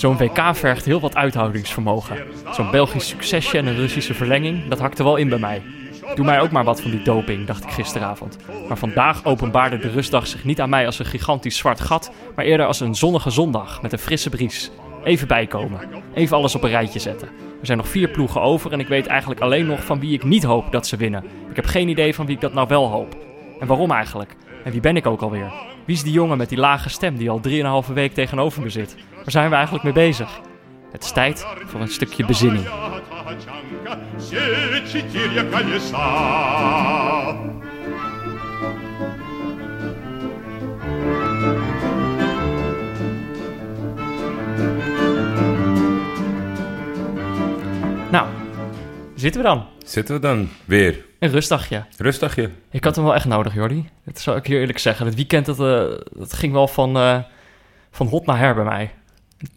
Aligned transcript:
Zo'n 0.00 0.16
WK 0.16 0.56
vergt 0.56 0.84
heel 0.84 1.00
wat 1.00 1.16
uithoudingsvermogen. 1.16 2.16
Zo'n 2.50 2.70
Belgisch 2.70 3.08
succesje 3.08 3.58
en 3.58 3.66
een 3.66 3.76
Russische 3.76 4.14
verlenging, 4.14 4.68
dat 4.68 4.78
hakte 4.78 5.04
wel 5.04 5.16
in 5.16 5.28
bij 5.28 5.38
mij. 5.38 5.62
Doe 6.14 6.24
mij 6.24 6.40
ook 6.40 6.50
maar 6.50 6.64
wat 6.64 6.80
van 6.80 6.90
die 6.90 7.02
doping, 7.02 7.46
dacht 7.46 7.64
ik 7.64 7.70
gisteravond. 7.70 8.36
Maar 8.68 8.78
vandaag 8.78 9.24
openbaarde 9.24 9.78
de 9.78 9.90
rustdag 9.90 10.26
zich 10.26 10.44
niet 10.44 10.60
aan 10.60 10.68
mij 10.68 10.86
als 10.86 10.98
een 10.98 11.04
gigantisch 11.04 11.56
zwart 11.56 11.80
gat, 11.80 12.12
maar 12.36 12.44
eerder 12.44 12.66
als 12.66 12.80
een 12.80 12.94
zonnige 12.94 13.30
zondag 13.30 13.82
met 13.82 13.92
een 13.92 13.98
frisse 13.98 14.30
bries. 14.30 14.70
Even 15.04 15.28
bijkomen. 15.28 15.80
Even 16.14 16.36
alles 16.36 16.54
op 16.54 16.62
een 16.62 16.70
rijtje 16.70 16.98
zetten. 16.98 17.28
Er 17.60 17.66
zijn 17.66 17.78
nog 17.78 17.88
vier 17.88 18.08
ploegen 18.08 18.40
over 18.40 18.72
en 18.72 18.80
ik 18.80 18.88
weet 18.88 19.06
eigenlijk 19.06 19.40
alleen 19.40 19.66
nog 19.66 19.84
van 19.84 20.00
wie 20.00 20.12
ik 20.12 20.24
niet 20.24 20.44
hoop 20.44 20.72
dat 20.72 20.86
ze 20.86 20.96
winnen. 20.96 21.24
Ik 21.50 21.56
heb 21.56 21.66
geen 21.66 21.88
idee 21.88 22.14
van 22.14 22.26
wie 22.26 22.34
ik 22.34 22.40
dat 22.40 22.54
nou 22.54 22.68
wel 22.68 22.86
hoop. 22.88 23.16
En 23.60 23.66
waarom 23.66 23.90
eigenlijk? 23.90 24.36
En 24.64 24.72
wie 24.72 24.80
ben 24.80 24.96
ik 24.96 25.06
ook 25.06 25.22
alweer? 25.22 25.69
Wie 25.84 25.94
is 25.94 26.02
die 26.02 26.12
jongen 26.12 26.38
met 26.38 26.48
die 26.48 26.58
lage 26.58 26.88
stem 26.88 27.16
die 27.16 27.30
al 27.30 27.40
drieënhalve 27.40 27.92
week 27.92 28.14
tegenover 28.14 28.62
me 28.62 28.68
zit? 28.68 28.96
Waar 29.14 29.30
zijn 29.30 29.48
we 29.48 29.54
eigenlijk 29.54 29.84
mee 29.84 29.92
bezig? 29.92 30.40
Het 30.92 31.04
is 31.04 31.12
tijd 31.12 31.46
voor 31.66 31.80
een 31.80 31.88
stukje 31.88 32.26
bezinning. 32.26 32.64
Nou, 48.10 48.28
zitten 49.20 49.42
we 49.42 49.46
dan? 49.46 49.66
Zitten 49.84 50.14
we 50.14 50.20
dan 50.20 50.48
weer? 50.64 51.04
Een 51.18 51.30
rustdagje. 51.30 51.84
Rustdagje. 51.96 52.50
Ik 52.70 52.84
had 52.84 52.94
hem 52.96 53.04
wel 53.04 53.14
echt 53.14 53.24
nodig, 53.24 53.54
Jordi. 53.54 53.88
Dat 54.04 54.18
zou 54.18 54.36
ik 54.36 54.46
hier 54.46 54.60
eerlijk 54.60 54.78
zeggen. 54.78 55.06
Het 55.06 55.14
weekend 55.14 55.46
dat, 55.46 55.60
eh, 55.60 55.98
dat 56.12 56.32
ging 56.32 56.52
wel 56.52 56.68
van, 56.68 56.96
eh, 56.96 57.18
van 57.90 58.06
hot 58.06 58.26
naar 58.26 58.38
her 58.38 58.54
bij 58.54 58.64
mij. 58.64 58.90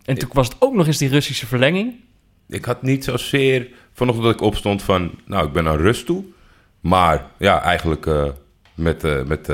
En 0.06 0.18
toen 0.18 0.30
was 0.34 0.48
het 0.48 0.56
ook 0.60 0.74
nog 0.74 0.88
eens 0.88 0.98
die 0.98 1.10
Russische 1.10 1.48
verlenging. 1.48 1.94
Ik 2.48 2.66
had 2.66 2.82
niet 2.82 3.04
zozeer 3.04 3.68
vanochtend 3.94 4.26
dat 4.26 4.36
ik 4.36 4.42
opstond 4.42 4.82
van... 4.82 5.12
Nou, 5.26 5.48
ik 5.48 5.54
ben 5.54 5.68
aan 5.68 5.78
rust 5.78 6.06
toe. 6.06 6.24
Maar 6.80 7.26
ja, 7.38 7.62
eigenlijk 7.62 8.06
eh, 8.06 8.26
met, 8.74 9.28
met 9.28 9.48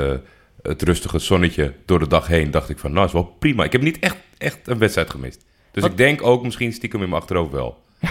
het 0.62 0.82
rustige 0.82 1.18
zonnetje 1.18 1.74
door 1.84 1.98
de 1.98 2.08
dag 2.08 2.26
heen... 2.26 2.50
dacht 2.50 2.68
ik 2.68 2.78
van, 2.78 2.92
nou, 2.92 3.06
is 3.06 3.12
wel 3.12 3.36
prima. 3.38 3.64
Ik 3.64 3.72
heb 3.72 3.82
niet 3.82 3.98
echt, 3.98 4.16
echt 4.38 4.58
een 4.64 4.78
wedstrijd 4.78 5.10
gemist. 5.10 5.44
Dus 5.70 5.82
Wat? 5.82 5.90
ik 5.90 5.96
denk 5.96 6.22
ook 6.22 6.42
misschien 6.42 6.72
stiekem 6.72 7.02
in 7.02 7.08
mijn 7.08 7.20
achterhoofd 7.20 7.52
wel. 7.52 7.82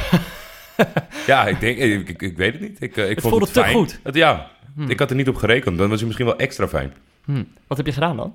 ja, 1.28 1.48
ik 1.48 1.60
denk... 1.60 1.78
Ik, 1.78 2.10
ik, 2.10 2.22
ik 2.22 2.38
weet 2.38 2.52
het 2.52 2.62
niet. 2.62 2.82
Ik, 2.82 2.98
eh, 2.98 3.04
ik 3.04 3.10
Het 3.10 3.20
vond 3.22 3.30
voelde 3.30 3.46
het 3.46 3.54
te 3.54 3.62
fijn. 3.62 3.74
goed. 3.76 4.00
Het, 4.04 4.16
ja, 4.16 4.50
ik 4.88 5.00
had 5.00 5.10
er 5.10 5.16
niet 5.16 5.28
op 5.28 5.36
gerekend. 5.36 5.78
Dan 5.78 5.88
was 5.90 5.98
het 5.98 6.06
misschien 6.08 6.28
wel 6.28 6.38
extra 6.38 6.68
fijn. 6.68 6.94
Hm. 7.26 7.44
Wat 7.68 7.78
heb 7.78 7.86
je 7.86 7.92
gedaan 7.94 8.18
dan? 8.18 8.34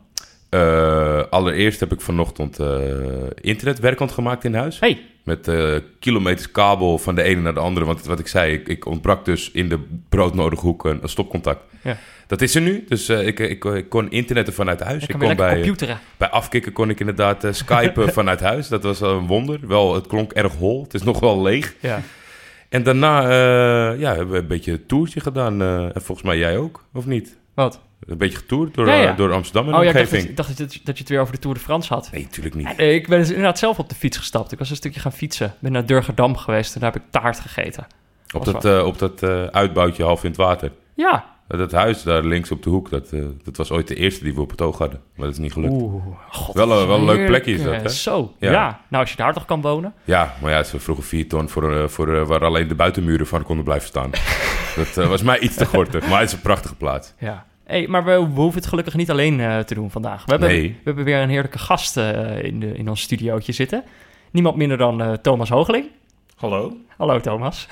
Eh, 0.49 1.23
allereerst 1.31 1.81
heb 1.81 1.93
ik 1.93 2.01
vanochtend 2.01 2.59
eh 2.59 2.77
internetwerkend 3.41 4.13
gemaakt 4.13 4.45
in 4.45 4.55
huis. 4.55 4.81
Hey, 4.81 5.01
Met 5.23 5.51
kilometers 6.01 6.51
kabel 6.51 6.99
van 6.99 7.15
de 7.15 7.23
ene 7.23 7.41
naar 7.41 7.55
de 7.55 7.61
andere. 7.61 7.87
Want 7.87 8.05
wat 8.05 8.19
ik 8.19 8.27
zei, 8.27 8.53
ik, 8.53 8.69
ik 8.69 8.87
ontbrak 8.87 9.25
dus 9.25 9.51
in 9.51 9.69
de 9.69 9.79
broodnodige 10.09 10.67
hoek 10.67 10.85
een, 10.85 10.99
een 11.03 11.09
stopcontact. 11.09 11.61
Ja. 11.83 11.97
Dat 12.27 12.41
is 12.41 12.55
er 12.55 12.61
nu. 12.61 12.85
Dus 12.89 13.09
ik, 13.09 13.39
ik, 13.39 13.65
ik 13.65 13.89
kon 13.89 14.11
internetten 14.11 14.55
vanuit 14.55 14.81
huis. 14.81 15.07
ik 15.07 15.19
kon 15.19 15.37
bij, 15.37 15.55
computeren. 15.55 15.99
bij 16.17 16.29
afkikken 16.29 16.73
kon 16.73 16.91
ik 16.91 17.01
inderdaad 17.01 17.47
skypen 17.51 18.13
vanuit 18.21 18.41
huis. 18.41 18.69
Dat 18.69 18.83
was 18.83 19.01
een 19.01 19.27
wonder. 19.27 19.59
Wel, 19.69 19.95
het 19.95 20.07
klonk 20.07 20.33
erg 20.33 20.53
hol. 20.55 20.83
Het 20.83 20.95
is 20.95 21.03
nog 21.03 21.21
wel 21.21 21.43
leeg. 21.43 21.75
Ja. 21.81 22.03
En 22.75 22.83
daarna 22.83 23.23
eh, 23.23 24.01
ja, 24.01 24.15
hebben 24.15 24.31
we 24.31 24.39
een 24.39 24.47
beetje 24.47 24.73
een 24.73 24.87
toertje 24.87 25.21
gedaan. 25.21 25.63
eh, 25.63 25.85
en 25.85 26.03
volgens 26.03 26.27
mij 26.27 26.39
jij 26.39 26.59
ook, 26.59 26.85
of 26.93 27.07
niet? 27.07 27.37
Wat? 27.55 27.81
Een 28.07 28.19
beetje 28.19 28.39
getoerd 28.39 28.75
door, 28.75 28.87
Ja, 28.87 28.95
ja. 28.95 29.11
eh, 29.11 29.17
door 29.17 29.33
Amsterdam 29.33 29.69
en 29.73 29.79
Oh 29.79 29.83
ja, 29.83 29.89
ik 29.89 29.95
dacht, 29.97 30.11
dat, 30.11 30.21
ik 30.23 30.37
dacht 30.37 30.59
dat, 30.59 30.75
je- 30.75 30.81
het 30.99 31.09
weer 31.09 31.21
over 31.21 31.33
de 31.35 31.39
Tour 31.41 31.57
de 31.57 31.63
France 31.63 31.95
had. 31.95 32.09
Nee, 32.13 32.23
natuurlijk 32.23 32.55
niet. 32.55 32.79
Ik 32.81 33.09
ben 33.09 33.19
dus 33.19 33.29
inderdaad 33.29 33.59
zelf 33.59 33.79
op 33.79 33.89
de 33.89 33.95
fiets 33.95 34.17
gestapt. 34.17 34.53
Ik 34.53 34.59
was 34.59 34.71
een 34.71 34.77
stukje 34.77 35.01
gaan 35.01 35.13
fietsen. 35.13 35.47
Ik 35.47 35.61
ben 35.61 35.73
naar 35.73 35.87
Durgerdam 35.87 36.37
geweest 36.37 36.75
en 36.75 36.81
daar 36.81 36.93
heb 36.93 37.03
ik 37.03 37.09
taart 37.11 37.41
gegeten. 37.41 37.87
Op 38.35 38.45
dat, 38.45 38.65
eh, 38.65 38.87
op 38.87 38.99
dat 38.99 39.23
uitbouwtje 39.53 40.03
half 40.05 40.23
in 40.23 40.29
het 40.29 40.39
water. 40.39 40.71
Ja. 40.95 41.25
Dat 41.49 41.73
huis 41.73 42.03
daar 42.03 42.25
links 42.25 42.51
op 42.51 42.63
de 42.63 42.71
hoek, 42.71 42.91
dat, 42.91 43.13
eh, 43.13 43.25
dat 43.45 43.57
was 43.57 43.71
ooit 43.71 43.89
de 43.89 43.95
eerste 43.95 44.25
die 44.25 44.35
we 44.35 44.41
op 44.41 44.51
het 44.51 44.61
oog 44.61 44.79
hadden. 44.79 45.01
Maar 45.17 45.27
dat 45.27 45.35
is 45.35 45.41
niet 45.41 45.53
gelukt. 45.53 45.73
Oeh, 45.73 46.05
god, 46.31 46.55
Wel 46.55 46.81
een- 46.81 46.87
wel 46.87 46.99
een 46.99 47.05
leuk 47.05 47.27
plekje 47.27 47.53
is 47.53 47.63
dat, 47.63 47.75
hè? 47.83 47.89
Zo, 47.89 48.33
ja. 48.39 48.51
Ja. 48.51 48.81
Nou, 48.89 49.03
als 49.03 49.11
je 49.11 49.17
daar 49.17 49.33
toch 49.35 49.45
kan 49.45 49.61
wonen. 49.61 49.95
Ja, 50.05 50.35
maar 50.43 50.51
ja, 50.51 50.63
ze 50.63 50.79
vroegen 50.81 51.05
vier 51.05 51.29
ton 51.29 51.49
voor, 51.49 51.77
eh, 51.77 51.89
voor 51.89 52.15
eh, 52.15 52.27
waar 52.27 52.45
alleen 52.45 52.69
de 52.69 52.75
buitenmuren 52.75 53.27
van 53.27 53.43
konden 53.43 53.65
blijven 53.65 53.89
staan. 53.89 54.11
dat 54.95 54.95
was 55.09 55.23
mij 55.23 55.39
iets 55.39 55.57
te 55.57 55.67
gortig, 55.67 56.09
maar 56.09 56.19
het 56.21 56.29
is 56.29 56.35
een 56.35 56.41
prachtige 56.41 56.75
plaats. 56.75 57.15
Ja. 57.19 57.47
Hey, 57.65 57.87
maar 57.89 58.05
we, 58.05 58.11
we 58.11 58.41
hoeven 58.41 58.61
het 58.61 58.69
gelukkig 58.69 58.95
niet 58.95 59.11
alleen 59.11 59.41
eh, 59.41 59.59
te 59.59 59.75
doen 59.75 59.91
vandaag. 59.91 60.25
We 60.25 60.31
hebben, 60.31 60.49
Nee. 60.49 60.69
we 60.69 60.81
hebben 60.85 61.05
weer 61.05 61.19
een 61.23 61.29
heerlijke 61.29 61.59
gast 61.59 61.97
eh, 61.97 62.43
in, 62.43 62.61
de, 62.61 62.77
in 62.77 62.89
ons 62.89 63.01
studiootje 63.01 63.53
zitten. 63.53 63.85
Niemand 64.31 64.57
minder 64.57 64.77
dan 64.79 65.03
eh, 65.03 65.13
Thomas 65.13 65.49
Hoogeling. 65.49 65.87
Hallo. 66.37 66.77
Hallo 66.97 67.21
Thomas. 67.21 67.69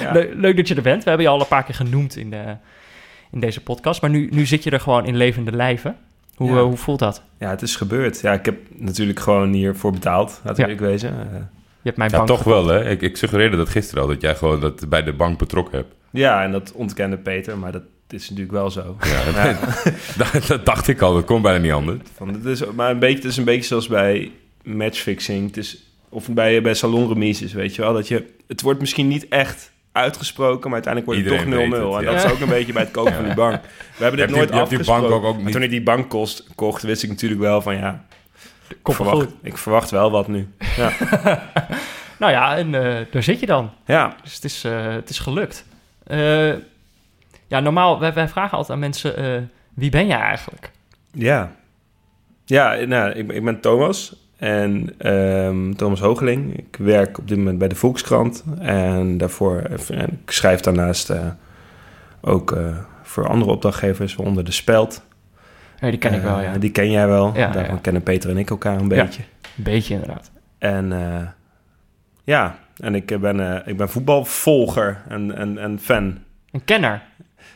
Ja. 0.00 0.12
Le- 0.14 0.30
leuk 0.34 0.56
dat 0.56 0.68
je 0.68 0.74
er 0.74 0.82
bent. 0.82 1.02
We 1.04 1.08
hebben 1.08 1.26
je 1.26 1.32
al 1.32 1.40
een 1.40 1.46
paar 1.48 1.64
keer 1.64 1.74
genoemd 1.74 2.16
in, 2.16 2.30
de, 2.30 2.56
in 3.32 3.40
deze 3.40 3.60
podcast. 3.62 4.00
Maar 4.00 4.10
nu, 4.10 4.28
nu 4.32 4.46
zit 4.46 4.62
je 4.64 4.70
er 4.70 4.80
gewoon 4.80 5.06
in 5.06 5.16
levende 5.16 5.52
lijven. 5.52 5.96
Hoe, 6.34 6.50
Ja. 6.50 6.56
eh, 6.56 6.62
hoe 6.62 6.76
voelt 6.76 6.98
dat? 6.98 7.22
ja, 7.38 7.50
het 7.50 7.62
is 7.62 7.76
gebeurd. 7.76 8.20
Ja, 8.20 8.32
ik 8.32 8.44
heb 8.44 8.56
natuurlijk 8.76 9.20
gewoon 9.20 9.52
hiervoor 9.52 9.92
betaald, 9.92 10.40
Ja. 10.44 10.54
eerlijk 10.56 10.80
wezen. 10.80 11.10
Eh, 11.10 11.38
Je 11.82 11.86
hebt 11.86 11.96
mijn 11.96 12.10
Ja, 12.10 12.16
bank 12.16 12.28
toch 12.28 12.42
wel 12.44 12.66
hè. 12.66 12.90
Ik, 12.90 13.02
ik 13.02 13.16
suggereerde 13.16 13.56
dat 13.56 13.68
gisteren 13.68 14.02
al, 14.02 14.08
dat 14.08 14.20
jij 14.20 14.34
gewoon 14.36 14.60
dat 14.60 14.88
bij 14.88 15.02
de 15.02 15.12
bank 15.12 15.38
betrokken 15.38 15.78
hebt. 15.78 15.94
ja, 16.10 16.42
en 16.42 16.52
dat 16.52 16.72
ontkende 16.72 17.16
Peter, 17.16 17.58
maar 17.58 17.72
dat 17.72 17.82
is 18.08 18.22
natuurlijk 18.30 18.56
wel 18.56 18.70
zo. 18.70 18.96
Ja, 19.00 19.20
Ja. 19.44 19.58
dat, 20.32 20.46
dat 20.46 20.66
dacht 20.66 20.88
ik 20.88 21.00
al, 21.00 21.14
dat 21.14 21.24
kon 21.24 21.42
bijna 21.42 21.58
niet 21.58 21.72
anders. 21.72 21.98
Van, 22.16 22.28
het 22.28 22.44
is, 22.44 22.62
maar 22.74 22.90
een 22.90 22.98
beetje, 22.98 23.16
het 23.16 23.24
is 23.24 23.36
een 23.36 23.44
beetje 23.44 23.62
zoals 23.66 23.86
bij 23.88 24.30
matchfixing. 24.62 25.46
Het 25.46 25.56
is, 25.56 25.82
of 26.08 26.28
bij, 26.28 26.62
bij 26.62 26.74
salonremises, 26.74 27.52
weet 27.52 27.74
je 27.74 27.82
wel. 27.82 27.92
Dat 27.92 28.08
je, 28.08 28.26
het 28.46 28.62
wordt 28.62 28.80
misschien 28.80 29.08
niet 29.08 29.28
echt 29.28 29.72
uitgesproken, 29.92 30.70
maar 30.70 30.82
uiteindelijk 30.84 31.06
wordt 31.14 31.30
het 31.30 31.40
Iedereen 31.48 31.70
toch 31.70 31.78
0-0. 31.78 31.82
weet 31.82 31.96
het, 31.98 32.06
En 32.08 32.14
dat 32.14 32.24
is 32.24 32.32
ook 32.32 32.40
een 32.40 32.54
beetje 32.58 32.72
bij 32.72 32.82
het 32.82 32.90
kopen 32.90 33.12
van 33.14 33.24
die 33.24 33.34
bank. 33.34 33.60
We 33.96 34.02
hebben 34.02 34.10
dit 34.10 34.18
Heb 34.20 34.28
je- 34.28 34.34
nooit 34.34 34.48
je 34.48 34.52
die 34.54 34.60
afgesproken. 34.62 35.10
bank 35.10 35.24
ook- 35.24 35.42
niet- 35.42 35.52
toen 35.52 35.62
ik 35.62 35.70
die 35.70 35.82
bank 35.82 36.08
kost, 36.10 36.46
kocht, 36.54 36.82
wist 36.82 37.02
ik 37.02 37.08
natuurlijk 37.08 37.40
wel 37.40 37.62
van 37.62 37.76
ja, 37.76 38.04
ik 38.68 38.76
verwacht, 38.94 39.26
ik 39.42 39.56
verwacht 39.58 39.90
wel 39.90 40.10
wat 40.10 40.28
nu. 40.28 40.48
Ja, 40.76 40.92
Nou 42.18 42.32
ja, 42.32 42.56
en 42.56 42.74
eh, 42.74 43.06
daar 43.10 43.22
zit 43.22 43.40
je 43.40 43.46
dan. 43.46 43.70
ja. 43.86 44.16
Dus 44.22 44.34
het 44.34 44.44
is, 44.44 44.64
eh, 44.64 44.86
het 44.92 45.10
is 45.10 45.18
gelukt. 45.18 45.64
Eh, 46.06 46.48
ja, 47.46 47.60
normaal, 47.60 48.00
wij, 48.00 48.12
wij 48.12 48.28
vragen 48.28 48.52
altijd 48.56 48.72
aan 48.72 48.78
mensen... 48.78 49.16
eh, 49.16 49.40
wie 49.74 49.90
ben 49.90 50.06
jij 50.06 50.18
eigenlijk? 50.20 50.70
Ja. 51.12 51.52
Ja, 52.44 52.74
nou, 52.74 53.10
ik, 53.10 53.32
ik 53.32 53.44
ben 53.44 53.60
Thomas. 53.60 54.14
En 54.40 54.94
ehm, 54.98 55.72
Thomas 55.72 56.00
Hoogeling. 56.00 56.56
Ik 56.56 56.76
werk 56.78 57.18
op 57.18 57.28
dit 57.28 57.38
moment 57.38 57.58
bij 57.58 57.68
de 57.68 57.74
Volkskrant. 57.74 58.44
En 58.58 59.18
daarvoor, 59.18 59.62
en 59.88 60.10
ik 60.24 60.30
schrijf 60.30 60.60
daarnaast 60.60 61.10
eh, 61.10 61.26
ook 62.20 62.52
eh, 62.52 62.76
voor 63.02 63.28
andere 63.28 63.50
opdrachtgevers, 63.50 64.14
waaronder 64.14 64.44
De 64.44 64.52
Speld. 64.52 65.02
Ja, 65.80 65.90
die 65.90 65.98
ken 65.98 66.14
ik 66.14 66.22
wel, 66.22 66.38
Eh, 66.38 66.44
ja. 66.44 66.58
Die 66.58 66.70
ken 66.70 66.90
jij 66.90 67.06
wel. 67.06 67.32
Ja, 67.34 67.50
Daarvan 67.50 67.74
ja. 67.74 67.80
kennen 67.80 68.02
Peter 68.02 68.30
en 68.30 68.36
ik 68.36 68.50
elkaar 68.50 68.78
een 68.80 68.88
beetje. 68.88 69.22
Een 69.56 69.62
beetje 69.62 69.94
inderdaad. 69.94 70.30
En 70.58 70.92
eh, 70.92 71.26
ja, 72.24 72.58
en 72.76 72.94
ik 72.94 73.20
ben, 73.20 73.40
eh, 73.40 73.68
ik 73.68 73.76
ben 73.76 73.88
voetbalvolger 73.88 75.02
en, 75.08 75.36
en, 75.36 75.58
en 75.58 75.78
fan. 75.80 76.18
Een 76.50 76.64
kenner. 76.64 77.02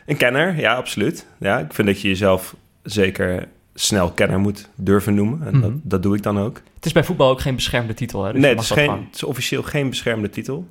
Een 0.05 0.17
kenner, 0.17 0.59
ja, 0.59 0.75
absoluut. 0.75 1.25
Ja, 1.37 1.59
ik 1.59 1.73
vind 1.73 1.87
dat 1.87 2.01
je 2.01 2.07
jezelf 2.07 2.55
zeker 2.83 3.47
snel 3.77 4.11
kenner 4.11 4.39
moet 4.39 4.69
durven 4.75 5.13
noemen. 5.13 5.47
En 5.47 5.51
Mhm. 5.53 5.61
dat, 5.61 5.71
dat 5.83 6.03
doe 6.03 6.15
ik 6.15 6.23
dan 6.23 6.39
ook. 6.39 6.61
Het 6.75 6.85
is 6.85 6.91
bij 6.91 7.03
voetbal 7.03 7.29
ook 7.29 7.41
geen 7.41 7.55
beschermde 7.55 7.93
titel, 7.93 8.23
hè? 8.23 8.31
Dus 8.31 8.41
nee, 8.41 8.51
het 8.51 8.61
is, 8.61 8.67
dat 8.67 8.77
geen, 8.77 8.87
gewoon. 8.89 9.03
het 9.05 9.15
is 9.15 9.23
officieel 9.23 9.63
geen 9.63 9.89
beschermde 9.89 10.29
titel. 10.29 10.67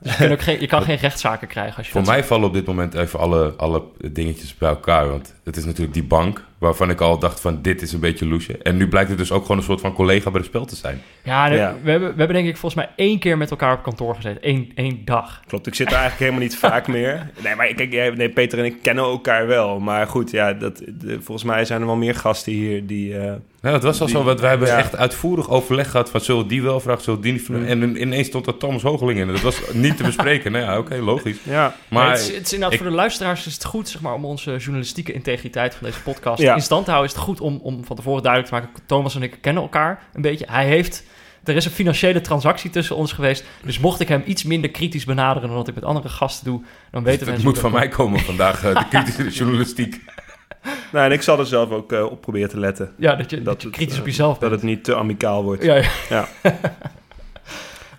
Dus 0.00 0.12
je, 0.12 0.18
kunt 0.18 0.32
ook 0.32 0.40
geen, 0.40 0.60
je 0.60 0.66
kan 0.66 0.82
geen 0.90 0.96
rechtszaken 0.96 1.48
krijgen 1.48 1.76
als 1.76 1.86
je 1.86 1.92
Voor 1.92 2.00
dat 2.02 2.10
mij 2.10 2.24
vallen 2.24 2.46
op 2.48 2.52
dit 2.52 2.66
moment 2.66 2.94
even 2.94 3.18
alle, 3.18 3.54
alle 3.56 3.82
dingetjes 4.12 4.54
bij 4.54 4.68
elkaar. 4.68 5.08
Want 5.08 5.34
het 5.44 5.56
is 5.56 5.64
natuurlijk 5.64 5.94
die 5.94 6.04
bank 6.04 6.44
waarvan 6.58 6.90
ik 6.90 7.00
al 7.00 7.18
dacht 7.18 7.40
van 7.40 7.62
dit 7.62 7.82
is 7.82 7.92
een 7.92 8.00
beetje 8.00 8.26
loesje. 8.26 8.58
En 8.58 8.76
nu 8.76 8.88
blijkt 8.88 9.08
het 9.08 9.18
dus 9.18 9.32
ook 9.32 9.42
gewoon 9.42 9.56
een 9.56 9.62
soort 9.62 9.80
van 9.80 9.92
collega 9.92 10.30
bij 10.30 10.40
de 10.40 10.46
spel 10.46 10.64
te 10.64 10.76
zijn. 10.76 11.00
Ja. 11.24 11.74
We, 11.82 11.90
hebben, 11.90 12.08
we 12.12 12.18
hebben 12.18 12.36
denk 12.36 12.48
ik 12.48 12.56
volgens 12.56 12.84
mij 12.84 12.90
één 13.06 13.18
keer 13.18 13.36
met 13.38 13.50
elkaar 13.50 13.72
op 13.76 13.82
kantoor 13.82 14.14
gezeten. 14.14 14.48
Eén, 14.48 14.72
één 14.74 15.04
dag. 15.04 15.42
Klopt, 15.46 15.66
ik 15.66 15.74
zit 15.74 15.86
er 15.86 15.92
eigenlijk 15.92 16.20
helemaal 16.22 16.42
niet 16.42 16.56
vaak 16.58 16.86
meer. 16.96 17.30
Nee, 17.42 17.54
maar 17.54 17.66
kijk, 17.66 17.92
jij- 17.92 18.10
nee, 18.10 18.28
Peter 18.30 18.58
en 18.58 18.64
ik 18.64 18.76
kennen 18.82 19.04
elkaar 19.04 19.46
wel. 19.46 19.80
Maar 19.80 20.06
goed, 20.06 20.30
ja, 20.30 20.52
dat, 20.52 20.76
de- 20.86 21.18
volgens 21.22 21.44
mij 21.46 21.64
zijn 21.64 21.80
er 21.80 21.86
wel 21.86 21.96
meer 21.96 22.14
gasten 22.14 22.52
hier 22.52 22.86
die... 22.86 23.18
eh, 23.18 23.32
Nou, 23.60 23.74
het 23.74 23.82
was 23.84 24.00
al 24.00 24.06
Die- 24.06 24.14
zo, 24.16 24.22
want 24.24 24.40
we 24.40 24.46
hebben 24.46 24.68
ja. 24.68 24.76
echt 24.78 24.96
uitvoerig 24.96 25.48
overleg 25.50 25.90
gehad 25.90 26.10
van 26.10 26.20
zullen 26.20 26.42
we 26.42 26.48
die 26.48 26.62
wel 26.62 26.80
vragen, 26.80 27.02
zullen 27.02 27.18
we 27.18 27.24
die 27.24 27.32
niet 27.34 27.42
vragen. 27.44 27.66
En 27.66 28.00
ineens 28.00 28.26
stond 28.26 28.46
er 28.46 28.56
Thomas 28.56 28.82
Hoogeling 28.82 29.18
in. 29.20 29.26
Dat 29.26 29.40
was 29.40 29.60
niet 29.72 29.96
te 29.96 30.02
bespreken. 30.02 30.52
nou 30.52 30.64
ja, 30.64 30.78
oké, 30.78 30.96
logisch. 30.96 31.36
ja, 31.42 31.74
Maar 31.88 32.02
Maar 32.04 32.10
het, 32.10 32.20
is, 32.20 32.26
het 32.26 32.46
is 32.46 32.52
inderdaad 32.52 32.72
ik- 32.72 32.78
voor 32.78 32.88
de 32.90 32.94
luisteraars 32.96 33.46
is 33.46 33.54
het 33.54 33.64
goed, 33.64 33.88
zeg 33.88 34.00
maar, 34.00 34.14
om 34.14 34.24
onze 34.24 34.56
journalistieke 34.56 35.12
integriteit 35.12 35.74
van 35.74 35.86
deze 35.86 36.00
podcast 36.02 36.42
Ja. 36.42 36.54
in 36.54 36.60
stand 36.62 36.84
te 36.84 36.90
houden. 36.90 37.10
Is 37.12 37.16
het 37.18 37.26
goed 37.26 37.40
om, 37.40 37.58
om 37.62 37.84
van 37.84 37.96
tevoren 37.96 38.22
duidelijk 38.22 38.52
te 38.54 38.60
maken, 38.60 38.82
Thomas 38.86 39.14
en 39.14 39.22
ik 39.22 39.36
kennen 39.40 39.62
elkaar 39.62 40.02
een 40.12 40.22
beetje. 40.22 40.46
Hij 40.50 40.66
heeft, 40.66 41.02
er 41.44 41.56
is 41.56 41.64
een 41.64 41.70
financiële 41.70 42.20
transactie 42.20 42.70
tussen 42.70 42.96
ons 42.96 43.12
geweest. 43.12 43.44
Dus 43.64 43.78
mocht 43.78 44.00
ik 44.00 44.08
hem 44.08 44.22
iets 44.26 44.42
minder 44.44 44.70
kritisch 44.70 45.04
benaderen 45.04 45.48
dan 45.48 45.56
wat 45.58 45.68
ik 45.68 45.74
met 45.74 45.84
andere 45.84 46.08
gasten 46.08 46.44
doe, 46.44 46.62
dan 46.90 47.02
weten 47.04 47.26
het 47.26 47.36
we 47.36 47.42
moet 47.42 47.58
van 47.58 47.72
mij 47.72 47.88
komen 47.88 48.20
vandaag, 48.20 48.64
eh, 48.64 48.74
de 48.78 48.88
kritische 48.88 49.28
journalistiek. 49.30 50.00
nou, 50.92 51.06
en 51.06 51.12
ik 51.12 51.22
zal 51.22 51.38
er 51.38 51.46
zelf 51.46 51.70
ook 51.70 51.92
eh, 51.92 52.04
op 52.04 52.20
proberen 52.20 52.48
te 52.48 52.58
letten. 52.58 52.92
Ja, 52.96 53.14
dat 53.14 53.30
je, 53.30 53.36
dat, 53.36 53.44
Dat 53.44 53.62
je 53.62 53.70
kritisch 53.70 53.94
eh, 53.94 54.00
op 54.00 54.06
jezelf 54.06 54.38
Dat 54.38 54.48
bent. 54.50 54.52
het 54.60 54.70
niet 54.70 54.84
te 54.84 54.94
amicaal 54.96 55.42
wordt. 55.42 55.62
Ja, 55.62 55.74
ja. 55.74 55.88
Ja. 56.08 56.28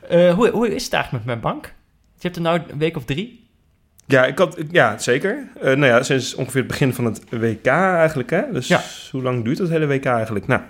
Eh, 0.09 0.33
hoe, 0.33 0.49
hoe 0.49 0.75
is 0.75 0.83
het 0.83 0.93
eigenlijk 0.93 1.25
met 1.25 1.41
mijn 1.41 1.53
bank? 1.53 1.65
Je 2.15 2.21
hebt 2.21 2.35
er 2.35 2.41
nou 2.41 2.59
een 2.69 2.77
week 2.77 2.95
of 2.97 3.05
drie. 3.05 3.47
Ja, 4.05 4.25
ik 4.25 4.37
had, 4.37 4.57
ja 4.71 4.97
zeker. 4.97 5.47
Nou 5.61 5.85
ja, 5.85 6.03
sinds 6.03 6.35
ongeveer 6.35 6.59
het 6.61 6.69
begin 6.69 6.93
van 6.93 7.05
het 7.05 7.21
WK 7.29 7.65
eigenlijk. 7.67 8.29
Hè? 8.29 8.41
Dus 8.51 8.67
Ja. 8.67 8.81
hoe 9.11 9.21
lang 9.21 9.43
duurt 9.43 9.57
dat 9.57 9.69
hele 9.69 9.87
WK 9.87 10.05
eigenlijk? 10.05 10.47
Nou, 10.47 10.61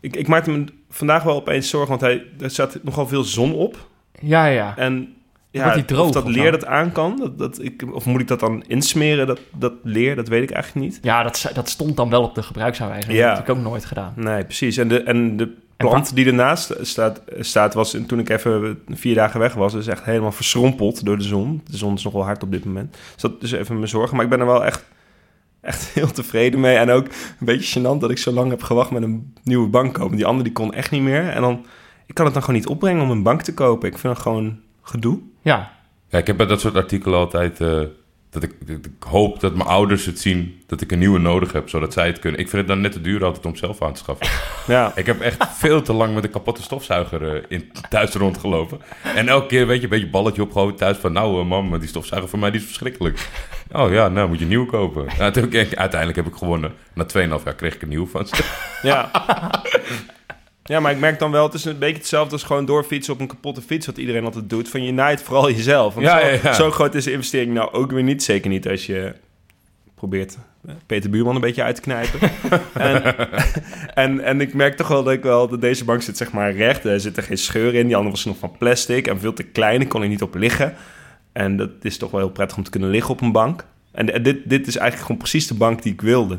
ik, 0.00 0.16
ik 0.16 0.26
maakte 0.28 0.50
me 0.50 0.64
vandaag 0.90 1.22
wel 1.22 1.34
opeens 1.34 1.68
zorgen, 1.68 1.88
want 1.88 2.00
hij, 2.00 2.24
er 2.40 2.50
staat 2.50 2.78
nogal 2.82 3.06
veel 3.06 3.22
zon 3.24 3.54
op. 3.54 3.88
Ja, 4.20 4.46
ja. 4.46 4.76
En 4.76 5.14
ja, 5.58 5.82
droog 5.82 6.06
of 6.06 6.12
dat 6.12 6.28
leer 6.28 6.50
dat 6.50 6.66
aan 6.66 6.92
kan, 6.92 7.16
dat, 7.18 7.38
dat 7.38 7.62
ik, 7.62 7.84
of 7.92 8.04
moet 8.04 8.20
ik 8.20 8.28
dat 8.28 8.40
dan 8.40 8.64
insmeren, 8.66 9.26
dat, 9.26 9.40
dat 9.56 9.72
leer, 9.82 10.16
dat 10.16 10.28
weet 10.28 10.42
ik 10.42 10.50
eigenlijk 10.50 10.86
niet. 10.86 10.98
Ja, 11.02 11.22
dat, 11.22 11.50
dat 11.54 11.68
stond 11.68 11.96
dan 11.96 12.10
wel 12.10 12.22
op 12.22 12.34
de 12.34 12.42
gebruiksaanwijzing. 12.42 13.14
Ja. 13.14 13.28
Dat 13.28 13.36
heb 13.36 13.48
ik 13.48 13.54
ook 13.54 13.62
nooit 13.62 13.84
gedaan. 13.84 14.12
Nee, 14.16 14.44
precies. 14.44 14.76
En 14.76 14.88
de, 14.88 15.02
en 15.02 15.36
de 15.36 15.54
plant 15.76 16.14
die 16.14 16.26
ernaast 16.26 16.74
staat, 16.80 17.22
staat 17.38 17.74
was, 17.74 17.94
en 17.94 18.06
toen 18.06 18.18
ik 18.18 18.28
even 18.28 18.78
vier 18.88 19.14
dagen 19.14 19.40
weg 19.40 19.54
was, 19.54 19.74
is 19.74 19.86
echt 19.86 20.04
helemaal 20.04 20.32
verschrompeld 20.32 21.04
door 21.04 21.18
de 21.18 21.24
zon. 21.24 21.62
De 21.70 21.76
zon 21.76 21.94
is 21.94 22.04
nog 22.04 22.12
wel 22.12 22.24
hard 22.24 22.42
op 22.42 22.50
dit 22.50 22.64
moment. 22.64 22.96
Dus 23.12 23.22
dat 23.22 23.32
is 23.42 23.52
even 23.52 23.76
mijn 23.76 23.88
zorgen. 23.88 24.16
Maar 24.16 24.24
ik 24.24 24.30
ben 24.30 24.40
er 24.40 24.46
wel 24.46 24.64
echt, 24.64 24.84
echt 25.60 25.88
heel 25.94 26.10
tevreden 26.10 26.60
mee. 26.60 26.76
En 26.76 26.90
ook 26.90 27.06
een 27.06 27.46
beetje 27.46 27.80
gênant 27.80 27.98
dat 27.98 28.10
ik 28.10 28.18
zo 28.18 28.32
lang 28.32 28.50
heb 28.50 28.62
gewacht 28.62 28.90
met 28.90 29.02
een 29.02 29.34
nieuwe 29.42 29.68
bank 29.68 29.94
kopen. 29.94 30.16
Die 30.16 30.26
andere 30.26 30.44
die 30.44 30.52
kon 30.52 30.74
echt 30.74 30.90
niet 30.90 31.02
meer. 31.02 31.28
En 31.28 31.40
dan, 31.40 31.66
ik 32.06 32.14
kan 32.14 32.24
het 32.24 32.34
dan 32.34 32.42
gewoon 32.42 32.60
niet 32.60 32.68
opbrengen 32.68 33.02
om 33.02 33.10
een 33.10 33.22
bank 33.22 33.42
te 33.42 33.54
kopen. 33.54 33.88
Ik 33.88 33.98
vind 33.98 34.12
het 34.12 34.22
gewoon 34.22 34.58
gedoe. 34.84 35.18
Ja, 35.42 35.72
Ja, 36.08 36.18
ik 36.18 36.26
heb 36.26 36.36
bij 36.36 36.46
dat 36.46 36.60
soort 36.60 36.76
artikelen 36.76 37.18
altijd... 37.18 37.60
eh, 37.60 37.80
dat, 38.30 38.42
ik, 38.42 38.66
dat 38.66 38.76
ik 38.84 39.02
hoop 39.08 39.40
dat 39.40 39.54
mijn 39.54 39.68
ouders 39.68 40.06
het 40.06 40.20
zien 40.20 40.62
dat 40.66 40.80
ik 40.80 40.92
een 40.92 40.98
nieuwe 40.98 41.18
nodig 41.18 41.52
heb, 41.52 41.68
zodat 41.68 41.92
zij 41.92 42.06
het 42.06 42.18
kunnen. 42.18 42.40
Ik 42.40 42.48
vind 42.48 42.58
het 42.62 42.70
dan 42.70 42.80
net 42.80 42.92
te 42.92 43.00
duur 43.00 43.24
altijd 43.24 43.46
om 43.46 43.56
zelf 43.56 43.82
aan 43.82 43.92
te 43.92 43.98
schaffen. 44.00 44.26
Ja, 44.66 44.92
Ik 44.94 45.06
heb 45.06 45.20
echt 45.20 45.46
veel 45.52 45.82
te 45.82 45.92
lang 45.92 46.14
met 46.14 46.24
een 46.24 46.30
kapotte 46.30 46.62
stofzuiger 46.62 47.34
eh, 47.34 47.42
in 47.48 47.72
thuis 47.88 48.12
rondgelopen. 48.12 48.80
En 49.14 49.28
elke 49.28 49.46
keer 49.46 49.66
weet 49.66 49.76
je, 49.76 49.82
een 49.84 49.88
beetje 49.88 50.10
balletje 50.10 50.42
opgehouden 50.42 50.76
thuis 50.78 50.96
van... 50.96 51.12
nou 51.12 51.40
eh, 51.40 51.46
mam, 51.46 51.78
die 51.78 51.88
stofzuiger 51.88 52.30
van 52.30 52.38
mij 52.38 52.50
die 52.50 52.60
is 52.60 52.66
verschrikkelijk. 52.66 53.28
Oh 53.72 53.92
ja, 53.92 54.08
nou 54.08 54.28
moet 54.28 54.36
je 54.36 54.42
een 54.42 54.48
nieuwe 54.48 54.66
kopen. 54.66 55.06
Nou, 55.18 55.32
toen 55.32 55.42
heb 55.42 55.52
ik, 55.52 55.74
uiteindelijk 55.76 56.16
heb 56.16 56.26
ik 56.26 56.34
gewonnen. 56.38 56.72
Na 56.94 57.04
2,5 57.04 57.44
jaar 57.44 57.54
kreeg 57.54 57.74
ik 57.74 57.82
een 57.82 57.88
nieuwe 57.88 58.06
van 58.06 58.26
ze. 58.26 58.44
ja. 58.82 59.10
Ja, 60.66 60.80
maar 60.80 60.92
ik 60.92 60.98
merk 60.98 61.18
dan 61.18 61.30
wel, 61.30 61.44
het 61.44 61.54
is 61.54 61.64
een 61.64 61.78
beetje 61.78 61.96
hetzelfde 61.96 62.32
als 62.32 62.42
gewoon 62.42 62.64
doorfietsen 62.64 63.12
op 63.12 63.20
een 63.20 63.26
kapotte 63.26 63.62
fiets, 63.62 63.86
wat 63.86 63.98
iedereen 63.98 64.24
altijd 64.24 64.50
doet. 64.50 64.68
Van 64.68 64.84
je 64.84 64.92
naait 64.92 65.22
vooral 65.22 65.50
jezelf. 65.50 65.94
Want 65.94 66.06
Ja, 66.06 66.20
zo, 66.20 66.26
ja, 66.26 66.38
ja. 66.42 66.52
zo 66.52 66.70
groot 66.70 66.94
is 66.94 67.04
de 67.04 67.12
investering 67.12 67.54
nou 67.54 67.72
ook 67.72 67.90
weer 67.90 68.02
niet. 68.02 68.22
Zeker 68.22 68.50
niet 68.50 68.68
als 68.68 68.86
je 68.86 69.14
probeert 69.94 70.38
eh, 70.66 70.74
Peter 70.86 71.10
Buurman 71.10 71.34
een 71.34 71.40
beetje 71.40 71.62
uit 71.62 71.74
te 71.74 71.80
knijpen. 71.80 72.20
en, 72.74 73.02
en, 73.94 74.20
en 74.20 74.40
ik 74.40 74.54
merk 74.54 74.76
toch 74.76 74.88
wel 74.88 75.02
dat 75.02 75.12
ik 75.12 75.22
wel, 75.22 75.48
dat 75.48 75.60
deze 75.60 75.84
bank 75.84 76.02
zit 76.02 76.16
zeg 76.16 76.32
maar 76.32 76.52
recht. 76.52 76.84
Er 76.84 77.00
zit 77.00 77.16
er 77.16 77.22
geen 77.22 77.38
scheur 77.38 77.74
in. 77.74 77.86
Die 77.86 77.96
andere 77.96 78.14
was 78.14 78.24
nog 78.24 78.38
van 78.38 78.56
plastic 78.58 79.06
en 79.06 79.20
veel 79.20 79.32
te 79.32 79.42
klein. 79.42 79.80
Ik 79.80 79.88
kon 79.88 80.02
er 80.02 80.08
niet 80.08 80.22
op 80.22 80.34
liggen. 80.34 80.74
En 81.32 81.56
dat 81.56 81.70
is 81.82 81.98
toch 81.98 82.10
wel 82.10 82.20
heel 82.20 82.30
prettig 82.30 82.56
om 82.56 82.62
te 82.62 82.70
kunnen 82.70 82.90
liggen 82.90 83.12
op 83.12 83.20
een 83.20 83.32
bank. 83.32 83.64
En, 83.92 84.12
en 84.12 84.22
dit, 84.22 84.38
dit 84.44 84.66
is 84.66 84.76
eigenlijk 84.76 85.06
gewoon 85.06 85.22
precies 85.22 85.46
de 85.46 85.54
bank 85.54 85.82
die 85.82 85.92
ik 85.92 86.00
wilde. 86.00 86.38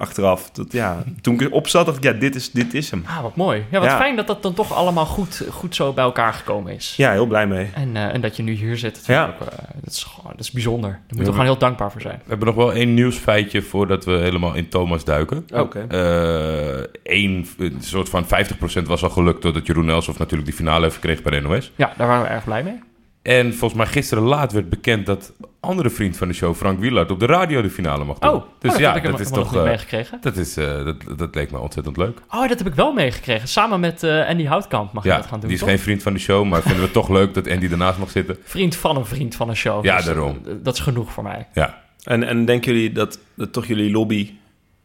Achteraf. 0.00 0.50
Dat, 0.50 0.72
ja, 0.72 1.02
toen 1.20 1.34
ik 1.34 1.40
erop 1.40 1.68
zat, 1.68 1.86
dacht 1.86 1.96
ik, 1.98 2.02
ja, 2.04 2.12
dit 2.12 2.34
is, 2.34 2.50
dit 2.50 2.74
is 2.74 2.90
hem. 2.90 3.04
ah, 3.06 3.22
wat 3.22 3.36
mooi. 3.36 3.64
Ja, 3.70 3.78
wat 3.80 3.88
Ja. 3.88 3.96
fijn 3.96 4.16
dat 4.16 4.26
dat 4.26 4.42
dan 4.42 4.54
toch 4.54 4.72
allemaal 4.74 5.06
goed, 5.06 5.42
goed 5.50 5.74
zo 5.74 5.92
bij 5.92 6.04
elkaar 6.04 6.32
gekomen 6.32 6.74
is. 6.74 6.94
Ja, 6.96 7.12
heel 7.12 7.26
blij 7.26 7.46
mee. 7.46 7.68
En, 7.74 7.96
eh, 7.96 8.14
en 8.14 8.20
dat 8.20 8.36
je 8.36 8.42
nu 8.42 8.52
hier 8.52 8.76
zit, 8.78 8.94
dat, 8.94 9.06
Ja. 9.06 9.26
ook, 9.26 9.48
eh, 9.48 9.58
dat, 9.82 9.92
is, 9.92 10.02
gewoon- 10.04 10.30
dat 10.30 10.40
is 10.40 10.50
bijzonder. 10.50 10.90
Daar 10.90 10.98
moeten 11.00 11.16
we 11.18 11.22
maar- 11.24 11.32
gewoon 11.32 11.46
heel 11.46 11.58
dankbaar 11.58 11.90
voor 11.92 12.00
zijn. 12.00 12.16
We 12.24 12.28
hebben 12.28 12.46
nog 12.46 12.56
wel 12.56 12.72
één 12.72 12.94
nieuwsfeitje 12.94 13.62
voordat 13.62 14.04
we 14.04 14.10
helemaal 14.12 14.54
in 14.54 14.68
Thomas 14.68 15.04
duiken. 15.04 15.46
Oké. 15.54 15.84
Eh 15.88 16.84
één, 17.02 17.46
een 17.58 17.76
soort 17.80 18.08
van 18.08 18.24
50% 18.26 18.86
was 18.86 19.02
al 19.02 19.10
gelukt 19.10 19.42
doordat 19.42 19.66
Jeroen 19.66 19.90
Elsof 19.90 20.18
natuurlijk 20.18 20.48
die 20.48 20.56
finale 20.58 20.82
heeft 20.82 20.94
gekregen 20.94 21.22
bij 21.22 21.40
de 21.40 21.48
NOS. 21.48 21.72
Ja, 21.76 21.92
daar 21.96 22.06
waren 22.06 22.22
we 22.22 22.28
erg 22.28 22.44
blij 22.44 22.62
mee. 22.62 22.80
En 23.22 23.48
volgens 23.54 23.74
mij 23.80 23.86
gisteren 23.86 24.24
laat 24.24 24.52
werd 24.52 24.68
bekend 24.68 25.06
dat 25.06 25.32
andere 25.60 25.90
vriend 25.90 26.16
van 26.16 26.28
de 26.28 26.34
show, 26.34 26.54
Frank 26.54 26.78
Wielard, 26.80 27.10
op 27.10 27.20
de 27.20 27.26
radio 27.26 27.62
de 27.62 27.70
finale 27.70 28.04
mag 28.04 28.18
doen. 28.18 28.30
Oh, 28.30 28.42
dus 28.58 28.72
oh, 28.74 28.78
ja, 28.78 28.86
heb 28.86 28.96
ik 28.96 29.02
dat 29.02 29.12
hem 29.12 29.20
is 29.22 29.30
toch... 29.32 29.56
eh, 29.56 29.62
meegekregen. 29.62 30.18
dat, 30.20 30.36
is, 30.36 30.56
eh, 30.56 30.84
dat, 30.84 30.96
dat 31.18 31.34
leek 31.34 31.50
me 31.50 31.58
ontzettend 31.58 31.96
leuk. 31.96 32.18
Oh, 32.30 32.48
dat 32.48 32.58
heb 32.58 32.66
ik 32.66 32.74
wel 32.74 32.92
meegekregen. 32.92 33.48
Samen 33.48 33.80
met 33.80 34.02
eh, 34.02 34.26
Andy 34.28 34.44
Houtkamp 34.44 34.92
mag 34.92 35.02
je 35.02 35.08
Ja, 35.08 35.16
dat 35.16 35.26
gaan 35.26 35.38
doen, 35.40 35.48
die 35.48 35.52
is 35.52 35.58
toch? 35.60 35.68
geen 35.68 35.78
vriend 35.78 36.02
van 36.02 36.12
de 36.12 36.18
show, 36.18 36.44
maar 36.46 36.62
vinden 36.62 36.82
we 36.84 36.90
toch 36.90 37.08
leuk 37.18 37.34
dat 37.34 37.50
Andy 37.50 37.66
ernaast 37.70 37.98
mag 37.98 38.10
zitten. 38.10 38.36
Vriend 38.42 38.76
van 38.76 38.96
een 38.96 39.06
vriend 39.06 39.34
van 39.34 39.48
een 39.48 39.56
show. 39.56 39.84
Ja, 39.84 39.96
Dus, 39.96 40.04
daarom. 40.04 40.40
dat 40.62 40.74
is 40.74 40.80
genoeg 40.80 41.12
voor 41.12 41.22
mij. 41.22 41.46
Ja, 41.52 41.82
En, 42.04 42.22
en 42.22 42.44
denken 42.44 42.72
jullie 42.72 42.92
dat, 42.92 43.18
dat 43.34 43.52
toch 43.52 43.66
jullie 43.66 43.90
lobby 43.90 44.30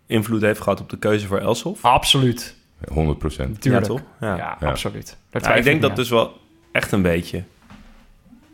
invloed 0.07 0.41
heeft 0.41 0.61
gehad 0.61 0.79
op 0.81 0.89
de 0.89 0.97
keuze 0.97 1.27
voor 1.27 1.37
Elshoff? 1.39 1.85
Absoluut. 1.85 2.55
100 2.93 3.17
procent. 3.17 3.61
Tuurlijk. 3.61 3.85
Ja, 3.85 3.91
toch? 3.93 4.01
Ja. 4.19 4.35
Ja, 4.37 4.57
Ja. 4.59 4.67
absoluut. 4.67 5.17
Ja, 5.31 5.53
ik 5.55 5.63
denk 5.63 5.81
dat 5.81 5.89
aan. 5.89 5.95
dus 5.95 6.09
wel 6.09 6.39
echt 6.71 6.91
een 6.91 7.01
beetje. 7.01 7.43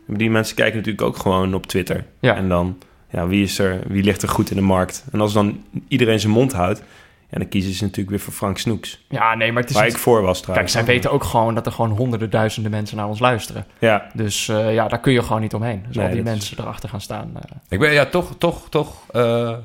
Die 0.06 0.30
mensen 0.30 0.56
kijken 0.56 0.76
natuurlijk 0.76 1.06
ook 1.06 1.16
gewoon 1.16 1.54
op 1.54 1.66
Twitter. 1.66 2.04
Ja. 2.20 2.36
En 2.36 2.48
dan, 2.48 2.78
ja, 3.10 3.26
wie, 3.26 3.42
is 3.42 3.58
er, 3.58 3.80
wie 3.86 4.02
ligt 4.02 4.22
er 4.22 4.28
goed 4.28 4.50
in 4.50 4.56
de 4.56 4.62
markt? 4.62 5.04
En 5.12 5.20
als 5.20 5.32
dan 5.32 5.64
iedereen 5.88 6.20
zijn 6.20 6.32
mond 6.32 6.52
houdt, 6.52 6.82
ja, 7.30 7.38
dan 7.38 7.48
kiezen 7.48 7.72
ze 7.72 7.82
natuurlijk 7.82 8.10
weer 8.10 8.20
voor 8.20 8.32
Frank 8.32 8.58
Snoeks. 8.58 9.04
Ja, 9.08 9.34
nee, 9.34 9.52
maar 9.52 9.60
het 9.60 9.70
is 9.70 9.76
Waar 9.76 9.84
niet- 9.84 9.94
ik 9.94 10.00
voor 10.00 10.22
was 10.22 10.40
Kijk, 10.40 10.68
zij 10.68 10.84
weten 10.84 11.10
ook 11.10 11.24
gewoon 11.24 11.54
dat 11.54 11.66
er 11.66 11.72
gewoon 11.72 11.90
honderden 11.90 12.30
duizenden 12.30 12.70
mensen 12.70 12.96
naar 12.96 13.06
ons 13.08 13.18
luisteren. 13.18 13.66
Ja, 13.78 14.10
Dus 14.14 14.48
eh, 14.48 14.74
ja, 14.74 14.88
daar 14.88 15.00
kun 15.00 15.12
je 15.12 15.22
gewoon 15.22 15.40
niet 15.40 15.54
omheen. 15.54 15.82
Dus 15.86 15.96
Nee, 15.96 16.04
al 16.06 16.10
die 16.12 16.20
is- 16.20 16.28
mensen 16.28 16.58
erachter 16.60 16.88
gaan 16.88 17.00
staan. 17.00 17.30
eh, 17.34 17.42
Ik 17.68 17.78
ben 17.78 17.92
ja 17.92 18.06
toch, 18.06 18.34
toch, 18.38 18.68
toch. 18.68 18.96
eh, 19.10 19.56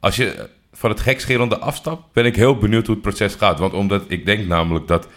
als 0.00 0.16
je 0.16 0.48
van 0.72 0.90
het 0.90 1.00
gekscherende 1.00 1.58
afstapt, 1.58 2.02
ben 2.12 2.24
ik 2.24 2.36
heel 2.36 2.56
benieuwd 2.58 2.86
hoe 2.86 2.94
het 2.94 3.04
proces 3.04 3.34
gaat. 3.34 3.58
Want 3.58 3.72
omdat 3.72 4.02
ik 4.08 4.26
denk 4.26 4.46
namelijk 4.46 4.86
dat 4.88 5.08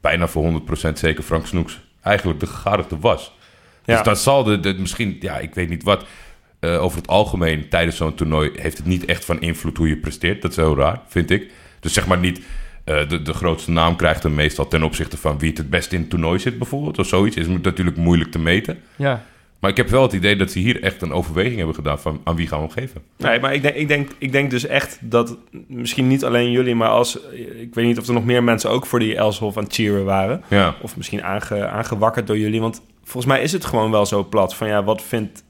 bijna 0.00 0.26
voor 0.28 0.42
100% 0.42 0.98
zeker 0.98 1.22
Frank 1.22 1.46
Snoeks 1.46 1.80
eigenlijk 2.02 2.40
de 2.40 2.46
gegadigde 2.46 2.98
was. 2.98 3.38
Ja. 3.84 3.94
Dus 3.94 4.04
dan 4.04 4.16
zal 4.16 4.44
de, 4.44 4.60
de 4.60 4.74
misschien, 4.78 5.16
ja, 5.20 5.38
ik 5.38 5.54
weet 5.54 5.68
niet 5.68 5.82
wat. 5.82 6.04
eh, 6.60 6.82
over 6.82 6.98
het 6.98 7.08
algemeen 7.08 7.68
tijdens 7.68 7.96
zo'n 7.96 8.14
toernooi 8.14 8.50
heeft 8.54 8.76
het 8.76 8.86
niet 8.86 9.04
echt 9.04 9.24
van 9.24 9.40
invloed 9.40 9.76
hoe 9.76 9.88
je 9.88 9.96
presteert. 9.96 10.42
Dat 10.42 10.50
is 10.50 10.56
heel 10.56 10.76
raar, 10.76 11.00
vind 11.08 11.30
ik. 11.30 11.50
Dus 11.80 11.92
zeg 11.92 12.06
maar 12.06 12.18
niet. 12.18 12.40
eh, 12.84 13.08
de, 13.08 13.22
de 13.22 13.32
grootste 13.32 13.70
naam 13.70 13.96
krijgt 13.96 14.22
hem 14.22 14.34
meestal 14.34 14.68
ten 14.68 14.82
opzichte 14.82 15.16
van 15.16 15.38
wie 15.38 15.48
het 15.48 15.58
het 15.58 15.70
beste 15.70 15.94
in 15.94 16.00
het 16.00 16.10
toernooi 16.10 16.38
zit, 16.38 16.58
bijvoorbeeld. 16.58 16.98
Of 16.98 17.06
zoiets. 17.06 17.36
Is 17.36 17.46
natuurlijk 17.46 17.96
moeilijk 17.96 18.30
te 18.30 18.38
meten. 18.38 18.78
ja. 18.96 19.24
Maar 19.60 19.70
ik 19.70 19.76
heb 19.76 19.88
wel 19.88 20.02
het 20.02 20.12
idee 20.12 20.36
dat 20.36 20.50
ze 20.50 20.58
hier 20.58 20.82
echt 20.82 21.02
een 21.02 21.12
overweging 21.12 21.56
hebben 21.56 21.74
gedaan 21.74 21.98
van 22.00 22.20
aan 22.24 22.36
wie 22.36 22.46
gaan 22.46 22.58
we 22.58 22.64
hem 22.64 22.74
geven. 22.74 23.02
nee, 23.16 23.40
maar 23.40 23.54
ik 23.54 23.62
denk, 23.62 23.74
ik, 23.74 23.88
denk, 23.88 24.10
ik 24.18 24.32
denk 24.32 24.50
dus 24.50 24.66
echt 24.66 24.98
dat 25.00 25.36
misschien 25.66 26.06
niet 26.06 26.24
alleen 26.24 26.50
jullie, 26.50 26.74
maar 26.74 26.88
als... 26.88 27.18
Ik 27.60 27.74
weet 27.74 27.86
niet 27.86 27.98
of 27.98 28.06
er 28.06 28.14
nog 28.14 28.24
meer 28.24 28.44
mensen 28.44 28.70
ook 28.70 28.86
voor 28.86 28.98
die 28.98 29.16
Elshoff 29.16 29.56
aan 29.56 29.64
het 29.64 29.72
cheeren 29.74 30.04
waren. 30.04 30.42
Ja. 30.48 30.74
Of 30.82 30.96
misschien 30.96 31.22
aange, 31.22 31.66
aangewakkerd 31.66 32.26
door 32.26 32.38
jullie. 32.38 32.60
Want 32.60 32.82
volgens 33.04 33.32
mij 33.32 33.42
is 33.42 33.52
het 33.52 33.64
gewoon 33.64 33.90
wel 33.90 34.06
zo 34.06 34.24
plat. 34.24 34.54
Van 34.54 34.68
ja, 34.68 34.84
wat 34.84 35.02
vindt 35.02 35.44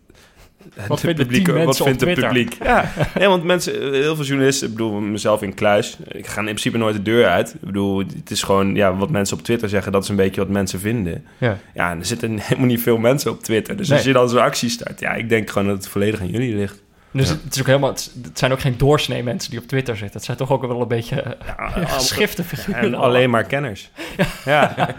Wat 0.88 1.00
vinden 1.00 1.26
publiek? 1.26 1.46
Wat 1.64 1.76
vindt 1.76 2.00
het 2.00 2.14
publiek? 2.14 2.56
Ja, 2.62 2.92
nee, 3.18 3.28
want 3.28 3.44
mensen, 3.44 3.92
heel 3.92 4.16
veel 4.16 4.24
journalisten, 4.24 4.66
ik 4.68 4.72
bedoel 4.72 5.00
mezelf 5.00 5.42
in 5.42 5.54
kluis. 5.54 5.96
Ik 6.08 6.26
ga 6.26 6.38
in 6.38 6.44
principe 6.44 6.78
nooit 6.78 6.94
de 6.96 7.02
deur 7.02 7.26
uit. 7.26 7.54
Ik 7.54 7.60
bedoel, 7.60 7.98
het 7.98 8.30
is 8.30 8.42
gewoon 8.42 8.74
ja, 8.74 8.96
wat 8.96 9.10
mensen 9.10 9.36
op 9.36 9.42
Twitter 9.42 9.68
zeggen. 9.68 9.92
Dat 9.92 10.02
is 10.02 10.08
een 10.08 10.16
beetje 10.16 10.40
wat 10.40 10.50
mensen 10.50 10.80
vinden. 10.80 11.24
ja. 11.38 11.58
Ja, 11.74 11.90
en 11.90 11.98
er 11.98 12.06
zitten 12.06 12.38
helemaal 12.40 12.66
niet 12.66 12.82
veel 12.82 12.98
mensen 12.98 13.30
op 13.30 13.42
Twitter. 13.42 13.76
Dus 13.76 13.92
als 13.92 14.02
je 14.02 14.12
dan 14.12 14.28
zo'n 14.28 14.40
actie 14.40 14.68
start, 14.68 15.00
ja, 15.00 15.12
ik 15.14 15.28
denk 15.28 15.50
gewoon 15.50 15.68
dat 15.68 15.76
het 15.76 15.88
volledig 15.88 16.20
aan 16.20 16.28
jullie 16.30 16.54
ligt. 16.56 16.82
Dus 17.12 17.28
Ja. 17.28 17.36
het, 17.44 17.54
is 17.54 17.60
ook 17.60 17.66
helemaal, 17.66 17.90
het, 17.90 18.10
zijn 18.34 18.52
ook 18.52 18.60
geen 18.60 18.74
doorsnee 18.78 19.22
mensen 19.22 19.50
die 19.50 19.60
op 19.60 19.66
Twitter 19.66 19.96
zitten. 19.96 20.16
Het 20.16 20.24
zijn 20.24 20.36
toch 20.36 20.50
ook 20.50 20.66
wel 20.66 20.80
een 20.80 20.88
beetje 20.88 21.16
Ja, 21.16 21.72
ja, 21.76 21.86
geschifte 21.98 22.44
figuren. 22.44 22.80
en 22.82 22.94
alleen 22.94 23.30
maar 23.30 23.44
kenners. 23.44 23.90
Ja, 24.44 24.74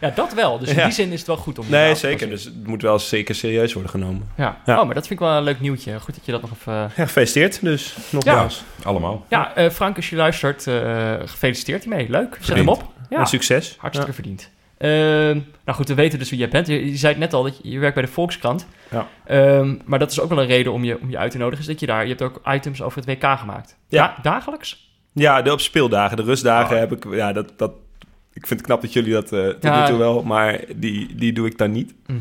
Ja, 0.00 0.10
dat 0.14 0.34
wel. 0.34 0.58
Dus 0.58 0.68
in 0.68 0.74
Ja. 0.76 0.84
die 0.84 0.92
zin 0.92 1.12
is 1.12 1.18
het 1.18 1.26
wel 1.26 1.36
goed 1.36 1.58
om... 1.58 1.66
nee, 1.68 1.94
zeker. 1.94 2.28
Dus 2.28 2.44
het 2.44 2.66
moet 2.66 2.82
wel 2.82 2.98
zeker 2.98 3.34
serieus 3.34 3.72
worden 3.72 3.90
genomen. 3.90 4.28
Ja. 4.36 4.60
Ja. 4.66 4.78
Oh, 4.80 4.84
maar 4.84 4.94
dat 4.94 5.06
vind 5.06 5.20
ik 5.20 5.26
wel 5.26 5.36
een 5.36 5.42
leuk 5.42 5.60
nieuwtje. 5.60 6.00
Goed 6.00 6.14
dat 6.14 6.24
je 6.26 6.32
dat 6.32 6.40
nog 6.40 6.50
even... 6.52 6.72
Ja, 6.72 6.88
gefeliciteerd 7.04 7.60
dus. 7.62 7.96
Nogmaals. 8.10 8.62
Allemaal. 8.82 9.26
Ja, 9.28 9.54
eh, 9.54 9.70
Frank, 9.70 9.96
als 9.96 10.10
je 10.10 10.16
luistert, 10.16 10.66
eh, 10.66 11.12
gefeliciteerd 11.24 11.84
hiermee. 11.84 12.10
Leuk. 12.10 12.34
Zet 12.34 12.44
Verdiend. 12.44 12.68
hem 12.68 12.68
op. 12.76 12.92
Ja, 13.10 13.18
En 13.18 13.26
succes. 13.26 13.76
hartstikke 13.78 14.12
verdiend. 14.14 14.50
Ehm, 14.78 15.38
nou 15.64 15.76
goed, 15.78 15.88
we 15.88 15.94
weten 15.94 16.18
dus 16.18 16.30
wie 16.30 16.38
jij 16.38 16.48
bent. 16.48 16.66
Je, 16.66 16.90
je 16.90 16.96
zei 16.96 17.12
het 17.12 17.20
net 17.22 17.32
al, 17.32 17.42
dat 17.42 17.58
je, 17.62 17.70
je 17.70 17.78
werkt 17.78 17.94
bij 17.94 18.04
de 18.04 18.10
Volkskrant. 18.10 18.66
Ja. 18.90 19.06
Ehm, 19.26 19.74
maar 19.84 19.98
dat 19.98 20.10
is 20.10 20.20
ook 20.20 20.28
wel 20.28 20.40
een 20.40 20.46
reden 20.46 20.72
om 20.72 20.84
je, 20.84 21.00
om 21.00 21.10
je 21.10 21.18
uit 21.18 21.30
te 21.30 21.38
nodigen. 21.38 21.60
Is 21.60 21.66
dat 21.66 21.80
je 21.80 21.86
daar... 21.86 22.02
Je 22.02 22.08
hebt 22.08 22.22
ook 22.22 22.40
items 22.46 22.82
over 22.82 22.98
het 23.04 23.08
WK 23.08 23.38
gemaakt. 23.38 23.76
Ja. 23.88 24.06
Da- 24.06 24.30
dagelijks? 24.30 24.90
Ja, 25.12 25.42
de 25.42 25.52
op 25.52 25.60
speeldagen, 25.60 26.16
de 26.16 26.22
rustdagen 26.22 26.74
Oh. 26.74 26.80
heb 26.80 26.92
ik. 26.92 27.14
Ja, 27.14 27.32
dat, 27.32 27.52
dat, 27.56 27.72
ik 28.36 28.46
vind 28.46 28.60
het 28.60 28.68
knap 28.68 28.80
dat 28.82 28.92
jullie 28.92 29.12
dat 29.12 29.32
eh 29.32 29.46
tot 29.48 29.62
Ja. 29.62 29.80
nu 29.82 29.88
toe 29.88 29.98
wel, 29.98 30.22
maar 30.22 30.60
die, 30.76 31.14
die 31.14 31.32
doe 31.32 31.46
ik 31.46 31.58
dan 31.58 31.70
niet. 31.70 31.94
Mhm. 32.06 32.18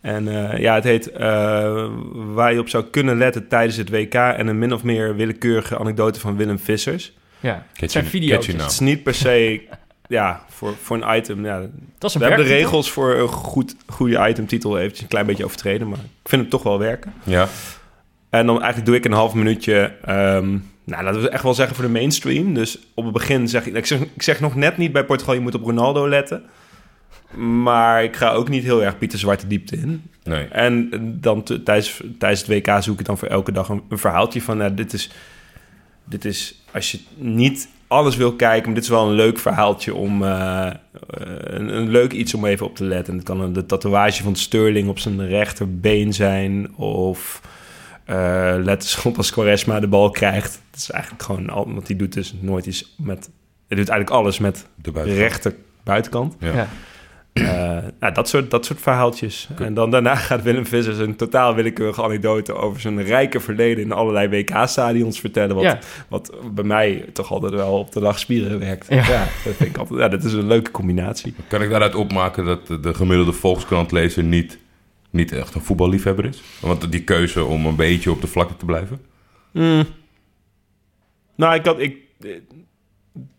En 0.00 0.28
eh, 0.28 0.58
ja, 0.58 0.74
het 0.74 0.84
heet 0.84 1.10
eh, 1.10 1.86
Waar 2.12 2.52
je 2.52 2.58
op 2.60 2.68
zou 2.68 2.84
kunnen 2.84 3.18
letten 3.18 3.48
tijdens 3.48 3.76
het 3.76 3.90
WK 3.90 4.14
en 4.14 4.46
een 4.46 4.58
min 4.58 4.72
of 4.72 4.82
meer 4.82 5.16
willekeurige 5.16 5.78
anekdote 5.78 6.20
van 6.20 6.36
Willem 6.36 6.58
Vissers. 6.58 7.12
Ja, 7.40 7.66
het 7.74 7.90
zijn 7.90 8.06
video's. 8.06 8.46
Het 8.46 8.70
is 8.70 8.78
niet 8.80 9.02
per 9.02 9.14
se, 9.14 9.60
ja, 10.08 10.44
voor, 10.48 10.74
voor 10.82 10.96
een 11.02 11.16
item. 11.16 11.44
Ja, 11.44 11.58
Dat 11.98 12.08
is 12.10 12.14
een 12.14 12.20
we 12.20 12.26
hebben 12.26 12.46
de 12.46 12.52
regels 12.52 12.90
voor 12.90 13.14
een 13.14 13.28
goed, 13.28 13.76
goede 13.86 14.28
itemtitel 14.28 14.78
eventjes 14.78 15.00
een 15.02 15.08
klein 15.08 15.26
beetje 15.26 15.44
overtreden, 15.44 15.88
maar 15.88 15.98
ik 15.98 16.28
vind 16.28 16.42
het 16.42 16.50
toch 16.50 16.62
wel 16.62 16.78
werken. 16.78 17.12
Ja. 17.24 17.48
En 18.30 18.46
dan 18.46 18.56
eigenlijk 18.56 18.86
doe 18.86 18.96
ik 18.96 19.04
een 19.04 19.12
half 19.12 19.34
minuutje. 19.34 19.92
ehm, 20.04 20.56
nou, 20.86 21.04
laten 21.04 21.22
we 21.22 21.28
echt 21.28 21.42
wel 21.42 21.54
zeggen 21.54 21.76
voor 21.76 21.84
de 21.84 21.90
mainstream. 21.90 22.54
Dus 22.54 22.78
op 22.94 23.04
het 23.04 23.12
begin 23.12 23.48
zeg 23.48 23.66
ik. 23.66 23.74
Ik 23.74 23.86
zeg, 23.86 24.00
ik 24.00 24.22
zeg 24.22 24.40
nog 24.40 24.54
net 24.54 24.76
niet 24.76 24.92
bij 24.92 25.04
Portugal, 25.04 25.34
je 25.34 25.40
moet 25.40 25.54
op 25.54 25.64
Ronaldo 25.64 26.08
letten. 26.08 26.44
Maar 27.34 28.04
ik 28.04 28.16
ga 28.16 28.30
ook 28.30 28.48
niet 28.48 28.62
heel 28.62 28.84
erg 28.84 28.98
Pieter 28.98 29.18
Zwarte 29.18 29.46
diepte 29.46 29.76
in. 29.76 30.02
Nee. 30.24 30.44
En 30.44 30.90
dan 31.20 31.42
tijdens, 31.42 32.02
tijdens 32.18 32.46
het 32.46 32.48
WK 32.48 32.82
zoek 32.82 33.00
ik 33.00 33.06
dan 33.06 33.18
voor 33.18 33.28
elke 33.28 33.52
dag 33.52 33.68
een, 33.68 33.82
een 33.88 33.98
verhaaltje 33.98 34.42
van... 34.42 34.56
Nou, 34.56 34.74
dit, 34.74 34.92
is, 34.92 35.10
dit 36.04 36.24
is, 36.24 36.62
als 36.72 36.90
je 36.90 36.98
niet 37.16 37.68
alles 37.86 38.16
wil 38.16 38.32
kijken... 38.32 38.64
maar 38.64 38.74
dit 38.74 38.82
is 38.82 38.88
wel 38.88 39.08
een 39.08 39.14
leuk 39.14 39.38
verhaaltje 39.38 39.94
om... 39.94 40.22
eh, 40.22 40.66
eh, 40.66 40.74
een, 41.40 41.76
een 41.76 41.88
leuk 41.88 42.12
iets 42.12 42.34
om 42.34 42.44
even 42.44 42.66
op 42.66 42.76
te 42.76 42.84
letten. 42.84 43.14
Het 43.14 43.24
kan 43.24 43.40
een, 43.40 43.52
de 43.52 43.66
tatoeage 43.66 44.22
van 44.22 44.36
Sterling 44.36 44.88
op 44.88 44.98
zijn 44.98 45.28
rechterbeen 45.28 46.12
zijn... 46.12 46.76
of 46.76 47.40
eh 48.06 48.54
letters 48.58 49.02
op 49.04 49.16
als 49.16 49.30
Quaresma 49.32 49.80
de 49.80 49.88
bal 49.88 50.10
krijgt. 50.10 50.60
Het 50.70 50.80
is 50.80 50.90
eigenlijk 50.90 51.22
gewoon... 51.22 51.50
al- 51.50 51.74
wat 51.74 51.86
hij 51.86 51.96
doet 51.96 52.12
dus 52.12 52.34
nooit 52.40 52.66
iets 52.66 52.94
met... 52.98 53.30
Hij 53.68 53.76
doet 53.76 53.88
eigenlijk 53.88 54.10
alles 54.10 54.38
met 54.38 54.66
De 54.74 54.90
rechter 55.02 55.54
buitenkant. 55.84 56.36
Ja. 56.40 56.52
Ja. 56.54 56.68
Eh, 57.32 57.82
nou, 58.00 58.12
dat, 58.14 58.28
soort, 58.28 58.50
dat 58.50 58.64
soort 58.64 58.80
verhaaltjes. 58.80 59.48
En 59.58 59.74
dan 59.74 59.90
daarna 59.90 60.14
gaat 60.14 60.42
Willem 60.42 60.66
Vissers 60.66 60.98
een 60.98 61.16
totaal 61.16 61.54
willekeurige 61.54 62.02
anekdote 62.02 62.54
over 62.54 62.80
zijn 62.80 63.02
rijke 63.02 63.40
verleden 63.40 63.84
in 63.84 63.92
allerlei 63.92 64.28
WK-stadions 64.28 65.20
vertellen. 65.20 65.54
Wat, 65.54 65.64
Ja. 65.64 65.78
wat 66.08 66.34
bij 66.54 66.64
mij 66.64 67.04
toch 67.12 67.30
altijd 67.32 67.52
wel 67.52 67.78
op 67.78 67.92
de 67.92 68.00
lachspieren 68.00 68.58
werkt. 68.58 68.86
Ja. 68.88 68.96
Ja. 68.96 69.24
dat 69.44 69.54
vind 69.54 69.70
ik 69.70 69.76
altijd, 69.76 70.00
ja, 70.00 70.08
dat 70.08 70.24
is 70.24 70.32
een 70.32 70.46
leuke 70.46 70.70
combinatie. 70.70 71.34
Kan 71.48 71.62
ik 71.62 71.70
daaruit 71.70 71.94
opmaken 71.94 72.44
dat 72.44 72.66
de 72.66 72.94
gemiddelde 72.94 73.32
Volkskrantlezer 73.32 74.24
niet, 74.24 74.58
niet 75.10 75.32
echt 75.32 75.54
een 75.54 75.60
voetballiefhebber 75.60 76.24
is? 76.24 76.42
Want 76.60 76.92
die 76.92 77.04
keuze 77.04 77.44
om 77.44 77.66
een 77.66 77.76
beetje 77.76 78.10
op 78.10 78.20
de 78.20 78.26
vlakte 78.26 78.56
te 78.56 78.64
blijven? 78.64 79.00
Mm. 79.52 79.84
Nou, 81.36 81.54
ik 81.54 81.64
had, 81.64 81.80
ik, 81.80 81.96
eh, 82.20 82.30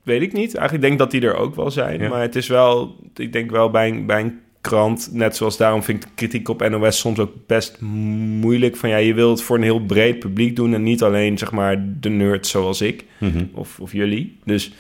weet 0.04 0.22
ik 0.22 0.34
niet. 0.34 0.56
Eigenlijk 0.56 0.82
denk 0.82 0.94
ik 0.94 1.00
dat 1.00 1.12
die 1.12 1.22
er 1.22 1.36
ook 1.36 1.56
wel 1.56 1.72
zijn. 1.72 2.00
Ja. 2.02 2.10
Maar 2.10 2.22
het 2.22 2.36
is 2.36 2.48
wel, 2.48 2.96
ik 3.16 3.34
denk 3.34 3.52
wel 3.52 3.70
bij 3.70 3.88
een, 3.88 4.06
bij 4.06 4.22
een 4.22 4.40
krant, 4.62 5.10
net 5.12 5.36
zoals 5.36 5.58
daarom 5.58 5.84
vind 5.84 6.04
ik 6.04 6.10
kritiek 6.16 6.50
op 6.50 6.70
NOS 6.70 7.00
soms 7.00 7.20
ook 7.20 7.34
best 7.48 7.82
moeilijk. 7.82 8.76
Van 8.76 8.90
ja, 8.90 8.98
je 8.98 9.14
wilt 9.14 9.38
het 9.38 9.48
voor 9.48 9.58
een 9.58 9.64
heel 9.64 9.86
breed 9.86 10.20
publiek 10.20 10.56
doen 10.56 10.74
en 10.74 10.84
niet 10.84 11.04
alleen 11.04 11.38
zeg 11.38 11.52
maar 11.52 11.86
de 12.00 12.10
nerds 12.10 12.50
zoals 12.50 12.82
ik 12.82 13.06
of, 13.54 13.80
of 13.80 13.92
jullie. 13.92 14.40
Dus 14.44 14.72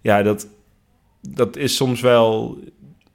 ja, 0.00 0.22
dat, 0.22 0.48
dat 1.20 1.56
is 1.56 1.76
soms 1.76 2.00
wel 2.00 2.58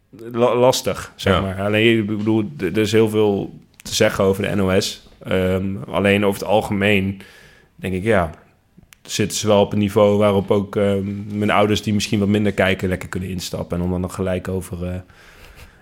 la- 0.09 0.55
lastig, 0.55 1.11
zeg 1.15 1.33
Ja. 1.33 1.41
maar. 1.41 1.61
Alleen, 1.61 1.97
ik 1.97 2.05
bedoel, 2.17 2.51
er 2.59 2.65
er 2.65 2.77
is 2.77 2.91
heel 2.91 3.09
veel 3.09 3.59
te 3.81 3.95
zeggen 3.95 4.23
over 4.23 4.43
de 4.43 4.55
NOS. 4.55 5.07
Ehm, 5.23 5.65
alleen 5.89 6.25
over 6.25 6.39
het 6.39 6.49
algemeen 6.49 7.21
denk 7.75 7.93
ik, 7.93 8.03
ja, 8.03 8.29
zitten 9.01 9.37
ze 9.37 9.47
wel 9.47 9.61
op 9.61 9.73
een 9.73 9.79
niveau 9.79 10.17
waarop 10.17 10.51
ook 10.51 10.75
ehm, 10.75 11.37
mijn 11.37 11.51
ouders 11.51 11.81
die 11.81 11.93
misschien 11.93 12.19
wat 12.19 12.27
minder 12.27 12.51
kijken 12.51 12.89
lekker 12.89 13.09
kunnen 13.09 13.29
instappen. 13.29 13.77
En 13.77 13.83
om 13.83 13.91
dan 13.91 14.01
nog 14.01 14.15
gelijk 14.15 14.47
over 14.47 14.85
eh, 14.87 14.95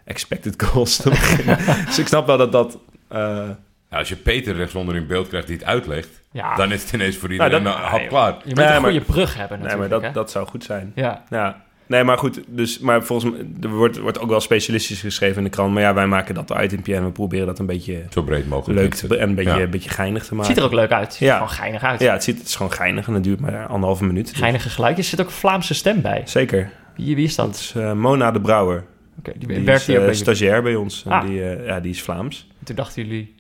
expected 0.05 0.63
goals 0.63 0.96
te 0.98 1.10
beginnen. 1.19 1.57
dus 1.86 2.00
ik 2.00 2.07
snap 2.07 2.27
wel 2.27 2.38
dat 2.38 2.51
dat... 2.51 2.77
eh, 3.07 3.50
Ja, 3.89 3.98
als 3.98 4.10
je 4.10 4.15
Peter 4.15 4.55
rechtsonder 4.55 4.96
in 4.96 5.07
beeld 5.07 5.27
krijgt 5.27 5.48
die 5.48 5.55
het 5.57 5.65
uitlegt, 5.65 6.10
Ja, 6.31 6.55
dan 6.55 6.72
is 6.72 6.81
het 6.84 6.93
ineens 6.93 7.17
voor 7.17 7.31
iedereen 7.31 7.63
dat- 7.63 7.75
een 7.75 7.81
hap 7.81 8.07
klaar. 8.07 8.31
je 8.31 8.38
moet 8.46 8.55
Nee, 8.55 8.67
een 8.67 8.84
goede 8.84 9.01
brug 9.01 9.36
hebben 9.36 9.60
nee, 9.60 9.67
natuurlijk. 9.67 9.91
maar 9.91 10.00
dat, 10.01 10.07
hè? 10.10 10.19
dat 10.22 10.31
zou 10.31 10.48
goed 10.48 10.63
zijn. 10.63 10.91
Ja, 10.96 11.24
Ja. 11.29 11.65
Nee, 11.88 12.03
maar 12.03 12.17
goed. 12.17 12.41
Dus, 12.48 12.79
maar 12.79 13.03
volgens 13.03 13.32
mij 13.32 13.46
er 13.62 13.70
wordt, 13.70 13.98
wordt 13.98 14.20
ook 14.20 14.29
wel 14.29 14.39
specialistisch 14.39 15.00
geschreven 15.00 15.38
in 15.38 15.44
de 15.44 15.50
krant. 15.50 15.74
Maar 15.74 15.82
ja, 15.82 15.94
wij 15.94 16.08
maken 16.08 16.36
dat 16.36 16.53
itemje 16.62 16.96
en 16.96 17.03
we 17.03 17.12
proberen 17.12 17.46
dat 17.46 17.60
een 17.60 17.65
beetje 17.65 18.03
Zo 18.10 18.22
breed 18.24 18.48
mogelijk. 18.48 18.79
leuk 18.79 18.94
te, 18.94 19.17
en 19.17 19.29
een 19.29 19.36
beetje, 19.36 19.51
Ja. 19.51 19.60
een 19.62 19.70
beetje 19.70 19.89
geinig 19.89 20.22
te 20.22 20.27
het 20.27 20.38
maken. 20.38 20.48
ziet 20.53 20.58
er 20.58 20.63
ook 20.63 20.74
leuk 20.74 20.91
uit. 20.91 21.03
Het 21.03 21.13
ziet 21.13 21.27
Ja. 21.27 21.34
er 21.34 21.39
gewoon 21.41 21.53
geinig 21.58 21.84
uit. 21.84 22.00
Ja, 22.00 22.13
het, 22.13 22.24
ziet, 22.24 22.38
het 22.38 22.48
is 22.48 22.56
gewoon 22.56 22.72
geinig 22.72 23.08
en 23.08 23.13
het 23.13 23.24
duurt 23.24 23.39
maar 23.39 23.65
anderhalve 23.67 24.06
minuut. 24.06 24.29
Dus 24.29 24.38
Geinige 24.38 24.70
geluidjes. 24.70 25.06
Er 25.06 25.12
zit 25.12 25.22
ook 25.22 25.27
een 25.27 25.38
Vlaamse 25.38 25.74
stem 25.74 26.01
bij. 26.01 26.22
Zeker. 26.25 26.72
Wie, 26.96 27.15
wie 27.15 27.25
is 27.25 27.36
Dat 27.36 27.46
dat? 27.46 27.56
is 27.56 27.74
eh, 27.75 27.94
Mona 27.94 28.32
de 28.32 28.41
Brouwer. 28.41 28.84
Oké, 29.20 29.32
die, 29.38 29.48
Die 29.48 29.60
werkt 29.65 29.79
is 29.82 29.88
hier 29.88 29.96
ook 29.96 30.01
eh, 30.01 30.08
bij 30.08 30.15
stagiair 30.17 30.62
bij 30.62 30.75
ons. 30.75 31.03
En 31.06 31.12
Ah. 31.12 31.25
die, 31.27 31.44
eh, 31.44 31.65
ja, 31.65 31.79
die 31.79 31.91
is 31.91 32.01
Vlaams. 32.01 32.48
Toen 32.63 32.75
dachten 32.75 33.06
jullie... 33.06 33.36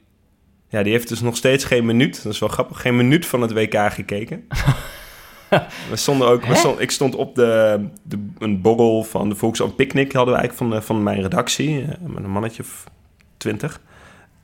Ja, 0.69 0.83
die 0.83 0.91
heeft 0.91 1.07
dus 1.09 1.21
nog 1.21 1.35
steeds 1.35 1.63
geen 1.63 1.85
minuut. 1.85 2.23
Dat 2.23 2.33
is 2.33 2.39
wel 2.39 2.49
grappig. 2.49 2.81
Geen 2.81 2.95
minuut 2.95 3.25
van 3.25 3.41
het 3.41 3.53
WK 3.53 3.75
gekeken. 3.93 4.43
we 5.89 5.95
stonden 5.95 6.27
ook... 6.27 6.45
We 6.45 6.75
ik 6.77 6.91
stond 6.91 7.15
op 7.15 7.35
de, 7.35 7.79
de, 8.03 8.27
een 8.39 8.61
borrel 8.61 9.03
van 9.03 9.29
de 9.29 9.35
Volkswagen 9.35 9.75
Picnic... 9.75 10.11
hadden 10.11 10.33
we 10.33 10.39
eigenlijk 10.39 10.69
van, 10.71 10.79
de- 10.79 10.85
van 10.85 11.03
mijn 11.03 11.21
redactie. 11.21 11.81
eh, 11.81 11.87
Met 12.07 12.23
een 12.23 12.29
mannetje 12.29 12.63
of 12.63 12.83
twintig. 13.37 13.81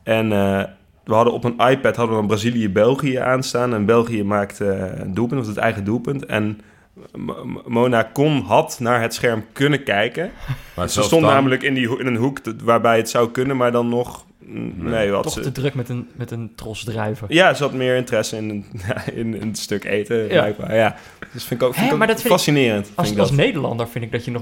En 0.04 0.32
eh, 0.32 0.64
we 1.04 1.14
hadden 1.14 1.34
op 1.34 1.44
een 1.44 1.58
iPad 1.70 1.96
hadden 1.96 2.16
we 2.16 2.22
een 2.22 2.28
Brazilië-België 2.28 3.16
aanstaan. 3.16 3.74
En 3.74 3.86
België 3.86 4.24
maakte 4.24 4.70
eh, 4.72 5.00
een 5.00 5.14
doelpunt, 5.14 5.42
of 5.42 5.48
het 5.48 5.58
eigen 5.58 5.84
doelpunt. 5.84 6.26
En 6.26 6.60
Mona 7.68 8.04
kon, 8.04 8.42
had 8.42 8.78
naar 8.80 9.02
het 9.02 9.14
scherm 9.14 9.44
kunnen 9.54 9.84
kijken. 9.84 10.32
Maar 10.76 10.90
Ze 10.90 11.02
stond 11.04 11.22
dan- 11.22 11.32
namelijk 11.34 11.64
in, 11.64 11.74
die, 11.74 12.00
in 12.00 12.06
een 12.08 12.16
hoek 12.16 12.40
waarbij 12.64 12.98
het 12.98 13.10
zou 13.10 13.32
kunnen, 13.32 13.58
maar 13.58 13.72
dan 13.72 13.90
nog... 13.90 14.26
Nee, 14.76 15.12
wat 15.12 15.24
Toch 15.24 15.34
ze, 15.34 15.40
te 15.40 15.52
druk 15.52 15.74
met 15.74 15.90
een, 15.90 16.10
met 16.16 16.32
een 16.32 16.52
tros 16.56 16.84
drijven. 16.84 17.28
ja, 17.30 17.54
ze 17.54 17.64
had 17.64 17.74
meer 17.74 17.96
interesse 17.96 18.38
in, 18.38 18.66
in 19.14 19.42
een 19.42 19.56
stuk 19.56 19.84
eten, 19.84 20.18
Ja. 20.18 20.28
blijkbaar. 20.28 20.76
Ja. 20.76 20.96
Dus 21.34 21.44
vind 21.44 21.62
ik 21.62 21.68
ook, 21.68 21.74
vind 21.74 21.90
Hè, 21.90 21.96
ik 21.96 22.02
ook 22.02 22.08
dat 22.08 22.10
vind 22.10 22.26
ik- 22.26 22.32
fascinerend. 22.32 22.92
Als, 22.96 23.08
vind 23.08 23.12
ik 23.12 23.20
als 23.22 23.30
dat. 23.30 23.38
Nederlander 23.46 23.88
vind 23.88 24.06
ik 24.06 24.12
dat 24.12 24.26
je 24.26 24.32
nog... 24.32 24.42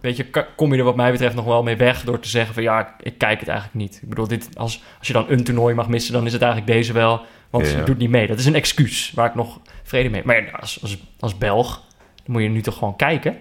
Weet 0.00 0.16
je, 0.16 0.46
kom 0.56 0.72
je 0.72 0.78
er 0.78 0.84
wat 0.84 0.96
mij 0.96 1.10
betreft 1.10 1.34
nog 1.34 1.44
wel 1.44 1.62
mee 1.62 1.76
weg 1.76 2.04
door 2.04 2.20
te 2.20 2.28
zeggen 2.28 2.54
van 2.54 2.62
ja, 2.62 2.80
ik, 2.80 2.88
ik 3.06 3.18
kijk 3.18 3.38
het 3.40 3.48
eigenlijk 3.48 3.78
niet. 3.78 3.98
Ik 4.02 4.08
bedoel, 4.08 4.26
dit, 4.28 4.48
als, 4.56 4.82
als 4.98 5.06
je 5.06 5.12
dan 5.12 5.24
een 5.28 5.44
toernooi 5.44 5.74
mag 5.74 5.88
missen, 5.88 6.12
dan 6.12 6.26
is 6.26 6.32
het 6.32 6.42
eigenlijk 6.42 6.72
deze 6.72 6.92
wel. 6.92 7.20
Want 7.50 7.70
Ja. 7.70 7.76
je 7.78 7.82
doet 7.84 7.98
niet 7.98 8.10
mee. 8.10 8.26
Dat 8.26 8.38
is 8.38 8.46
een 8.46 8.54
excuus 8.54 9.12
waar 9.14 9.28
ik 9.28 9.34
nog 9.34 9.60
vrede 9.82 10.08
mee 10.08 10.16
heb. 10.16 10.24
Maar 10.24 10.42
ja, 10.44 10.50
als, 10.50 10.78
als, 10.82 10.98
als 11.20 11.38
Belg, 11.38 11.82
dan 12.24 12.32
moet 12.34 12.42
je 12.42 12.48
nu 12.48 12.60
toch 12.62 12.78
gewoon 12.78 12.96
kijken. 12.96 13.36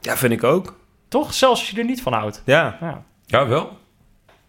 Ja, 0.00 0.16
vind 0.16 0.32
ik 0.32 0.44
ook. 0.44 0.78
Toch? 1.08 1.34
Zelfs 1.34 1.60
als 1.60 1.70
je 1.70 1.78
er 1.78 1.84
niet 1.84 2.02
van 2.02 2.12
houdt. 2.12 2.42
Ja. 2.44 2.76
Ja. 2.80 3.04
Ja, 3.26 3.46
wel. 3.46 3.78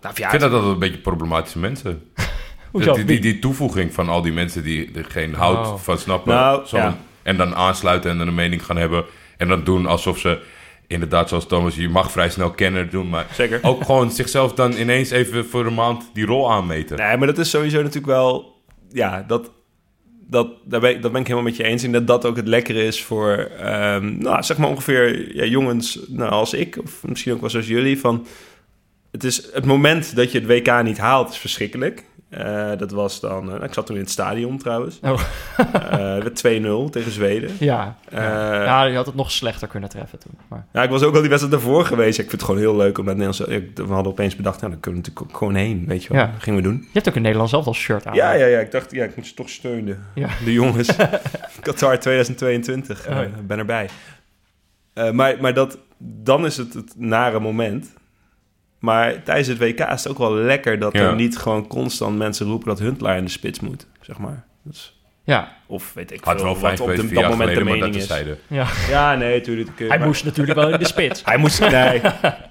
Nou, 0.02 0.14
Ik 0.14 0.20
ja, 0.20 0.30
vind 0.30 0.42
dat 0.42 0.52
altijd 0.52 0.72
een 0.74 0.80
beetje 0.80 0.98
problematische 0.98 1.60
mensen. 1.60 2.02
Hoezo? 2.72 2.94
Die, 2.94 3.06
die, 3.06 3.20
die 3.20 3.40
toevoeging 3.40 3.94
van 3.94 4.10
al 4.10 4.22
die 4.22 4.32
mensen 4.32 4.64
die 4.64 4.92
er 4.96 5.06
geen 5.06 5.34
hout 5.34 5.68
Oh. 5.68 5.76
van 5.78 5.98
snappen. 5.98 6.34
Nou, 6.34 6.66
zo- 6.68 6.78
ja. 6.78 6.98
En 7.24 7.38
dan 7.38 7.56
aansluiten 7.56 8.12
en 8.12 8.18
dan 8.18 8.28
een 8.28 8.36
mening 8.36 8.66
gaan 8.66 8.78
hebben. 8.78 9.06
En 9.38 9.48
dan 9.48 9.64
doen 9.64 9.86
alsof 9.86 10.18
ze, 10.20 10.40
inderdaad 10.88 11.30
zoals 11.30 11.48
Thomas, 11.48 11.76
je 11.76 11.90
mag 11.90 12.12
vrij 12.12 12.30
snel 12.30 12.52
kenner 12.52 12.90
doen. 12.90 13.10
Maar 13.10 13.26
Zeker. 13.34 13.60
ook 13.62 13.84
gewoon 13.86 14.12
zichzelf 14.12 14.54
dan 14.54 14.74
ineens 14.74 15.10
even 15.10 15.46
voor 15.46 15.66
een 15.66 15.74
maand 15.74 16.10
die 16.14 16.26
rol 16.26 16.52
aanmeten. 16.52 16.98
Nee, 16.98 17.18
maar 17.18 17.28
dat 17.28 17.38
is 17.38 17.50
sowieso 17.50 17.78
natuurlijk 17.78 18.06
wel... 18.06 18.60
Ja, 18.92 19.24
dat, 19.28 19.52
dat, 20.28 20.48
daar 20.66 20.80
ben 20.80 20.90
ik, 20.90 21.02
dat 21.02 21.12
ben 21.12 21.22
ik 21.22 21.28
helemaal 21.28 21.50
met 21.50 21.58
je 21.58 21.64
eens 21.64 21.84
in. 21.84 21.92
Dat 21.92 22.08
dat 22.08 22.26
ook 22.26 22.36
het 22.36 22.48
lekkere 22.48 22.84
is 22.84 23.04
voor, 23.04 23.32
ehm, 23.60 24.18
nou, 24.18 24.44
zeg 24.44 24.58
maar 24.58 24.70
ongeveer 24.70 25.36
ja, 25.36 25.46
jongens 25.46 26.00
nou, 26.08 26.32
als 26.32 26.54
ik. 26.54 26.78
Of 26.84 27.04
misschien 27.08 27.34
ook 27.34 27.42
wel 27.42 27.50
zoals 27.50 27.68
jullie. 27.68 28.00
Van, 28.00 28.26
het, 29.12 29.24
is, 29.24 29.54
het 29.54 29.66
moment 29.66 30.16
dat 30.16 30.32
je 30.32 30.40
het 30.40 30.48
WK 30.48 30.84
niet 30.84 30.98
haalt 30.98 31.30
is 31.30 31.38
verschrikkelijk. 31.38 32.06
Eh, 32.30 32.72
dat 32.78 32.92
was 32.92 33.20
dan... 33.20 33.56
eh, 33.58 33.64
ik 33.64 33.74
zat 33.74 33.86
toen 33.86 33.96
in 33.96 34.02
het 34.02 34.12
stadion 34.12 34.58
trouwens. 34.58 35.00
Oh. 35.02 35.22
Eh, 35.58 36.24
het 36.24 36.42
werd 36.42 36.62
2-0 36.88 36.90
tegen 36.92 37.12
Zweden. 37.12 37.52
Ja. 37.60 37.98
Eh, 38.10 38.20
ja, 38.66 38.84
je 38.84 38.96
had 38.96 39.06
het 39.06 39.16
nog 39.16 39.32
slechter 39.32 39.68
kunnen 39.68 39.90
treffen 39.90 40.20
toen. 40.20 40.32
Maar, 40.48 40.66
Ja, 40.74 40.84
ik 40.84 40.90
was 40.90 41.04
ook 41.04 41.14
al 41.16 41.20
die 41.22 41.30
wedstrijd 41.30 41.62
daarvoor 41.62 41.86
geweest. 41.86 42.20
Ik 42.20 42.30
vind 42.30 42.32
het 42.32 42.44
gewoon 42.44 42.60
heel 42.60 42.76
leuk 42.76 42.98
om 42.98 43.06
met 43.06 43.18
Nederlands... 43.18 43.52
ik- 43.54 43.72
We 43.76 43.94
hadden 43.94 44.12
opeens 44.12 44.36
bedacht, 44.36 44.60
nou, 44.60 44.72
dan 44.72 44.82
kunnen 44.82 45.02
we 45.02 45.08
natuurlijk 45.08 45.34
ook 45.34 45.38
gewoon 45.40 45.56
heen. 45.56 45.84
Weet 45.88 46.04
je 46.04 46.10
wel. 46.14 46.22
Ja. 46.22 46.28
Dat 46.32 46.44
gingen 46.44 46.62
we 46.62 46.68
doen. 46.70 46.78
je 46.82 46.88
hebt 46.94 47.08
ook 47.10 47.16
een 47.16 47.22
Nederlands 47.22 47.52
zelf 47.52 47.66
als 47.66 47.78
shirt 47.78 48.06
aan. 48.06 48.16
Ja, 48.16 48.32
ja, 48.34 48.46
ja. 48.46 48.60
Ik 48.60 48.72
dacht, 48.72 48.92
ja, 48.92 49.04
ik 49.04 49.16
moet 49.16 49.28
ze 49.28 49.34
toch 49.34 49.50
steunen. 49.50 50.06
Ja. 50.16 50.28
De 50.46 50.54
jongens. 50.54 50.90
Qatar 51.62 52.00
2022. 52.00 53.08
Oh, 53.08 53.14
ja. 53.16 53.22
Eh, 53.24 53.30
ben 53.48 53.58
erbij. 53.60 53.90
Eh, 54.94 55.12
maar 55.12 55.36
maar 55.42 55.54
dat, 55.54 55.78
dan 55.98 56.46
is 56.46 56.58
het 56.58 56.74
het 56.74 56.94
nare 56.98 57.40
moment. 57.40 57.94
Maar 58.82 59.24
tijdens 59.24 59.48
het 59.48 59.58
WK 59.58 59.80
is 59.80 60.04
het 60.04 60.08
ook 60.08 60.18
wel 60.18 60.34
lekker 60.34 60.80
dat 60.80 60.94
Ja. 60.94 61.02
er 61.02 61.16
niet 61.16 61.38
gewoon 61.38 61.68
constant 61.68 62.18
mensen 62.18 62.46
roepen 62.48 62.68
dat 62.68 62.80
Huntelaar 62.80 63.18
in 63.18 63.24
de 63.26 63.32
spits 63.32 63.60
moet. 63.60 63.88
Zeg 64.02 64.18
maar. 64.18 64.44
Dus, 64.64 65.00
Ja, 65.24 65.56
of 65.68 65.94
weet 65.94 66.12
ik 66.12 66.24
Had 66.24 66.36
veel 66.42 66.44
wel 66.46 66.60
wat 66.60 66.80
op 66.80 66.96
de, 66.96 67.08
dat 67.14 67.30
moment 67.30 67.56
de 67.58 67.64
mening 67.64 67.96
dat 67.96 68.20
is. 68.20 68.26
ja. 68.48 68.68
Ja, 68.90 69.16
nee, 69.16 69.38
natuurlijk. 69.38 69.70
Hij 69.88 70.00
moest 70.00 70.24
natuurlijk 70.26 70.60
wel 70.60 70.70
in 70.70 70.80
de 70.80 70.86
spits. 70.86 71.22
Hij 71.26 71.38
moest... 71.38 71.60
Nee, 71.70 72.02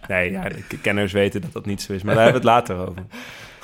nee 0.09 0.31
ja, 0.31 0.43
de 0.69 0.79
kenners 0.83 1.13
weten 1.13 1.41
dat 1.41 1.53
dat 1.53 1.67
niet 1.67 1.83
zo 1.83 1.93
is. 1.93 2.03
Maar 2.03 2.15
daar 2.15 2.25
hebben 2.25 2.43
we 2.43 2.49
het 2.49 2.57
later 2.59 2.89
over. 2.89 3.03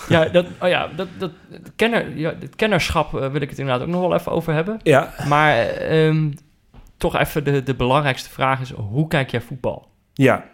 Ja, 0.09 0.25
dat, 0.25 0.47
oh 0.61 0.69
ja, 0.69 0.89
dat, 0.97 1.09
dat, 1.19 1.31
het, 1.51 1.73
kenner, 1.77 2.17
ja, 2.17 2.35
het 2.41 2.57
kennerschap 2.57 3.15
eh, 3.15 3.31
wil 3.31 3.41
ik 3.41 3.51
het 3.51 3.59
inderdaad 3.59 3.83
ook 3.83 3.93
nog 3.93 4.01
wel 4.01 4.15
even 4.15 4.33
over 4.33 4.53
hebben. 4.53 4.81
Ja. 4.83 5.15
Maar 5.29 5.57
ehm, 5.67 6.31
toch 6.97 7.17
even 7.17 7.45
de, 7.45 7.63
de 7.63 7.75
belangrijkste 7.75 8.31
vraag 8.31 8.61
is, 8.61 8.71
hoe 8.71 9.09
kijk 9.09 9.31
jij 9.31 9.41
voetbal? 9.41 9.89
Ja, 10.13 10.45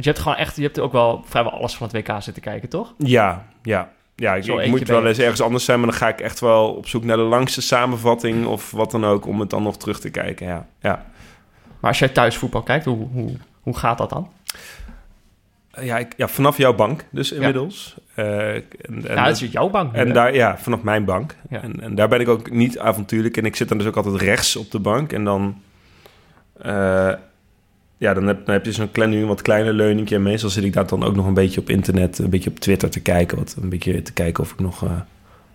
Want 0.00 0.12
je 0.12 0.20
hebt 0.20 0.30
gewoon 0.30 0.46
echt, 0.46 0.56
je 0.56 0.62
hebt 0.62 0.80
ook 0.80 0.92
wel 0.92 1.24
vrijwel 1.24 1.52
alles 1.52 1.76
van 1.76 1.88
het 1.92 1.96
WK 1.96 2.22
zitten 2.22 2.42
kijken, 2.42 2.68
toch? 2.68 2.94
Ja, 2.98 3.46
ja. 3.62 3.90
Ja, 4.14 4.34
ik, 4.34 4.66
moet 4.66 4.88
wel 4.88 5.06
eens 5.06 5.18
ergens 5.18 5.40
anders 5.40 5.64
zijn, 5.64 5.80
maar 5.80 5.88
dan 5.88 5.98
ga 5.98 6.08
ik 6.08 6.20
echt 6.20 6.40
wel 6.40 6.74
op 6.74 6.88
zoek 6.88 7.04
naar 7.04 7.16
de 7.16 7.22
langste 7.22 7.62
samenvatting 7.62 8.46
of 8.46 8.70
wat 8.70 8.90
dan 8.90 9.04
ook, 9.04 9.26
om 9.26 9.40
het 9.40 9.50
dan 9.50 9.62
nog 9.62 9.76
terug 9.76 10.00
te 10.00 10.10
kijken. 10.10 10.46
Ja, 10.46 10.66
ja. 10.80 11.06
Maar 11.80 11.90
als 11.90 11.98
jij 11.98 12.08
thuis 12.08 12.36
voetbal 12.36 12.62
kijkt, 12.62 12.84
hoe, 12.84 13.08
hoe, 13.12 13.30
hoe 13.60 13.76
gaat 13.76 13.98
dat 13.98 14.10
dan? 14.10 14.30
Ja, 15.80 15.98
ik, 15.98 16.12
ja 16.16 16.28
vanaf 16.28 16.56
jouw 16.56 16.74
bank 16.74 17.04
dus 17.10 17.32
inmiddels. 17.32 17.96
Eh, 18.14 18.54
en, 18.54 18.64
en, 18.80 19.02
ja, 19.02 19.24
dat 19.24 19.40
is 19.40 19.52
jouw 19.52 19.68
bank. 19.68 19.92
nu, 19.92 19.98
en 19.98 20.06
hè? 20.06 20.12
daar, 20.12 20.34
ja, 20.34 20.58
vanaf 20.58 20.82
mijn 20.82 21.04
bank. 21.04 21.36
Ja. 21.50 21.62
En, 21.62 21.80
en 21.80 21.94
daar 21.94 22.08
ben 22.08 22.20
ik 22.20 22.28
ook 22.28 22.50
niet 22.50 22.78
avontuurlijk. 22.78 23.36
En 23.36 23.44
ik 23.44 23.56
zit 23.56 23.68
dan 23.68 23.78
dus 23.78 23.86
ook 23.86 23.96
altijd 23.96 24.20
rechts 24.20 24.56
op 24.56 24.70
de 24.70 24.80
bank. 24.80 25.12
En 25.12 25.24
dan, 25.24 25.62
eh, 26.58 27.12
ja, 28.00 28.14
dan 28.14 28.26
heb, 28.26 28.46
dan 28.46 28.54
heb 28.54 28.64
je 28.64 28.72
zo'n 28.72 28.90
klein, 28.90 29.10
nu 29.10 29.20
een 29.20 29.26
wat 29.26 29.42
kleiner 29.42 29.72
leuningje. 29.72 30.14
En 30.14 30.22
meestal 30.22 30.50
zit 30.50 30.64
ik 30.64 30.72
daar 30.72 30.86
dan 30.86 31.04
ook 31.04 31.16
nog 31.16 31.26
een 31.26 31.34
beetje 31.34 31.60
op 31.60 31.70
internet, 31.70 32.18
een 32.18 32.30
beetje 32.30 32.50
op 32.50 32.58
Twitter 32.58 32.90
te 32.90 33.00
kijken. 33.00 33.38
Wat, 33.38 33.56
een 33.62 33.68
beetje 33.68 34.02
te 34.02 34.12
kijken 34.12 34.44
of 34.44 34.52
ik 34.52 34.60
nog 34.60 34.84
eh, 34.84 34.90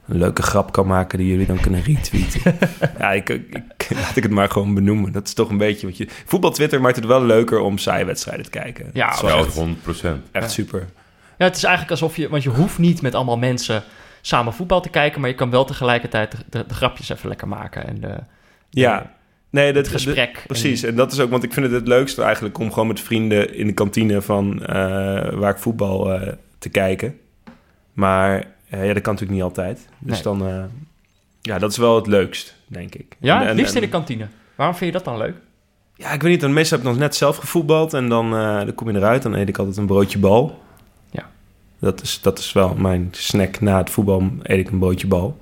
een 0.07 0.17
leuke 0.17 0.41
grap 0.41 0.71
kan 0.71 0.87
maken 0.87 1.17
die 1.17 1.27
jullie 1.27 1.45
dan 1.45 1.59
kunnen 1.59 1.81
retweeten. 1.83 2.55
ja, 2.99 3.11
ik, 3.11 3.29
ik, 3.29 3.89
laat 3.89 4.15
ik 4.15 4.23
het 4.23 4.31
maar 4.31 4.49
gewoon 4.49 4.73
benoemen. 4.73 5.11
Dat 5.11 5.27
is 5.27 5.33
toch 5.33 5.49
een 5.49 5.57
beetje 5.57 5.87
wat 5.87 5.97
je... 5.97 6.07
Voetbal 6.25 6.51
Twitter 6.51 6.81
maakt 6.81 6.95
het 6.95 7.05
wel 7.05 7.23
leuker 7.23 7.59
om 7.59 7.77
saaie 7.77 8.05
wedstrijden 8.05 8.45
te 8.45 8.51
kijken. 8.51 8.89
Ja, 8.93 9.21
wel 9.21 9.37
Ja, 9.37 9.43
echt, 9.43 9.55
100 9.55 9.81
procent. 9.81 10.25
echt 10.31 10.51
super. 10.51 10.87
Ja, 11.37 11.45
het 11.45 11.55
is 11.55 11.63
eigenlijk 11.63 11.91
alsof 11.91 12.15
je... 12.15 12.29
Want 12.29 12.43
je 12.43 12.49
hoeft 12.49 12.77
niet 12.77 13.01
met 13.01 13.15
allemaal 13.15 13.37
mensen 13.37 13.83
samen 14.21 14.53
voetbal 14.53 14.81
te 14.81 14.89
kijken... 14.89 15.21
maar 15.21 15.29
je 15.29 15.35
kan 15.35 15.49
wel 15.49 15.65
tegelijkertijd 15.65 16.31
de, 16.31 16.37
de, 16.49 16.65
de 16.67 16.73
grapjes 16.73 17.09
even 17.09 17.29
lekker 17.29 17.47
maken. 17.47 17.87
En 17.87 18.01
de, 18.01 18.19
Ja, 18.69 19.14
nee, 19.55 19.73
dat 19.73 19.87
gesprek. 19.87 20.43
Precies, 20.47 20.83
en 20.83 20.95
dat 20.95 21.11
is 21.11 21.19
ook, 21.19 21.29
want 21.29 21.43
ik 21.43 21.53
vind 21.53 21.65
het 21.65 21.75
het 21.75 21.87
leukste 21.87 22.21
eigenlijk 22.23 22.57
om 22.59 22.69
gewoon 22.71 22.87
met 22.87 22.99
vrienden 22.99 23.55
in 23.55 23.67
de 23.67 23.73
kantine 23.73 24.21
van 24.21 24.65
eh, 24.65 24.75
waar 25.33 25.51
ik 25.51 25.57
voetbal 25.57 26.13
eh, 26.13 26.33
te 26.57 26.69
kijken. 26.69 27.17
Maar 27.93 28.45
eh, 28.69 28.85
ja, 28.87 28.93
dat 28.93 29.03
kan 29.03 29.13
natuurlijk 29.13 29.31
niet 29.31 29.41
altijd. 29.41 29.87
Dus 29.99 30.23
Nee. 30.23 30.37
dan, 30.37 30.69
ja, 31.41 31.59
dat 31.59 31.71
is 31.71 31.77
wel 31.77 31.95
het 31.95 32.07
leukst, 32.07 32.55
denk 32.67 32.95
ik. 32.95 33.15
Ja, 33.19 33.33
En- 33.35 33.39
het 33.41 33.49
en- 33.49 33.55
liefst 33.55 33.75
in 33.75 33.81
de 33.81 33.89
kantine. 33.89 34.27
Waarom 34.55 34.75
vind 34.75 34.91
je 34.91 34.97
dat 34.97 35.05
dan 35.05 35.17
leuk? 35.17 35.35
Ja, 35.95 36.11
ik 36.11 36.21
weet 36.21 36.31
niet, 36.31 36.41
dan 36.41 36.53
meestal 36.53 36.77
heb 36.77 36.87
ik 36.87 36.93
nog 36.93 37.01
net 37.01 37.15
zelf 37.15 37.37
gevoetbald 37.37 37.93
en 37.93 38.09
dan, 38.09 38.29
dan 38.31 38.73
kom 38.75 38.89
je 38.91 38.97
eruit. 38.97 39.21
Dan 39.23 39.33
eet 39.33 39.47
ik 39.49 39.57
altijd 39.57 39.77
een 39.77 39.85
broodje 39.85 40.19
bal. 40.19 40.61
Ja. 41.11 41.29
Dat 41.79 42.01
is, 42.01 42.21
dat 42.21 42.39
is 42.39 42.53
wel 42.53 42.73
mijn 42.75 43.07
snack 43.11 43.61
na 43.61 43.77
het 43.77 43.89
voetbal, 43.89 44.31
eet 44.41 44.59
ik 44.59 44.69
een 44.71 44.79
broodje 44.79 45.07
bal. 45.07 45.37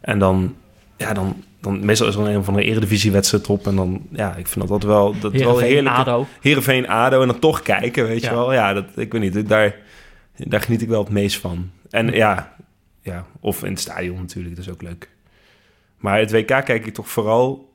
En 0.00 0.18
dan, 0.18 0.54
ja, 0.96 1.12
dan, 1.12 1.42
dan 1.64 1.84
meestal 1.84 2.06
is 2.08 2.14
er 2.14 2.26
een 2.28 2.44
van 2.44 2.54
de 2.54 2.62
eredivisiewedstrijd 2.64 3.46
op. 3.46 3.66
En 3.66 3.76
dan, 3.76 4.06
ja, 4.10 4.28
ik 4.36 4.46
vind 4.46 4.60
dat 4.60 4.70
altijd 4.70 4.92
wel, 4.92 5.18
dat 5.18 5.32
wel 5.32 5.58
heerlijk. 5.58 5.96
ADO. 5.96 6.26
Heerenveen, 6.40 6.88
ADO 6.88 7.20
en 7.20 7.28
dan 7.28 7.38
toch 7.38 7.62
kijken, 7.62 8.06
weet 8.06 8.22
Ja. 8.22 8.28
je 8.30 8.34
wel. 8.34 8.52
Ja, 8.52 8.72
dat, 8.72 8.84
ik 8.96 9.12
weet 9.12 9.20
niet, 9.34 9.48
daar, 9.48 9.76
daar 10.36 10.60
geniet 10.60 10.82
ik 10.82 10.88
wel 10.88 11.00
het 11.04 11.12
meest 11.12 11.36
van. 11.38 11.70
En 11.90 12.12
ja, 12.12 12.56
ja, 13.02 13.26
of 13.40 13.62
in 13.64 13.70
het 13.70 13.80
stadion 13.80 14.16
natuurlijk, 14.18 14.56
dat 14.56 14.64
is 14.64 14.70
ook 14.72 14.82
leuk. 14.82 15.08
Maar 15.98 16.18
het 16.18 16.30
WK 16.32 16.46
kijk 16.46 16.86
ik 16.86 16.94
toch 16.94 17.08
vooral 17.08 17.72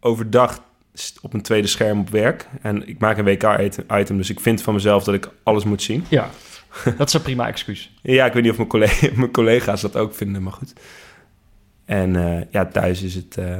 overdag 0.00 0.62
op 1.22 1.34
een 1.34 1.42
tweede 1.42 1.66
scherm 1.66 2.00
op 2.00 2.10
werk. 2.10 2.48
En 2.62 2.88
ik 2.88 2.98
maak 2.98 3.18
een 3.18 3.24
WK-item, 3.24 4.16
dus 4.16 4.30
ik 4.30 4.40
vind 4.40 4.62
van 4.62 4.74
mezelf 4.74 5.04
dat 5.04 5.14
ik 5.14 5.28
alles 5.42 5.64
moet 5.64 5.82
zien. 5.82 6.04
Ja, 6.08 6.30
dat 6.96 7.08
is 7.08 7.14
een 7.14 7.22
prima 7.22 7.46
excuus. 7.46 7.90
Ja, 8.02 8.26
ik 8.26 8.32
weet 8.32 8.42
niet 8.42 8.50
of 8.50 8.56
mijn, 8.56 8.68
collega, 8.68 9.08
mijn 9.14 9.30
collega's 9.30 9.80
dat 9.80 9.96
ook 9.96 10.14
vinden, 10.14 10.42
maar 10.42 10.52
goed. 10.52 10.72
En 11.90 12.16
eh, 12.16 12.46
ja, 12.50 12.66
thuis 12.66 13.02
is 13.02 13.14
het 13.14 13.36
eh, 13.36 13.56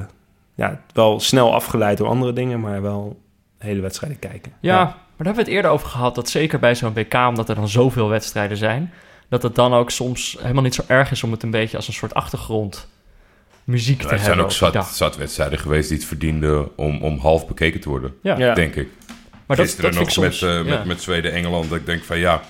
ja, 0.54 0.80
wel 0.92 1.20
snel 1.20 1.54
afgeleid 1.54 1.98
door 1.98 2.08
andere 2.08 2.32
dingen, 2.32 2.60
maar 2.60 2.82
wel 2.82 3.20
hele 3.58 3.80
wedstrijden 3.80 4.18
kijken. 4.18 4.52
Ja, 4.60 4.76
maar 4.76 4.94
daar 5.16 5.26
hebben 5.26 5.34
we 5.34 5.40
het 5.40 5.50
eerder 5.50 5.70
over 5.70 5.88
gehad. 5.88 6.14
Dat 6.14 6.28
zeker 6.28 6.58
bij 6.58 6.74
zo'n 6.74 6.94
WK, 6.94 7.14
omdat 7.14 7.48
er 7.48 7.54
dan 7.54 7.68
zoveel 7.68 8.08
wedstrijden 8.08 8.56
zijn... 8.56 8.92
dat 9.28 9.42
het 9.42 9.54
dan 9.54 9.74
ook 9.74 9.90
soms 9.90 10.36
helemaal 10.40 10.62
niet 10.62 10.74
zo 10.74 10.82
erg 10.86 11.10
is... 11.10 11.22
om 11.22 11.30
het 11.30 11.42
een 11.42 11.50
beetje 11.50 11.76
als 11.76 11.88
een 11.88 11.94
soort 11.94 12.14
achtergrond 12.14 12.88
muziek 13.64 13.98
te 13.98 14.04
er 14.04 14.10
hebben. 14.10 14.26
zijn 14.26 14.40
ook 14.40 14.74
zat, 14.74 14.94
zat 14.94 15.16
wedstrijden 15.16 15.58
geweest 15.58 15.88
die 15.88 15.98
het 15.98 16.06
verdienden 16.06 16.76
om, 16.76 17.02
om 17.02 17.18
half 17.18 17.46
bekeken 17.46 17.80
te 17.80 17.88
worden. 17.88 18.14
Ja, 18.22 18.38
Ja. 18.38 18.54
Denk 18.54 18.74
ik. 18.74 18.88
maar 19.46 19.56
dat, 19.56 19.66
Gisteren 19.66 19.92
dat 19.92 20.00
vind 20.00 20.16
nog 20.16 20.26
ik 20.26 20.32
soms... 20.32 20.40
met, 20.40 20.50
eh, 20.50 20.70
ja. 20.70 20.76
met, 20.76 20.84
met 20.84 21.02
Zweden-Engeland. 21.02 21.68
Dat 21.68 21.78
ik 21.78 21.86
denk 21.86 22.04
van 22.04 22.18
ja... 22.18 22.42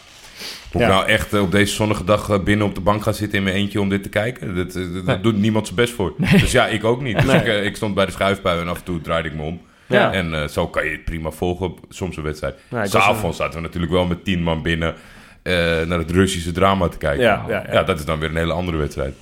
Moet 0.72 0.82
Ja. 0.82 0.88
ik 0.88 0.94
nou 0.94 1.06
echt 1.06 1.32
eh, 1.32 1.40
op 1.42 1.50
deze 1.52 1.74
zonnige 1.74 2.04
dag 2.04 2.28
eh, 2.30 2.38
binnen 2.42 2.66
op 2.66 2.74
de 2.74 2.80
bank 2.80 3.02
gaan 3.02 3.14
zitten 3.14 3.38
in 3.38 3.44
mijn 3.44 3.56
eentje 3.56 3.80
om 3.80 3.88
dit 3.88 4.02
te 4.02 4.08
kijken? 4.08 4.54
Dat, 4.54 4.74
eh, 4.74 4.82
dat 4.94 5.04
Nee. 5.04 5.20
doet 5.20 5.36
niemand 5.38 5.64
zijn 5.66 5.76
best 5.78 5.92
voor. 5.92 6.14
Dus 6.40 6.52
ja, 6.52 6.66
ik 6.66 6.84
ook 6.84 7.02
niet. 7.02 7.16
Dus 7.16 7.24
Nee. 7.24 7.58
ik, 7.58 7.64
ik 7.64 7.76
stond 7.76 7.94
bij 7.94 8.06
de 8.06 8.12
schuifpui 8.12 8.60
en 8.60 8.68
af 8.68 8.78
en 8.78 8.84
toe 8.84 9.00
draaide 9.00 9.28
ik 9.28 9.34
me 9.34 9.42
om. 9.42 9.60
Ja. 9.86 10.12
En 10.12 10.34
eh, 10.42 10.48
zo 10.48 10.68
kan 10.68 10.84
je 10.84 10.90
het 10.90 11.04
prima 11.04 11.30
volgen 11.30 11.66
op 11.66 11.80
soms 11.88 12.16
een 12.16 12.22
wedstrijd. 12.22 12.54
Was, 12.68 12.90
S'avonds 12.90 13.36
zaten 13.36 13.54
we 13.54 13.60
natuurlijk 13.60 13.92
wel 13.92 14.06
met 14.06 14.24
tien 14.24 14.42
man 14.42 14.62
binnen 14.62 14.94
eh, 15.42 15.54
naar 15.86 15.98
het 15.98 16.10
Russische 16.10 16.52
drama 16.52 16.88
te 16.88 16.98
kijken. 16.98 17.24
Ja, 17.24 17.44
ja, 17.48 17.62
ja. 17.66 17.72
ja, 17.72 17.82
dat 17.82 17.98
is 17.98 18.04
dan 18.04 18.18
weer 18.18 18.28
een 18.30 18.36
hele 18.36 18.52
andere 18.52 18.76
wedstrijd. 18.76 19.14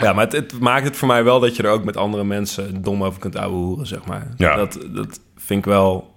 Ja, 0.00 0.12
maar 0.12 0.24
het, 0.24 0.32
het 0.32 0.60
maakt 0.60 0.84
het 0.84 0.96
voor 0.96 1.08
mij 1.08 1.24
wel 1.24 1.40
dat 1.40 1.56
je 1.56 1.62
er 1.62 1.70
ook 1.70 1.84
met 1.84 1.96
andere 1.96 2.24
mensen 2.24 2.82
dom 2.82 3.04
over 3.04 3.20
kunt 3.20 3.36
ouwehoeren, 3.36 3.86
zeg 3.86 4.04
maar. 4.04 4.26
Ja. 4.36 4.56
Dat, 4.56 4.78
dat 4.94 5.20
vind 5.36 5.58
ik 5.58 5.64
wel 5.64 6.14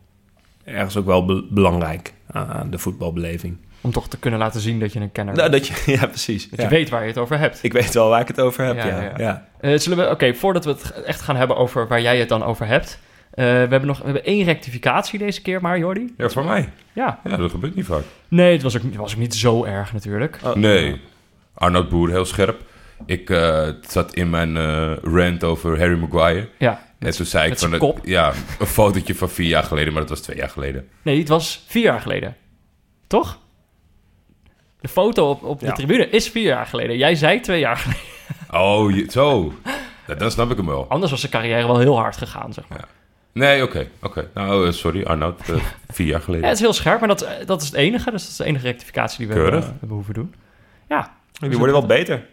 ergens 0.64 0.98
ook 0.98 1.06
wel 1.06 1.26
be- 1.26 1.46
belangrijk 1.50 2.14
aan, 2.32 2.48
aan 2.48 2.70
de 2.70 2.78
voetbalbeleving. 2.78 3.58
Om 3.82 3.92
toch 3.92 4.08
te 4.10 4.18
kunnen 4.18 4.40
laten 4.40 4.62
zien 4.62 4.80
dat 4.80 4.94
je 4.94 5.00
een 5.00 5.12
kenner 5.12 5.36
Nou, 5.36 5.50
bent. 5.50 5.68
dat 5.68 5.84
je, 5.86 5.92
ja, 6.00 6.06
precies. 6.08 6.50
Dat 6.50 6.60
Ja. 6.60 6.66
je 6.66 6.72
weet 6.72 6.90
waar 6.90 7.02
je 7.02 7.08
het 7.08 7.18
over 7.18 7.40
hebt. 7.40 7.60
Ik 7.64 7.74
weet 7.74 7.94
wel 7.94 8.10
waar 8.10 8.22
ik 8.22 8.28
het 8.28 8.40
over 8.42 8.64
heb, 8.66 8.76
Ja, 8.76 8.86
ja. 8.88 9.02
ja. 9.02 9.14
ja. 9.18 9.48
Eh, 9.62 9.78
zullen 9.80 9.98
we, 9.98 10.10
oké, 10.10 10.34
voordat 10.34 10.66
we 10.66 10.72
het 10.72 10.92
echt 11.04 11.22
gaan 11.22 11.36
hebben 11.36 11.58
over 11.58 11.88
waar 11.88 12.02
jij 12.02 12.20
het 12.20 12.30
dan 12.30 12.44
over 12.44 12.66
hebt. 12.68 13.00
eh, 13.32 13.46
we 13.46 13.50
hebben 13.52 13.86
nog 13.86 13.98
we 13.98 14.04
hebben 14.04 14.26
één 14.26 14.44
rectificatie 14.44 15.20
deze 15.20 15.42
keer 15.42 15.62
maar, 15.62 15.78
Jordi. 15.78 16.14
Ja, 16.18 16.30
voor 16.30 16.46
mij. 16.46 16.70
Ja. 16.94 17.20
Ja, 17.24 17.38
dat 17.38 17.52
gebeurt 17.52 17.76
niet 17.76 17.86
vaak. 17.86 18.04
Nee, 18.28 18.54
het 18.54 18.62
was 18.62 18.78
ook, 18.78 18.84
het 18.84 18.96
was 18.96 19.14
ook 19.14 19.20
niet 19.20 19.36
zo 19.36 19.64
erg 19.66 19.94
natuurlijk. 19.94 20.40
Oh, 20.44 20.56
Nee. 20.56 21.02
Arnoud 21.54 21.90
Boer, 21.90 22.10
heel 22.10 22.26
scherp. 22.26 22.62
Ik 23.06 23.30
eh, 23.30 23.68
zat 23.88 24.14
in 24.14 24.30
mijn 24.30 24.58
eh, 24.58 24.92
rant 25.02 25.44
over 25.44 25.80
Harry 25.80 25.98
Maguire. 26.00 26.50
Ja. 26.58 26.82
En 27.00 27.12
toen 27.12 27.26
zei 27.26 27.52
ik 27.52 27.58
van... 27.58 27.78
kop. 27.78 28.00
Ja, 28.04 28.34
een 28.60 28.66
fotootje 28.66 29.16
van 29.16 29.30
vier 29.30 29.48
jaar 29.48 29.64
geleden, 29.64 29.92
maar 29.94 30.02
dat 30.02 30.10
was 30.10 30.20
twee 30.22 30.38
jaar 30.38 30.50
geleden. 30.50 30.88
Nee, 31.02 31.20
het 31.20 31.28
was 31.28 31.64
vier 31.68 31.84
jaar 31.84 32.02
geleden. 32.02 32.36
Toch? 33.08 33.40
De 34.82 34.88
foto 34.88 35.30
op, 35.30 35.44
op 35.44 35.60
de 35.60 35.66
Ja. 35.66 35.72
tribune 35.72 36.10
is 36.10 36.30
vier 36.30 36.44
jaar 36.44 36.66
geleden. 36.66 36.98
Jij 36.98 37.16
zei 37.16 37.40
twee 37.40 37.60
jaar 37.60 37.78
geleden. 37.78 38.02
Oh, 38.52 38.92
je- 38.96 39.06
zo. 39.12 39.54
Ja, 40.08 40.16
dan 40.16 40.32
snap 40.32 40.52
ik 40.52 40.58
hem 40.58 40.66
wel. 40.66 40.86
Anders 40.90 41.12
was 41.12 41.20
zijn 41.20 41.32
carrière 41.32 41.68
wel 41.68 41.80
heel 41.80 41.98
hard 41.98 42.18
gegaan, 42.18 42.54
zeg 42.54 42.64
maar. 42.68 42.88
Nee, 43.34 43.64
oké. 43.64 43.88
oké. 44.02 44.30
Nou, 44.34 44.68
eh, 44.68 44.72
sorry 44.74 45.04
Arnoud. 45.04 45.40
eh, 45.50 45.56
vier 45.90 46.08
jaar 46.08 46.18
Ja, 46.20 46.24
geleden. 46.26 46.46
het 46.48 46.56
is 46.56 46.62
heel 46.62 46.74
scherp, 46.74 47.00
maar 47.00 47.08
dat, 47.08 47.22
eh, 47.22 47.32
dat 47.46 47.62
is 47.62 47.68
het 47.68 47.76
enige. 47.78 48.12
Dus 48.12 48.22
dat 48.22 48.32
is 48.32 48.38
de 48.38 48.44
enige 48.44 48.66
rectificatie 48.66 49.18
die 49.18 49.28
we 49.28 49.34
Keurig. 49.34 49.54
hebben, 49.54 49.70
hebben 49.80 49.96
hoeven 49.96 50.14
doen. 50.14 50.34
Ja. 50.88 51.12
Die 51.40 51.58
worden 51.58 51.76
wel 51.76 51.86
beter. 51.86 52.26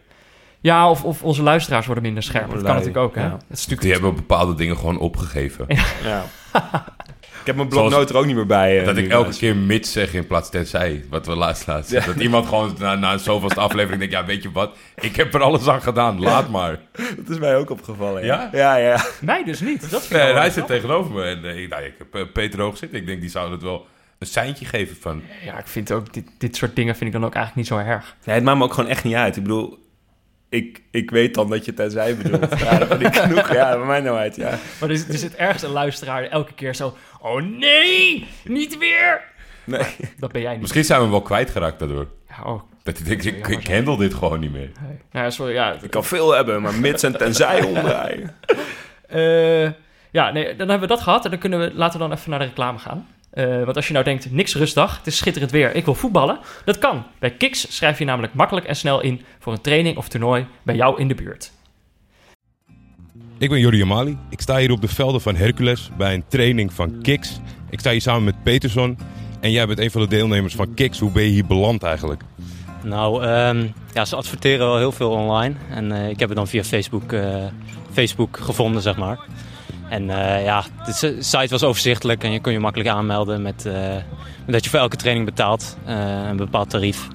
Ja, 0.61 0.91
of, 0.91 1.05
of 1.05 1.23
onze 1.23 1.43
luisteraars 1.43 1.87
worden 1.87 2.05
minder 2.05 2.23
scherp. 2.23 2.51
Dat 2.51 2.63
kan 2.63 2.71
natuurlijk 2.75 2.97
ook, 2.97 3.15
hè? 3.15 3.23
ja. 3.25 3.31
Het 3.33 3.41
is 3.43 3.67
natuurlijk 3.67 3.81
Die 3.83 3.93
hebben 3.93 4.15
bepaalde 4.15 4.55
dingen 4.55 4.77
gewoon 4.77 4.99
opgegeven. 4.99 5.67
Ja. 6.03 6.25
ik 7.47 7.53
heb 7.57 7.57
mijn 7.57 7.69
bloknoot 7.69 8.11
er 8.11 8.17
ook 8.17 8.27
niet 8.27 8.35
meer 8.37 8.47
bij. 8.47 8.79
eh, 8.81 8.85
Dat 8.87 8.97
ik 8.97 9.09
elke 9.11 9.37
keer 9.37 9.57
mits 9.57 9.93
zeg 9.93 10.15
in 10.15 10.27
plaats 10.27 10.51
tenzij. 10.51 11.05
Wat 11.11 11.27
we 11.27 11.35
laatst 11.37 11.67
laatst. 11.67 12.07
Dat 12.07 12.17
iemand 12.17 12.47
gewoon 12.47 12.77
na, 12.79 12.95
na 12.95 13.13
een 13.13 13.19
zoveelste 13.19 13.61
aflevering 13.61 13.99
denkt... 13.99 14.15
Ja, 14.15 14.25
weet 14.25 14.43
je 14.43 14.53
wat? 14.53 14.77
Ik 15.01 15.17
heb 15.17 15.35
er 15.35 15.43
alles 15.43 15.69
aan 15.69 15.83
gedaan. 15.83 16.21
Laat 16.21 16.49
maar. 16.51 16.79
Dat 17.17 17.29
is 17.29 17.39
mij 17.39 17.57
ook 17.57 17.71
opgevallen. 17.71 18.25
Ja? 18.25 18.49
Ja, 18.53 18.77
ja. 18.77 19.05
Mij 19.21 19.45
dus 19.45 19.61
niet. 19.61 19.91
Dat 19.91 20.11
Nee, 20.11 20.33
hij 20.33 20.51
zit 20.51 20.67
tegenover 20.67 21.13
me. 21.13 21.23
En 21.23 21.45
eh, 21.45 21.63
ik, 21.63 21.69
nou, 21.69 21.83
ik 21.83 21.95
heb 21.99 22.15
eh, 22.15 22.23
Peter 22.33 22.61
Hoog 22.61 22.77
zitten. 22.77 22.99
Ik 22.99 23.07
denk, 23.07 23.21
die 23.21 23.31
zou 23.31 23.53
het 23.53 23.63
wel 23.63 23.87
een 24.19 24.27
seintje 24.27 24.65
geven 24.65 24.97
van... 25.01 25.23
Ja, 25.45 25.59
ik 25.59 25.67
vind 25.67 25.93
ook... 25.93 26.13
Dit, 26.13 26.25
dit 26.39 26.57
soort 26.57 26.77
dingen 26.77 26.95
vind 26.97 27.07
ik 27.15 27.21
dan 27.21 27.25
ook 27.29 27.35
eigenlijk 27.35 27.69
niet 27.69 27.79
zo 27.81 27.87
erg. 27.89 28.17
Nee, 28.25 28.35
het 28.35 28.45
maakt 28.45 28.59
me 28.59 28.65
ook 28.65 28.75
gewoon 28.75 28.91
echt 28.91 29.05
niet 29.05 29.15
uit. 29.15 29.37
Ik 29.37 29.43
bedoel, 29.43 29.86
ik, 30.57 30.83
ik 30.91 31.11
weet 31.11 31.35
dan 31.35 31.51
dat 31.51 31.65
je 31.65 31.75
tenzij 31.75 32.17
bedoelt. 32.17 32.59
Ja, 32.61 32.79
dat 32.79 32.89
vind 32.89 33.03
ik 33.03 33.17
genoeg. 33.17 33.53
Ja, 33.53 33.77
bij 33.77 33.87
mij 33.87 34.01
nou 34.01 34.17
uit, 34.19 34.37
ja. 34.37 34.59
Maar 34.81 34.91
er, 34.91 34.97
zit- 34.97 35.09
er 35.09 35.19
zit 35.19 35.35
ergens 35.35 35.63
een 35.63 35.71
luisteraar 35.71 36.23
elke 36.25 36.53
keer 36.53 36.75
zo... 36.75 36.97
Oh 37.21 37.43
nee, 37.43 38.27
niet 38.45 38.79
weer! 38.79 39.23
Nee. 39.65 39.87
Dat 40.19 40.33
ben 40.33 40.43
jij 40.43 40.53
niet. 40.53 40.61
Misschien 40.61 40.85
zijn 40.85 40.99
we 40.99 41.05
hem 41.05 41.13
wel 41.15 41.23
kwijtgeraakt 41.23 41.79
daardoor. 41.79 42.07
Ja, 42.29 42.43
oh, 42.53 42.63
Dat 42.83 42.97
hij 42.99 43.07
denkt, 43.09 43.25
ik, 43.25 43.47
ik 43.49 43.67
handle 43.69 43.97
dit 43.99 44.15
gewoon 44.15 44.41
niet 44.41 44.53
meer. 44.53 44.71
nee. 44.81 44.99
Nou, 45.13 45.25
ja, 45.25 45.31
sorry, 45.31 45.53
ja. 45.53 45.77
Ik 45.83 45.91
kan 45.91 46.05
veel 46.05 46.33
hebben, 46.35 46.63
maar 46.63 46.75
mits 46.75 47.03
en 47.03 47.17
tenzij 47.19 47.63
omdraaien. 47.63 48.35
Eh, 49.07 49.63
ja, 50.11 50.31
nee, 50.33 50.57
dan 50.57 50.69
hebben 50.69 50.89
we 50.89 50.95
dat 50.95 51.03
gehad. 51.03 51.25
En 51.25 51.31
dan 51.31 51.39
kunnen 51.41 51.59
we, 51.61 51.75
laten 51.75 52.01
we 52.01 52.07
dan 52.09 52.17
even 52.17 52.31
naar 52.31 52.39
de 52.39 52.45
reclame 52.45 52.79
gaan. 52.79 53.09
Eh, 53.37 53.65
want 53.65 53.77
als 53.77 53.87
je 53.87 53.93
nou 53.93 54.05
denkt, 54.05 54.33
niks 54.33 54.55
rustdag, 54.55 54.97
het 54.97 55.07
is 55.07 55.17
schitterend 55.17 55.51
weer, 55.51 55.75
ik 55.75 55.85
wil 55.85 55.95
voetballen. 55.95 56.39
Dat 56.65 56.79
kan. 56.79 57.05
Bij 57.19 57.31
Kiks 57.31 57.77
schrijf 57.77 57.99
je 57.99 58.05
namelijk 58.05 58.35
makkelijk 58.35 58.67
en 58.67 58.77
snel 58.77 59.01
in 59.01 59.21
voor 59.39 59.53
een 59.53 59.61
training 59.61 59.97
of 59.97 60.09
toernooi 60.09 60.47
bij 60.63 60.75
jou 60.75 61.01
in 61.01 61.09
de 61.09 61.15
buurt. 61.15 61.53
Ik 63.39 63.49
ben 63.49 63.61
Jordi 63.61 63.83
Amali. 63.83 64.19
Ik 64.31 64.41
sta 64.41 64.59
hier 64.59 64.71
op 64.71 64.81
de 64.81 64.89
velden 64.89 65.21
van 65.21 65.37
Hercules 65.37 65.91
bij 65.97 66.15
een 66.15 66.25
training 66.29 66.73
van 66.73 67.03
Kiks. 67.03 67.41
Ik 67.71 67.81
sta 67.81 67.91
hier 67.91 68.01
samen 68.01 68.25
met 68.25 68.43
Peterson. 68.43 68.99
En 69.41 69.51
jij 69.51 69.67
bent 69.67 69.79
een 69.79 69.91
van 69.91 70.01
de 70.01 70.09
deelnemers 70.09 70.55
van 70.55 70.75
Kiks. 70.75 70.99
Hoe 70.99 71.11
ben 71.11 71.23
je 71.23 71.29
hier 71.31 71.47
beland 71.47 71.83
eigenlijk? 71.83 72.23
Nou, 72.83 73.25
ehm, 73.25 73.67
ja, 73.93 74.05
ze 74.05 74.17
adverteren 74.17 74.67
wel 74.67 74.79
heel 74.79 74.93
veel 74.93 75.11
online. 75.11 75.55
En 75.71 75.93
eh, 75.93 76.09
ik 76.09 76.19
heb 76.19 76.29
het 76.29 76.39
dan 76.39 76.49
via 76.49 76.65
Facebook, 76.65 77.13
eh, 77.13 77.45
Facebook 77.93 78.37
gevonden, 78.37 78.83
zeg 78.83 78.97
maar. 78.97 79.19
En 79.89 80.11
eh, 80.11 80.45
ja, 80.45 80.65
de 80.85 81.17
site 81.21 81.49
was 81.49 81.63
overzichtelijk 81.63 82.25
en 82.25 82.33
je 82.33 82.41
kon 82.41 82.53
je 82.53 82.59
makkelijk 82.59 82.91
aanmelden 82.91 83.43
met, 83.43 83.67
eh, 83.67 83.95
dat 84.47 84.65
je 84.65 84.71
voor 84.71 84.79
elke 84.79 84.97
training 84.97 85.27
betaalt. 85.27 85.77
eh, 85.85 86.29
een 86.29 86.37
bepaald 86.37 86.71
tarief. 86.71 87.09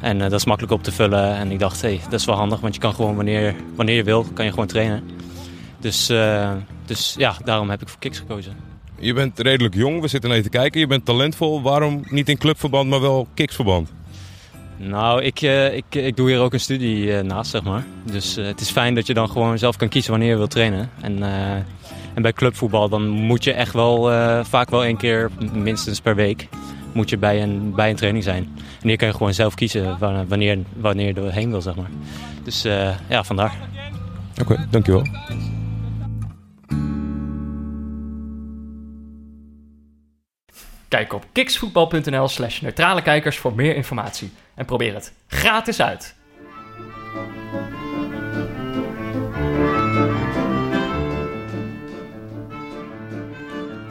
En 0.00 0.18
dat 0.18 0.32
is 0.32 0.44
makkelijk 0.44 0.72
op 0.72 0.82
te 0.82 0.92
vullen. 0.92 1.34
En 1.34 1.50
ik 1.50 1.58
dacht, 1.58 1.82
hé, 1.82 1.88
hey, 1.88 2.00
dat 2.10 2.20
is 2.20 2.26
wel 2.26 2.36
handig, 2.36 2.60
want 2.60 2.74
je 2.74 2.80
kan 2.80 2.94
gewoon 2.94 3.16
wanneer, 3.16 3.54
wanneer 3.74 3.96
je 3.96 4.02
wil, 4.04 4.26
kan 4.34 4.44
je 4.44 4.50
gewoon 4.50 4.66
trainen. 4.66 5.02
Dus, 5.78 6.06
dus 6.86 7.14
ja, 7.18 7.36
daarom 7.44 7.70
heb 7.70 7.82
ik 7.82 7.88
voor 7.88 7.98
Kiks 7.98 8.18
gekozen. 8.18 8.56
Je 8.98 9.12
bent 9.12 9.38
redelijk 9.38 9.74
jong. 9.74 10.00
We 10.00 10.08
zitten 10.08 10.34
je 10.34 10.42
te 10.42 10.48
kijken. 10.48 10.80
Je 10.80 10.86
bent 10.86 11.04
talentvol. 11.04 11.62
Waarom 11.62 12.04
niet 12.08 12.28
in 12.28 12.38
clubverband, 12.38 12.88
maar 12.90 13.00
wel 13.00 13.26
Kiksverband? 13.34 13.92
Nou, 14.84 15.22
ik, 15.22 15.40
eh, 15.40 15.74
ik, 15.76 15.84
ik 15.90 16.16
doe 16.16 16.28
hier 16.30 16.40
ook 16.40 16.52
een 16.52 16.60
studie 16.60 17.16
eh, 17.16 17.22
naast, 17.24 17.50
zeg 17.50 17.62
maar. 17.62 17.84
Dus 18.04 18.36
eh, 18.36 18.44
het 18.46 18.60
is 18.60 18.70
fijn 18.70 18.94
dat 18.94 19.06
je 19.06 19.14
dan 19.14 19.28
gewoon 19.30 19.58
zelf 19.58 19.76
kan 19.76 19.88
kiezen 19.88 20.10
wanneer 20.10 20.28
je 20.30 20.36
wilt 20.36 20.50
trainen. 20.50 20.90
En, 21.00 21.22
eh, 21.22 21.54
En 22.14 22.22
bij 22.22 22.32
clubvoetbal 22.32 22.88
dan 22.88 23.08
moet 23.08 23.44
je 23.44 23.52
echt 23.52 23.72
wel 23.72 24.12
eh, 24.12 24.44
vaak 24.44 24.70
wel 24.70 24.84
één 24.84 24.96
keer, 24.96 25.30
minstens 25.52 26.00
per 26.00 26.14
week, 26.14 26.48
moet 26.92 27.10
je 27.10 27.16
bij 27.18 27.42
een, 27.42 27.74
bij 27.74 27.90
een 27.90 27.96
training 27.96 28.24
zijn. 28.24 28.48
En 28.82 28.88
hier 28.88 28.96
kan 28.96 29.08
je 29.08 29.14
gewoon 29.14 29.34
zelf 29.34 29.54
kiezen 29.54 29.98
wa- 29.98 30.24
wanneer, 30.26 30.58
wanneer 30.76 31.06
je 31.06 31.20
erheen 31.26 31.50
wil, 31.50 31.60
zeg 31.62 31.74
maar. 31.74 31.90
Dus 32.44 32.64
eh, 32.64 32.90
ja, 33.08 33.24
vandaar. 33.24 33.54
Oké, 34.40 34.66
dankjewel. 34.70 35.02
Kijk 40.88 41.12
op 41.12 41.24
kiksvoetbal.nl 41.32 42.28
slash 42.28 42.60
neutrale 42.60 43.02
kijkers 43.02 43.38
voor 43.38 43.54
meer 43.54 43.76
informatie. 43.76 44.30
En 44.54 44.64
probeer 44.64 44.94
het 44.94 45.12
gratis 45.26 45.80
uit. 45.82 46.14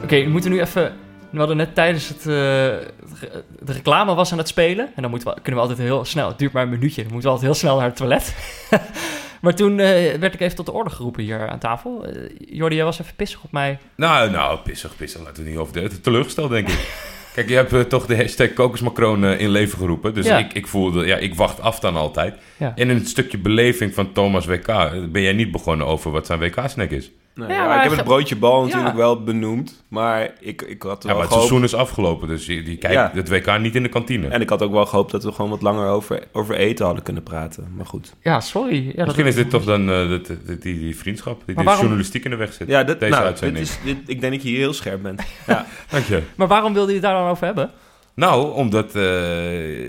Oké, 0.02 0.24
we 0.24 0.28
moeten 0.30 0.50
nu 0.50 0.60
even... 0.60 0.96
We 1.30 1.38
hadden 1.38 1.56
net 1.56 1.74
tijdens 1.74 2.08
het... 2.08 2.18
eh, 2.18 2.24
de 2.24 3.72
reclame 3.72 4.14
was 4.14 4.32
aan 4.32 4.38
het 4.38 4.48
spelen. 4.48 4.90
En 4.94 5.02
dan 5.02 5.10
moeten 5.10 5.28
we, 5.28 5.34
kunnen 5.34 5.62
we 5.62 5.68
altijd 5.68 5.88
heel 5.88 6.04
snel... 6.04 6.28
Het 6.28 6.38
duurt 6.38 6.52
maar 6.52 6.62
een 6.62 6.68
minuutje. 6.68 7.02
Dan 7.02 7.12
moeten 7.12 7.30
we 7.30 7.36
altijd 7.36 7.52
heel 7.52 7.60
snel 7.60 7.76
naar 7.76 7.86
het 7.86 7.96
toilet. 7.96 8.34
maar 9.42 9.54
toen 9.54 9.78
eh, 9.78 10.18
werd 10.18 10.34
ik 10.34 10.40
even 10.40 10.56
tot 10.56 10.66
de 10.66 10.72
orde 10.72 10.90
geroepen 10.90 11.22
hier 11.22 11.48
aan 11.48 11.58
tafel. 11.58 12.06
Eh, 12.06 12.30
Jordi, 12.38 12.76
jij 12.76 12.84
was 12.84 13.00
even 13.00 13.14
pissig 13.16 13.42
op 13.42 13.52
mij. 13.52 13.78
Nou, 13.96 14.30
nou, 14.30 14.58
pissig, 14.58 14.96
pissig. 14.96 15.20
Laten 15.20 15.34
we 15.34 15.40
het 15.42 15.50
niet 15.50 15.60
over 15.60 15.88
de 15.88 16.00
teleurgesteld, 16.00 16.50
denk 16.50 16.68
ik. 16.68 16.88
Kijk, 17.34 17.48
je 17.48 17.54
hebt 17.54 17.72
eh, 17.72 17.80
toch 17.80 18.06
de 18.06 18.16
hashtag 18.16 18.52
kokosmacroon 18.52 19.24
eh, 19.24 19.40
in 19.40 19.48
leven 19.48 19.78
geroepen. 19.78 20.14
Dus 20.14 20.26
Ja. 20.26 20.38
ik, 20.38 20.52
ik 20.52 20.66
voelde, 20.66 21.06
ja, 21.06 21.16
ik 21.16 21.34
wacht 21.34 21.60
af 21.60 21.80
dan 21.80 21.96
altijd. 21.96 22.34
Ja. 22.56 22.72
En 22.76 22.90
in 22.90 22.96
het 22.96 23.08
stukje 23.08 23.38
beleving 23.38 23.94
van 23.94 24.12
Thomas 24.12 24.46
WK 24.46 24.66
eh, 24.68 24.90
ben 25.08 25.22
jij 25.22 25.32
niet 25.32 25.50
begonnen 25.50 25.86
over 25.86 26.10
wat 26.10 26.26
zijn 26.26 26.38
WK-snack 26.38 26.90
is. 26.90 27.10
Nee, 27.34 27.48
Ja, 27.48 27.54
ja, 27.54 27.66
maar 27.66 27.76
ik 27.76 27.82
heb 27.82 27.92
het 27.98 28.04
broodje 28.04 28.36
bal 28.36 28.58
Ja. 28.60 28.64
natuurlijk 28.66 28.94
wel 28.96 29.22
benoemd. 29.22 29.84
Maar 29.88 30.32
ik, 30.40 30.62
ik 30.62 30.82
had 30.82 31.02
Ja, 31.02 31.08
wel 31.08 31.16
maar 31.16 31.22
het 31.24 31.32
gehoopt... 31.32 31.32
seizoen 31.48 31.62
is 31.62 31.74
afgelopen, 31.74 32.28
dus 32.28 32.44
die, 32.46 32.62
die 32.62 32.76
kijkt 32.76 32.96
Ja. 32.96 33.10
het 33.14 33.28
WK 33.28 33.58
niet 33.58 33.74
in 33.74 33.82
de 33.82 33.88
kantine. 33.88 34.28
En 34.28 34.40
ik 34.40 34.48
had 34.48 34.62
ook 34.62 34.72
wel 34.72 34.86
gehoopt 34.86 35.10
dat 35.10 35.24
we 35.24 35.32
gewoon 35.32 35.50
wat 35.50 35.62
langer 35.62 35.88
over, 35.88 36.22
over 36.32 36.54
eten 36.54 36.84
hadden 36.84 37.02
kunnen 37.04 37.22
praten. 37.22 37.72
Maar 37.76 37.86
goed. 37.86 38.14
Ja, 38.22 38.40
sorry. 38.40 38.86
Ja, 38.86 38.92
dat- 38.94 39.06
Misschien 39.06 39.26
is 39.26 39.34
dit 39.34 39.50
toch 39.50 39.64
dan 39.64 39.90
eh, 39.90 40.08
dat- 40.08 40.26
dat- 40.26 40.62
die, 40.62 40.78
die 40.78 40.96
vriendschap, 40.96 41.42
die, 41.46 41.54
die 41.54 41.64
waarom- 41.64 41.80
journalistiek 41.82 42.24
in 42.24 42.30
de 42.30 42.36
weg 42.36 42.52
zit. 42.52 42.68
Ja, 42.68 42.84
dit, 42.84 43.00
Deze 43.00 43.10
nou, 43.12 43.22
dit 43.22 43.30
uitzending. 43.32 43.66
is, 43.66 43.78
dit, 43.84 43.96
ik 44.06 44.20
denk 44.20 44.32
dat 44.32 44.42
je 44.42 44.48
hier 44.48 44.58
heel 44.58 44.72
scherp 44.72 45.02
bent. 45.02 45.22
Ja. 45.46 45.66
Dank 45.90 46.04
je. 46.04 46.22
Maar 46.34 46.48
waarom 46.48 46.72
wilde 46.72 46.88
je 46.88 46.98
het 46.98 47.02
daar 47.06 47.18
dan 47.20 47.28
over 47.30 47.46
hebben? 47.46 47.70
Nou, 48.14 48.54
omdat 48.54 48.94
eh, 48.94 49.88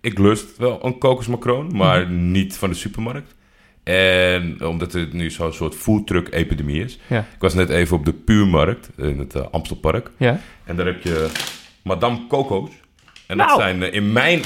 ik 0.00 0.18
lust 0.18 0.56
wel 0.58 0.78
een 0.84 0.98
kokosmacroon, 0.98 1.70
maar 1.76 2.00
Mhm. 2.02 2.30
niet 2.30 2.56
van 2.56 2.68
de 2.70 2.76
supermarkt. 2.76 3.34
En 3.84 4.64
omdat 4.66 4.92
het 4.92 5.12
nu 5.12 5.30
zo'n 5.30 5.52
soort 5.52 5.74
foodtruck-epidemie 5.74 6.84
is. 6.84 6.98
Ja. 7.06 7.18
Ik 7.18 7.40
was 7.40 7.54
net 7.54 7.68
even 7.70 7.96
op 7.96 8.04
de 8.04 8.12
Puurmarkt 8.12 8.88
in 8.96 9.18
het 9.18 9.34
eh, 9.34 9.42
Amstelpark. 9.50 10.10
Ja. 10.16 10.40
En 10.64 10.76
daar 10.76 10.86
heb 10.86 11.02
je 11.02 11.30
Madame 11.82 12.26
Coco's. 12.28 12.70
En 13.26 13.36
Nou. 13.36 13.48
dat 13.48 13.58
zijn 13.58 13.82
eh, 13.82 13.92
in 13.94 14.12
mijn 14.12 14.40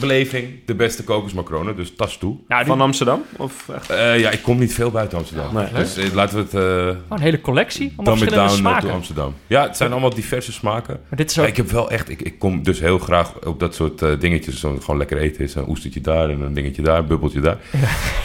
beleving 0.00 0.48
de 0.66 0.74
beste 0.74 1.04
kokosmacronen, 1.04 1.76
dus 1.76 1.94
tas 1.96 2.18
toe. 2.18 2.36
Nou, 2.48 2.64
die, 2.64 2.72
Van 2.72 2.80
Amsterdam? 2.80 3.22
Of 3.36 3.68
echt? 3.68 3.90
Eh, 3.90 4.20
ja, 4.20 4.30
ik 4.30 4.42
kom 4.42 4.58
niet 4.58 4.74
veel 4.74 4.90
buiten 4.90 5.18
Amsterdam. 5.18 5.54
Nee. 5.54 5.72
Dus 5.72 5.96
eh, 5.96 6.12
laten 6.12 6.36
we 6.36 6.42
het 6.42 6.54
eh 6.54 7.00
oh, 7.08 7.16
een 7.16 7.20
hele 7.20 7.40
collectie. 7.40 7.86
It 7.86 7.92
verschillende 7.96 8.36
down 8.36 8.56
smaken. 8.56 8.88
to 8.88 8.94
Amsterdam. 8.94 9.34
Ja, 9.46 9.62
het 9.62 9.76
zijn 9.76 9.90
allemaal 9.90 10.14
diverse 10.14 10.52
smaken. 10.52 11.00
Maar 11.08 11.18
dit 11.18 11.30
is 11.30 11.36
Ja, 11.36 11.42
ook... 11.42 11.48
ik 11.48 11.56
heb 11.56 11.70
wel 11.70 11.90
echt, 11.90 12.08
ik, 12.08 12.22
ik 12.22 12.38
kom 12.38 12.62
dus 12.62 12.80
heel 12.80 12.98
graag 12.98 13.44
op 13.44 13.60
dat 13.60 13.74
soort 13.74 14.20
dingetjes. 14.20 14.60
Zo, 14.60 14.76
gewoon 14.80 14.98
lekker 14.98 15.18
eten 15.18 15.44
is. 15.44 15.54
Een 15.54 15.68
oestertje 15.68 16.00
daar 16.00 16.30
en 16.30 16.40
een 16.40 16.54
dingetje 16.54 16.82
daar, 16.82 16.98
een 16.98 17.06
bubbeltje 17.06 17.40
daar. 17.40 17.58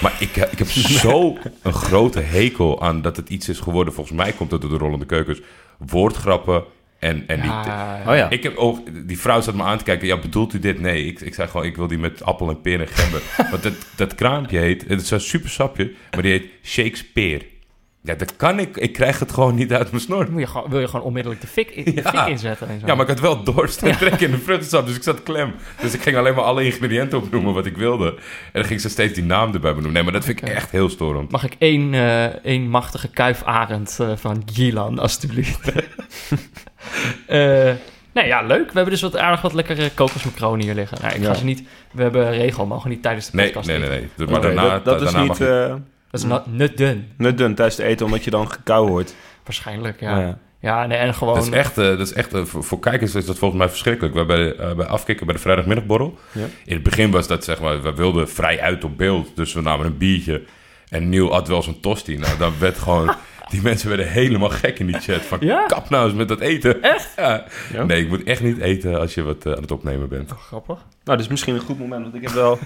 Maar 0.02 0.16
ik, 0.20 0.36
ik 0.36 0.58
heb 0.58 0.70
zo 1.04 1.38
een 1.62 1.74
grote 1.74 2.20
hekel 2.20 2.82
aan 2.82 3.02
dat 3.02 3.18
het 3.18 3.30
iets 3.30 3.50
is 3.50 3.60
geworden. 3.60 3.94
Volgens 3.94 4.18
mij 4.18 4.32
komt 4.32 4.52
het 4.52 4.62
door 4.62 4.70
de 4.70 4.78
rollende 4.78 5.06
keukens. 5.06 5.42
Woordgrappen 5.78 6.63
en, 7.04 7.24
en 7.28 7.42
die... 7.42 7.50
Ja, 7.50 8.02
Oh 8.08 8.16
ja. 8.16 8.30
Ik 8.30 8.44
heb 8.44 8.56
ook, 8.56 9.08
die 9.08 9.20
vrouw 9.20 9.42
zat 9.42 9.56
me 9.56 9.63
aan 9.63 9.78
te 9.78 9.84
kijken. 9.84 10.08
Ja, 10.08 10.18
bedoelt 10.20 10.54
u 10.54 10.60
dit? 10.60 10.80
Nee, 10.80 11.06
ik, 11.06 11.22
ik 11.22 11.34
zei 11.34 11.48
gewoon, 11.48 11.66
ik 11.66 11.76
wil 11.76 11.88
die 11.88 11.98
met 11.98 12.24
appel 12.24 12.50
en 12.50 12.62
peer 12.62 12.80
en 12.82 12.88
gember. 12.88 13.22
Want 13.52 13.63
dat, 13.63 13.74
dat 13.96 14.16
kraampje 14.16 14.58
heet, 14.60 14.86
het 14.88 15.02
is 15.02 15.12
een 15.12 15.22
super 15.22 15.50
sapje, 15.50 15.92
maar 16.12 16.22
die 16.22 16.32
heet 16.32 16.46
Shakespeare. 16.63 17.52
Ja, 18.06 18.13
dat 18.16 18.36
kan 18.36 18.60
ik. 18.60 18.78
Ik 18.78 18.94
krijg 18.94 19.20
het 19.20 19.32
gewoon 19.32 19.56
niet 19.56 19.74
uit 19.74 19.92
mijn 19.92 20.04
snor. 20.04 20.32
moet 20.32 20.39
je 20.42 20.48
gewoon, 20.48 20.70
wil 20.70 20.80
je 20.80 20.88
gewoon 20.88 21.06
onmiddellijk 21.06 21.42
de 21.42 21.48
fik, 21.48 21.70
in, 21.70 21.84
de 21.84 21.94
Ja. 22.04 22.10
fik 22.10 22.28
inzetten 22.28 22.68
en 22.70 22.80
zo. 22.80 22.86
Ja, 22.86 22.96
maar 22.96 23.04
ik 23.04 23.10
had 23.12 23.20
wel 23.20 23.44
dorst 23.44 23.82
en 23.84 23.98
trek 23.98 24.20
in 24.20 24.32
de 24.32 24.38
vruchtensap, 24.38 24.86
dus 24.86 24.96
ik 24.96 25.04
zat 25.04 25.24
klem. 25.24 25.54
Dus 25.82 25.94
ik 25.94 26.02
ging 26.02 26.18
alleen 26.18 26.36
maar 26.36 26.44
alle 26.44 26.63
ingrediënten 26.66 27.18
opnoemen 27.18 27.54
wat 27.54 27.66
ik 27.66 27.78
wilde. 27.78 28.08
En 28.10 28.18
dan 28.52 28.66
ging 28.66 28.82
ze 28.82 28.89
steeds 28.89 29.13
die 29.13 29.24
naam 29.24 29.54
erbij 29.54 29.70
benoemen. 29.70 29.94
Nee, 29.94 30.04
maar 30.04 30.12
dat 30.13 30.26
vind 30.26 30.42
ik 30.42 30.48
echt 30.48 30.72
heel 30.72 30.89
storend. 30.89 31.32
Mag 31.32 31.44
ik 31.44 31.56
één, 31.58 31.94
eh, 31.94 32.24
één 32.26 32.70
machtige 32.70 33.08
kuifarend 33.10 33.98
eh, 34.00 34.12
van 34.16 34.44
Gilan, 34.54 35.00
alstublieft? 35.00 35.72
Eh 37.28 37.72
nee, 38.12 38.28
ja, 38.28 38.41
leuk. 38.41 38.65
We 38.67 38.72
hebben 38.74 38.89
dus 38.93 39.02
wat 39.02 39.17
aardig 39.17 39.41
wat 39.41 39.54
lekkere 39.54 39.89
kokosmacronen 39.93 40.65
hier 40.65 40.76
liggen. 40.76 40.98
Nou, 41.02 41.13
ik 41.13 41.22
ga 41.24 41.28
Ja. 41.28 41.34
ze 41.36 41.46
niet... 41.46 41.63
We 41.91 42.02
hebben 42.02 42.26
een 42.26 42.32
regel, 42.38 42.65
mogen 42.65 42.89
niet 42.89 43.02
tijdens 43.02 43.30
de 43.30 43.36
Nee, 43.36 43.46
podcast 43.46 43.67
nee, 43.67 43.80
nee. 43.80 43.89
eten. 43.89 44.10
nee. 44.17 44.28
Maar 44.28 44.41
daarna, 44.41 44.69
dat, 44.69 44.84
dat 44.86 45.02
is 45.02 45.13
niet 45.13 45.38
je... 45.38 45.48
eh 45.69 45.76
Dat 46.12 46.22
is 46.24 46.28
nut 46.46 46.78
dun, 46.78 47.08
nut 47.17 47.38
dun 47.38 47.56
tijdens 47.56 47.78
het 47.78 47.86
eten, 47.86 48.06
omdat 48.06 48.24
je 48.24 48.30
dan 48.30 48.52
gekauw 48.52 48.88
wordt. 48.88 49.15
waarschijnlijk, 49.43 50.00
ja. 50.00 50.19
Ja. 50.19 50.38
Ja, 50.60 50.86
nee, 50.86 50.98
en 50.98 51.13
gewoon... 51.13 51.36
Dat 51.36 51.43
is 51.43 51.50
echt, 51.50 51.78
eh, 51.78 51.86
dat 51.86 52.00
is 52.00 52.13
echt 52.13 52.34
eh, 52.34 52.43
voor, 52.43 52.63
voor 52.63 52.80
kijkers 52.80 53.15
is 53.15 53.26
dat 53.26 53.38
volgens 53.38 53.60
mij 53.60 53.69
verschrikkelijk. 53.69 54.13
We 54.13 54.19
hebben 54.19 54.58
bij, 54.58 54.67
eh, 54.69 54.76
bij 54.76 54.86
afkikken 54.86 55.26
bij 55.26 55.36
de 55.36 55.41
vrijdagmiddagborrel. 55.41 56.17
Ja. 56.32 56.46
In 56.65 56.74
het 56.74 56.84
begin 56.84 57.12
was 57.12 57.28
dat 57.28 57.43
zeg 57.43 57.62
maar, 57.62 57.82
we 57.82 57.93
wilden 57.93 58.30
vrij 58.30 58.62
uit 58.62 58.84
op 58.84 58.98
beeld. 58.98 59.36
Dus 59.36 59.54
we 59.54 59.62
namen 59.62 59.86
een 59.86 59.98
biertje. 59.98 60.43
En 60.89 61.10
Neil 61.10 61.32
had 61.32 61.48
wel 61.48 61.63
zijn 61.63 61.80
tosti. 61.80 62.17
Nou, 62.17 62.38
dan 62.38 62.54
werd 62.60 62.78
gewoon... 62.78 63.13
Die 63.54 63.62
mensen 63.62 63.88
werden 63.88 64.08
helemaal 64.08 64.50
gek 64.50 64.80
in 64.80 64.86
die 64.86 65.00
chat. 65.00 65.22
Van 65.22 65.38
Ja? 65.42 65.66
kap 65.66 65.89
nou 65.89 66.06
eens 66.06 66.13
met 66.13 66.28
dat 66.28 66.39
eten. 66.39 66.82
Echt? 66.82 67.10
Ja. 67.16 67.46
Ja? 67.74 67.84
Nee, 67.84 68.02
ik 68.02 68.10
moet 68.10 68.24
echt 68.24 68.42
niet 68.42 68.58
eten 68.58 69.00
als 69.00 69.13
je 69.13 69.22
wat 69.24 69.46
eh, 69.46 69.54
aan 69.54 69.62
het 69.62 69.72
opnemen 69.72 70.10
bent. 70.10 70.32
Grappig. 70.32 70.76
Nou, 70.76 70.86
dat 71.04 71.20
is 71.20 71.28
misschien 71.28 71.56
een 71.56 71.62
goed 71.62 71.80
moment, 71.80 72.04
want 72.04 72.16
ik 72.16 72.22
heb 72.22 72.32
wel... 72.32 72.60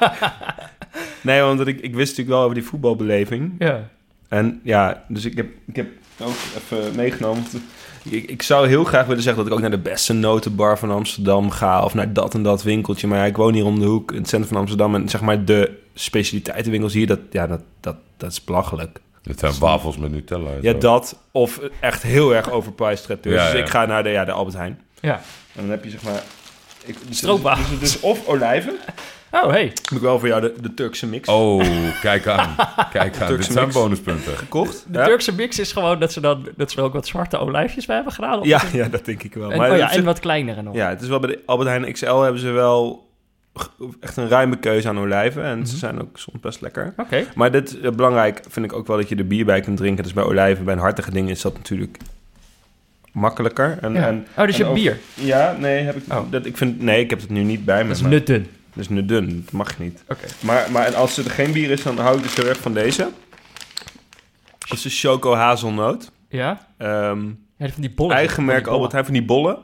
nee, 1.28 1.40
want 1.40 1.66
ik, 1.66 1.80
ik 1.80 1.94
wist 1.94 2.08
natuurlijk 2.08 2.28
wel 2.28 2.42
over 2.42 2.54
die 2.54 2.64
voetbalbeleving. 2.64 3.52
Ja. 3.58 3.88
En 4.28 4.60
ja, 4.62 5.04
dus 5.08 5.24
ik 5.24 5.36
heb, 5.36 5.46
ik 5.66 5.76
heb 5.76 5.86
ook 6.20 6.36
even 6.56 6.96
meegenomen. 6.96 7.44
Ik, 8.02 8.30
ik 8.30 8.42
zou 8.42 8.68
heel 8.68 8.84
graag 8.84 9.06
willen 9.06 9.22
zeggen 9.22 9.42
dat 9.42 9.52
ik 9.52 9.58
ook 9.58 9.68
naar 9.68 9.78
de 9.82 9.90
beste 9.90 10.12
notenbar 10.12 10.78
van 10.78 10.90
Amsterdam 10.90 11.50
ga. 11.50 11.84
Of 11.84 11.94
naar 11.94 12.12
dat 12.12 12.34
en 12.34 12.42
dat 12.42 12.62
winkeltje. 12.62 13.06
Maar 13.06 13.18
ja, 13.18 13.24
ik 13.24 13.36
woon 13.36 13.54
hier 13.54 13.64
om 13.64 13.78
de 13.78 13.86
hoek 13.86 14.12
in 14.12 14.18
het 14.18 14.28
centrum 14.28 14.52
van 14.52 14.60
Amsterdam. 14.60 14.94
En 14.94 15.08
zeg 15.08 15.20
maar 15.20 15.44
de 15.44 15.78
specialiteitenwinkels 15.94 16.92
hier, 16.92 17.06
dat, 17.06 17.20
ja, 17.30 17.46
dat, 17.46 17.62
dat, 17.80 17.96
dat 18.16 18.30
is 18.30 18.44
belachelijk. 18.44 19.00
Het 19.22 19.38
zijn 19.38 19.52
wafels 19.58 19.96
met 19.96 20.10
Nutella. 20.10 20.50
en 20.50 20.58
Ja, 20.62 20.72
zo. 20.72 20.78
dat 20.78 21.18
of 21.32 21.60
echt 21.80 22.02
heel 22.02 22.34
erg 22.34 22.50
overpriced. 22.50 23.06
Ja, 23.08 23.16
Dus 23.50 23.52
ik 23.60 23.68
ga 23.68 23.86
naar 23.86 24.02
de, 24.02 24.08
ja, 24.08 24.24
de 24.24 24.32
Albert 24.32 24.56
Heijn. 24.56 24.80
Ja. 25.00 25.14
En 25.54 25.60
dan 25.62 25.70
heb 25.70 25.84
je 25.84 25.90
zeg 25.90 26.02
maar... 26.02 26.22
Ik, 26.84 26.96
dus, 27.08 27.16
Stroopwafels. 27.16 27.68
Dus, 27.68 27.78
dus 27.92 28.00
of 28.00 28.26
olijven. 28.26 28.76
Oh, 29.30 29.50
hey. 29.50 29.62
Heb 29.64 29.90
ik 29.90 29.98
wel 30.00 30.18
voor 30.18 30.28
jou 30.28 30.40
de, 30.40 30.54
de 30.60 30.74
Turkse 30.74 31.06
mix 31.06 31.28
Oh, 31.28 31.64
kijk 32.02 32.26
aan. 32.26 32.54
Kijk 32.92 33.12
aan. 33.14 33.18
Dit 33.18 33.26
Turkse 33.28 33.52
zijn 33.52 33.70
bonuspunten. 33.72 34.36
gekocht. 34.36 34.84
De 34.88 34.98
ja? 34.98 35.04
Turkse 35.04 35.34
mix 35.34 35.58
is 35.58 35.72
gewoon 35.72 35.98
dat 36.00 36.12
ze 36.12 36.20
dan 36.20 36.48
dat 36.56 36.70
ze 36.70 36.76
er 36.78 36.82
ook 36.84 36.92
wat 36.92 37.06
zwarte 37.06 37.38
olijfjes 37.38 37.86
bij 37.86 37.94
hebben 37.94 38.12
gedaan. 38.14 38.38
of- 38.38 38.46
Ja, 38.46 38.62
ja, 38.72 38.88
dat 38.88 39.04
denk 39.04 39.22
ik 39.22 39.34
wel. 39.34 39.50
En, 39.52 39.58
Maar 39.58 39.70
oh 39.70 39.76
ja, 39.76 39.90
en 39.92 40.04
wat 40.04 40.18
kleinere 40.18 40.62
nog. 40.62 40.74
Ja, 40.74 40.88
het 40.88 41.02
is 41.02 41.08
wel 41.08 41.18
bij 41.18 41.30
de 41.30 41.42
Albert 41.46 41.68
Heijn 41.68 41.92
XL 41.92 42.14
hebben 42.20 42.40
ze 42.40 42.50
wel 42.50 43.07
echt 44.00 44.16
een 44.16 44.28
ruime 44.28 44.56
keuze 44.58 44.88
aan 44.88 44.98
olijven. 44.98 45.42
En 45.44 45.66
ze 45.66 45.72
Mhm. 45.72 45.80
zijn 45.80 46.00
ook 46.00 46.18
soms 46.18 46.40
best 46.40 46.60
lekker. 46.60 46.94
Oké. 46.96 47.24
Maar 47.34 47.50
dit, 47.52 47.80
eh, 47.80 47.90
belangrijk 47.90 48.42
vind 48.48 48.66
ik 48.66 48.72
ook 48.72 48.86
wel 48.86 48.96
dat 48.96 49.08
je 49.08 49.16
er 49.16 49.26
bier 49.26 49.44
bij 49.44 49.60
kunt 49.60 49.76
drinken. 49.76 50.04
Dus 50.04 50.12
bij 50.12 50.24
olijven, 50.24 50.64
bij 50.64 50.74
een 50.74 50.80
hartige 50.80 51.10
ding 51.10 51.30
is 51.30 51.40
dat 51.40 51.54
natuurlijk 51.56 51.98
makkelijker. 53.12 53.78
En, 53.80 53.92
Ja. 53.92 54.06
en, 54.06 54.26
Oh, 54.36 54.46
dus 54.46 54.56
je 54.56 54.62
hebt 54.62 54.74
bier. 54.74 54.98
Ja, 55.14 55.56
nee, 55.58 55.82
heb 55.84 55.96
ik, 55.96 56.02
Oh. 56.12 56.30
dat, 56.30 56.46
ik 56.46 56.56
vind, 56.56 56.80
nee, 56.80 57.00
ik 57.00 57.10
heb 57.10 57.20
het 57.20 57.30
nu 57.30 57.42
niet 57.42 57.64
bij 57.64 57.82
me. 57.82 57.86
Dat 57.88 57.96
is 57.96 58.02
maar- 58.02 58.10
nut 58.10 58.26
dun. 58.26 58.46
Dat 58.74 58.90
is 58.90 59.06
dat 59.06 59.52
mag 59.52 59.78
niet. 59.78 60.02
Oké. 60.08 60.26
Maar, 60.40 60.70
maar 60.70 60.86
en 60.86 60.94
als 60.94 61.16
er 61.16 61.30
geen 61.30 61.52
bier 61.52 61.70
is, 61.70 61.82
dan 61.82 61.98
hou 61.98 62.16
ik 62.16 62.22
dus 62.22 62.34
heel 62.34 62.46
erg 62.46 62.58
van 62.58 62.74
deze. 62.74 63.08
Dat 64.58 64.72
is 64.72 64.82
de 64.82 64.90
Choco 64.90 65.34
Hazelnoot. 65.34 66.10
Ja? 66.28 66.66
Ehm, 66.76 67.26
Ja, 67.56 67.68
van 67.68 67.80
die 67.80 67.90
bollen. 67.90 68.16
eigen 68.16 68.44
merk 68.44 68.66
Albert 68.66 68.92
Heijn 68.92 69.04
van 69.04 69.14
die 69.14 69.24
bollen. 69.24 69.54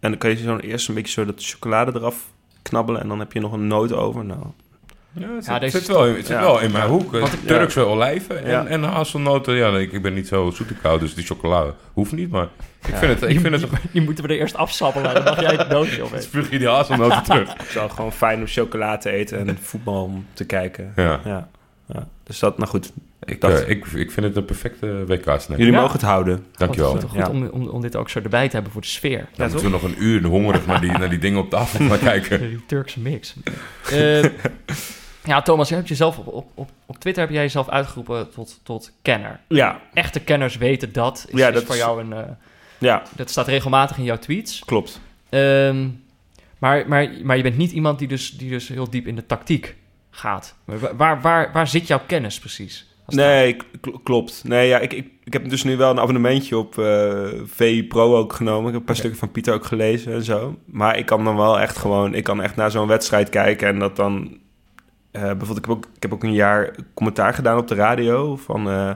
En 0.00 0.10
dan 0.10 0.18
kan 0.18 0.30
je 0.30 0.36
zo'n 0.36 0.60
eerst 0.60 0.88
een 0.88 0.94
beetje 0.94 1.12
zo 1.12 1.24
dat 1.24 1.34
chocolade 1.44 1.92
eraf 1.94 2.30
knabbelen. 2.70 3.00
En 3.00 3.08
dan 3.08 3.18
heb 3.18 3.32
je 3.32 3.40
nog 3.40 3.52
een 3.52 3.66
noot 3.66 3.92
over. 3.92 4.24
Nou, 4.24 4.40
Ja, 5.12 5.26
het 5.34 5.44
Ja, 5.46 5.52
zit, 5.52 5.60
deze 5.60 5.78
zit 5.78 5.86
wel, 5.86 6.06
in- 6.06 6.14
het 6.14 6.26
zit 6.26 6.36
ja. 6.36 6.42
wel 6.42 6.60
in 6.60 6.72
mijn 6.72 6.88
hoek. 6.88 7.12
Want 7.12 7.32
ik- 7.32 7.46
Turkse 7.46 7.80
olijven 7.80 8.44
en, 8.44 8.50
Ja. 8.50 8.66
en 8.66 8.82
hazelnoten. 8.82 9.54
Ja, 9.54 9.70
nee, 9.70 9.82
ik, 9.82 9.92
ik 9.92 10.02
ben 10.02 10.14
niet 10.14 10.28
zo 10.28 10.50
zoet 10.50 10.80
koud, 10.82 11.00
dus 11.00 11.14
die 11.14 11.24
chocolade 11.24 11.74
hoeft 11.92 12.12
niet. 12.12 12.30
Maar 12.30 12.48
ik 12.82 12.90
Ja. 12.90 12.96
vind 12.96 13.12
het... 13.12 13.22
Ik 13.22 13.28
Die, 13.28 13.40
vind 13.40 13.60
het 13.60 13.70
die, 13.70 13.78
die 13.92 14.02
moeten 14.02 14.24
we 14.24 14.30
er 14.32 14.38
eerst 14.38 14.54
afsappelen. 14.56 15.14
Dan 15.14 15.24
mag 15.24 15.40
jij 15.40 15.54
het 15.54 15.70
doosje 15.70 16.04
op. 16.06 16.12
Spuug 16.18 16.50
je 16.50 16.58
die 16.58 16.68
hazelnoten 16.68 17.22
terug. 17.32 17.52
het 17.52 17.68
is 17.68 17.74
wel 17.74 17.88
gewoon 17.88 18.12
fijn 18.12 18.38
om 18.40 18.46
chocola 18.46 18.96
te 18.96 19.10
eten 19.10 19.48
en 19.48 19.58
voetbal 19.60 20.22
te 20.32 20.44
kijken. 20.44 20.92
Ja. 20.96 21.20
Ja. 21.24 21.48
ja. 21.86 22.08
Dus 22.24 22.38
dat, 22.38 22.58
nou 22.58 22.70
goed. 22.70 22.92
Ik, 23.24 23.40
Dacht- 23.40 23.62
eh, 23.64 23.68
ik, 23.70 23.86
ik 23.86 24.10
vind 24.10 24.26
het 24.26 24.36
een 24.36 24.44
perfecte 24.44 25.04
WK-snack. 25.06 25.58
Jullie 25.58 25.72
Ja. 25.72 25.80
mogen 25.80 25.92
het 25.92 26.02
houden. 26.02 26.46
Dankjewel. 26.52 26.90
Goed, 26.90 27.02
goed 27.02 27.18
Ja. 27.18 27.28
om, 27.28 27.46
om, 27.46 27.68
om 27.68 27.80
dit 27.80 27.96
ook 27.96 28.08
zo 28.10 28.20
erbij 28.20 28.46
te 28.48 28.54
hebben 28.54 28.72
voor 28.72 28.80
de 28.80 28.86
sfeer. 28.86 29.28
Dan 29.36 29.46
moeten 29.50 29.64
we 29.66 29.72
nog 29.72 29.82
een 29.82 30.02
uur 30.02 30.24
hongerig 30.24 30.66
naar 30.66 30.80
die, 30.80 30.90
naar 30.90 31.10
die 31.10 31.18
dingen 31.18 31.38
op 31.40 31.50
tafel 31.50 31.86
gaan 31.88 31.98
kijken. 31.98 32.40
Die 32.48 32.66
Turkse 32.66 33.00
mix. 33.00 33.34
Eh, 33.90 34.24
Ja, 35.24 35.42
Thomas, 35.42 35.68
je 35.68 35.74
hebt 35.74 35.88
jezelf 35.88 36.18
op, 36.18 36.26
op, 36.26 36.46
op, 36.54 36.70
op 36.86 36.98
Twitter 36.98 37.22
heb 37.22 37.32
jij 37.32 37.42
jezelf 37.42 37.68
uitgeroepen 37.68 38.30
tot, 38.30 38.60
tot 38.62 38.92
kenner. 39.02 39.40
Ja, 39.48 39.80
Echte 39.94 40.20
kenners 40.20 40.56
weten 40.56 40.92
dat. 40.92 41.26
Is, 41.28 41.38
Ja, 41.38 41.48
is 41.48 41.54
dat 41.54 41.64
voor 41.64 41.74
is- 41.74 41.80
jou 41.80 42.00
een... 42.02 42.12
eh, 42.12 42.22
ja, 42.78 43.02
dat 43.16 43.30
staat 43.30 43.46
regelmatig 43.46 43.96
in 43.98 44.04
jouw 44.04 44.18
tweets. 44.18 44.62
klopt. 44.64 45.00
Ehm, 45.28 45.88
maar, 46.58 46.88
maar, 46.88 47.10
maar 47.22 47.36
je 47.36 47.42
bent 47.42 47.56
niet 47.56 47.72
iemand 47.72 47.98
die 47.98 48.08
dus, 48.08 48.30
die 48.30 48.50
dus 48.50 48.68
heel 48.68 48.90
diep 48.90 49.06
in 49.06 49.14
de 49.16 49.26
tactiek 49.26 49.74
gaat. 50.10 50.54
Waar, 50.96 51.20
waar, 51.20 51.52
waar 51.52 51.66
zit 51.68 51.86
jouw 51.86 52.00
kennis 52.06 52.38
precies? 52.38 52.88
Nee, 53.14 53.56
kl- 53.80 53.96
klopt. 54.02 54.42
Nee, 54.44 54.68
ja, 54.68 54.78
ik, 54.78 54.92
ik, 54.92 55.08
ik 55.24 55.32
heb 55.32 55.48
dus 55.48 55.64
nu 55.64 55.76
wel 55.76 55.90
een 55.90 55.98
abonnementje 56.00 56.56
op 56.58 56.74
VI 57.44 57.84
Pro 57.84 58.16
ook 58.16 58.32
genomen. 58.32 58.66
Ik 58.66 58.70
heb 58.72 58.80
een 58.80 58.84
paar 58.84 58.96
stukken 58.96 59.18
van 59.18 59.30
Pieter 59.30 59.54
ook 59.54 59.64
gelezen 59.64 60.12
en 60.12 60.22
zo. 60.22 60.56
Maar 60.64 60.98
ik 60.98 61.06
kan 61.06 61.24
dan 61.24 61.36
wel 61.36 61.60
echt 61.60 61.76
gewoon... 61.78 62.14
Ik 62.14 62.24
kan 62.24 62.42
echt 62.42 62.56
naar 62.56 62.70
zo'n 62.70 62.86
wedstrijd 62.86 63.28
kijken 63.28 63.68
en 63.68 63.78
dat 63.78 63.96
dan... 63.96 64.38
eh, 65.10 65.22
bijvoorbeeld, 65.22 65.58
ik 65.58 65.64
heb, 65.64 65.76
ook, 65.76 65.84
ik 65.96 66.02
heb 66.02 66.12
ook 66.12 66.22
een 66.24 66.32
jaar 66.32 66.74
commentaar 66.94 67.34
gedaan 67.34 67.58
op 67.58 67.68
de 67.68 67.74
radio 67.74 68.36
van, 68.36 68.70
eh, 68.70 68.90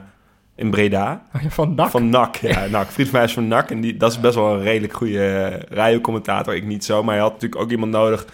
in 0.55 0.69
Breda. 0.69 1.23
Oh 1.35 1.41
van 1.49 1.75
NAC? 1.75 1.89
Van 1.89 2.09
NAC, 2.09 2.35
ja. 2.35 2.65
NAC. 2.71 2.87
Vriend 2.87 3.09
van 3.09 3.17
mij 3.19 3.27
is 3.27 3.33
van 3.33 3.47
NAC 3.47 3.69
en 3.71 3.81
die, 3.81 3.97
dat 3.97 4.11
is 4.11 4.19
best 4.19 4.35
wel 4.35 4.53
een 4.53 4.61
redelijk 4.61 4.93
goede 4.93 5.47
radiocommentator. 5.69 6.55
Ik 6.55 6.65
niet 6.65 6.83
zo, 6.85 7.03
maar 7.03 7.13
hij 7.13 7.23
had 7.23 7.33
natuurlijk 7.33 7.61
ook 7.61 7.71
iemand 7.71 7.91
nodig 7.91 8.25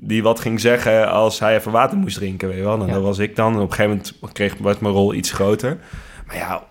die 0.00 0.22
wat 0.22 0.40
ging 0.40 0.60
zeggen 0.60 1.10
als 1.10 1.38
hij 1.38 1.56
even 1.56 1.72
water 1.72 1.98
moest 1.98 2.16
drinken, 2.16 2.48
weet 2.48 2.56
je 2.56 2.62
wel. 2.62 2.80
En 2.80 2.86
Ja. 2.86 2.92
dat 2.92 3.02
was 3.02 3.18
ik 3.18 3.36
dan. 3.36 3.52
En 3.54 3.58
op 3.60 3.70
een 3.70 3.76
gegeven 3.76 3.90
moment 3.90 4.32
kreeg, 4.32 4.54
was 4.58 4.78
mijn 4.78 4.94
rol 4.94 5.14
iets 5.14 5.30
groter. 5.32 5.78
Maar 6.26 6.36
ja, 6.36 6.62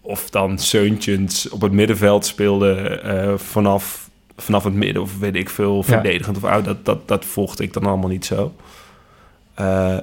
of 0.00 0.30
dan 0.30 0.58
Seuntjens 0.58 1.48
op 1.48 1.60
het 1.60 1.72
middenveld 1.72 2.26
speelde 2.26 2.74
eh, 3.00 3.38
vanaf, 3.38 4.10
vanaf 4.36 4.64
het 4.64 4.74
midden... 4.74 5.02
of 5.02 5.18
weet 5.18 5.34
ik 5.36 5.48
veel, 5.50 5.82
verdedigend 5.82 6.36
of 6.36 6.44
oud, 6.44 6.64
dat, 6.64 6.84
dat, 6.84 7.08
dat 7.08 7.24
volgde 7.24 7.62
ik 7.62 7.72
dan 7.72 7.86
allemaal 7.86 8.08
niet 8.10 8.24
zo. 8.24 8.54
Eh, 9.54 9.98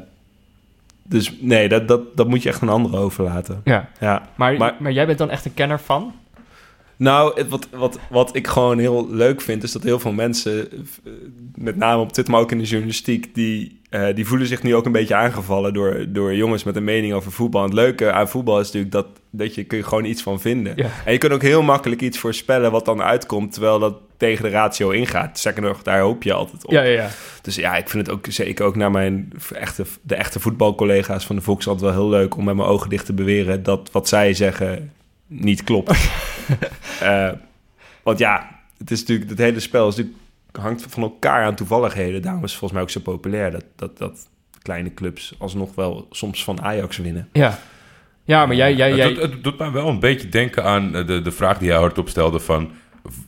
dus 1.03 1.33
nee, 1.39 1.69
dat, 1.69 1.87
dat, 1.87 2.01
dat 2.15 2.27
moet 2.27 2.43
je 2.43 2.49
echt 2.49 2.61
een 2.61 2.69
ander 2.69 2.97
overlaten. 2.99 3.61
Ja, 3.63 3.89
Ja. 3.99 4.29
maar, 4.35 4.57
maar, 4.57 4.75
Maar- 4.79 4.91
jij 4.91 5.05
bent 5.05 5.17
dan 5.17 5.29
echt 5.29 5.45
een 5.45 5.53
kenner 5.53 5.79
van? 5.79 6.13
Nou, 6.95 7.39
het, 7.39 7.47
wat, 7.49 7.67
wat, 7.71 7.99
wat 8.09 8.35
ik 8.35 8.47
gewoon 8.47 8.77
heel 8.79 9.07
leuk 9.09 9.41
vind, 9.41 9.63
is 9.63 9.71
dat 9.71 9.83
heel 9.83 9.99
veel 9.99 10.11
mensen, 10.11 10.71
eh, 10.71 11.11
met 11.59 11.75
name 11.75 12.01
op 12.01 12.11
Twitter, 12.11 12.33
maar 12.33 12.43
ook 12.43 12.51
in 12.51 12.57
de 12.57 12.63
journalistiek, 12.63 13.35
die, 13.35 13.79
eh, 13.89 14.15
die 14.15 14.27
voelen 14.27 14.47
zich 14.47 14.63
nu 14.63 14.75
ook 14.75 14.85
een 14.85 14.91
beetje 14.91 15.15
aangevallen 15.15 15.73
door, 15.73 16.05
door 16.07 16.35
jongens 16.35 16.63
met 16.63 16.75
een 16.75 16.83
mening 16.83 17.13
over 17.13 17.31
voetbal. 17.31 17.61
En 17.61 17.67
het 17.67 17.75
leuke 17.75 18.11
aan 18.11 18.29
voetbal 18.29 18.59
is 18.59 18.65
natuurlijk 18.65 18.91
dat, 18.91 19.07
dat 19.29 19.55
je 19.55 19.63
kun 19.63 19.77
je 19.77 19.83
gewoon 19.83 20.05
iets 20.05 20.21
van 20.21 20.41
vinden. 20.41 20.73
Ja. 20.75 20.89
En 21.05 21.11
je 21.11 21.17
kunt 21.17 21.33
ook 21.33 21.41
heel 21.41 21.61
makkelijk 21.61 22.01
iets 22.01 22.19
voorspellen 22.19 22.71
wat 22.71 22.85
dan 22.85 23.01
uitkomt, 23.01 23.53
terwijl 23.53 23.79
dat 23.79 23.97
tegen 24.17 24.43
de 24.43 24.49
ratio 24.49 24.89
ingaat. 24.89 25.37
Sterker 25.37 25.61
nog, 25.61 25.81
daar 25.81 25.99
hoop 25.99 26.23
je 26.23 26.33
altijd 26.33 26.65
op. 26.65 26.71
Ja, 26.71 26.81
ja, 26.81 27.01
ja. 27.01 27.09
Dus 27.41 27.55
ja, 27.55 27.77
ik 27.77 27.89
vind 27.89 28.07
het 28.07 28.15
ook 28.15 28.25
zeker 28.29 28.65
ook 28.65 28.75
naar 28.75 28.91
mijn 28.91 29.31
echte, 29.53 29.85
de 30.01 30.15
echte 30.15 30.39
voetbalcollega's 30.39 31.25
van 31.25 31.35
de 31.35 31.41
Volkskrant 31.41 31.81
wel 31.81 31.91
heel 31.91 32.09
leuk 32.09 32.37
om 32.37 32.43
met 32.43 32.55
mijn 32.55 32.67
ogen 32.67 32.89
dicht 32.89 33.05
te 33.05 33.13
beweren 33.13 33.63
dat 33.63 33.89
wat 33.91 34.07
zij 34.07 34.33
zeggen 34.33 34.91
niet 35.27 35.63
klopt. 35.63 35.97
Eh, 36.99 37.31
want 38.03 38.19
ja, 38.19 38.59
het 38.77 38.91
is 38.91 38.99
natuurlijk, 38.99 39.29
het 39.29 39.39
hele 39.39 39.59
spel 39.59 39.87
is 39.87 39.95
natuurlijk, 39.95 40.23
hangt 40.59 40.85
van 40.89 41.03
elkaar 41.03 41.43
aan 41.43 41.55
toevalligheden. 41.55 42.21
Daarom 42.21 42.43
is 42.43 42.49
het 42.49 42.59
volgens 42.59 42.79
mij 42.79 42.81
ook 42.81 42.89
zo 43.03 43.11
populair 43.11 43.51
dat, 43.51 43.63
dat, 43.75 43.97
dat 43.97 44.27
kleine 44.61 44.93
clubs 44.93 45.33
alsnog 45.37 45.75
wel 45.75 46.07
soms 46.11 46.43
van 46.43 46.61
Ajax 46.61 46.97
winnen. 46.97 47.29
Ja, 47.33 47.59
ja 48.23 48.45
maar 48.45 48.55
jij... 48.55 48.75
jij, 48.75 48.87
Het, 48.89 48.97
jij... 48.97 49.07
doet, 49.13 49.21
het 49.21 49.43
doet 49.43 49.57
mij 49.57 49.71
wel 49.71 49.87
een 49.87 49.99
beetje 49.99 50.29
denken 50.29 50.63
aan 50.63 50.95
eh, 50.95 51.07
de, 51.07 51.21
de 51.21 51.31
vraag 51.31 51.57
die 51.57 51.67
jij 51.67 51.77
hardop 51.77 52.09
stelde 52.09 52.39
van... 52.39 52.71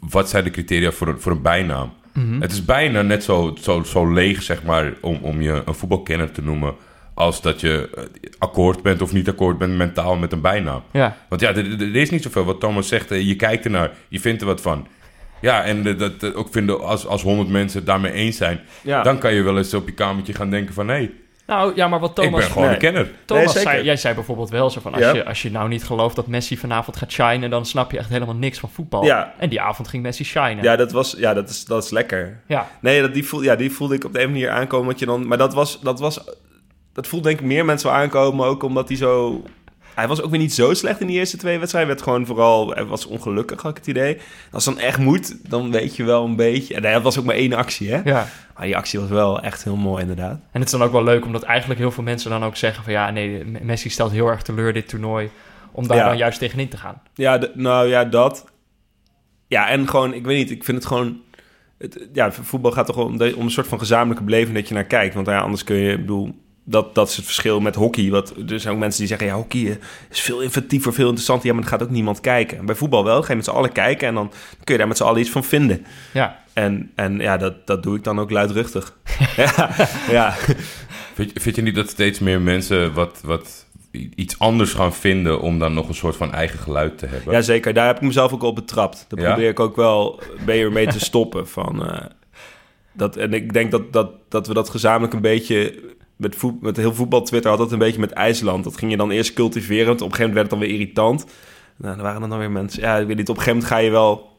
wat 0.09 0.29
zijn 0.29 0.43
de 0.43 0.49
criteria 0.49 0.91
voor 0.91 1.07
een, 1.07 1.19
voor 1.21 1.31
een 1.31 1.41
bijnaam? 1.41 1.93
Mhm. 2.13 2.41
Het 2.41 2.51
is 2.51 2.65
bijna 2.65 3.01
net 3.01 3.23
zo, 3.23 3.55
zo, 3.61 3.83
zo 3.83 4.13
leeg, 4.13 4.41
zeg 4.43 4.63
maar, 4.63 4.93
om, 5.01 5.17
om 5.21 5.41
je 5.41 5.61
een 5.65 5.73
voetbalkenner 5.75 6.31
te 6.31 6.41
noemen... 6.43 6.73
als 7.13 7.41
dat 7.41 7.61
je 7.61 7.89
eh, 7.95 8.03
akkoord 8.39 8.81
bent 8.83 9.01
of 9.01 9.13
niet 9.13 9.29
akkoord 9.29 9.57
bent 9.57 9.77
mentaal 9.77 10.15
met 10.15 10.31
een 10.31 10.41
bijnaam. 10.41 10.81
Ja, 10.91 11.17
Want 11.29 11.41
ja, 11.41 11.49
er, 11.49 11.57
er- 11.71 11.81
er 11.81 11.95
is 11.95 12.09
niet 12.09 12.23
zoveel. 12.23 12.43
Wat 12.45 12.59
Thomas 12.59 12.87
zegt, 12.87 13.11
eh, 13.11 13.27
je 13.27 13.35
kijkt 13.35 13.65
ernaar, 13.65 13.91
je 14.07 14.19
vindt 14.19 14.41
er 14.41 14.47
wat 14.47 14.61
van. 14.61 14.87
Ja, 15.41 15.63
en 15.63 15.97
dat 15.97 16.33
ook 16.33 16.47
vinden 16.51 16.83
als, 16.83 17.07
als 17.07 17.21
honderd 17.21 17.49
mensen 17.49 17.77
het 17.77 17.87
daarmee 17.87 18.11
eens 18.11 18.37
zijn... 18.37 18.59
Ja, 18.81 19.03
dan 19.03 19.17
kan 19.17 19.33
je 19.33 19.41
wel 19.41 19.57
eens 19.57 19.73
op 19.73 19.87
je 19.87 19.93
kamertje 19.93 20.33
gaan 20.33 20.49
denken 20.49 20.73
van... 20.73 20.87
hé, 20.87 21.09
nou 21.51 21.71
ja, 21.75 21.87
maar 21.87 21.99
wat 21.99 22.09
ik 22.09 22.15
Thomas... 22.15 22.39
ben 22.39 22.49
gewoon 22.51 22.65
nee. 22.65 22.73
een 22.73 22.81
kenner. 22.81 23.11
Thomas 23.25 23.43
Nee, 23.43 23.53
zeker. 23.53 23.71
zei, 23.71 23.83
jij 23.83 23.95
zei 23.97 24.15
bijvoorbeeld 24.15 24.49
wel 24.49 24.69
zo 24.69 24.79
van... 24.79 24.93
Als, 24.93 25.01
Ja. 25.01 25.13
je, 25.13 25.25
als 25.25 25.41
je 25.41 25.51
nou 25.51 25.67
niet 25.67 25.83
gelooft 25.83 26.15
dat 26.15 26.27
Messi 26.27 26.57
vanavond 26.57 26.97
gaat 26.97 27.11
shinen... 27.11 27.49
dan 27.49 27.65
snap 27.65 27.91
je 27.91 27.97
echt 27.97 28.09
helemaal 28.09 28.35
niks 28.35 28.59
van 28.59 28.69
voetbal. 28.69 29.03
Ja. 29.05 29.33
En 29.37 29.49
die 29.49 29.61
avond 29.61 29.87
ging 29.87 30.03
Messi 30.03 30.23
shinen. 30.23 30.63
ja, 30.63 30.75
dat, 30.75 30.91
was, 30.91 31.15
ja 31.17 31.33
dat, 31.33 31.49
is, 31.49 31.65
dat 31.65 31.83
is 31.83 31.89
lekker. 31.89 32.41
ja. 32.47 32.67
Nee, 32.81 33.01
dat, 33.01 33.13
die, 33.13 33.25
voel, 33.27 33.41
ja, 33.41 33.55
die 33.55 33.71
voelde 33.71 33.95
ik 33.95 34.03
op 34.03 34.13
de 34.13 34.21
een 34.21 34.29
manier 34.31 34.49
aankomen. 34.49 34.95
Je 34.97 35.05
dan, 35.05 35.27
maar 35.27 35.37
dat 35.37 35.53
was, 35.53 35.79
dat 35.81 35.99
was... 35.99 36.23
Dat 36.93 37.07
voelde 37.07 37.27
denk 37.27 37.39
ik 37.39 37.45
meer 37.45 37.65
mensen 37.65 37.89
wel 37.89 37.97
aankomen. 37.97 38.45
Ook 38.45 38.63
omdat 38.63 38.87
hij 38.87 38.97
zo... 38.97 39.43
Hij 40.01 40.09
was 40.09 40.21
ook 40.21 40.29
weer 40.29 40.39
niet 40.39 40.53
zo 40.53 40.73
slecht 40.73 41.01
in 41.01 41.07
die 41.07 41.17
eerste 41.17 41.37
twee 41.37 41.59
wedstrijden. 41.59 41.89
Hij 41.89 41.99
werd 41.99 42.09
gewoon 42.09 42.25
vooral... 42.25 42.69
Hij 42.69 42.85
was 42.85 43.05
ongelukkig, 43.05 43.61
had 43.61 43.71
ik 43.71 43.77
het 43.77 43.87
idee. 43.87 44.17
Als 44.51 44.65
het 44.65 44.75
dan 44.75 44.83
echt 44.83 44.97
moet, 44.97 45.49
dan 45.49 45.71
weet 45.71 45.95
je 45.95 46.03
wel 46.03 46.25
een 46.25 46.35
beetje... 46.35 46.75
En 46.75 46.81
dat 46.81 47.01
was 47.01 47.19
ook 47.19 47.25
maar 47.25 47.35
één 47.35 47.53
actie, 47.53 47.91
hè? 47.91 48.01
ja. 48.03 48.27
Maar 48.55 48.65
die 48.65 48.77
actie 48.77 48.99
was 48.99 49.09
wel 49.09 49.41
echt 49.41 49.63
heel 49.63 49.75
mooi, 49.75 50.01
inderdaad. 50.01 50.39
En 50.51 50.59
het 50.59 50.63
is 50.63 50.71
dan 50.71 50.83
ook 50.83 50.91
wel 50.91 51.03
leuk, 51.03 51.25
omdat 51.25 51.43
eigenlijk 51.43 51.79
heel 51.79 51.91
veel 51.91 52.03
mensen 52.03 52.29
dan 52.29 52.43
ook 52.43 52.55
zeggen 52.55 52.83
van... 52.83 52.93
ja, 52.93 53.09
nee, 53.09 53.45
Messi 53.45 53.89
stelt 53.89 54.11
heel 54.11 54.27
erg 54.27 54.41
teleur 54.41 54.73
dit 54.73 54.87
toernooi... 54.87 55.29
om 55.71 55.87
daar 55.87 55.97
Ja. 55.97 56.07
dan 56.07 56.17
juist 56.17 56.39
tegenin 56.39 56.69
te 56.69 56.77
gaan. 56.77 57.01
Ja, 57.13 57.39
nou 57.53 57.87
ja, 57.87 58.05
dat. 58.05 58.45
Ja, 59.47 59.69
en 59.69 59.89
gewoon, 59.89 60.13
ik 60.13 60.25
weet 60.25 60.37
niet, 60.37 60.51
ik 60.51 60.63
vind 60.63 60.77
het 60.77 60.87
gewoon... 60.87 61.19
Het, 61.77 62.09
ja, 62.13 62.31
voetbal 62.31 62.71
gaat 62.71 62.85
toch 62.85 62.97
om 62.97 63.21
een 63.21 63.51
soort 63.51 63.67
van 63.67 63.79
gezamenlijke 63.79 64.23
beleving 64.23 64.55
dat 64.55 64.67
je 64.67 64.73
naar 64.73 64.83
kijkt. 64.83 65.13
Want 65.13 65.27
ja, 65.27 65.39
anders 65.39 65.63
kun 65.63 65.75
je, 65.75 65.91
ik 65.91 65.99
bedoel, 65.99 66.35
dat, 66.63 66.95
dat 66.95 67.09
is 67.09 67.15
het 67.15 67.25
verschil 67.25 67.59
met 67.59 67.75
hockey. 67.75 68.09
Wat, 68.09 68.33
er 68.49 68.59
zijn 68.59 68.73
ook 68.73 68.79
mensen 68.79 68.99
die 68.99 69.07
zeggen, 69.07 69.27
ja, 69.27 69.33
hockey 69.33 69.61
eh, 69.69 69.75
is 70.11 70.19
veel 70.21 70.41
inventiever, 70.41 70.93
veel 70.93 71.05
interessanter. 71.05 71.47
Ja, 71.47 71.53
maar 71.53 71.61
dan 71.61 71.71
gaat 71.71 71.83
ook 71.83 71.89
niemand 71.89 72.19
kijken. 72.19 72.57
En 72.57 72.65
bij 72.65 72.75
voetbal 72.75 73.03
wel, 73.03 73.21
ga 73.21 73.29
je 73.29 73.35
met 73.35 73.45
z'n 73.45 73.51
allen 73.51 73.71
kijken 73.71 74.07
en 74.07 74.13
dan 74.13 74.29
kun 74.63 74.73
je 74.73 74.77
daar 74.77 74.87
met 74.87 74.97
z'n 74.97 75.03
allen 75.03 75.19
iets 75.21 75.29
van 75.29 75.43
vinden. 75.43 75.85
Ja, 76.13 76.39
En, 76.53 76.91
en 76.95 77.19
ja, 77.19 77.37
dat, 77.37 77.67
dat 77.67 77.83
doe 77.83 77.97
ik 77.97 78.03
dan 78.03 78.19
ook 78.19 78.31
luidruchtig. 78.31 78.97
ja, 79.35 79.69
ja. 80.09 80.31
Vind, 81.13 81.31
je- 81.33 81.39
vind 81.39 81.55
je 81.55 81.61
niet 81.61 81.75
dat 81.75 81.89
steeds 81.89 82.19
meer 82.19 82.41
mensen 82.41 82.93
wat, 82.93 83.19
wat 83.23 83.65
iets 84.15 84.39
anders 84.39 84.73
gaan 84.73 84.93
vinden... 84.93 85.41
om 85.41 85.59
dan 85.59 85.73
nog 85.73 85.87
een 85.87 85.93
soort 85.95 86.15
van 86.15 86.33
eigen 86.33 86.59
geluid 86.59 86.97
te 86.97 87.05
hebben? 87.05 87.33
ja, 87.33 87.41
zeker. 87.41 87.73
Daar 87.73 87.87
heb 87.87 87.95
ik 87.95 88.01
mezelf 88.01 88.33
ook 88.33 88.43
op 88.43 88.55
betrapt. 88.55 89.05
Daar 89.07 89.19
Ja? 89.19 89.31
probeer 89.31 89.49
ik 89.49 89.59
ook 89.59 89.75
wel 89.75 90.19
beter 90.45 90.71
mee 90.71 90.87
te 90.87 90.99
stoppen. 90.99 91.47
Van, 91.47 91.85
eh, 91.89 92.05
dat, 92.93 93.15
en 93.15 93.33
ik 93.33 93.53
denk 93.53 93.71
dat, 93.71 93.93
dat, 93.93 94.11
dat 94.29 94.47
we 94.47 94.53
dat 94.53 94.69
gezamenlijk 94.69 95.13
een 95.13 95.21
beetje... 95.21 95.79
Met, 96.21 96.35
voet, 96.35 96.61
met 96.61 96.77
heel 96.77 96.93
voetbal 96.93 97.21
Twitter 97.21 97.49
had 97.49 97.59
dat 97.59 97.71
een 97.71 97.79
beetje 97.79 97.99
met 97.99 98.11
IJsland. 98.11 98.63
Dat 98.63 98.77
ging 98.77 98.91
je 98.91 98.97
dan 98.97 99.11
eerst 99.11 99.33
cultiveren. 99.33 99.85
want 99.85 100.01
Op 100.01 100.07
een 100.09 100.15
gegeven 100.15 100.33
moment 100.33 100.49
werd 100.49 100.51
het 100.51 100.59
dan 100.59 100.69
weer 100.69 100.79
irritant. 100.79 101.25
Nou, 101.77 101.95
dan 101.95 102.05
waren 102.05 102.21
er 102.23 102.29
dan 102.29 102.39
weer 102.39 102.51
mensen... 102.51 102.81
Ja, 102.81 102.97
ik 102.97 103.07
weet 103.07 103.17
niet. 103.17 103.29
Op 103.29 103.35
een 103.37 103.41
gegeven 103.41 103.59
moment 103.61 103.73
ga 103.73 103.77
je 103.85 103.89
wel 103.91 104.29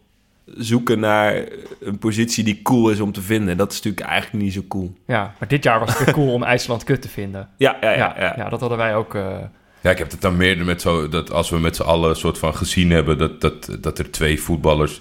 zoeken 0.56 1.00
naar 1.00 1.44
een 1.80 1.98
positie 1.98 2.44
die 2.44 2.62
cool 2.62 2.90
is 2.90 3.00
om 3.00 3.12
te 3.12 3.20
vinden. 3.22 3.56
Dat 3.56 3.70
is 3.72 3.76
natuurlijk 3.82 4.06
eigenlijk 4.06 4.44
niet 4.44 4.52
zo 4.52 4.62
cool. 4.68 4.94
ja. 5.06 5.34
Maar 5.38 5.48
dit 5.48 5.64
jaar 5.64 5.78
was 5.80 5.88
het 5.88 6.04
weer 6.04 6.14
cool 6.14 6.32
om 6.32 6.42
IJsland 6.42 6.84
kut 6.84 7.02
te 7.02 7.08
vinden. 7.08 7.48
Ja, 7.56 7.76
ja, 7.80 7.90
Ja, 7.90 8.14
ja. 8.18 8.34
ja, 8.36 8.48
dat 8.48 8.60
hadden 8.60 8.78
wij 8.78 8.94
ook... 8.96 9.14
eh, 9.14 9.36
Ja, 9.80 9.90
ik 9.90 9.98
heb 9.98 10.10
het 10.10 10.20
dan 10.20 10.36
meer 10.36 10.64
met 10.64 10.80
zo 10.80 11.08
dat 11.08 11.32
als 11.32 11.50
we 11.50 11.58
met 11.58 11.76
z'n 11.76 11.82
allen 11.82 12.10
een 12.10 12.16
soort 12.16 12.38
van 12.38 12.54
gezien 12.54 12.90
hebben 12.90 13.18
dat, 13.18 13.40
dat, 13.40 13.76
dat 13.80 13.98
er 13.98 14.10
twee 14.10 14.40
voetballers, 14.42 15.00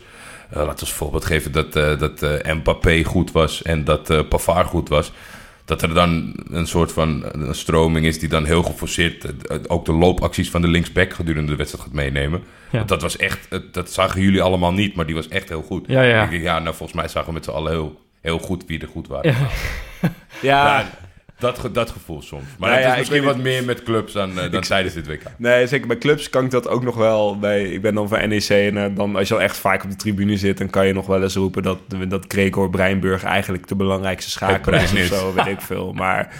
eh, 0.50 0.56
laten 0.58 0.74
we 0.74 0.80
als 0.80 0.94
voorbeeld 0.94 1.26
geven 1.26 1.52
dat, 1.52 1.76
eh 1.76 2.00
dat 2.00 2.24
eh, 2.24 2.54
Mbappé 2.54 3.04
goed 3.04 3.32
was 3.32 3.62
en 3.62 3.84
dat 3.84 4.10
eh 4.10 4.20
Pavard 4.30 4.68
goed 4.68 4.90
was, 4.90 5.12
dat 5.66 5.82
er 5.82 5.94
dan 5.94 6.34
een 6.50 6.68
soort 6.68 6.92
van 6.92 7.24
een 7.32 7.56
stroming 7.56 8.06
is 8.06 8.20
die 8.20 8.30
dan 8.30 8.46
heel 8.46 8.64
geforceerd 8.64 9.46
eh, 9.46 9.58
ook 9.68 9.86
de 9.86 9.94
loopacties 9.94 10.50
van 10.50 10.62
de 10.62 10.68
linksback 10.68 11.14
gedurende 11.14 11.52
de 11.52 11.58
wedstrijd 11.58 11.84
gaat 11.86 11.94
meenemen. 11.94 12.44
Ja. 12.72 12.78
Want 12.78 12.90
dat 12.90 13.02
was 13.02 13.18
echt, 13.18 13.48
dat 13.72 13.92
zagen 13.92 14.22
jullie 14.22 14.42
allemaal 14.42 14.74
niet, 14.74 14.96
maar 14.96 15.06
die 15.06 15.16
was 15.16 15.28
echt 15.28 15.50
heel 15.50 15.62
goed. 15.62 15.88
Ja, 15.88 16.02
ja. 16.02 16.30
Ik 16.30 16.42
ja, 16.42 16.60
nou 16.60 16.76
volgens 16.76 16.98
mij 17.00 17.08
zagen 17.08 17.28
we 17.28 17.34
met 17.34 17.44
z'n 17.46 17.52
allen 17.52 17.72
heel, 17.72 18.02
heel 18.22 18.40
goed 18.40 18.64
wie 18.68 18.80
er 18.80 18.88
goed 18.88 19.08
waren. 19.08 19.32
ja. 19.32 19.48
Ja, 20.42 20.78
Ja, 20.78 20.90
dat, 21.42 21.60
ge- 21.60 21.72
dat 21.72 21.90
gevoel 21.90 22.22
soms. 22.22 22.44
Maar 22.60 22.70
Nou 22.70 22.82
het 22.82 22.90
ja, 22.90 22.92
is 22.94 22.98
misschien 23.00 23.24
wat 23.24 23.38
meer 23.38 23.64
met 23.64 23.84
clubs 23.84 24.14
dan, 24.14 24.40
eh, 24.40 24.52
dan 24.52 24.62
tijdens 24.62 24.94
dit 24.94 25.08
WK. 25.08 25.22
Nee, 25.38 25.68
zeker 25.68 25.88
bij 25.88 25.98
clubs 25.98 26.30
kan 26.30 26.46
ik 26.46 26.52
dat 26.52 26.68
ook 26.68 26.84
nog 26.84 26.96
wel. 26.96 27.40
Bij, 27.40 27.64
ik 27.64 27.82
ben 27.82 27.94
dan 27.94 28.08
van 28.08 28.30
NEC 28.30 28.50
en 28.50 28.78
eh, 28.78 28.96
dan, 28.96 29.16
als 29.16 29.28
je 29.28 29.34
al 29.34 29.42
echt 29.42 29.58
vaak 29.58 29.84
op 29.84 29.90
de 29.90 29.96
tribune 29.96 30.38
zit... 30.38 30.58
dan 30.58 30.70
kan 30.70 30.88
je 30.88 30.94
nog 30.94 31.06
wel 31.06 31.22
eens 31.24 31.36
roepen 31.36 31.64
dat, 31.64 31.80
dat 32.08 32.26
Gregor 32.28 32.70
Breinburg... 32.70 33.24
eigenlijk 33.24 33.68
de 33.68 33.76
belangrijkste 33.76 34.32
schakel 34.32 34.74
is 34.74 34.92
of 34.94 35.00
zo, 35.00 35.34
weet 35.34 35.46
ik 35.46 35.62
veel. 35.62 35.94
Maar 36.02 36.34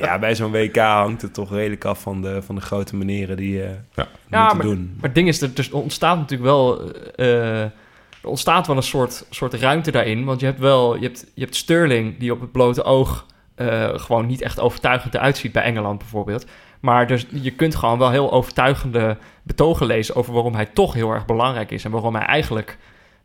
ja, 0.00 0.18
bij 0.18 0.34
zo'n 0.34 0.50
WK 0.50 0.76
hangt 0.76 1.22
het 1.22 1.34
toch 1.34 1.50
redelijk 1.52 1.84
af 1.84 2.00
van 2.00 2.22
de, 2.22 2.42
van 2.42 2.54
de 2.54 2.60
grote 2.60 2.96
meneren 2.96 3.36
die 3.36 3.62
eh 3.62 3.68
Ja. 3.94 4.08
Ja, 4.30 4.40
moeten 4.40 4.56
maar, 4.56 4.66
doen. 4.66 4.90
maar 4.94 5.04
het 5.04 5.14
ding 5.14 5.28
is, 5.28 5.40
er, 5.40 5.50
er 5.54 5.68
ontstaat 5.70 6.16
natuurlijk 6.16 6.50
wel... 6.50 6.92
eh, 7.16 7.60
er 7.62 8.28
ontstaat 8.28 8.66
wel 8.66 8.76
een 8.76 8.82
soort, 8.82 9.26
soort 9.30 9.54
ruimte 9.54 9.90
daarin. 9.90 10.24
Want 10.24 10.40
je 10.40 10.46
hebt 10.46 10.58
wel... 10.58 10.96
Je 10.96 11.02
hebt, 11.06 11.26
je 11.34 11.42
hebt 11.42 11.56
Sterling, 11.56 12.18
die 12.18 12.32
op 12.32 12.40
het 12.40 12.52
blote 12.52 12.82
oog... 12.82 13.26
eh, 13.60 13.88
gewoon 13.98 14.26
niet 14.26 14.42
echt 14.42 14.60
overtuigend 14.60 15.14
eruit 15.14 15.36
ziet 15.36 15.52
bij 15.52 15.62
Engeland 15.62 15.98
bijvoorbeeld. 15.98 16.46
Maar 16.80 17.06
dus, 17.06 17.26
je 17.30 17.50
kunt 17.50 17.74
gewoon 17.74 17.98
wel 17.98 18.10
heel 18.10 18.32
overtuigende 18.32 19.16
betogen 19.42 19.86
lezen... 19.86 20.14
over 20.16 20.32
waarom 20.32 20.54
hij 20.54 20.66
toch 20.66 20.94
heel 20.94 21.10
erg 21.10 21.24
belangrijk 21.24 21.70
is... 21.70 21.84
en 21.84 21.90
waarom 21.90 22.14
hij 22.14 22.24
eigenlijk 22.26 22.78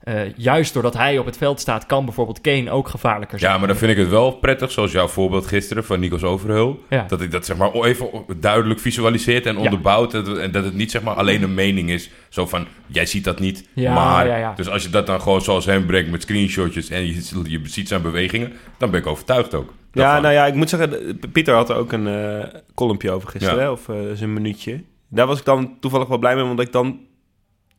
eh, 0.04 0.16
juist 0.36 0.74
doordat 0.74 0.94
hij 0.94 1.18
op 1.18 1.26
het 1.26 1.38
veld 1.38 1.60
staat, 1.60 1.86
kan 1.86 2.06
bijvoorbeeld 2.06 2.42
Kane 2.42 2.72
ook 2.72 2.88
gevaarlijker 2.88 3.40
zijn. 3.40 3.52
Ja, 3.52 3.58
maar 3.58 3.68
dan 3.68 3.78
vind 3.78 3.92
ik 3.92 3.98
het 3.98 4.10
wel 4.10 4.32
prettig, 4.32 4.72
zoals 4.72 4.92
jouw 4.92 5.08
voorbeeld 5.08 5.48
gisteren 5.48 5.86
van 5.86 6.00
Nikos 6.00 6.24
Overhul. 6.24 6.84
Ja. 6.90 7.06
Dat 7.08 7.22
ik 7.22 7.32
dat 7.32 7.46
zeg 7.46 7.58
maar 7.58 7.72
even 7.74 8.10
duidelijk 8.38 8.80
visualiseert 8.80 9.46
en 9.46 9.58
onderbouwt. 9.58 10.14
En 10.14 10.24
dat- 10.24 10.38
En 10.38 10.52
dat 10.52 10.64
het 10.64 10.74
niet 10.74 10.92
zeg 10.92 11.02
maar 11.02 11.16
alleen 11.16 11.44
een 11.44 11.54
mening 11.54 11.90
is. 11.90 12.10
Zo 12.30 12.46
van, 12.46 12.68
jij 12.88 13.06
ziet 13.06 13.24
dat 13.24 13.40
niet, 13.40 13.70
Ja, 13.74 13.94
maar... 13.94 14.56
Dus 14.56 14.70
als 14.70 14.84
je 14.84 14.90
dat 14.90 15.08
dan 15.08 15.22
gewoon 15.22 15.42
zoals 15.42 15.66
hem 15.66 15.86
brengt 15.86 16.12
met 16.12 16.22
screenshotjes 16.22 16.90
en 16.90 17.06
je, 17.06 17.22
je 17.44 17.60
ziet 17.64 17.88
zijn 17.88 18.02
bewegingen, 18.02 18.54
dan 18.78 18.92
ben 18.92 19.00
ik 19.00 19.08
overtuigd 19.08 19.54
ook. 19.54 19.74
Ja, 19.96 20.20
nou 20.20 20.34
ja, 20.34 20.46
ik 20.46 20.54
moet 20.54 20.70
zeggen, 20.70 21.20
Pieter 21.32 21.54
had 21.56 21.70
er 21.70 21.76
ook 21.76 21.92
een 21.92 22.08
eh 22.08 22.60
columnpje 22.76 23.12
over 23.12 23.30
gisteren, 23.30 23.60
hè, 23.60 23.70
of 23.70 23.90
eh 23.90 23.96
zijn 24.14 24.34
minuutje. 24.34 24.84
Daar 25.08 25.28
was 25.28 25.40
ik 25.40 25.46
dan 25.46 25.78
toevallig 25.80 26.08
wel 26.08 26.18
blij 26.18 26.36
mee, 26.36 26.44
omdat 26.44 26.66
ik 26.66 26.72
dan... 26.72 27.00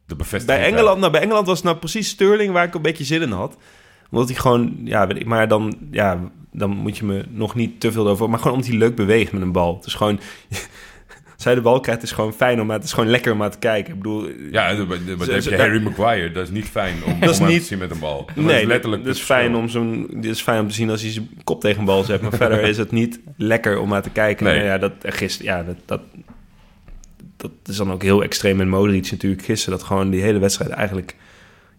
de 0.06 0.16
bevestiging. 0.16 0.58
Bij 0.58 0.70
Engeland, 0.72 0.98
nou, 0.98 1.12
bij 1.12 1.20
Engeland 1.20 1.46
was 1.46 1.56
het 1.56 1.66
nou 1.66 1.76
precies 1.76 2.08
Sterling 2.08 2.52
waar 2.52 2.64
ik 2.64 2.74
een 2.74 2.82
beetje 2.82 3.04
zin 3.04 3.22
in 3.22 3.30
had. 3.30 3.56
Omdat 4.10 4.28
hij 4.28 4.38
gewoon, 4.38 4.76
ja, 4.84 5.06
weet 5.06 5.16
ik, 5.16 5.26
maar 5.26 5.48
dan, 5.48 5.76
ja, 5.90 6.30
dan 6.52 6.70
moet 6.70 6.96
je 6.96 7.04
me 7.04 7.24
nog 7.28 7.54
niet 7.54 7.80
te 7.80 7.92
veel 7.92 8.08
over... 8.08 8.30
Maar 8.30 8.38
gewoon 8.38 8.54
omdat 8.54 8.70
hij 8.70 8.78
leuk 8.78 8.96
beweegt 8.96 9.32
met 9.32 9.42
een 9.42 9.52
bal. 9.52 9.74
Het 9.76 9.86
is 9.86 9.94
gewoon... 9.94 10.20
Hij 11.42 11.54
de 11.54 11.60
bal 11.60 11.80
krijgt, 11.80 12.02
is 12.02 12.12
gewoon 12.12 12.32
fijn 12.32 12.60
om, 12.60 12.66
maar 12.66 12.76
het 12.76 12.84
is 12.84 12.92
gewoon 12.92 13.08
lekker 13.10 13.32
om 13.32 13.38
naar 13.38 13.50
te 13.50 13.58
kijken. 13.58 13.92
Ik 13.92 13.98
bedoel, 13.98 14.28
Ja, 14.50 14.72
maar 14.72 14.86
dan 15.06 15.26
Ze- 15.26 15.32
heb 15.32 15.42
je 15.42 15.56
Harry 15.56 15.82
Maguire. 15.82 16.30
Dat 16.32 16.42
is 16.42 16.50
niet 16.50 16.64
fijn 16.68 16.94
om, 17.04 17.20
Dat 17.20 17.30
is 17.30 17.38
om 17.38 17.44
aan 17.44 17.50
niet- 17.50 17.60
te 17.60 17.66
zien 17.66 17.78
met 17.78 17.90
een 17.90 17.98
bal. 17.98 18.26
Dat 18.34 18.44
nee, 18.44 18.60
is 18.60 18.66
letterlijk 18.66 19.04
het 19.06 19.16
is 19.16 19.22
fijn 19.22 19.54
om 19.54 19.68
zo'n, 19.68 20.06
dit 20.10 20.24
is 20.30 20.40
fijn 20.40 20.60
om 20.60 20.68
te 20.68 20.74
zien 20.74 20.90
als 20.90 21.02
hij 21.02 21.10
zijn 21.10 21.28
kop 21.44 21.60
tegen 21.60 21.78
een 21.78 21.84
bal 21.84 22.02
zet. 22.04 22.20
Maar 22.20 22.32
verder 22.32 22.60
is 22.62 22.76
het 22.78 22.90
niet 22.90 23.20
lekker 23.36 23.78
om 23.78 23.88
naar 23.88 24.02
te 24.02 24.10
kijken. 24.10 24.44
Nee. 24.44 24.54
Nou 24.54 24.66
ja, 24.66 24.78
dat 24.78 24.92
eh, 25.02 25.12
gisteren, 25.12 25.52
ja, 25.56 25.62
dat, 25.62 25.76
dat, 25.84 26.00
dat 27.36 27.50
is 27.66 27.76
dan 27.76 27.92
ook 27.92 28.02
heel 28.02 28.22
extreem 28.22 28.60
in 28.60 28.68
Modric 28.68 29.10
natuurlijk 29.10 29.42
gisteren. 29.44 29.78
Dat 29.78 29.86
gewoon 29.86 30.10
die 30.10 30.22
hele 30.22 30.38
wedstrijd 30.38 30.70
eigenlijk 30.70 31.14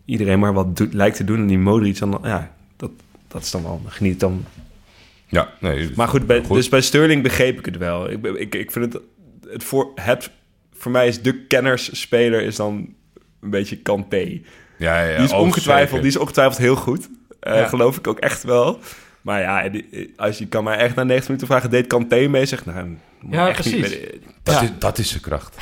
iedereen 0.06 0.40
maar 0.40 0.54
wat 0.54 0.78
doet- 0.78 0.94
lijkt 0.94 1.16
te 1.18 1.24
doen. 1.24 1.38
En 1.38 1.48
die 1.48 1.58
Modric 1.60 2.00
dan, 2.00 2.20
ja, 2.24 2.52
dat, 2.78 2.92
dat 3.28 3.42
is 3.42 3.52
dan 3.52 3.64
wel 3.64 3.82
geniet 3.86 4.20
dan. 4.20 4.46
Ja, 5.30 5.50
nee. 5.60 5.90
Maar 5.96 6.08
goed, 6.08 6.28
bij, 6.28 6.44
Goed. 6.44 6.56
dus 6.56 6.70
bij 6.70 6.82
Sterling 6.82 7.24
begreep 7.24 7.60
ik 7.60 7.66
het 7.66 7.78
wel. 7.78 8.10
Ik, 8.12 8.26
ik, 8.26 8.56
ik 8.56 8.72
vind 8.72 8.94
het, 8.94 9.02
het 9.52 9.64
voor 9.64 9.92
het, 9.96 10.30
voor 10.74 10.92
mij 10.92 11.08
is 11.08 11.22
de 11.22 11.46
kennersspeler 11.46 12.42
is 12.42 12.56
dan 12.56 12.94
een 13.42 13.50
beetje 13.50 13.78
Kanté. 13.78 14.42
ja, 14.78 15.02
ja, 15.02 15.16
Die 15.16 15.26
is 15.26 15.32
oh, 15.32 15.40
ongetwijfeld, 15.40 16.00
die 16.02 16.10
is 16.10 16.18
ongetwijfeld 16.18 16.58
heel 16.58 16.76
goed. 16.76 17.10
Eh, 17.40 17.56
Ja. 17.56 17.68
Geloof 17.68 17.98
ik 17.98 18.08
ook 18.08 18.20
echt 18.20 18.44
wel. 18.44 18.80
Maar 19.22 19.42
ja, 19.42 19.70
die- 19.70 20.14
als 20.18 20.38
je 20.38 20.48
kan 20.48 20.64
mij 20.64 20.78
echt 20.78 20.96
na 20.96 21.04
90 21.04 21.28
minuten 21.28 21.48
vragen, 21.48 21.70
deed 21.70 21.88
Kanté 21.88 22.28
mee? 22.28 22.46
Zeg, 22.46 22.66
nou, 22.66 22.98
Ja, 23.30 23.52
precies. 23.52 23.90
meer- 23.90 24.12
Dat, 24.44 24.56
Ja. 24.56 24.62
is, 24.62 24.70
dat 24.80 24.98
is 24.98 25.10
zijn 25.10 25.22
kracht. 25.22 25.58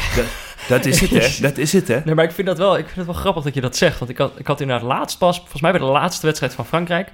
Dat 0.67 0.85
is 0.85 0.99
het, 1.01 1.09
hè? 1.09 1.41
Dat 1.41 1.57
is 1.57 1.73
het, 1.73 1.87
hè? 1.87 1.99
Nee, 2.05 2.15
maar 2.15 2.25
ik 2.25 2.31
vind 2.31 2.47
dat 2.47 2.57
wel, 2.57 2.77
ik 2.77 2.83
vind 2.85 2.95
het 2.95 3.05
wel 3.05 3.15
grappig 3.15 3.43
dat 3.43 3.53
je 3.53 3.61
dat 3.61 3.75
zegt. 3.77 3.99
Want 3.99 4.11
ik 4.11 4.17
had, 4.17 4.39
ik 4.39 4.47
had 4.47 4.61
inderdaad 4.61 4.85
laatst 4.87 5.17
pas, 5.17 5.37
volgens 5.39 5.61
mij 5.61 5.71
bij 5.71 5.79
de 5.79 5.85
laatste 5.85 6.25
wedstrijd 6.25 6.53
van 6.53 6.65
Frankrijk, 6.65 7.09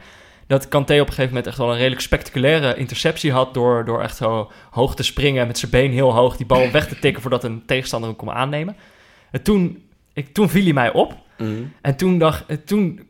dat 0.52 0.68
Kanté 0.68 0.94
op 0.94 1.00
een 1.00 1.14
gegeven 1.14 1.28
moment 1.28 1.48
echt 1.48 1.58
wel 1.58 1.72
een 1.72 1.78
redelijk 1.78 2.02
spectaculaire 2.02 2.76
interceptie 2.76 3.32
had 3.32 3.54
door, 3.54 3.86
door 3.86 4.02
echt 4.02 4.16
zo 4.16 4.52
hoog 4.70 4.96
te 4.96 5.04
springen 5.04 5.48
met 5.48 5.58
zijn 5.58 5.72
been 5.72 5.92
heel 5.92 6.14
hoog 6.14 6.38
die 6.38 6.46
bal 6.46 6.72
weg 6.72 6.88
te 6.88 7.00
tikken 7.00 7.22
voordat 7.22 7.44
een 7.44 7.66
tegenstander 7.66 8.10
hem 8.10 8.18
kon 8.18 8.32
aannemen. 8.32 8.76
En 9.32 9.42
toen, 9.42 9.84
ik, 10.14 10.34
toen 10.34 10.50
viel 10.50 10.64
hij 10.64 10.74
mij 10.74 10.92
op 10.92 11.16
en 11.82 11.96
toen, 11.96 12.18
dacht, 12.18 12.46
en 12.48 12.64
toen 12.64 13.08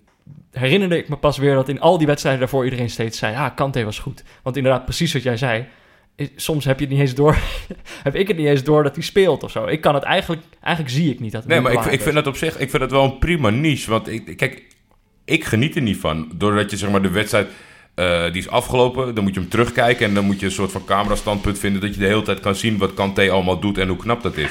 herinnerde 0.52 0.98
ik 0.98 1.10
me 1.10 1.16
pas 1.16 1.38
weer 1.38 1.56
dat 1.56 1.70
in 1.70 1.80
al 1.80 1.98
die 1.98 2.08
wedstrijden 2.08 2.42
daarvoor 2.42 2.64
iedereen 2.64 2.90
steeds 2.90 3.18
zei, 3.18 3.34
ja, 3.34 3.50
Kanté 3.50 3.84
was 3.84 4.00
goed. 4.00 4.24
Want 4.44 4.58
inderdaad, 4.58 4.86
precies 4.86 5.14
wat 5.14 5.24
jij 5.24 5.38
zei, 5.38 5.66
soms 6.36 6.66
heb 6.66 6.80
je 6.80 6.86
het 6.86 6.94
niet 6.94 7.02
eens 7.02 7.16
door, 7.16 7.38
heb 8.04 8.16
ik 8.16 8.28
het 8.28 8.38
niet 8.38 8.48
eens 8.48 8.64
door 8.64 8.84
dat 8.84 8.96
hij 8.96 9.04
speelt 9.04 9.44
of 9.44 9.52
zo. 9.52 9.66
Ik 9.66 9.82
kan 9.82 9.94
het 9.94 10.04
eigenlijk, 10.04 10.42
eigenlijk 10.62 10.96
zie 10.96 11.12
ik 11.12 11.20
niet 11.20 11.32
dat 11.32 11.44
het 11.44 11.52
Nee, 11.52 11.62
maar 11.62 11.74
ik, 11.74 11.86
ik 11.86 12.02
vind 12.02 12.16
dat 12.16 12.28
op 12.28 12.36
zich 12.36 12.60
ik 12.60 12.70
vind 12.70 12.82
dat 12.82 12.92
wel 12.92 13.04
een 13.04 13.20
prima 13.20 13.50
niche. 13.50 13.90
Want 13.90 14.08
ik, 14.08 14.38
kijk, 14.38 14.64
ik 15.26 15.44
geniet 15.46 15.76
er 15.76 15.82
niet 15.82 15.98
van. 15.98 16.32
Doordat 16.36 16.72
je 16.72 16.78
zeg 16.78 16.90
maar 16.90 17.02
de 17.02 17.10
wedstrijd, 17.10 17.48
eh, 17.96 18.24
die 18.24 18.42
is 18.42 18.50
afgelopen, 18.50 19.16
dan 19.16 19.24
moet 19.24 19.34
je 19.34 19.40
hem 19.40 19.50
terugkijken. 19.50 20.06
En 20.08 20.14
dan 20.14 20.26
moet 20.26 20.40
je 20.40 20.46
een 20.46 20.52
soort 20.52 20.72
van 20.72 20.86
camerastandpunt 20.86 21.60
vinden. 21.60 21.82
Dat 21.82 21.94
je 21.94 22.00
de 22.00 22.06
hele 22.08 22.22
tijd 22.22 22.40
kan 22.40 22.56
zien 22.56 22.78
wat 22.78 22.94
Kanté 22.94 23.32
allemaal 23.32 23.60
doet 23.60 23.78
en 23.78 23.88
hoe 23.88 23.98
knap 23.98 24.22
dat 24.24 24.38
is. 24.38 24.50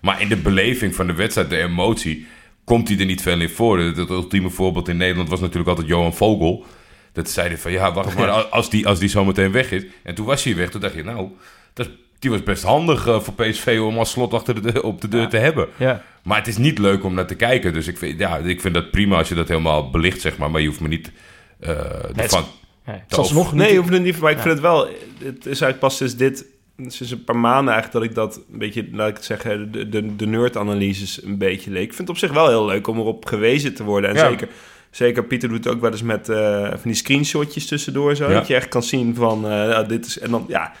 Maar 0.00 0.20
in 0.20 0.28
de 0.28 0.36
beleving 0.36 0.94
van 0.94 1.06
de 1.06 1.12
wedstrijd, 1.14 1.50
de 1.50 1.58
emotie, 1.58 2.26
komt 2.64 2.88
hij 2.88 2.98
er 2.98 3.06
niet 3.06 3.22
veel 3.22 3.40
in 3.40 3.48
voor. 3.48 3.78
Het, 3.78 3.96
het 3.96 4.10
ultieme 4.10 4.50
voorbeeld 4.50 4.88
in 4.88 4.96
Nederland 4.96 5.28
was 5.28 5.40
natuurlijk 5.40 5.68
altijd 5.68 5.88
Johan 5.88 6.14
Vogel. 6.14 6.64
Dat 7.12 7.30
zeiden 7.30 7.58
van, 7.58 7.72
ja, 7.72 7.92
wacht 7.92 8.16
maar, 8.18 8.30
als 8.30 8.70
die, 8.70 8.86
als 8.86 8.98
die 8.98 9.08
zo 9.08 9.24
meteen 9.24 9.52
weg 9.52 9.70
is. 9.72 9.84
En 10.02 10.14
toen 10.14 10.26
was 10.26 10.44
hij 10.44 10.56
weg. 10.56 10.70
Toen 10.70 10.80
dacht 10.80 10.94
je, 10.94 11.04
nou, 11.04 11.28
dat, 11.72 11.86
is- 11.86 11.92
die 12.24 12.32
was 12.32 12.42
best 12.42 12.62
handig 12.62 13.06
eh, 13.06 13.20
voor 13.20 13.34
PSV 13.34 13.78
om 13.82 13.98
als 13.98 14.10
slot 14.10 14.32
achter 14.34 14.72
de, 14.72 14.82
op 14.82 15.00
de 15.00 15.08
deur 15.08 15.28
te 15.28 15.36
hebben. 15.36 15.68
Ja. 15.76 16.02
Maar 16.22 16.38
het 16.38 16.46
is 16.46 16.56
niet 16.56 16.78
leuk 16.78 17.04
om 17.04 17.14
naar 17.14 17.26
te 17.26 17.34
kijken. 17.34 17.72
Dus 17.72 17.86
ik 17.86 17.98
vind, 17.98 18.18
ja, 18.18 18.36
ik 18.36 18.60
vind 18.60 18.74
dat 18.74 18.90
prima 18.90 19.16
als 19.18 19.28
je 19.28 19.34
dat 19.34 19.48
helemaal 19.48 19.90
belicht, 19.90 20.20
zeg 20.20 20.36
maar. 20.38 20.50
Maar 20.50 20.60
je 20.60 20.66
hoeft 20.66 20.80
me 20.80 20.88
niet 20.88 21.12
eh 21.60 21.68
het 22.06 22.16
ervan... 22.18 22.44
Nee, 22.86 22.96
Te 23.08 23.14
zelfs 23.14 23.32
nog 23.32 23.52
Nee, 23.52 23.60
niet. 23.62 23.70
je 23.70 23.78
hoeft 23.78 23.92
het 23.92 24.02
niet, 24.02 24.18
maar 24.18 24.30
ik 24.30 24.36
Ja. 24.36 24.42
vind 24.42 24.54
het 24.54 24.62
wel... 24.62 24.88
Het 25.18 25.36
is 25.38 25.44
eigenlijk 25.44 25.78
pas 25.78 25.96
sinds 25.96 26.16
dit... 26.16 26.44
Sinds 26.86 27.12
een 27.12 27.24
paar 27.24 27.36
maanden 27.36 27.74
eigenlijk 27.74 27.92
dat 27.92 28.02
ik 28.26 28.34
dat 28.34 28.44
een 28.52 28.58
beetje, 28.58 28.88
laat 28.92 29.08
ik 29.08 29.14
het 29.14 29.24
zeggen, 29.24 29.72
de, 29.72 29.88
de, 29.88 30.16
de 30.16 30.26
nerd-analyses 30.26 31.22
een 31.22 31.38
beetje 31.38 31.70
leek. 31.70 31.82
Ik 31.82 31.94
vind 31.94 32.08
het 32.08 32.16
op 32.16 32.16
zich 32.18 32.32
wel 32.32 32.48
heel 32.48 32.66
leuk 32.66 32.86
om 32.86 32.98
erop 32.98 33.26
gewezen 33.26 33.74
te 33.74 33.84
worden. 33.84 34.10
En 34.10 34.16
Ja. 34.16 34.28
zeker, 34.28 34.48
zeker 34.90 35.24
Pieter 35.24 35.48
doet 35.48 35.64
het 35.64 35.74
ook 35.74 35.80
wel 35.80 35.90
eens 35.90 36.02
met 36.02 36.28
eh, 36.28 36.60
van 36.70 36.80
die 36.82 36.94
screenshotjes 36.94 37.66
tussendoor 37.66 38.16
zo. 38.16 38.28
Ja. 38.28 38.32
Dat 38.38 38.46
je 38.46 38.54
echt 38.54 38.68
kan 38.68 38.82
zien 38.82 39.14
van, 39.14 39.44
eh, 39.44 39.50
ja, 39.50 39.82
dit 39.82 40.06
is... 40.06 40.18
En 40.18 40.30
dan, 40.30 40.44
ja, 40.48 40.72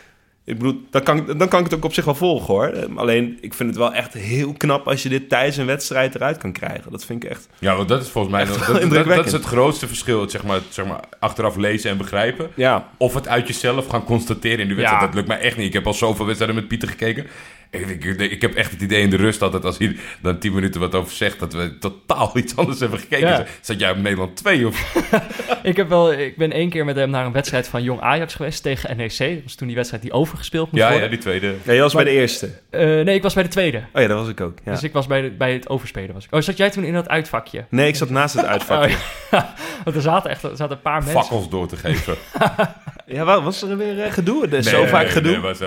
ik 0.44 0.58
bedoel, 0.58 0.80
dan 0.90 1.02
kan, 1.02 1.16
ik- 1.16 1.38
dan 1.38 1.48
kan 1.48 1.58
ik 1.58 1.64
het 1.64 1.74
ook 1.74 1.84
op 1.84 1.94
zich 1.94 2.04
wel 2.04 2.14
volgen 2.14 2.54
hoor. 2.54 2.88
Alleen, 2.96 3.38
ik 3.40 3.54
vind 3.54 3.68
het 3.68 3.78
wel 3.78 3.92
echt 3.94 4.12
heel 4.14 4.52
knap 4.52 4.88
als 4.88 5.02
je 5.02 5.08
dit 5.08 5.28
tijdens 5.28 5.56
een 5.56 5.66
wedstrijd 5.66 6.14
eruit 6.14 6.38
kan 6.38 6.52
krijgen. 6.52 6.90
Dat 6.92 7.04
vind 7.04 7.24
ik 7.24 7.30
echt... 7.30 7.48
Ja, 7.58 7.76
want 7.76 7.88
dat 7.88 8.02
is 8.02 8.08
volgens 8.08 8.34
mij... 8.34 8.44
Dat, 8.44 8.58
dat, 8.58 8.66
dat 8.66 8.80
indrukwekkend. 8.80 9.26
is 9.26 9.32
het 9.32 9.44
grootste 9.44 9.86
verschil. 9.86 10.30
Zeg 10.30 10.44
maar, 10.44 10.60
zeg 10.68 10.86
maar, 10.86 11.00
achteraf 11.18 11.56
lezen 11.56 11.90
en 11.90 11.96
begrijpen. 11.96 12.50
Ja, 12.54 12.88
Of 12.96 13.14
het 13.14 13.28
uit 13.28 13.46
jezelf 13.46 13.86
gaan 13.86 14.04
constateren 14.04 14.58
in 14.58 14.68
de 14.68 14.74
wedstrijd. 14.74 15.00
Ja. 15.00 15.06
Dat 15.06 15.14
lukt 15.16 15.28
mij 15.28 15.38
echt 15.40 15.56
niet. 15.56 15.66
Ik 15.66 15.72
heb 15.72 15.86
al 15.86 15.94
zoveel 15.94 16.24
wedstrijden 16.26 16.56
met 16.56 16.68
Pieter 16.68 16.88
gekeken. 16.88 17.26
Ik, 17.74 18.04
ik, 18.20 18.42
heb 18.42 18.54
echt 18.54 18.70
het 18.70 18.80
idee 18.82 19.02
in 19.02 19.10
de 19.10 19.16
rust 19.16 19.42
altijd... 19.42 19.64
als 19.64 19.78
hij 19.78 19.96
dan 20.22 20.38
tien 20.38 20.54
minuten 20.54 20.80
wat 20.80 20.94
over 20.94 21.12
zegt... 21.12 21.38
dat 21.38 21.52
we 21.52 21.78
totaal 21.78 22.30
iets 22.34 22.56
anders 22.56 22.80
hebben 22.80 22.98
gekeken. 22.98 23.28
Ja. 23.28 23.44
Zat 23.60 23.80
jij 23.80 23.90
op 23.90 23.96
Nederland 23.96 24.36
2 24.36 24.66
of... 24.66 24.92
Ik, 25.62 25.76
heb 25.76 25.88
wel, 25.88 26.12
ik 26.12 26.36
ben 26.36 26.52
één 26.52 26.68
keer 26.70 26.84
met 26.84 26.96
hem 26.96 27.10
naar 27.10 27.26
een 27.26 27.32
wedstrijd 27.32 27.68
van 27.68 27.82
Jong 27.82 28.00
Ajax 28.00 28.34
geweest 28.34 28.62
tegen 28.62 28.96
NEC. 28.96 29.18
Dat 29.18 29.42
was 29.42 29.54
toen 29.54 29.66
die 29.66 29.76
wedstrijd 29.76 30.02
die 30.02 30.12
overgespeeld 30.12 30.70
moest 30.70 30.82
Ja, 30.82 30.86
ja, 30.88 30.92
worden. 30.92 31.10
die 31.10 31.18
tweede. 31.18 31.54
ja 31.62 31.72
je 31.72 31.80
was 31.80 31.94
Maar- 31.94 32.04
bij 32.04 32.12
de 32.12 32.18
eerste. 32.18 32.50
Eh, 32.70 32.80
nee, 32.80 33.14
ik 33.14 33.22
was 33.22 33.34
bij 33.34 33.42
de 33.42 33.48
tweede. 33.48 33.82
Oh 33.92 34.02
ja, 34.02 34.08
dat 34.08 34.18
was 34.18 34.28
ik 34.28 34.40
ook. 34.40 34.58
Ja. 34.64 34.72
Dus 34.72 34.82
ik 34.82 34.92
was 34.92 35.06
bij, 35.06 35.20
de, 35.20 35.30
bij 35.30 35.52
het 35.52 35.68
overspelen. 35.68 36.14
Was 36.14 36.24
ik. 36.24 36.34
Oh, 36.34 36.40
zat 36.40 36.56
jij 36.56 36.70
toen 36.70 36.84
in 36.84 36.92
dat 36.92 37.08
uitvakje? 37.08 37.64
Nee, 37.68 37.88
ik 37.88 37.96
zat 37.96 38.10
naast 38.10 38.34
het 38.34 38.44
uitvakje. 38.46 38.94
Oh, 38.94 39.00
ja. 39.30 39.54
Want 39.84 39.96
er 39.96 40.02
zaten 40.02 40.30
echt 40.30 40.42
er 40.42 40.56
zaten 40.56 40.76
een 40.76 40.82
paar 40.82 41.02
mensen. 41.02 41.20
Fakkels 41.20 41.48
door 41.48 41.66
te 41.68 41.76
geven. 41.76 42.14
Ja, 43.06 43.24
wat 43.24 43.42
was 43.42 43.62
er 43.62 43.76
weer 43.76 44.00
eh, 44.02 44.12
gedoe? 44.12 44.62
Zo 44.62 44.78
Nee, 44.80 44.88
vaak 44.88 45.02
nee, 45.02 45.10
gedoe. 45.10 45.32
nee, 45.32 45.40
was 45.40 45.58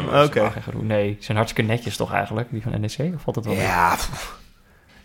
gedoe. 0.63 0.83
Nee, 0.83 1.05
die 1.05 1.17
zijn 1.19 1.37
hartstikke 1.37 1.71
netjes 1.71 1.96
toch 1.97 2.13
eigenlijk, 2.13 2.47
die 2.51 2.61
van 2.61 2.71
NEC? 2.81 3.13
Of 3.15 3.21
valt 3.21 3.35
het 3.35 3.45
wel? 3.45 3.53
Ja, 3.55 3.95
pff. 3.95 4.39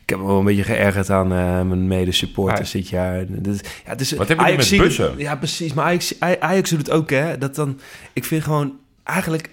ik 0.03 0.11
heb 0.11 0.19
me 0.19 0.27
wel 0.27 0.39
een 0.39 0.45
beetje 0.45 0.63
geërgerd 0.63 1.11
aan 1.11 1.33
eh, 1.33 1.39
mijn 1.63 1.87
mede-supporters 1.87 2.71
dit 2.71 2.89
jaar. 2.89 3.25
Dit, 3.29 3.47
is- 3.47 3.61
ja, 3.85 3.91
het 3.91 4.01
is, 4.01 4.13
Wat 4.13 4.29
met 4.29 4.39
het- 4.39 4.77
bussen? 4.79 5.19
ja, 5.19 5.37
precies. 5.37 5.73
Maar 5.73 5.85
Ajax, 5.85 6.15
Aj- 6.21 6.37
Ajax 6.41 6.71
doet 6.71 6.79
het 6.79 6.91
ook, 6.91 7.11
hè. 7.11 7.39
Dat 7.39 7.55
dan, 7.55 7.81
ik 8.13 8.25
vind 8.25 8.43
gewoon, 8.43 8.73
eigenlijk... 9.05 9.51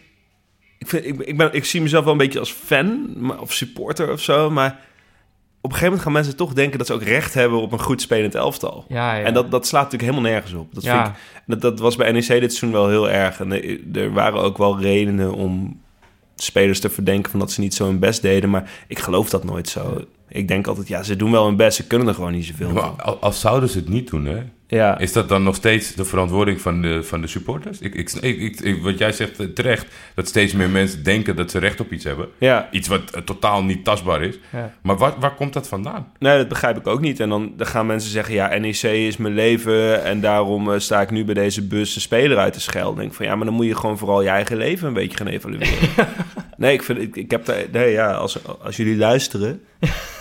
Ik, 0.78 0.88
vind, 0.88 1.06
ik, 1.06 1.20
ik, 1.20 1.38
ben, 1.38 1.54
ik 1.54 1.66
zie 1.66 1.82
mezelf 1.82 2.04
wel 2.04 2.14
een 2.14 2.20
beetje 2.20 2.40
als 2.40 2.52
fan 2.52 3.14
maar- 3.18 3.40
of 3.40 3.54
supporter 3.54 4.12
of 4.12 4.22
zo, 4.22 4.50
maar... 4.50 4.88
Op 5.62 5.72
een 5.72 5.78
gegeven 5.78 5.86
moment 5.98 6.04
gaan 6.04 6.12
mensen 6.14 6.36
toch 6.36 6.54
denken 6.54 6.78
dat 6.78 6.88
ze 6.88 6.94
ook 6.94 7.04
recht 7.04 7.34
hebben 7.34 7.62
op 7.62 7.72
een 7.72 7.80
goed 7.82 8.02
spelend 8.02 8.36
elftal. 8.36 8.86
Ja, 8.88 9.16
ja. 9.16 9.24
En 9.26 9.34
dat, 9.34 9.52
dat 9.52 9.68
slaat 9.68 9.84
natuurlijk 9.84 10.12
helemaal 10.12 10.32
nergens 10.32 10.54
op. 10.54 10.74
Dat, 10.74 10.84
ja. 10.84 11.04
vind 11.04 11.16
ik, 11.16 11.22
dat, 11.46 11.62
dat 11.62 11.80
was 11.80 11.96
bij 11.96 12.12
NEC 12.12 12.28
dit 12.28 12.28
seizoen 12.40 12.72
wel 12.72 12.88
heel 12.90 13.10
erg. 13.10 13.40
En 13.40 13.52
er, 13.52 13.80
er 13.94 14.12
waren 14.14 14.42
ook 14.42 14.58
wel 14.58 14.80
redenen 14.82 15.34
om 15.34 15.82
spelers 16.44 16.80
te 16.80 16.90
verdenken 16.90 17.32
van 17.32 17.40
dat 17.40 17.52
ze 17.52 17.60
niet 17.60 17.74
zo 17.74 17.86
hun 17.86 18.00
best 18.00 18.22
deden. 18.22 18.50
Maar 18.50 18.72
ik 18.88 19.00
geloof 19.00 19.30
dat 19.30 19.44
nooit 19.44 19.70
zo. 19.70 20.06
Ik 20.30 20.48
denk 20.48 20.68
altijd, 20.68 20.88
ja, 20.88 21.04
ze 21.04 21.16
doen 21.16 21.32
wel 21.32 21.46
hun 21.46 21.56
best. 21.56 21.76
Ze 21.78 21.88
kunnen 21.88 22.08
er 22.08 22.14
gewoon 22.14 22.32
niet 22.32 22.46
zoveel 22.46 22.70
Maar 22.72 22.84
van. 22.84 23.00
al- 23.00 23.20
als 23.20 23.40
zouden 23.40 23.70
ze 23.70 23.78
het 23.78 23.90
niet 23.90 24.10
doen, 24.10 24.26
hè? 24.26 24.38
Ja, 24.68 24.98
Is 25.00 25.14
dat 25.14 25.30
dan 25.30 25.44
nog 25.44 25.56
steeds 25.56 25.94
de 25.94 26.06
verantwoording 26.06 26.62
van 26.62 26.82
de, 26.82 27.04
van 27.04 27.22
de 27.22 27.28
supporters? 27.28 27.80
Ik, 27.80 27.96
ik, 27.96 28.12
ik, 28.12 28.60
ik- 28.60 28.82
wat 28.82 28.98
jij 28.98 29.12
zegt 29.12 29.40
eh, 29.40 29.46
terecht, 29.48 29.86
dat 30.16 30.28
steeds 30.28 30.54
meer 30.54 30.70
mensen 30.70 31.04
denken 31.04 31.36
dat 31.36 31.52
ze 31.52 31.60
recht 31.60 31.80
op 31.80 31.92
iets 31.92 32.04
hebben. 32.04 32.28
ja. 32.38 32.68
Iets 32.72 32.88
wat 32.88 33.10
eh, 33.12 33.22
totaal 33.22 33.64
niet 33.64 33.84
tastbaar 33.84 34.22
is. 34.24 34.40
Ja. 34.52 34.74
Maar 34.82 34.98
waar, 34.98 35.14
waar 35.20 35.36
komt 35.36 35.54
dat 35.54 35.68
vandaan? 35.68 36.12
Nee, 36.20 36.38
dat 36.38 36.48
begrijp 36.48 36.78
ik 36.78 36.88
ook 36.88 37.00
niet. 37.02 37.20
En 37.20 37.30
dan, 37.30 37.54
dan 37.58 37.68
gaan 37.68 37.86
mensen 37.86 38.12
zeggen, 38.12 38.34
ja, 38.34 38.58
NEC 38.58 38.82
is 38.84 39.18
mijn 39.18 39.34
leven... 39.34 40.04
en 40.04 40.22
daarom 40.22 40.72
eh, 40.72 40.80
sta 40.80 41.02
ik 41.02 41.12
nu 41.12 41.26
bij 41.26 41.34
deze 41.34 41.68
bus 41.68 41.94
de 41.94 42.00
speler 42.00 42.38
uit 42.38 42.54
te 42.54 42.62
schelden. 42.62 42.88
Dan 42.90 42.96
denk 43.00 43.10
ik 43.10 43.16
van, 43.18 43.26
ja, 43.26 43.36
maar 43.36 43.46
dan 43.46 43.56
moet 43.56 43.66
je 43.66 43.76
gewoon 43.76 43.98
vooral 43.98 44.22
je 44.22 44.30
eigen 44.30 44.58
leven 44.58 44.88
een 44.88 44.94
beetje 44.94 45.18
gaan 45.18 45.28
evalueren. 45.28 45.68
nee, 46.58 46.74
ik, 46.74 46.84
vind, 46.84 47.00
ik, 47.00 47.16
ik 47.16 47.32
heb 47.32 47.46
daar... 47.46 47.64
Nee, 47.72 47.92
ja, 47.92 48.12
als, 48.14 48.38
als 48.64 48.78
jullie 48.78 48.98
luisteren... 48.98 49.62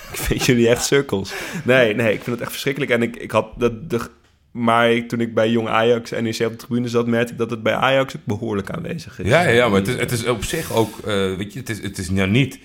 ik 0.13 0.19
vind 0.19 0.45
jullie 0.45 0.69
echt 0.69 0.85
cirkels. 0.85 1.33
Nee, 1.65 1.95
nee, 1.95 2.13
ik 2.13 2.23
vind 2.23 2.31
het 2.31 2.41
echt 2.41 2.51
verschrikkelijk. 2.51 2.91
En 2.93 3.03
ik, 3.03 3.17
ik 3.17 3.31
had... 3.31 3.47
Dat, 3.57 3.91
de, 3.91 4.01
maar 4.51 4.91
ik- 4.91 5.09
toen 5.09 5.21
ik 5.21 5.35
bij 5.35 5.51
Jong 5.51 5.69
Ajax 5.69 6.13
en 6.13 6.23
NEC 6.25 6.41
op 6.41 6.51
de 6.51 6.57
tribune 6.57 6.89
zat... 6.89 7.07
merkte 7.07 7.33
ik 7.33 7.39
dat 7.39 7.51
het 7.51 7.63
bij 7.63 7.75
Ajax 7.75 8.17
ook 8.17 8.25
behoorlijk 8.25 8.71
aanwezig 8.71 9.19
is. 9.21 9.29
Ja, 9.29 9.43
ja, 9.49 9.69
maar 9.69 9.79
het 9.79 9.89
is, 9.89 9.97
het 9.97 10.13
is 10.13 10.27
op 10.27 10.45
zich 10.45 10.73
ook, 10.73 10.99
eh, 10.99 11.35
weet 11.37 11.53
je, 11.53 11.59
het 11.59 11.69
is, 11.69 11.83
het 11.83 11.99
is 11.99 12.11
nou 12.11 12.29
niet... 12.29 12.59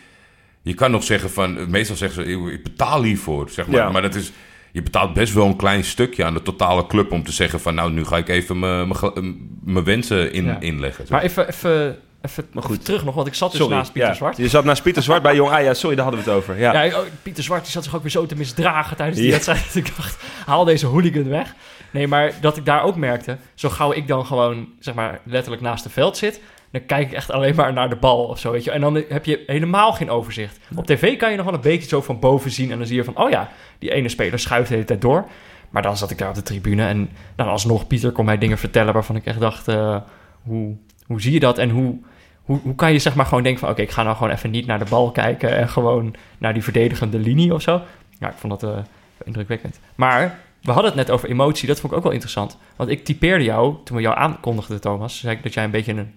Je 0.62 0.74
kan 0.74 0.92
nog 0.92 1.04
zeggen 1.04 1.30
van, 1.30 1.70
meestal 1.70 1.96
zeggen 1.96 2.24
ze, 2.26 2.32
"Eeuw, 2.32 2.50
ik 2.50 2.64
betaal 2.64 3.04
hiervoor, 3.04 3.50
zeg 3.50 3.68
maar. 3.68 3.76
Ja. 3.80 3.92
Maar 3.92 4.02
dat 4.02 4.16
is, 4.16 4.32
je 4.72 4.82
betaalt 4.84 5.14
best 5.14 5.34
wel 5.34 5.46
een 5.46 5.56
klein 5.56 5.84
stukje 5.84 6.24
aan 6.24 6.34
de 6.34 6.42
totale 6.42 6.88
club 6.88 7.12
om 7.12 7.24
te 7.24 7.32
zeggen 7.32 7.60
van 7.60 7.76
nou, 7.76 7.92
nu 7.92 8.06
ga 8.06 8.18
ik 8.18 8.30
even 8.30 8.60
mijn- 8.60 9.84
wensen 9.84 10.32
in, 10.34 10.46
Ja. 10.46 10.60
inleggen. 10.60 11.06
Maar 11.10 11.22
even, 11.22 11.48
even, 11.48 11.98
even 12.26 12.46
Maar 12.52 12.64
goed. 12.64 12.86
terug 12.86 13.06
nog, 13.06 13.16
want 13.16 13.28
ik 13.28 13.34
zat 13.34 13.52
dus 13.52 13.60
Sorry, 13.60 13.76
naast 13.76 13.92
Pieter 13.92 14.10
ja. 14.10 14.16
Zwart. 14.16 14.38
Je 14.38 14.48
zat 14.48 14.64
naast 14.64 14.84
Pieter 14.84 15.04
Zwart 15.04 15.22
bij 15.22 15.36
Jong 15.36 15.52
Ajax. 15.52 15.80
Sorry, 15.80 15.96
daar 15.96 16.06
hadden 16.06 16.24
we 16.24 16.30
het 16.30 16.40
over. 16.40 16.60
Ja. 16.60 16.84
Ja, 16.84 17.00
oh, 17.00 17.06
Pieter 17.24 17.44
Zwart 17.44 17.64
die 17.64 17.72
zat 17.72 17.84
zich 17.84 17.96
ook 17.96 18.02
weer 18.02 18.12
zo 18.12 18.26
te 18.26 18.36
misdragen 18.36 18.98
tijdens 18.98 19.20
die 19.20 19.32
wedstrijd. 19.32 19.66
dat 19.66 19.76
Ik 19.86 19.96
dacht, 19.96 20.24
haal 20.46 20.66
deze 20.66 20.86
hooligan 20.86 21.30
weg. 21.30 21.56
Nee, 21.92 22.08
maar 22.08 22.34
dat 22.42 22.58
ik 22.58 22.66
daar 22.66 22.84
ook 22.84 22.96
merkte, 22.96 23.38
zo 23.54 23.70
gauw 23.70 23.94
ik 23.94 24.08
dan 24.08 24.26
gewoon, 24.26 24.68
zeg 24.80 24.94
maar, 24.94 25.20
letterlijk 25.24 25.62
naast 25.62 25.84
het 25.84 25.94
veld 25.94 26.18
zit, 26.18 26.42
dan 26.72 26.86
kijk 26.86 27.08
ik 27.08 27.14
echt 27.14 27.32
alleen 27.32 27.56
maar 27.56 27.74
naar 27.74 27.90
de 27.90 27.96
bal 27.96 28.24
of 28.24 28.40
zo, 28.40 28.52
weet 28.52 28.64
je. 28.64 28.72
En 28.72 28.82
dan 28.82 29.04
heb 29.10 29.26
je 29.26 29.44
helemaal 29.48 29.94
geen 29.94 30.10
overzicht. 30.10 30.60
Op 30.76 30.86
tv 30.86 31.18
kan 31.18 31.32
je 31.32 31.36
nog 31.38 31.46
wel 31.46 31.54
een 31.54 31.62
beetje 31.62 31.88
zo 31.88 32.02
van 32.02 32.20
boven 32.20 32.52
zien 32.52 32.72
en 32.72 32.78
dan 32.78 32.88
zie 32.88 32.96
je 32.96 33.04
van, 33.04 33.18
oh 33.18 33.30
ja, 33.30 33.50
die 33.80 33.92
ene 33.92 34.10
speler 34.10 34.40
schuift 34.40 34.68
de 34.68 34.74
hele 34.74 34.86
tijd 34.86 35.02
door. 35.02 35.26
Maar 35.70 35.82
dan 35.82 35.98
zat 35.98 36.12
ik 36.12 36.18
daar 36.18 36.30
op 36.30 36.36
de 36.36 36.42
tribune 36.42 36.88
en 36.88 37.10
dan 37.36 37.48
alsnog, 37.48 37.88
Pieter 37.88 38.12
kon 38.12 38.26
mij 38.26 38.38
dingen 38.38 38.58
vertellen 38.58 38.94
waarvan 38.94 39.16
ik 39.16 39.26
echt 39.26 39.40
dacht, 39.40 39.68
eh, 39.68 39.98
hoe, 40.42 40.76
hoe 41.06 41.22
zie 41.22 41.34
je 41.34 41.40
dat 41.40 41.58
en 41.58 41.70
hoe... 41.70 42.00
Hoe, 42.44 42.60
hoe 42.64 42.76
kan 42.76 42.92
je 42.92 43.00
zeg 43.00 43.16
maar 43.16 43.26
gewoon 43.26 43.44
denken 43.44 43.62
van... 43.62 43.70
oké, 43.70 43.82
ik 43.82 43.92
ga 43.92 44.04
nou 44.04 44.16
gewoon 44.16 44.32
even 44.32 44.52
niet 44.52 44.66
naar 44.66 44.80
de 44.80 44.90
bal 44.90 45.12
kijken... 45.12 45.58
en 45.58 45.70
gewoon 45.70 46.16
naar 46.38 46.54
die 46.54 46.64
verdedigende 46.64 47.20
linie 47.20 47.54
of 47.54 47.62
zo. 47.62 47.82
Ja, 48.20 48.30
ik 48.30 48.38
vond 48.38 48.60
dat 48.60 48.72
eh, 48.74 48.84
indrukwekkend. 49.24 49.80
Maar 49.96 50.40
we 50.62 50.72
hadden 50.72 50.92
het 50.92 51.00
net 51.00 51.12
over 51.12 51.30
emotie. 51.30 51.68
Dat 51.68 51.80
vond 51.80 51.92
ik 51.92 51.98
ook 51.98 52.04
wel 52.04 52.14
interessant. 52.14 52.58
Want 52.76 52.90
ik 52.90 53.06
typeerde 53.06 53.44
jou, 53.44 53.76
toen 53.84 53.96
we 53.96 54.02
jou 54.02 54.18
aankondigden, 54.18 54.82
Thomas... 54.82 55.20
zei 55.20 55.36
ik 55.36 55.44
dat 55.44 55.54
jij 55.54 55.64
een 55.64 55.72
beetje 55.72 55.94
een 55.94 56.16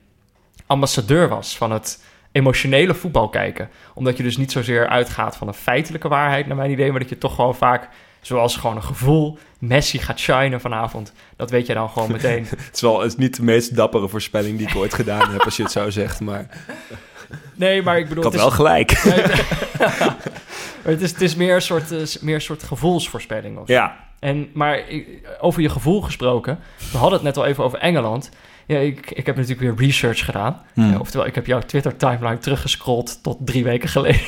ambassadeur 0.67 1.29
was... 1.29 1.57
van 1.57 1.71
het 1.71 2.05
emotionele 2.33 2.95
voetbal 2.95 3.29
kijken. 3.29 3.71
Omdat 3.95 4.17
je 4.17 4.23
dus 4.23 4.37
niet 4.37 4.53
zozeer 4.53 4.89
uitgaat 4.89 5.37
van 5.37 5.49
een 5.49 5.55
feitelijke 5.55 6.09
waarheid... 6.09 6.47
naar 6.47 6.57
mijn 6.57 6.71
idee, 6.71 6.91
maar 6.91 7.01
dat 7.01 7.09
je 7.09 7.19
toch 7.19 7.35
gewoon 7.35 7.55
vaak... 7.55 7.89
zoals 8.27 8.57
gewoon 8.57 8.77
een 8.77 8.83
gevoel... 8.83 9.39
Messi 9.59 9.99
gaat 9.99 10.19
shinen 10.19 10.61
vanavond. 10.61 11.13
Dat 11.37 11.51
weet 11.51 11.67
je 11.67 11.75
dan 11.75 11.89
gewoon 11.91 12.13
meteen. 12.13 12.47
Het, 12.51 12.75
is 12.75 12.81
wel, 12.81 13.01
het 13.01 13.11
is 13.13 13.17
niet 13.17 13.37
de 13.37 13.43
meest 13.43 13.77
dappere 13.77 14.09
voorspelling 14.09 14.59
die 14.59 14.69
ik 14.69 14.77
ooit 14.77 14.95
gedaan 14.95 15.31
heb, 15.31 15.43
als 15.43 15.57
je 15.57 15.63
het 15.63 15.73
zo 15.73 15.91
zegt. 15.91 16.21
Maar 16.21 16.47
Nee, 17.55 17.83
maar 17.83 17.99
ik 17.99 18.09
bedoel... 18.09 18.25
ik 18.25 18.31
had 18.33 18.35
is- 18.35 18.41
wel 18.41 18.51
gelijk. 18.51 18.91
Het 20.83 21.01
is, 21.03 21.11
het 21.11 21.21
is 21.21 21.35
meer, 21.35 21.55
een 21.55 21.63
soort, 21.63 21.93
eh, 21.93 22.23
meer 22.23 22.35
een 22.35 22.41
soort 22.41 22.63
gevoelsvoorspelling. 22.63 23.59
Of 23.59 23.67
zo. 23.67 23.73
Ja, 23.73 23.97
En, 24.19 24.51
maar 24.53 24.89
ik- 24.89 25.07
over 25.41 25.63
je 25.63 25.69
gevoel 25.69 26.01
gesproken, 26.03 26.59
we 26.93 26.99
hadden 26.99 27.15
het 27.15 27.23
net 27.23 27.37
al 27.37 27.47
even 27.47 27.65
over 27.65 27.79
Engeland. 27.79 28.31
Ja, 28.67 28.79
ik, 28.79 29.11
ik 29.11 29.27
heb 29.27 29.37
natuurlijk 29.37 29.61
weer 29.61 29.87
research 29.87 30.25
gedaan. 30.25 30.63
Hmm. 30.75 30.97
Oftewel, 30.97 31.27
ik 31.27 31.35
heb 31.35 31.47
jouw 31.47 31.61
Twitter-timeline 31.61 32.39
teruggescrolld 32.39 33.23
tot 33.23 33.37
drie 33.41 33.65
weken 33.65 33.89
geleden. 33.97 34.21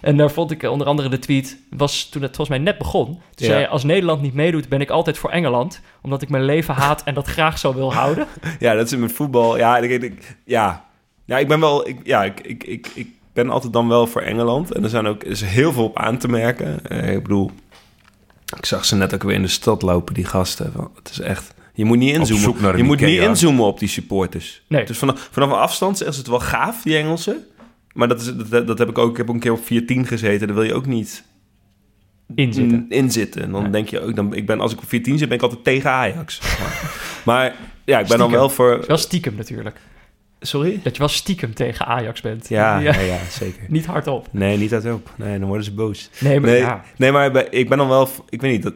en 0.00 0.16
daar 0.16 0.30
vond 0.30 0.50
ik 0.50 0.62
eh, 0.62 0.70
onder 0.70 0.86
andere 0.86 1.08
de 1.08 1.18
tweet, 1.18 1.58
was 1.70 2.08
toen 2.08 2.22
het 2.22 2.36
volgens 2.36 2.56
mij 2.56 2.66
net 2.66 2.78
begon. 2.78 3.06
Toen 3.06 3.20
Ja. 3.34 3.44
zei 3.46 3.60
je, 3.60 3.68
als 3.68 3.84
Nederland 3.84 4.22
niet 4.22 4.34
meedoet, 4.34 4.68
ben 4.68 4.80
ik 4.80 4.90
altijd 4.90 5.18
voor 5.18 5.30
Engeland. 5.30 5.80
Omdat 6.02 6.22
ik 6.22 6.28
mijn 6.28 6.44
leven 6.44 6.74
haat 6.74 7.02
en 7.02 7.14
dat 7.14 7.26
graag 7.26 7.58
zo 7.58 7.74
wil 7.74 7.92
houden. 7.94 8.26
ja, 8.58 8.74
dat 8.74 8.92
is 8.92 8.96
met 8.98 9.12
voetbal. 9.12 9.56
Ja, 9.58 9.78
ik, 9.78 10.02
ik- 10.02 10.36
ja. 10.44 10.84
ja 11.24 11.38
ik 11.38 11.48
ben 11.48 11.60
wel... 11.60 11.88
Ik, 11.88 11.98
ja, 12.04 12.24
ik, 12.24 12.40
ik, 12.40 12.64
ik, 12.64 12.90
ik 12.94 13.08
ben 13.32 13.50
altijd 13.50 13.72
dan 13.72 13.88
wel 13.88 14.06
voor 14.06 14.22
Engeland. 14.22 14.72
En 14.72 14.82
er 14.82 14.88
zijn 14.90 15.06
ook 15.06 15.24
is 15.24 15.40
heel 15.40 15.72
veel 15.72 15.84
op 15.84 15.98
aan 15.98 16.18
te 16.18 16.28
merken. 16.28 16.86
Eh, 16.88 17.12
ik 17.14 17.22
bedoel, 17.22 17.50
ik 18.56 18.66
zag 18.66 18.84
ze 18.84 18.96
net 18.96 19.14
ook 19.14 19.22
weer 19.22 19.34
in 19.34 19.42
de 19.42 19.48
stad 19.48 19.82
lopen, 19.82 20.14
die 20.14 20.24
gasten. 20.24 20.72
Het 20.94 21.10
is 21.10 21.20
echt... 21.20 21.54
Je 21.80 21.86
moet 21.86 21.98
niet 21.98 22.14
inzoomen. 22.14 22.76
Je 22.76 22.82
moet 22.82 23.00
niet 23.00 23.20
inzoomen 23.20 23.64
op 23.64 23.78
die 23.78 23.88
supporters. 23.88 24.62
Nee. 24.68 24.84
Dus 24.84 24.98
vanaf, 24.98 25.28
vanaf 25.32 25.48
een 25.50 25.56
afstand 25.56 26.02
is 26.06 26.16
het 26.16 26.26
wel 26.26 26.40
gaaf, 26.40 26.82
die 26.82 26.96
Engelsen. 26.96 27.44
Maar 27.92 28.08
dat, 28.08 28.20
is, 28.20 28.32
dat, 28.48 28.66
dat 28.66 28.78
heb 28.78 28.88
ik 28.88 28.98
ook. 28.98 29.10
Ik 29.10 29.16
heb 29.16 29.28
ook 29.28 29.34
een 29.34 29.40
keer 29.40 29.52
op 29.52 30.04
4-10 30.04 30.06
gezeten. 30.08 30.46
Daar 30.46 30.56
wil 30.56 30.64
je 30.64 30.74
ook 30.74 30.86
niet 30.86 31.24
Inzitten. 32.34 32.86
in, 32.88 32.96
in 32.98 33.10
zitten. 33.10 33.42
En 33.42 33.50
dan 33.50 33.62
Nee. 33.62 33.70
denk 33.70 33.88
je 33.88 34.00
ook, 34.00 34.16
dan, 34.16 34.34
ik 34.34 34.46
ben, 34.46 34.60
als 34.60 34.72
ik 34.72 34.78
op 34.78 34.88
14 34.88 35.18
zit, 35.18 35.28
ben 35.28 35.36
ik 35.36 35.42
altijd 35.42 35.64
tegen 35.64 35.90
Ajax. 35.90 36.40
maar. 36.60 36.92
maar 37.24 37.54
ja, 37.84 37.98
ik 37.98 38.06
ben 38.06 38.18
dan 38.18 38.30
wel 38.30 38.48
voor. 38.48 38.84
Wel 38.86 38.96
stiekem 38.96 39.34
natuurlijk. 39.34 39.80
Sorry? 40.40 40.80
Dat 40.82 40.92
je 40.92 40.98
wel 40.98 41.08
stiekem 41.08 41.54
tegen 41.54 41.86
Ajax 41.86 42.20
bent. 42.20 42.48
Ja, 42.48 42.78
ja, 42.88 43.00
ja, 43.00 43.18
zeker. 43.30 43.62
Niet 43.68 43.86
hardop. 43.86 44.28
Nee, 44.30 44.56
niet 44.56 44.72
uitop. 44.72 45.10
Nee, 45.16 45.38
dan 45.38 45.46
worden 45.48 45.64
ze 45.64 45.72
boos. 45.72 46.10
Nee, 46.20 46.40
maar 46.40 46.50
Nee, 46.50 46.58
ja. 46.60 46.84
nee 46.96 47.12
maar 47.12 47.52
ik 47.52 47.68
ben 47.68 47.78
dan 47.78 47.88
wel. 47.88 48.08
Ik 48.28 48.40
weet 48.40 48.52
niet. 48.52 48.62
Dat, 48.62 48.74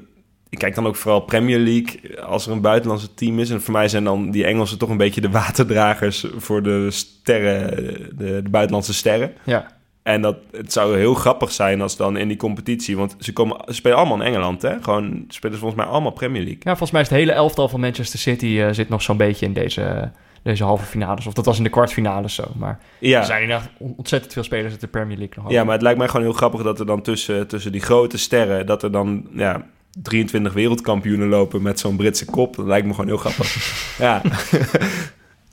ik 0.55 0.61
kijk 0.61 0.75
dan 0.75 0.87
ook 0.87 0.97
vooral 0.97 1.21
Premier 1.21 1.59
League. 1.59 2.21
Als 2.21 2.47
er 2.47 2.53
een 2.53 2.61
buitenlandse 2.61 3.15
team 3.15 3.39
is. 3.39 3.51
En 3.51 3.61
voor 3.63 3.73
mij 3.73 3.89
zijn 3.89 4.05
dan 4.05 4.31
die 4.31 4.45
Engelsen 4.45 4.79
toch 4.79 4.89
een 4.89 4.97
beetje 4.97 5.21
de 5.21 5.31
waterdragers 5.41 6.27
voor 6.37 6.63
de 6.63 6.91
sterren. 6.91 7.77
De, 8.17 8.41
de 8.43 8.51
buitenlandse 8.51 8.95
sterren. 8.95 9.33
ja. 9.45 9.73
En 10.03 10.21
dat, 10.23 10.37
het 10.53 10.73
zou 10.73 10.97
heel 10.97 11.15
grappig 11.15 11.53
zijn 11.53 11.81
als 11.81 11.97
dan 11.97 12.17
in 12.17 12.29
die 12.29 12.37
competitie... 12.37 12.97
want 12.97 13.17
ze, 13.19 13.33
komen, 13.33 13.57
ze 13.67 13.73
spelen 13.75 13.97
allemaal 13.99 14.17
in 14.21 14.23
Engeland, 14.27 14.63
hè? 14.63 14.83
Gewoon 14.83 15.25
spelen 15.29 15.55
ze 15.55 15.61
volgens 15.61 15.83
mij 15.83 15.91
allemaal 15.91 16.11
Premier 16.11 16.43
League. 16.43 16.61
Ja, 16.61 16.69
volgens 16.71 16.91
mij 16.91 17.01
is 17.01 17.09
het 17.09 17.19
hele 17.19 17.33
elftal 17.33 17.69
van 17.69 17.81
Manchester 17.81 18.19
City 18.19 18.59
eh, 18.61 18.69
zit 18.73 18.89
nog 18.89 19.03
zo'n 19.03 19.17
beetje 19.17 19.47
in 19.47 19.53
deze, 19.53 20.11
deze 20.43 20.65
halve 20.65 20.85
finales. 20.85 21.27
Of 21.27 21.33
dat 21.33 21.45
was 21.45 21.57
in 21.59 21.65
de 21.65 21.71
kwartfinales 21.71 22.35
zo. 22.35 22.45
Maar 22.57 22.79
er 23.01 23.09
Ja, 23.09 23.23
zijn 23.23 23.43
inderdaad 23.43 23.69
on- 23.79 23.95
ontzettend 23.97 24.33
veel 24.33 24.43
spelers 24.43 24.73
uit 24.73 24.81
de 24.81 24.87
Premier 24.87 25.17
League 25.19 25.43
nog. 25.43 25.53
ja, 25.53 25.65
maar 25.65 25.73
het 25.73 25.83
lijkt 25.83 25.99
mij 25.99 26.09
gewoon 26.09 26.27
heel 26.27 26.35
grappig 26.37 26.63
dat 26.63 26.81
er 26.81 26.87
dan 26.87 27.03
tussen, 27.03 27.47
tussen 27.49 27.73
die 27.73 27.81
grote 27.81 28.19
sterren... 28.19 28.67
dat 28.67 28.83
er 28.83 28.93
dan 28.93 29.27
ja, 29.33 29.67
23 30.03 30.53
wereldkampioenen 30.53 31.29
lopen 31.29 31.63
met 31.63 31.81
zo'n 31.81 31.97
Britse 31.97 32.25
kop. 32.25 32.57
Dat 32.57 32.67
lijkt 32.67 32.87
me 32.87 32.93
gewoon 32.93 33.07
heel 33.07 33.17
grappig. 33.17 33.57
ja. 33.99 34.23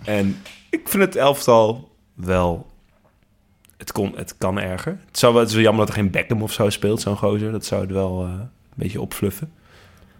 en 0.04 0.42
ik 0.70 0.89
vind 0.89 1.04
het 1.04 1.16
elftal 1.16 1.92
wel... 2.14 2.70
Het, 3.78 3.92
kon, 3.92 4.14
het 4.16 4.38
kan 4.38 4.60
erger. 4.60 4.98
Het, 5.06 5.20
zou 5.20 5.32
wel, 5.34 5.42
het 5.42 5.50
is 5.50 5.56
wel 5.56 5.66
jammer 5.66 5.86
dat 5.86 5.96
er 5.96 6.02
geen 6.02 6.12
Beckham 6.12 6.42
of 6.42 6.54
zo 6.54 6.70
speelt, 6.70 7.02
zo'n 7.02 7.18
gozer. 7.18 7.52
Dat 7.52 7.66
zou 7.66 7.82
het 7.82 7.92
wel 7.92 8.24
eh, 8.24 8.30
een 8.32 8.50
beetje 8.76 9.02
opfluffen. 9.02 9.52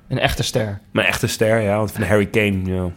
Een 0.08 0.20
echte 0.20 0.44
ster. 0.44 0.82
Maar 0.92 1.04
een 1.04 1.10
echte 1.10 1.28
ster, 1.28 1.62
ja. 1.62 1.78
Want 1.78 1.92
van 1.92 2.04
Harry 2.04 2.26
Kane, 2.28 2.62
ja. 2.66 2.92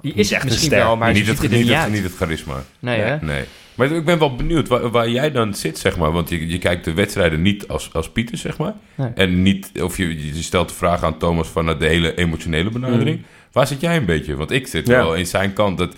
Die 0.00 0.14
is 0.14 0.32
echt 0.32 0.44
misschien 0.44 0.66
ster. 0.66 0.78
wel, 0.78 0.96
maar 0.96 1.12
niet, 1.12 1.26
het, 1.26 1.40
niet, 1.40 1.50
niet 1.50 1.68
het, 1.68 1.76
uit. 1.76 1.92
niet 1.92 2.02
het 2.02 2.14
charisma. 2.14 2.62
Nee, 2.78 3.00
hè? 3.00 3.16
Nee. 3.20 3.44
Maar 3.74 3.90
ik 3.92 4.04
ben 4.04 4.18
wel 4.18 4.36
benieuwd 4.36 4.68
waar, 4.68 4.90
waar 4.90 5.08
jij 5.10 5.30
dan 5.32 5.54
zit, 5.54 5.78
zeg 5.78 5.96
maar. 5.96 6.12
Want 6.12 6.28
je, 6.28 6.48
je 6.48 6.58
kijkt 6.58 6.84
de 6.84 6.92
wedstrijden 6.94 7.42
niet 7.42 7.68
als, 7.68 7.92
als 7.92 8.10
Pieter, 8.10 8.36
zeg 8.38 8.58
maar. 8.58 8.74
Nee. 8.94 9.08
En 9.14 9.42
niet, 9.42 9.70
of 9.82 9.96
je, 9.96 10.26
je 10.34 10.42
stelt 10.42 10.68
de 10.68 10.74
vraag 10.74 11.02
aan 11.02 11.18
Thomas 11.18 11.48
van 11.48 11.66
de 11.78 11.86
hele 11.86 12.14
emotionele 12.14 12.70
benadering. 12.70 13.22
Waar 13.52 13.66
zit 13.66 13.80
jij 13.80 13.96
een 13.96 14.04
beetje? 14.04 14.36
Want 14.36 14.50
ik 14.50 14.66
zit 14.66 14.86
Ja. 14.86 14.96
wel 14.96 15.14
in 15.14 15.26
zijn 15.26 15.52
kant. 15.52 15.78
Dat, 15.78 15.94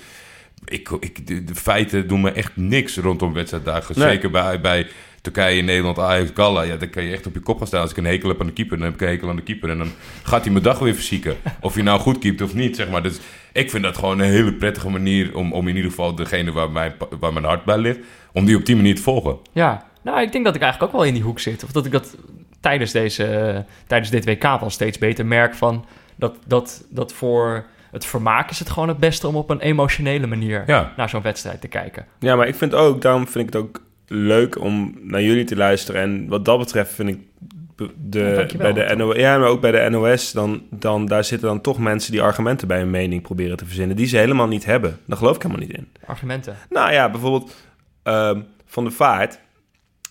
ik, 0.64 0.90
ik, 1.00 1.26
de, 1.26 1.44
de 1.44 1.54
feiten 1.54 2.08
doen 2.08 2.20
me 2.20 2.30
echt 2.32 2.52
niks 2.54 2.96
rondom 2.96 3.32
wedstrijddagen. 3.32 3.98
Nee. 3.98 4.08
Zeker 4.08 4.30
bij, 4.30 4.60
bij 4.60 4.86
Turkije, 5.22 5.62
Nederland, 5.62 5.98
Ajax, 5.98 6.30
Gala. 6.34 6.62
Ja, 6.62 6.76
dan 6.76 6.90
kan 6.90 7.02
je 7.02 7.12
echt 7.12 7.26
op 7.26 7.34
je 7.34 7.40
kop 7.40 7.58
gaan 7.58 7.66
staan. 7.66 7.80
Als 7.80 7.90
ik 7.90 7.96
een 7.96 8.04
hekel 8.04 8.28
heb 8.28 8.40
aan 8.40 8.46
de 8.46 8.52
keeper, 8.52 8.76
dan 8.76 8.86
heb 8.86 8.94
ik 8.94 9.00
een 9.00 9.08
hekel 9.08 9.28
aan 9.28 9.36
de 9.36 9.42
keeper. 9.42 9.70
En 9.70 9.78
dan 9.78 9.90
gaat 10.22 10.42
hij 10.42 10.52
mijn 10.52 10.64
dag 10.64 10.78
weer 10.78 10.94
verzieken. 10.94 11.36
Of 11.60 11.74
je 11.74 11.82
nou 11.82 12.00
goed 12.00 12.18
keept 12.18 12.40
of 12.40 12.54
niet, 12.54 12.76
zeg 12.76 12.88
maar. 12.90 13.02
Dus 13.02 13.18
ik 13.52 13.70
vind 13.70 13.82
dat 13.82 13.96
gewoon 13.98 14.18
een 14.18 14.30
hele 14.30 14.52
prettige 14.54 14.88
manier... 14.90 15.36
om, 15.36 15.52
om 15.52 15.68
in 15.68 15.76
ieder 15.76 15.90
geval 15.90 16.14
degene 16.14 16.52
waar 16.52 16.70
mijn, 16.70 16.94
waar 17.20 17.32
mijn 17.32 17.44
hart 17.44 17.64
bij 17.64 17.78
ligt... 17.78 17.98
om 18.32 18.44
die 18.44 18.56
op 18.56 18.66
die 18.66 18.76
manier 18.76 18.94
te 18.94 19.02
volgen. 19.02 19.36
Ja, 19.52 19.86
nou, 20.02 20.20
ik 20.20 20.32
denk 20.32 20.44
dat 20.44 20.54
ik 20.54 20.62
eigenlijk 20.62 20.92
ook 20.92 20.98
wel 20.98 21.08
in 21.08 21.14
die 21.14 21.22
hoek 21.22 21.38
zit. 21.40 21.64
Of 21.64 21.72
dat 21.72 21.86
ik 21.86 21.92
dat 21.92 22.16
tijdens, 22.60 22.92
deze, 22.92 23.24
eh, 23.24 23.58
tijdens 23.86 24.10
dit 24.10 24.24
WK 24.24 24.42
wel 24.42 24.70
steeds 24.70 24.98
beter 24.98 25.26
merk 25.26 25.54
van... 25.54 25.84
Dat, 26.16 26.36
dat, 26.46 26.84
dat 26.90 27.12
voor 27.12 27.64
het 27.90 28.04
vermaak 28.06 28.50
is 28.50 28.58
het 28.58 28.70
gewoon 28.70 28.88
het 28.88 28.98
beste 28.98 29.28
om 29.28 29.36
op 29.36 29.50
een 29.50 29.60
emotionele 29.60 30.26
manier 30.26 30.62
Ja. 30.66 30.92
naar 30.96 31.08
zo'n 31.08 31.22
wedstrijd 31.22 31.60
te 31.60 31.68
kijken. 31.68 32.06
Ja, 32.18 32.36
maar 32.36 32.48
ik 32.48 32.54
vind 32.54 32.74
ook, 32.74 33.02
daarom 33.02 33.28
vind 33.28 33.48
ik 33.48 33.54
het 33.54 33.62
ook 33.62 33.80
leuk 34.14 34.60
om 34.60 34.98
naar 35.02 35.22
jullie 35.22 35.44
te 35.44 35.56
luisteren. 35.56 36.00
En 36.00 36.28
wat 36.28 36.44
dat 36.44 36.58
betreft 36.58 36.92
vind 36.92 37.08
ik 37.08 37.18
de, 37.96 38.46
bij 38.58 38.72
de 38.72 38.94
NOS, 38.96 39.16
ja, 39.16 39.38
maar 39.38 39.48
ook 39.48 39.60
bij 39.60 39.70
de 39.70 39.90
NOS, 39.90 40.32
dan, 40.32 40.62
dan, 40.70 41.06
daar 41.06 41.24
zitten 41.24 41.48
dan 41.48 41.60
toch 41.60 41.78
mensen 41.78 42.12
die 42.12 42.22
argumenten 42.22 42.68
bij 42.68 42.78
hun 42.78 42.90
mening 42.90 43.22
proberen 43.22 43.56
te 43.56 43.64
verzinnen, 43.66 43.96
die 43.96 44.06
ze 44.06 44.16
helemaal 44.16 44.46
niet 44.48 44.64
hebben. 44.64 44.98
Daar 45.06 45.16
geloof 45.18 45.36
ik 45.36 45.42
helemaal 45.42 45.66
niet 45.66 45.76
in. 45.76 45.88
Argumenten. 46.06 46.56
Nou 46.70 46.92
ja, 46.92 47.10
bijvoorbeeld 47.10 47.54
ehm, 48.02 48.40
Van 48.66 48.84
der 48.84 48.92
Vaart, 48.92 49.38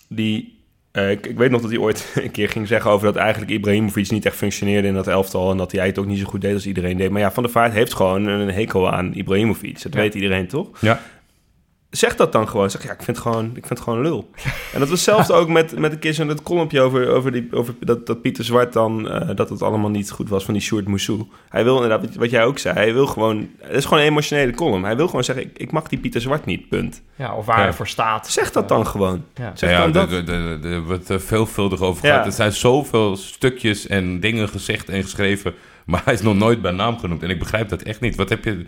die... 0.08 0.58
eh, 0.92 1.10
ik, 1.10 1.26
ik 1.26 1.38
weet 1.38 1.50
nog 1.50 1.60
dat 1.60 1.70
hij 1.70 1.78
ooit 1.78 2.12
een 2.22 2.30
keer 2.30 2.48
ging 2.48 2.66
zeggen 2.68 2.90
over 2.90 3.06
dat 3.06 3.16
eigenlijk 3.16 3.50
Ibrahimovic 3.52 4.10
niet 4.10 4.26
echt 4.26 4.36
functioneerde 4.36 4.88
in 4.88 4.94
dat 4.94 5.06
elftal 5.08 5.50
en 5.50 5.56
dat 5.56 5.72
hij 5.72 5.86
het 5.86 5.98
ook 5.98 6.06
niet 6.06 6.18
zo 6.18 6.24
goed 6.24 6.40
deed 6.40 6.54
als 6.54 6.66
iedereen 6.66 6.96
deed. 6.96 7.10
Maar 7.10 7.20
ja, 7.20 7.32
Van 7.32 7.42
der 7.42 7.52
Vaart 7.52 7.72
heeft 7.72 7.94
gewoon 7.94 8.26
een 8.26 8.50
hekel 8.50 8.92
aan 8.92 9.14
Ibrahimovic. 9.14 9.82
Dat 9.82 9.92
Ja. 9.94 10.00
weet 10.00 10.14
iedereen 10.14 10.46
toch? 10.46 10.80
Ja. 10.80 11.00
Zeg 11.92 12.16
dat 12.16 12.32
dan 12.32 12.48
gewoon. 12.48 12.70
Zeg 12.70 12.82
ja, 12.84 12.90
ik 12.92 13.02
vind 13.02 13.16
het 13.16 13.26
gewoon, 13.26 13.44
ik 13.44 13.52
vind 13.66 13.68
het 13.68 13.80
gewoon 13.80 14.02
lul. 14.02 14.30
En 14.72 14.78
dat 14.80 14.88
was 14.88 14.90
hetzelfde 14.90 15.32
ook 15.32 15.48
met, 15.48 15.78
met 15.78 15.92
een 15.92 15.98
keer 15.98 16.14
zo'n 16.14 16.26
dat 16.26 16.42
kolompje 16.42 16.80
over, 16.80 17.08
over, 17.08 17.32
die, 17.32 17.48
over 17.50 17.74
dat, 17.80 18.06
dat 18.06 18.22
Pieter 18.22 18.44
Zwart 18.44 18.72
dan, 18.72 19.08
eh, 19.10 19.36
dat 19.36 19.48
het 19.50 19.62
allemaal 19.62 19.90
niet 19.90 20.10
goed 20.10 20.28
was 20.28 20.44
van 20.44 20.54
die 20.54 20.62
Sjoerd 20.62 20.86
Moussou. 20.88 21.26
Hij 21.48 21.64
wil 21.64 21.74
inderdaad, 21.74 22.00
wat- 22.00 22.14
wat 22.14 22.30
jij 22.30 22.44
ook 22.44 22.58
zei, 22.58 22.74
hij 22.74 22.92
wil 22.92 23.06
gewoon, 23.06 23.48
het 23.60 23.76
is 23.76 23.84
gewoon 23.84 23.98
een 24.02 24.08
emotionele 24.08 24.52
column. 24.52 24.84
Hij 24.84 24.96
wil 24.96 25.06
gewoon 25.06 25.24
zeggen, 25.24 25.44
ik, 25.44 25.58
ik 25.58 25.72
mag 25.72 25.88
die 25.88 25.98
Pieter 25.98 26.20
Zwart 26.20 26.44
niet, 26.44 26.68
punt. 26.68 27.02
Ja, 27.16 27.34
of 27.34 27.46
waar 27.46 27.56
Ja. 27.58 27.62
hij 27.62 27.72
voor 27.72 27.88
staat. 27.88 28.28
Zeg 28.30 28.52
dat 28.52 28.68
dan 28.68 28.86
gewoon. 28.86 29.24
Ja. 29.34 29.52
Zeg 29.54 29.70
ja, 29.70 29.80
dan 29.80 29.92
dat. 29.92 30.12
er- 30.12 30.28
er- 30.28 30.64
er- 30.64 30.72
er 30.72 30.82
wordt 30.84 31.10
veelvuldig 31.16 31.80
over 31.80 32.06
Ja. 32.06 32.10
gehad. 32.12 32.26
Er 32.26 32.32
zijn 32.32 32.52
zoveel 32.52 33.16
stukjes 33.16 33.86
en 33.86 34.20
dingen 34.20 34.48
gezegd 34.48 34.88
en 34.88 35.02
geschreven. 35.02 35.54
Maar 35.86 36.02
hij 36.04 36.14
is 36.14 36.22
nog 36.22 36.36
nooit 36.36 36.62
bij 36.62 36.72
naam 36.72 36.98
genoemd. 36.98 37.22
En 37.22 37.30
ik 37.30 37.38
begrijp 37.38 37.68
dat 37.68 37.82
echt 37.82 38.00
niet. 38.00 38.16
Wat 38.16 38.28
heb 38.28 38.44
je... 38.44 38.64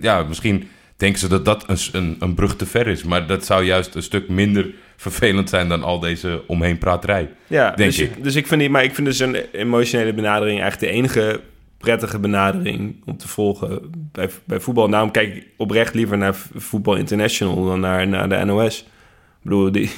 Ja, 0.00 0.22
misschien 0.22 0.68
denken 0.98 1.18
ze 1.18 1.28
dat 1.28 1.44
dat 1.44 1.64
een, 1.68 1.78
een, 1.92 2.16
een 2.18 2.34
brug 2.34 2.56
te 2.56 2.66
ver 2.66 2.86
is. 2.86 3.02
Maar 3.02 3.26
dat 3.26 3.44
zou 3.44 3.64
juist 3.64 3.94
een 3.94 4.02
stuk 4.02 4.28
minder 4.28 4.74
vervelend 4.96 5.48
zijn 5.48 5.68
dan 5.68 5.82
al 5.82 6.00
deze 6.00 6.42
omheenpraterij. 6.46 7.30
Ja, 7.46 7.70
Denk 7.70 7.90
dus, 7.90 7.98
ik. 7.98 8.24
dus 8.24 8.34
ik 8.34 8.46
vind 8.46 8.60
die, 8.60 8.70
maar 8.70 8.84
ik 8.84 8.94
vind 8.94 9.06
dus 9.06 9.18
een 9.18 9.34
emotionele 9.52 10.14
benadering 10.14 10.60
eigenlijk 10.60 10.92
de 10.92 10.98
enige 10.98 11.40
prettige 11.78 12.18
benadering 12.18 13.02
om 13.04 13.16
te 13.16 13.28
volgen 13.28 13.90
bij, 14.12 14.30
bij 14.44 14.60
voetbal. 14.60 14.88
Daarom 14.88 15.10
kijk 15.10 15.34
ik 15.34 15.46
oprecht 15.56 15.94
liever 15.94 16.18
naar 16.18 16.34
Voetbal 16.54 16.96
International 16.96 17.64
dan 17.64 17.80
naar, 17.80 18.08
naar 18.08 18.28
de 18.28 18.44
NOS. 18.44 18.78
Ik 18.78 18.86
bedoel, 19.42 19.72
die, 19.72 19.90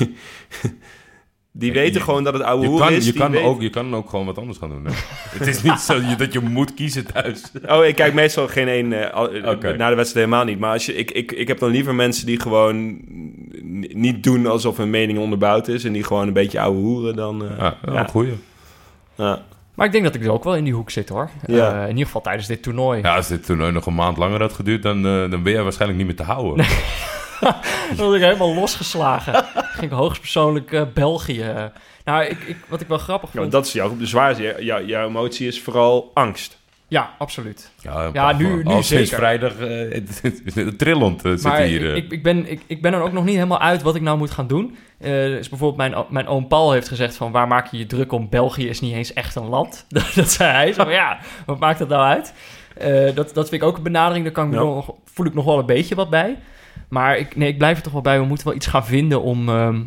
die 1.61 1.73
weten 1.73 1.93
je- 1.95 2.01
gewoon 2.01 2.25
dat 2.25 2.33
het 2.33 2.43
oude 2.43 2.63
Je 2.63 2.69
hoer 2.69 2.79
kan, 2.81 2.93
is. 2.93 3.07
je, 3.07 3.13
kan 3.13 3.37
ook, 3.37 3.61
je 3.61 3.71
kan 3.71 3.95
ook 3.95 4.11
gewoon 4.11 4.27
wat 4.27 4.39
anders 4.39 4.59
gaan 4.59 4.69
doen. 4.69 4.85
Hè? 4.85 4.93
het 5.39 5.47
is 5.47 5.63
niet 5.63 5.79
zo 5.79 6.01
dat 6.19 6.33
je 6.33 6.41
moet 6.41 6.75
kiezen 6.75 7.07
thuis. 7.13 7.43
Oh, 7.69 7.85
ik 7.85 7.95
kijk 7.95 8.15
meestal 8.15 8.49
geen 8.49 8.69
één 8.69 8.93
eh, 8.93 9.15
al- 9.15 9.31
eh, 9.33 9.49
Oké. 9.51 9.77
na 9.77 9.89
de 9.89 9.95
wedstrijd 9.97 10.27
helemaal 10.27 10.45
niet. 10.47 10.59
Maar 10.59 10.73
als 10.73 10.87
je, 10.87 10.95
ik, 10.95 11.11
ik, 11.11 11.33
ik 11.33 11.49
heb 11.49 11.59
dan 11.59 11.71
liever 11.71 11.95
mensen 11.95 12.27
die 12.27 12.41
gewoon 12.41 12.99
niet 13.95 14.23
doen 14.23 14.47
alsof 14.47 14.77
hun 14.77 14.91
mening 14.91 15.19
onderbouwd 15.19 15.69
is. 15.69 15.85
En 15.85 15.93
die 15.93 16.05
gewoon 16.05 16.27
een 16.27 16.33
beetje 16.33 16.61
ouwe 16.61 16.79
hoeren 16.79 17.17
dan... 17.17 17.45
eh, 17.45 17.59
Ja, 17.59 17.77
wel 17.83 17.95
ja. 17.95 18.01
een 18.01 18.09
goeie. 18.09 18.33
ja. 19.15 19.43
Maar 19.81 19.89
ik 19.89 19.95
denk 19.95 20.05
dat 20.05 20.15
ik 20.15 20.21
dus 20.21 20.31
ook 20.31 20.45
wel 20.45 20.57
in 20.57 20.65
die 20.65 20.75
hoek 20.75 20.91
zit 20.91 21.09
hoor. 21.09 21.31
Ja. 21.47 21.75
Eh, 21.75 21.83
in 21.83 21.89
ieder 21.89 22.05
geval 22.05 22.21
tijdens 22.21 22.47
dit 22.47 22.63
toernooi. 22.63 23.01
Ja, 23.01 23.17
als 23.17 23.29
dit 23.29 23.45
toernooi 23.45 23.73
nog 23.73 23.87
een 23.87 23.95
maand 23.95 24.17
langer 24.17 24.41
had 24.41 24.53
geduurd, 24.53 24.83
dan, 24.83 24.97
eh, 25.07 25.31
dan 25.31 25.43
ben 25.43 25.53
jij 25.53 25.63
waarschijnlijk 25.63 25.99
niet 25.99 26.07
meer 26.09 26.17
te 26.27 26.33
houden. 26.33 26.67
Dan 27.97 28.07
word 28.07 28.17
ik 28.17 28.23
helemaal 28.23 28.55
losgeslagen. 28.55 29.45
Ging 29.55 29.91
ik 29.91 29.99
hoogstpersoonlijk 29.99 30.73
eh, 30.73 30.83
België. 30.95 31.71
Nou, 32.05 32.25
ik, 32.25 32.39
ik, 32.47 32.57
wat 32.69 32.81
ik 32.81 32.89
wel 32.89 32.99
grappig 32.99 33.33
Ja, 33.33 33.41
vond. 33.41 33.53
dat 33.53 33.67
is 33.67 33.73
jouw 33.73 33.97
zwaarste. 34.01 34.57
Jouw, 34.59 34.85
jouw 34.85 35.09
emotie 35.09 35.47
is 35.47 35.63
vooral 35.63 36.11
angst. 36.15 36.60
Ja, 36.91 37.11
absoluut. 37.19 37.71
Ja, 37.83 38.11
Ja, 38.13 38.33
nu- 38.33 38.57
nu 38.57 38.65
al 38.65 38.73
sinds 38.83 38.89
zeker. 38.89 39.17
vrijdag 39.17 39.57
eh, 39.59 39.69
het- 40.55 40.79
trillend 40.79 41.25
eh, 41.25 41.31
zit 41.33 41.43
Maar 41.43 41.61
hier. 41.61 41.91
eh. 41.91 41.97
ik, 41.97 42.11
ik, 42.13 42.23
ben, 42.23 42.51
ik, 42.51 42.61
ik 42.67 42.83
ben 42.83 42.93
er 42.95 43.01
ook 43.03 43.13
nog 43.13 43.25
niet 43.25 43.35
helemaal 43.35 43.61
uit 43.61 43.83
wat 43.83 43.95
ik 43.95 44.03
nou 44.03 44.19
moet 44.19 44.31
gaan 44.31 44.47
doen. 44.47 44.77
Eh, 44.99 45.11
dus 45.11 45.49
bijvoorbeeld 45.49 45.91
mijn, 45.91 46.05
mijn 46.11 46.27
oom 46.27 46.49
Paul 46.49 46.73
heeft 46.73 46.89
gezegd 46.89 47.17
van... 47.17 47.33
waar 47.33 47.49
maak 47.49 47.67
je 47.71 47.79
je 47.79 47.87
druk 47.87 48.13
om? 48.13 48.29
België 48.29 48.69
is 48.69 48.81
niet 48.81 48.95
eens 48.95 49.13
echt 49.13 49.35
een 49.37 49.49
land. 49.49 49.85
dat, 49.89 50.13
dat 50.15 50.31
zei 50.31 50.51
hij. 50.51 50.73
Zo 50.73 50.83
van, 50.85 50.93
ja, 50.93 51.19
wat 51.47 51.59
maakt 51.59 51.79
dat 51.79 51.89
nou 51.89 52.03
uit? 52.05 52.35
Eh, 52.77 53.15
dat, 53.15 53.35
dat 53.35 53.49
vind 53.49 53.63
ik 53.63 53.69
ook 53.69 53.77
een 53.77 53.83
benadering. 53.83 54.25
Daar 54.25 54.35
kan 54.35 54.45
ik 54.45 54.51
me 54.51 54.57
Ja. 54.57 54.63
nog, 54.63 54.95
voel 55.05 55.27
ik 55.27 55.35
nog 55.35 55.45
wel 55.45 55.59
een 55.59 55.67
beetje 55.67 55.95
wat 55.95 56.11
bij. 56.11 56.39
Maar 56.89 57.19
ik, 57.19 57.37
nee, 57.37 57.49
ik 57.49 57.59
blijf 57.59 57.77
er 57.77 57.83
toch 57.83 57.93
wel 57.93 58.03
bij. 58.03 58.19
We 58.21 58.25
moeten 58.27 58.47
wel 58.47 58.57
iets 58.57 58.67
gaan 58.67 58.87
vinden 58.87 59.23
om, 59.23 59.49
ehm, 59.49 59.81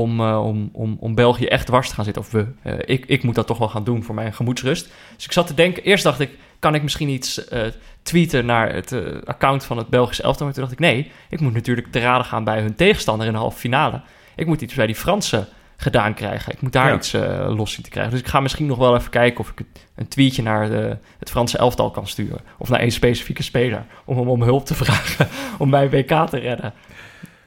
om, 0.00 0.20
eh, 0.20 0.44
om, 0.46 0.70
om, 0.72 0.96
om 1.00 1.14
België 1.14 1.46
echt 1.46 1.66
dwars 1.66 1.88
te 1.88 1.94
gaan 1.94 2.04
zitten. 2.04 2.22
Of 2.22 2.30
we. 2.30 2.46
Eh, 2.62 2.74
ik, 2.84 3.06
ik 3.06 3.22
moet 3.22 3.34
dat 3.34 3.46
toch 3.46 3.58
wel 3.58 3.68
gaan 3.68 3.84
doen 3.84 4.02
voor 4.02 4.14
mijn 4.14 4.32
gemoedsrust. 4.34 4.88
Dus 5.14 5.24
ik 5.24 5.32
zat 5.32 5.46
te 5.46 5.54
denken... 5.54 5.82
Eerst 5.82 6.04
dacht 6.04 6.20
ik, 6.20 6.30
kan 6.58 6.74
ik 6.74 6.82
misschien 6.82 7.08
iets 7.08 7.48
eh, 7.48 7.62
tweeten 8.02 8.46
naar 8.46 8.74
het 8.74 8.94
account 9.24 9.64
van 9.64 9.76
het 9.76 9.88
Belgische 9.88 10.22
elftal? 10.22 10.44
Maar 10.46 10.54
toen 10.54 10.64
dacht 10.64 10.74
ik, 10.74 10.84
nee, 10.84 11.10
ik 11.28 11.40
moet 11.40 11.54
natuurlijk 11.54 11.86
te 11.92 12.00
raden 12.00 12.26
gaan 12.26 12.44
bij 12.44 12.60
hun 12.60 12.74
tegenstander 12.74 13.26
in 13.26 13.32
de 13.32 13.38
halve 13.38 13.58
finale. 13.58 14.00
Ik 14.36 14.46
moet 14.46 14.60
iets 14.60 14.74
bij 14.74 14.86
die 14.86 14.94
Fransen 14.94 15.46
gedaan 15.76 16.14
krijgen. 16.14 16.52
Ik 16.52 16.60
moet 16.60 16.72
daar 16.72 16.88
Ja. 16.88 16.94
iets 16.94 17.12
los 17.56 17.72
zien 17.72 17.84
te 17.84 17.90
krijgen. 17.90 18.12
Dus 18.12 18.20
ik 18.20 18.28
ga 18.28 18.40
misschien 18.40 18.66
nog 18.66 18.78
wel 18.78 18.96
even 18.96 19.10
kijken 19.10 19.40
of 19.40 19.50
ik 19.50 19.66
een 19.94 20.08
tweetje 20.08 20.42
naar 20.42 20.68
de, 20.68 20.96
het 21.18 21.30
Franse 21.30 21.58
elftal 21.58 21.90
kan 21.90 22.06
sturen. 22.06 22.40
Of 22.58 22.68
naar 22.68 22.80
één 22.80 22.90
specifieke 22.90 23.42
speler. 23.42 23.84
Om 24.04 24.18
hem 24.18 24.28
om 24.28 24.42
hulp 24.42 24.66
te 24.66 24.74
vragen 24.74 25.28
om 25.58 25.68
mijn 25.68 25.90
WK 25.90 26.28
te 26.28 26.38
redden. 26.38 26.72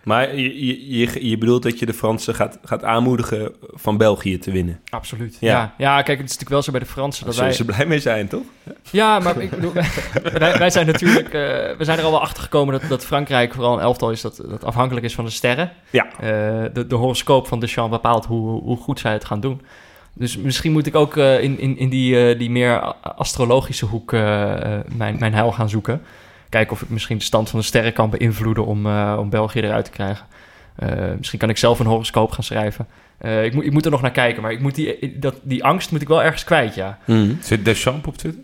Maar 0.04 0.36
je, 0.36 0.66
je, 0.66 0.98
je, 0.98 1.30
je 1.30 1.38
bedoelt 1.38 1.64
dat 1.64 1.80
je 1.80 1.86
de 1.86 1.94
Fransen 1.94 2.36
gaat, 2.36 2.60
gaat 2.64 2.84
aanmoedigen 2.84 3.54
van 3.62 3.98
België 3.98 4.38
te 4.38 4.52
winnen. 4.52 4.80
Absoluut. 4.90 5.38
Ja. 5.40 5.50
Ja. 5.50 5.74
Ja, 5.78 6.02
kijk, 6.02 6.18
het 6.18 6.30
is 6.30 6.38
natuurlijk 6.38 6.50
wel 6.50 6.62
zo 6.62 6.72
bij 6.72 6.80
de 6.80 6.86
Fransen. 6.86 7.26
Dat 7.26 7.36
wij, 7.36 7.52
zullen 7.52 7.66
ze 7.68 7.76
blij 7.76 7.88
mee 7.88 8.00
zijn, 8.00 8.28
toch? 8.28 8.44
Ja, 8.92 9.20
maar 9.20 9.42
ik 9.42 9.50
bedoel, 9.50 9.74
wij, 10.40 10.58
wij 10.58 10.70
zijn 10.70 10.86
natuurlijk, 10.86 11.28
eh, 11.28 11.32
we 11.78 11.84
zijn 11.84 11.98
er 11.98 12.04
al 12.04 12.12
wel 12.12 12.22
achter 12.22 12.44
gekomen 12.44 12.80
dat, 12.80 12.90
dat 12.90 13.06
Frankrijk 13.06 13.54
vooral 13.54 13.74
een 13.74 13.80
elftal 13.80 14.12
is 14.12 14.22
dat, 14.22 14.44
dat 14.50 14.64
afhankelijk 14.64 15.06
is 15.06 15.16
van 15.16 15.26
de 15.26 15.32
sterren. 15.32 15.72
Ja. 15.90 16.06
Eh, 16.20 16.30
de, 16.74 16.88
de 16.88 16.96
horoscoop 16.96 17.48
van 17.48 17.60
Deschamps 17.60 17.92
bepaalt 17.92 18.26
hoe, 18.26 18.62
hoe 18.62 18.78
goed 18.78 19.00
zij 19.00 19.14
het 19.14 19.26
gaan 19.26 19.40
doen. 19.40 19.62
Dus 20.14 20.38
misschien 20.38 20.72
moet 20.72 20.86
ik 20.86 20.96
ook 20.96 21.18
eh, 21.18 21.44
in, 21.44 21.60
in, 21.60 21.78
in 21.78 21.90
die, 21.90 22.38
die 22.38 22.50
meer 22.50 22.80
astrologische 23.02 23.86
hoek 23.86 24.12
mijn, 24.12 25.16
mijn 25.20 25.34
heil 25.34 25.52
gaan 25.52 25.70
zoeken. 25.70 26.02
Kijken 26.50 26.72
of 26.74 26.82
ik 26.82 26.90
misschien 26.90 27.18
de 27.18 27.24
stand 27.24 27.50
van 27.50 27.60
de 27.60 27.66
sterren 27.66 27.94
kan 27.94 28.10
beïnvloeden 28.10 28.66
om, 28.66 28.86
eh, 28.86 29.16
om 29.20 29.30
België 29.30 29.60
eruit 29.60 29.86
te 29.86 29.92
krijgen. 29.92 30.26
Eh, 30.76 30.90
misschien 31.18 31.40
kan 31.40 31.50
ik 31.50 31.58
zelf 31.58 31.80
een 31.80 31.86
horoscoop 31.86 32.32
gaan 32.32 32.44
schrijven. 32.44 32.88
Eh, 33.18 33.44
ik, 33.46 33.54
moet, 33.54 33.66
ik 33.66 33.72
moet 33.72 33.86
er 33.86 33.92
nog 33.92 34.02
naar 34.02 34.12
kijken, 34.12 34.42
maar 34.42 34.52
ik 34.52 34.60
moet 34.60 34.76
die, 34.76 35.20
dat, 35.20 35.36
die 35.42 35.64
angst 35.64 35.92
moet 35.92 36.02
ik 36.02 36.08
wel 36.08 36.24
ergens 36.24 36.44
kwijt, 36.44 36.76
ja. 36.76 36.98
Zit 37.42 37.66
Deschamps 37.66 38.08
op 38.08 38.18
Twitter? 38.18 38.42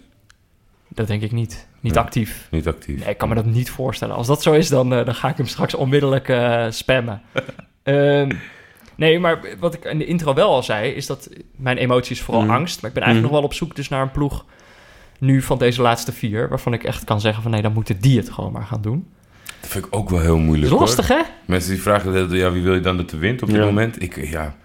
Dat 0.88 1.08
denk 1.08 1.22
ik 1.22 1.32
niet. 1.32 1.68
Niet 1.80 1.93
Nee. 1.93 2.03
actief. 2.03 2.47
Niet 2.51 2.68
actief. 2.68 2.99
Nee, 2.99 3.10
ik 3.10 3.18
kan 3.18 3.30
me 3.30 3.36
dat 3.36 3.45
niet 3.45 3.70
voorstellen. 3.70 4.16
Als 4.16 4.28
dat 4.28 4.41
zo 4.43 4.53
is, 4.53 4.70
dan, 4.70 4.93
eh, 4.93 5.06
dan 5.06 5.16
ga 5.16 5.30
ik 5.30 5.38
hem 5.38 5.45
straks 5.47 5.74
onmiddellijk 5.74 6.30
eh, 6.30 6.66
spammen. 6.70 7.22
Ehm, 7.84 8.32
nee, 8.95 9.20
maar 9.20 9.39
wat 9.60 9.74
ik 9.74 9.84
in 9.86 9.97
de 9.97 10.06
intro 10.06 10.34
wel 10.34 10.49
al 10.49 10.64
zei, 10.64 10.91
is 10.91 11.06
dat 11.06 11.30
mijn 11.56 11.78
emotie 11.78 12.16
is 12.16 12.22
vooral 12.22 12.43
Mhm. 12.43 12.51
angst. 12.53 12.82
Maar 12.82 12.89
ik 12.89 12.95
ben 12.95 13.03
eigenlijk 13.03 13.34
Mhm. 13.34 13.43
nog 13.43 13.51
wel 13.51 13.60
op 13.60 13.68
zoek 13.68 13.76
dus 13.76 13.89
naar 13.89 14.01
een 14.01 14.12
ploeg 14.12 14.45
nu 15.26 15.41
van 15.41 15.57
deze 15.57 15.82
laatste 15.82 16.11
vier, 16.11 16.49
waarvan 16.49 16.73
ik 16.73 16.84
echt 16.84 17.03
kan 17.03 17.21
zeggen 17.21 17.41
van 17.43 17.51
nee, 17.51 17.61
dan 17.61 17.73
moeten 17.73 17.99
die 17.99 18.17
het 18.17 18.30
gewoon 18.30 18.51
maar 18.51 18.65
gaan 18.65 18.82
doen. 18.82 19.07
Dat 19.61 19.69
vind 19.69 19.86
ik 19.86 19.95
ook 19.95 20.09
wel 20.09 20.19
heel 20.19 20.36
Dat 20.36 20.45
moeilijk. 20.45 20.71
hoor. 20.71 20.80
lastig, 20.80 21.07
hè? 21.07 21.21
Mensen 21.45 21.71
die 21.71 21.82
vragen, 21.82 22.30
ja, 22.36 22.51
wie 22.51 22.61
wil 22.63 22.73
je 22.73 22.80
dan 22.80 22.97
dat 22.97 23.11
er 23.11 23.19
wint 23.19 23.41
op 23.41 23.47
dit 23.47 23.57
Ja. 23.57 23.65
moment? 23.65 24.01
Ik, 24.01 24.28
ja, 24.30 24.55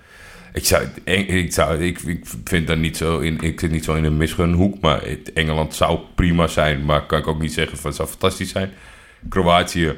ik, 0.52 0.64
zou, 0.66 0.84
ik, 1.04 1.52
zou, 1.52 1.78
ik, 1.78 1.98
ik 2.00 2.24
vind 2.44 2.66
daar 2.66 2.78
niet 2.78 2.96
zo 2.96 3.18
in, 3.18 3.40
ik 3.40 3.60
zit 3.60 3.70
niet 3.70 3.84
zo 3.84 3.94
in 3.94 4.04
een 4.04 4.16
misgunhoek, 4.16 4.80
maar 4.80 5.02
het, 5.02 5.32
Engeland 5.32 5.74
zou 5.74 5.98
prima 6.14 6.46
zijn, 6.46 6.84
maar 6.84 7.06
kan 7.06 7.18
ik 7.18 7.26
ook 7.26 7.40
niet 7.40 7.52
zeggen 7.52 7.76
van 7.78 7.86
het 7.86 7.96
zou 7.96 8.08
fantastisch 8.08 8.50
zijn. 8.50 8.70
Kroatië 9.28 9.94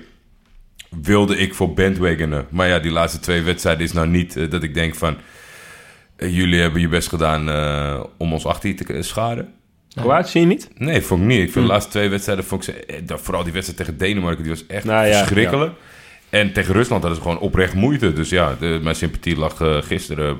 wilde 1.03 1.37
ik 1.37 1.55
voor 1.55 1.75
bandwagonen, 1.75 2.47
maar 2.51 2.69
ja, 2.69 2.79
die 2.79 2.91
laatste 2.91 3.21
twee 3.21 3.43
wedstrijden 3.43 3.85
is 3.85 3.93
nou 3.93 4.07
niet 4.09 4.37
eh, 4.37 4.51
dat 4.51 4.63
ik 4.63 4.75
denk 4.75 4.95
van, 4.95 5.17
eh, 6.17 6.37
jullie 6.37 6.61
hebben 6.61 6.81
je 6.81 6.89
best 6.89 7.09
gedaan 7.09 7.49
eh, 7.51 8.05
om 8.19 8.33
ons 8.33 8.47
achter 8.47 8.69
je 8.69 8.75
te 8.75 9.03
scharen. 9.03 9.53
Kroatië 9.95 10.31
zie 10.31 10.41
je 10.41 10.47
niet? 10.47 10.69
Nee, 10.77 11.03
vond 11.03 11.21
ik 11.21 11.27
niet. 11.27 11.39
Ik 11.39 11.45
vind 11.45 11.55
Hm. 11.55 11.61
de 11.61 11.67
laatste 11.67 11.91
twee 11.91 12.09
wedstrijden, 12.09 12.45
vond 12.45 12.69
ik 12.69 12.75
ze, 12.75 12.85
eh, 12.87 13.17
vooral 13.17 13.43
die 13.45 13.53
wedstrijd 13.53 13.79
tegen 13.81 13.99
Denemarken, 13.99 14.43
die 14.43 14.53
was 14.53 14.67
echt 14.67 14.85
Nou 14.85 15.07
ja, 15.07 15.17
verschrikkelijk. 15.19 15.73
En 16.31 16.53
tegen 16.53 16.75
Rusland 16.75 17.03
hadden 17.03 17.21
ze 17.23 17.29
gewoon 17.29 17.43
oprecht 17.43 17.75
moeite. 17.75 18.13
Dus 18.13 18.29
ja, 18.29 18.57
de, 18.61 18.79
mijn 18.83 18.97
sympathie 18.97 19.37
lag 19.37 19.61
eh, 19.61 19.77
gisteren, 19.83 20.39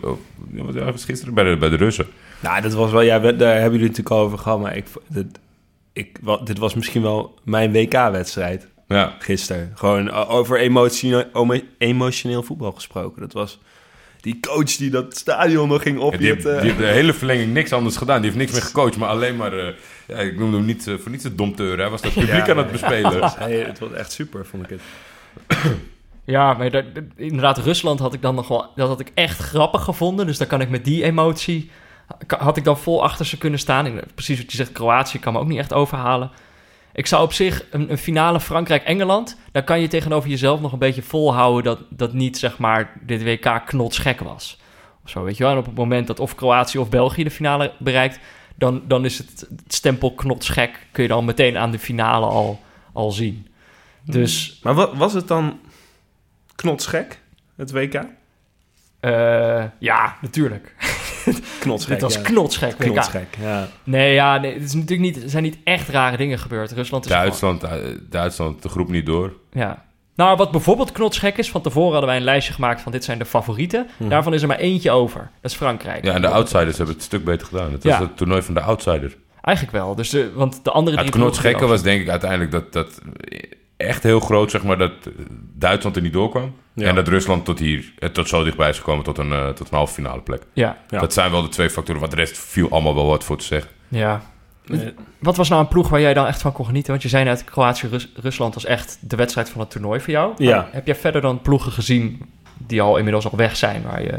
was 0.75 1.05
gisteren 1.05 1.35
bij 1.35 1.45
de, 1.45 1.57
bij 1.57 1.69
de 1.69 1.77
Russen. 1.77 2.07
Nou, 2.41 2.63
dat 2.63 2.73
was 2.73 2.91
wel, 2.91 3.01
ja, 3.01 3.21
we- 3.21 3.37
daar 3.37 3.53
hebben 3.61 3.73
jullie 3.79 3.87
het 3.89 3.97
natuurlijk 3.97 4.15
al 4.15 4.21
over 4.27 4.39
gehad, 4.39 4.61
maar 4.61 4.77
ik, 4.77 4.85
dit, 5.09 5.27
ik, 5.93 6.19
dit 6.45 6.59
was 6.59 6.75
misschien 6.75 7.03
wel 7.03 7.39
mijn 7.45 7.73
WK-wedstrijd 7.73 8.69
Ja, 8.89 9.17
gisteren. 9.19 9.73
Gewoon 9.75 10.11
o- 10.11 10.25
over 10.29 10.59
emotioneel 11.79 12.43
voetbal 12.43 12.73
gesproken. 12.73 13.21
Dat 13.21 13.33
was 13.33 13.59
die 14.23 14.41
coach 14.41 14.77
die 14.77 14.91
dat 14.91 15.17
stadion 15.17 15.69
nog 15.69 15.83
ging 15.83 15.99
op. 15.99 16.11
Die, 16.11 16.19
die 16.21 16.29
heeft, 16.29 16.45
het, 16.45 16.53
eh, 16.55 16.61
die 16.61 16.69
heeft 16.71 16.83
de 16.83 16.87
hele 16.93 17.13
verlenging 17.13 17.53
niks 17.53 17.73
anders 17.73 17.97
gedaan. 17.97 18.17
Die 18.17 18.25
heeft 18.25 18.37
niks 18.43 18.53
meer 18.53 18.63
gecoacht, 18.63 18.97
maar 18.97 19.09
alleen 19.09 19.37
maar... 19.37 19.53
eh, 19.59 19.75
ja, 20.07 20.17
ik 20.17 20.39
noemde 20.39 20.57
hem 20.57 20.67
niet 20.67 20.87
eh, 20.87 20.95
voor 20.99 21.11
niets 21.11 21.23
de 21.23 21.35
domteur. 21.35 21.79
Hij 21.79 21.91
was 21.91 22.01
dat 22.03 22.13
publiek 22.13 22.47
Ja, 22.47 22.51
aan 22.51 22.57
het 22.59 22.71
bespelen. 22.73 23.19
was- 23.21 23.37
hey, 23.37 23.59
het 23.59 23.79
was 23.79 23.93
echt 23.93 24.13
super, 24.13 24.47
vond 24.47 24.63
ik 24.63 24.71
het. 24.71 24.81
Ja, 26.25 26.53
maar 26.55 26.71
daar- 26.71 26.93
daar- 26.93 27.03
inderdaad, 27.17 27.59
Rusland 27.59 27.99
had 27.99 28.15
ik 28.15 28.23
dan 28.23 28.35
nog 28.35 28.49
wel, 28.49 28.67
dat 28.77 28.89
had 28.89 29.01
ik 29.01 29.11
echt 29.15 29.39
grappig 29.39 29.83
gevonden. 29.83 30.27
Dus 30.27 30.39
dan 30.39 30.47
kan 30.47 30.61
ik 30.61 30.69
met 30.69 30.85
die 30.85 31.05
emotie, 31.05 31.71
had 32.39 32.57
ik 32.57 32.65
dan 32.65 32.79
vol 32.79 33.03
achter 33.03 33.27
ze 33.27 33.39
kunnen 33.39 33.59
staan. 33.59 33.87
En 33.87 34.01
precies 34.15 34.39
wat 34.41 34.51
je 34.51 34.57
zegt, 34.57 34.73
Kroatië 34.73 35.19
kan 35.19 35.33
me 35.33 35.39
ook 35.39 35.47
niet 35.49 35.59
echt 35.59 35.73
overhalen. 35.73 36.31
Ik 36.95 37.07
zou 37.07 37.23
op 37.25 37.33
zich 37.33 37.65
een, 37.71 37.91
een 37.91 37.99
finale 37.99 38.41
Frankrijk-Engeland, 38.41 39.37
daar 39.53 39.65
kan 39.65 39.81
je 39.81 39.89
tegenover 39.89 40.31
jezelf 40.31 40.61
nog 40.61 40.73
een 40.73 40.79
beetje 40.79 41.03
volhouden 41.03 41.65
dat, 41.65 41.79
dat 41.91 42.13
niet, 42.13 42.39
zeg 42.39 42.59
maar, 42.59 42.93
dit 43.01 43.23
WK 43.23 43.63
knotsgek 43.67 44.21
was. 44.21 44.61
Of 45.05 45.11
zo, 45.11 45.23
weet 45.23 45.37
je 45.37 45.43
wel. 45.43 45.53
En 45.53 45.59
op 45.59 45.67
het 45.67 45.75
moment 45.75 46.07
dat 46.07 46.21
of 46.21 46.35
Kroatië 46.35 46.79
of 46.79 46.89
België 46.89 47.25
de 47.25 47.31
finale 47.31 47.73
bereikt, 47.79 48.19
dan, 48.57 48.83
dan 48.87 49.05
is 49.05 49.19
het, 49.19 49.47
het 49.49 49.75
stempel 49.75 50.15
knotsgek, 50.15 50.87
kun 50.93 51.03
je 51.03 51.09
dan 51.09 51.25
meteen 51.25 51.59
aan 51.59 51.71
de 51.71 51.79
finale 51.79 52.27
al, 52.27 52.61
al 52.93 53.11
zien. 53.11 53.47
Dus 54.05 54.59
Maar 54.63 54.75
wa- 54.75 54.97
was 54.97 55.13
het 55.13 55.29
dan 55.29 55.61
knotsgek, 56.55 57.21
het 57.57 57.71
WK? 57.73 57.95
eh, 59.01 59.65
ja, 59.79 60.17
natuurlijk. 60.21 60.75
Knotsgek, 61.61 61.93
Dit 61.93 62.01
was 62.03 62.15
ja. 62.15 62.21
knotsgek, 62.21 62.73
WK. 62.79 62.91
Knotsgek, 62.91 63.37
ja. 63.41 63.69
Nee, 63.85 64.15
ja, 64.15 64.39
nee, 64.39 64.55
het 64.55 64.63
is 64.63 64.75
natuurlijk 64.75 65.01
niet, 65.01 65.23
er 65.23 65.31
zijn 65.31 65.43
niet 65.43 65.59
echt 65.65 65.89
rare 65.89 66.17
dingen 66.17 66.39
gebeurd. 66.39 66.73
Rusland 66.73 67.05
is 67.05 67.11
Duitsland, 67.11 67.63
eh, 67.63 67.73
Duitsland, 68.11 68.63
de 68.63 68.69
groep 68.69 68.89
niet 68.89 69.07
door. 69.07 69.33
ja. 69.53 69.85
Nou, 70.17 70.37
wat 70.37 70.51
bijvoorbeeld 70.51 70.93
knotsgek 70.93 71.39
is, 71.39 71.51
van 71.51 71.63
tevoren 71.63 71.91
hadden 71.91 72.09
wij 72.09 72.19
een 72.19 72.25
lijstje 72.25 72.53
gemaakt 72.53 72.81
van 72.81 72.93
dit 72.93 73.05
zijn 73.05 73.19
de 73.19 73.25
favorieten. 73.25 73.87
Hm. 73.97 74.09
Daarvan 74.09 74.35
is 74.35 74.43
er 74.43 74.49
maar 74.49 74.59
eentje 74.59 74.91
over. 74.91 75.31
Dat 75.41 75.51
is 75.51 75.57
Frankrijk. 75.57 76.05
Ja, 76.05 76.15
en 76.15 76.23
de 76.23 76.29
outsiders 76.29 76.77
hebben 76.77 76.95
het 76.95 77.05
een 77.05 77.11
stuk 77.11 77.25
beter 77.25 77.47
gedaan. 77.47 77.73
Het 77.73 77.85
was 77.85 77.99
het 77.99 78.17
toernooi 78.17 78.43
van 78.43 78.55
de 78.55 78.61
outsider. 78.61 79.17
Eigenlijk 79.41 79.77
wel. 79.77 79.95
Dus 79.95 80.11
de, 80.11 80.33
want 80.35 80.65
de 80.65 80.71
andere 80.71 80.97
Ja, 80.97 81.03
het 81.03 81.13
knotsgekke 81.13 81.67
was 81.67 81.83
denk 81.83 82.01
ik 82.01 82.09
uiteindelijk 82.09 82.51
dat, 82.51 82.73
dat 82.73 83.01
echt 83.83 84.03
heel 84.03 84.21
groot, 84.21 84.51
zeg 84.51 84.63
maar, 84.63 84.79
dat 84.79 84.93
Duitsland 85.55 85.97
er 85.97 86.03
niet 86.03 86.13
doorkwam. 86.13 86.55
Ja. 86.75 86.87
En 86.89 86.95
dat 86.95 87.09
Rusland 87.09 87.45
tot 87.45 87.59
hier, 87.59 87.93
eh, 87.99 88.09
tot 88.09 88.29
zo 88.29 88.45
dichtbij 88.45 88.69
is 88.69 88.79
gekomen 88.79 89.05
tot 89.05 89.19
een, 89.19 89.33
eh, 89.33 89.49
tot 89.49 89.71
een 89.71 89.77
halve 89.77 89.95
finale 89.95 90.21
plek. 90.21 90.43
Ja, 90.53 90.77
Ja. 90.89 91.01
Dat 91.01 91.13
zijn 91.13 91.31
wel 91.31 91.43
de 91.43 91.49
twee 91.49 91.71
factoren, 91.71 92.01
want 92.01 92.13
de 92.13 92.19
rest 92.19 92.39
viel 92.39 92.71
allemaal 92.71 92.95
wel 92.95 93.07
wat 93.07 93.25
voor 93.25 93.37
te 93.39 93.45
zeggen. 93.45 93.71
ja. 93.89 94.23
Nee. 94.67 94.95
Wat 95.19 95.37
was 95.37 95.49
nou 95.49 95.61
een 95.63 95.69
ploeg 95.69 95.89
waar 95.89 96.01
jij 96.01 96.15
dan 96.15 96.27
echt 96.27 96.41
van 96.41 96.53
kon 96.53 96.65
genieten? 96.67 96.91
Want 96.91 97.03
je 97.03 97.09
zei 97.09 97.25
net, 97.25 97.45
Kroatië-Rusland 97.45 98.55
was 98.55 98.65
echt 98.65 98.99
de 99.01 99.17
wedstrijd 99.17 99.51
van 99.51 99.61
het 99.61 99.71
toernooi 99.71 100.01
voor 100.01 100.13
jou. 100.13 100.33
Ja. 100.37 100.57
Maar 100.57 100.69
Heb 100.73 100.87
jij 100.87 100.95
verder 100.95 101.21
dan 101.21 101.41
ploegen 101.41 101.73
gezien 101.73 102.23
die 102.59 102.83
al 102.83 102.97
inmiddels 102.97 103.25
al 103.25 103.37
weg 103.37 103.57
zijn, 103.57 103.83
waar 103.83 104.03
je 104.03 104.19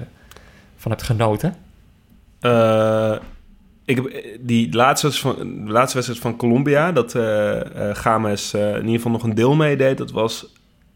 van 0.78 0.92
hebt 0.92 1.04
genoten? 1.04 1.56
Eh, 2.40 3.16
ik 3.86 3.96
heb 3.96 4.06
eh, 4.06 4.38
die 4.40 4.74
laatste, 4.74 5.08
wedstrijd 5.08 5.38
van, 5.38 5.72
laatste 5.72 5.96
wedstrijd 5.96 6.22
van 6.22 6.36
Colombia, 6.36 6.92
dat 6.92 7.16
eh 7.16 7.60
Games 7.94 8.54
in 8.54 8.76
ieder 8.76 8.96
geval 8.96 9.12
nog 9.12 9.24
een 9.24 9.36
deel 9.36 9.56
meedeed, 9.56 9.98
dat 9.98 10.12
was 10.12 10.46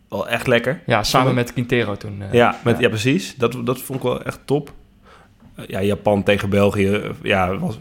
wel 0.10 0.28
echt 0.28 0.48
lekker. 0.48 0.82
Ja, 0.86 1.04
samen 1.04 1.34
met 1.34 1.54
Quintero 1.54 1.96
toen. 1.96 2.24
Ja, 2.32 2.60
met, 2.64 2.80
ja. 2.80 2.90
precies. 2.90 3.36
Dat, 3.36 3.58
dat 3.64 3.82
vond 3.82 4.00
ik 4.00 4.06
wel 4.06 4.24
echt 4.24 4.40
top. 4.46 4.74
Ja, 5.68 5.82
Japan 5.82 6.24
tegen 6.24 6.50
België, 6.50 7.02
ja, 7.22 7.58
was, 7.58 7.80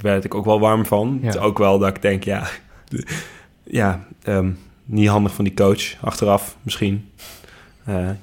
werd 0.00 0.24
ik 0.24 0.34
ook 0.34 0.44
wel 0.44 0.60
warm 0.60 0.86
van. 0.86 1.18
Ja. 1.20 1.26
Het 1.26 1.34
is 1.34 1.40
ook 1.40 1.58
wel 1.58 1.78
dat 1.78 1.88
ik 1.88 2.02
denk, 2.02 2.24
ja, 2.24 2.46
ja 3.64 4.04
ehm, 4.22 4.50
niet 4.84 5.08
handig 5.08 5.34
van 5.34 5.44
die 5.44 5.54
coach. 5.54 5.94
Achteraf 6.00 6.56
misschien 6.62 7.10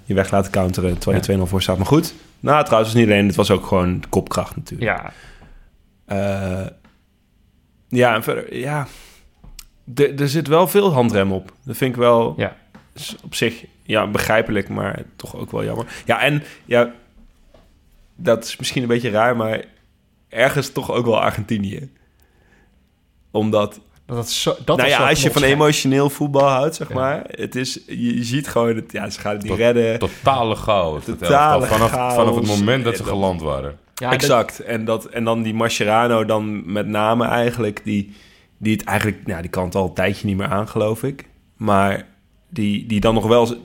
je 0.05 0.13
weg 0.13 0.31
laten 0.31 0.51
counteren 0.51 0.97
terwijl 0.97 1.23
je 1.23 1.37
2-0 1.37 1.49
voor 1.49 1.61
staat. 1.61 1.77
Maar 1.77 1.85
goed, 1.85 2.13
nou 2.39 2.63
trouwens 2.63 2.93
was 2.93 3.01
niet 3.01 3.11
alleen, 3.11 3.27
het 3.27 3.35
was 3.35 3.51
ook 3.51 3.65
gewoon 3.65 4.03
kopkracht 4.09 4.55
natuurlijk. 4.55 4.97
Ja, 4.97 5.11
Eh, 6.09 6.65
ja, 7.87 8.15
en 8.15 8.23
verder, 8.23 8.55
ja. 8.57 8.87
Er- 9.95 10.21
Er 10.21 10.29
zit 10.29 10.47
wel 10.47 10.67
veel 10.67 10.93
handrem 10.93 11.31
op. 11.31 11.51
Dat 11.63 11.77
vind 11.77 11.91
ik 11.91 11.99
wel 11.99 12.33
Ja. 12.37 12.55
is 12.93 13.15
op 13.23 13.35
zich 13.35 13.65
ja, 13.83 14.07
begrijpelijk, 14.07 14.69
maar 14.69 15.01
toch 15.15 15.35
ook 15.35 15.51
wel 15.51 15.63
jammer. 15.63 15.85
Ja, 16.05 16.21
en 16.21 16.43
ja, 16.65 16.91
dat 18.15 18.43
is 18.43 18.57
misschien 18.57 18.81
een 18.81 18.87
beetje 18.87 19.09
raar, 19.09 19.35
maar 19.35 19.63
ergens 20.29 20.69
toch 20.71 20.91
ook 20.91 21.05
wel 21.05 21.21
Argentinië. 21.21 21.91
Omdat, 23.31 23.79
dat, 24.05 24.17
dat, 24.17 24.29
zo, 24.29 24.55
dat 24.65 24.77
nou 24.77 24.89
ja, 24.89 25.09
als 25.09 25.21
je 25.23 25.31
van 25.31 25.43
emotioneel 25.43 26.09
voetbal 26.09 26.47
houdt, 26.47 26.75
zeg 26.75 26.87
Ja. 26.89 26.95
maar. 26.95 27.23
Het 27.27 27.55
is, 27.55 27.79
je, 27.87 28.15
je 28.15 28.23
ziet 28.23 28.47
gewoon, 28.47 28.75
het, 28.75 28.91
ja, 28.91 29.09
ze 29.09 29.19
gaan 29.19 29.31
het 29.33 29.41
niet 29.41 29.51
Tot- 29.51 29.59
redden. 29.59 29.99
Totale 29.99 30.55
chaos. 30.55 31.03
Totale 31.05 31.65
vanaf, 31.65 31.91
chaos. 31.91 32.13
vanaf 32.13 32.35
het 32.35 32.45
moment 32.45 32.83
dat 32.83 32.97
ze 32.97 33.03
geland 33.03 33.41
waren. 33.41 33.77
Ja, 33.99 34.11
exact. 34.11 34.59
En, 34.59 34.85
dat, 34.85 35.05
en 35.05 35.23
dan 35.23 35.41
die 35.43 35.53
Mascherano 35.53 36.25
dan 36.25 36.71
met 36.71 36.87
name 36.87 37.25
eigenlijk, 37.25 37.81
die, 37.83 38.15
die 38.57 38.73
het 38.73 38.83
eigenlijk, 38.83 39.25
nou, 39.25 39.41
die 39.41 39.49
kan 39.49 39.65
het 39.65 39.75
al 39.75 39.85
een 39.87 39.93
tijdje 39.93 40.27
niet 40.27 40.37
meer 40.37 40.47
aan, 40.47 40.67
geloof 40.67 41.03
ik. 41.03 41.25
Maar 41.57 42.05
die, 42.49 42.85
die 42.85 42.99
dan 42.99 43.13
nog 43.13 43.27
wel 43.27 43.55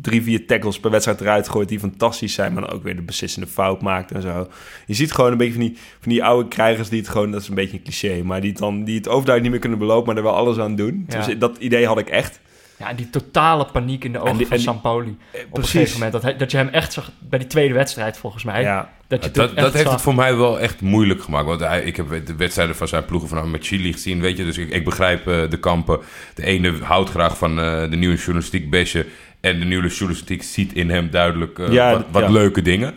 drie, 0.00 0.22
vier 0.22 0.46
tackles 0.46 0.80
per 0.80 0.90
wedstrijd 0.90 1.20
eruit 1.20 1.48
gooit 1.48 1.68
die 1.68 1.78
fantastisch 1.78 2.34
zijn, 2.34 2.52
maar 2.52 2.62
dan 2.62 2.72
ook 2.72 2.82
weer 2.82 2.96
de 2.96 3.02
beslissende 3.02 3.46
fout 3.46 3.82
maakt 3.82 4.12
en 4.12 4.22
zo. 4.22 4.48
Je 4.86 4.94
ziet 4.94 5.12
gewoon 5.12 5.32
een 5.32 5.36
beetje 5.38 5.52
van 5.52 5.62
die, 5.62 5.76
van 6.00 6.12
die 6.12 6.24
oude 6.24 6.48
krijgers 6.48 6.88
die 6.88 7.00
het 7.00 7.08
gewoon, 7.08 7.30
dat 7.30 7.40
is 7.40 7.48
een 7.48 7.54
beetje 7.54 7.76
een 7.76 7.82
cliché, 7.82 8.22
maar 8.22 8.40
die, 8.40 8.50
het 8.50 8.58
dan, 8.58 8.84
die 8.84 8.96
het 8.96 9.08
overduidelijk 9.08 9.42
niet 9.42 9.50
meer 9.50 9.60
kunnen 9.60 9.78
belopen, 9.78 10.06
maar 10.06 10.16
er 10.16 10.22
wel 10.30 10.34
alles 10.40 10.58
aan 10.58 10.76
doen. 10.76 11.04
Ja. 11.08 11.24
Dus 11.26 11.38
dat 11.38 11.56
idee 11.58 11.86
had 11.86 11.98
ik 11.98 12.08
echt. 12.08 12.40
Ja, 12.78 12.92
die 12.92 13.10
totale 13.10 13.66
paniek 13.72 14.04
in 14.04 14.12
de 14.12 14.20
ogen 14.20 14.36
die- 14.36 14.46
van 14.46 14.58
Sampoli. 14.58 15.10
Op 15.10 15.16
een 15.40 15.48
precies. 15.50 15.70
gegeven 15.70 15.92
moment. 15.94 16.12
Dat, 16.12 16.22
hij, 16.22 16.36
dat 16.36 16.50
je 16.50 16.56
hem 16.56 16.68
echt 16.68 16.92
zag 16.92 17.10
bij 17.18 17.38
die 17.38 17.48
tweede 17.48 17.74
wedstrijd, 17.74 18.16
volgens 18.16 18.44
mij. 18.44 18.62
Ja, 18.62 18.90
Dat, 19.10 19.24
je 19.24 19.30
Dat, 19.30 19.54
heeft 19.72 19.76
zag- 19.84 19.92
het 19.92 20.00
voor 20.00 20.14
mij 20.14 20.36
wel 20.36 20.60
echt 20.60 20.80
moeilijk 20.80 21.22
gemaakt. 21.22 21.46
Want 21.46 21.60
hij, 21.60 21.82
ik 21.82 21.96
heb 21.96 22.26
de 22.26 22.36
wedstrijden 22.36 22.76
van 22.76 22.88
zijn 22.88 23.04
ploegen 23.04 23.28
vanaf 23.28 23.44
met 23.44 23.66
Chili 23.66 23.92
gezien, 23.92 24.20
weet 24.20 24.36
je. 24.36 24.44
Dus 24.44 24.58
ik, 24.58 24.70
ik 24.70 24.84
begrijp 24.84 25.26
eh, 25.26 25.42
de 25.50 25.58
kampen. 25.58 25.98
De 26.34 26.44
ene 26.44 26.72
houdt 26.82 27.10
graag 27.10 27.38
van 27.38 27.60
eh, 27.60 27.90
de 27.90 27.96
nieuwe 27.96 28.16
journalistiek 28.16 28.70
besje. 28.70 29.06
En 29.40 29.58
de 29.58 29.64
nieuwe 29.64 29.88
journalistiek 29.88 30.42
ziet 30.42 30.72
in 30.72 30.90
hem 30.90 31.10
duidelijk 31.10 31.58
eh, 31.58 31.72
Ja, 31.72 31.92
wat, 31.92 32.04
wat 32.10 32.22
ja. 32.22 32.30
leuke 32.30 32.62
dingen. 32.62 32.94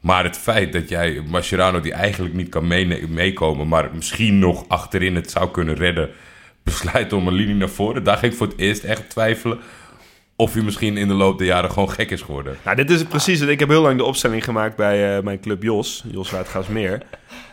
Maar 0.00 0.24
het 0.24 0.38
feit 0.38 0.72
dat 0.72 0.88
jij 0.88 1.22
Mascherano, 1.28 1.80
die 1.80 1.92
eigenlijk 1.92 2.34
niet 2.34 2.48
kan 2.48 2.66
mee- 2.66 3.06
meekomen... 3.08 3.68
maar 3.68 3.88
misschien 3.94 4.38
nog 4.38 4.64
achterin 4.68 5.14
het 5.14 5.30
zou 5.30 5.50
kunnen 5.50 5.74
redden... 5.74 6.10
besluit 6.64 7.12
om 7.12 7.26
een 7.26 7.34
linie 7.34 7.54
naar 7.54 7.68
voren. 7.68 8.04
Daar 8.04 8.16
ging 8.16 8.32
ik 8.32 8.38
voor 8.38 8.46
het 8.46 8.58
eerst 8.58 8.84
echt 8.84 9.10
twijfelen... 9.10 9.58
of 10.42 10.52
hij 10.52 10.62
misschien 10.62 10.96
in 10.96 11.08
de 11.08 11.14
loop 11.14 11.38
der 11.38 11.46
jaren 11.46 11.70
gewoon 11.70 11.90
gek 11.90 12.10
is 12.10 12.22
geworden. 12.22 12.56
Nou, 12.64 12.76
dit 12.76 12.90
is 12.90 13.04
precies. 13.04 13.40
Ik 13.40 13.60
heb 13.60 13.68
heel 13.68 13.82
lang 13.82 13.96
de 13.96 14.04
opstelling 14.04 14.44
gemaakt 14.44 14.76
bij 14.76 15.16
eh, 15.16 15.22
mijn 15.22 15.40
club 15.40 15.62
Jos, 15.62 16.04
Jos 16.10 16.30
Waardgaasmeer. 16.30 17.02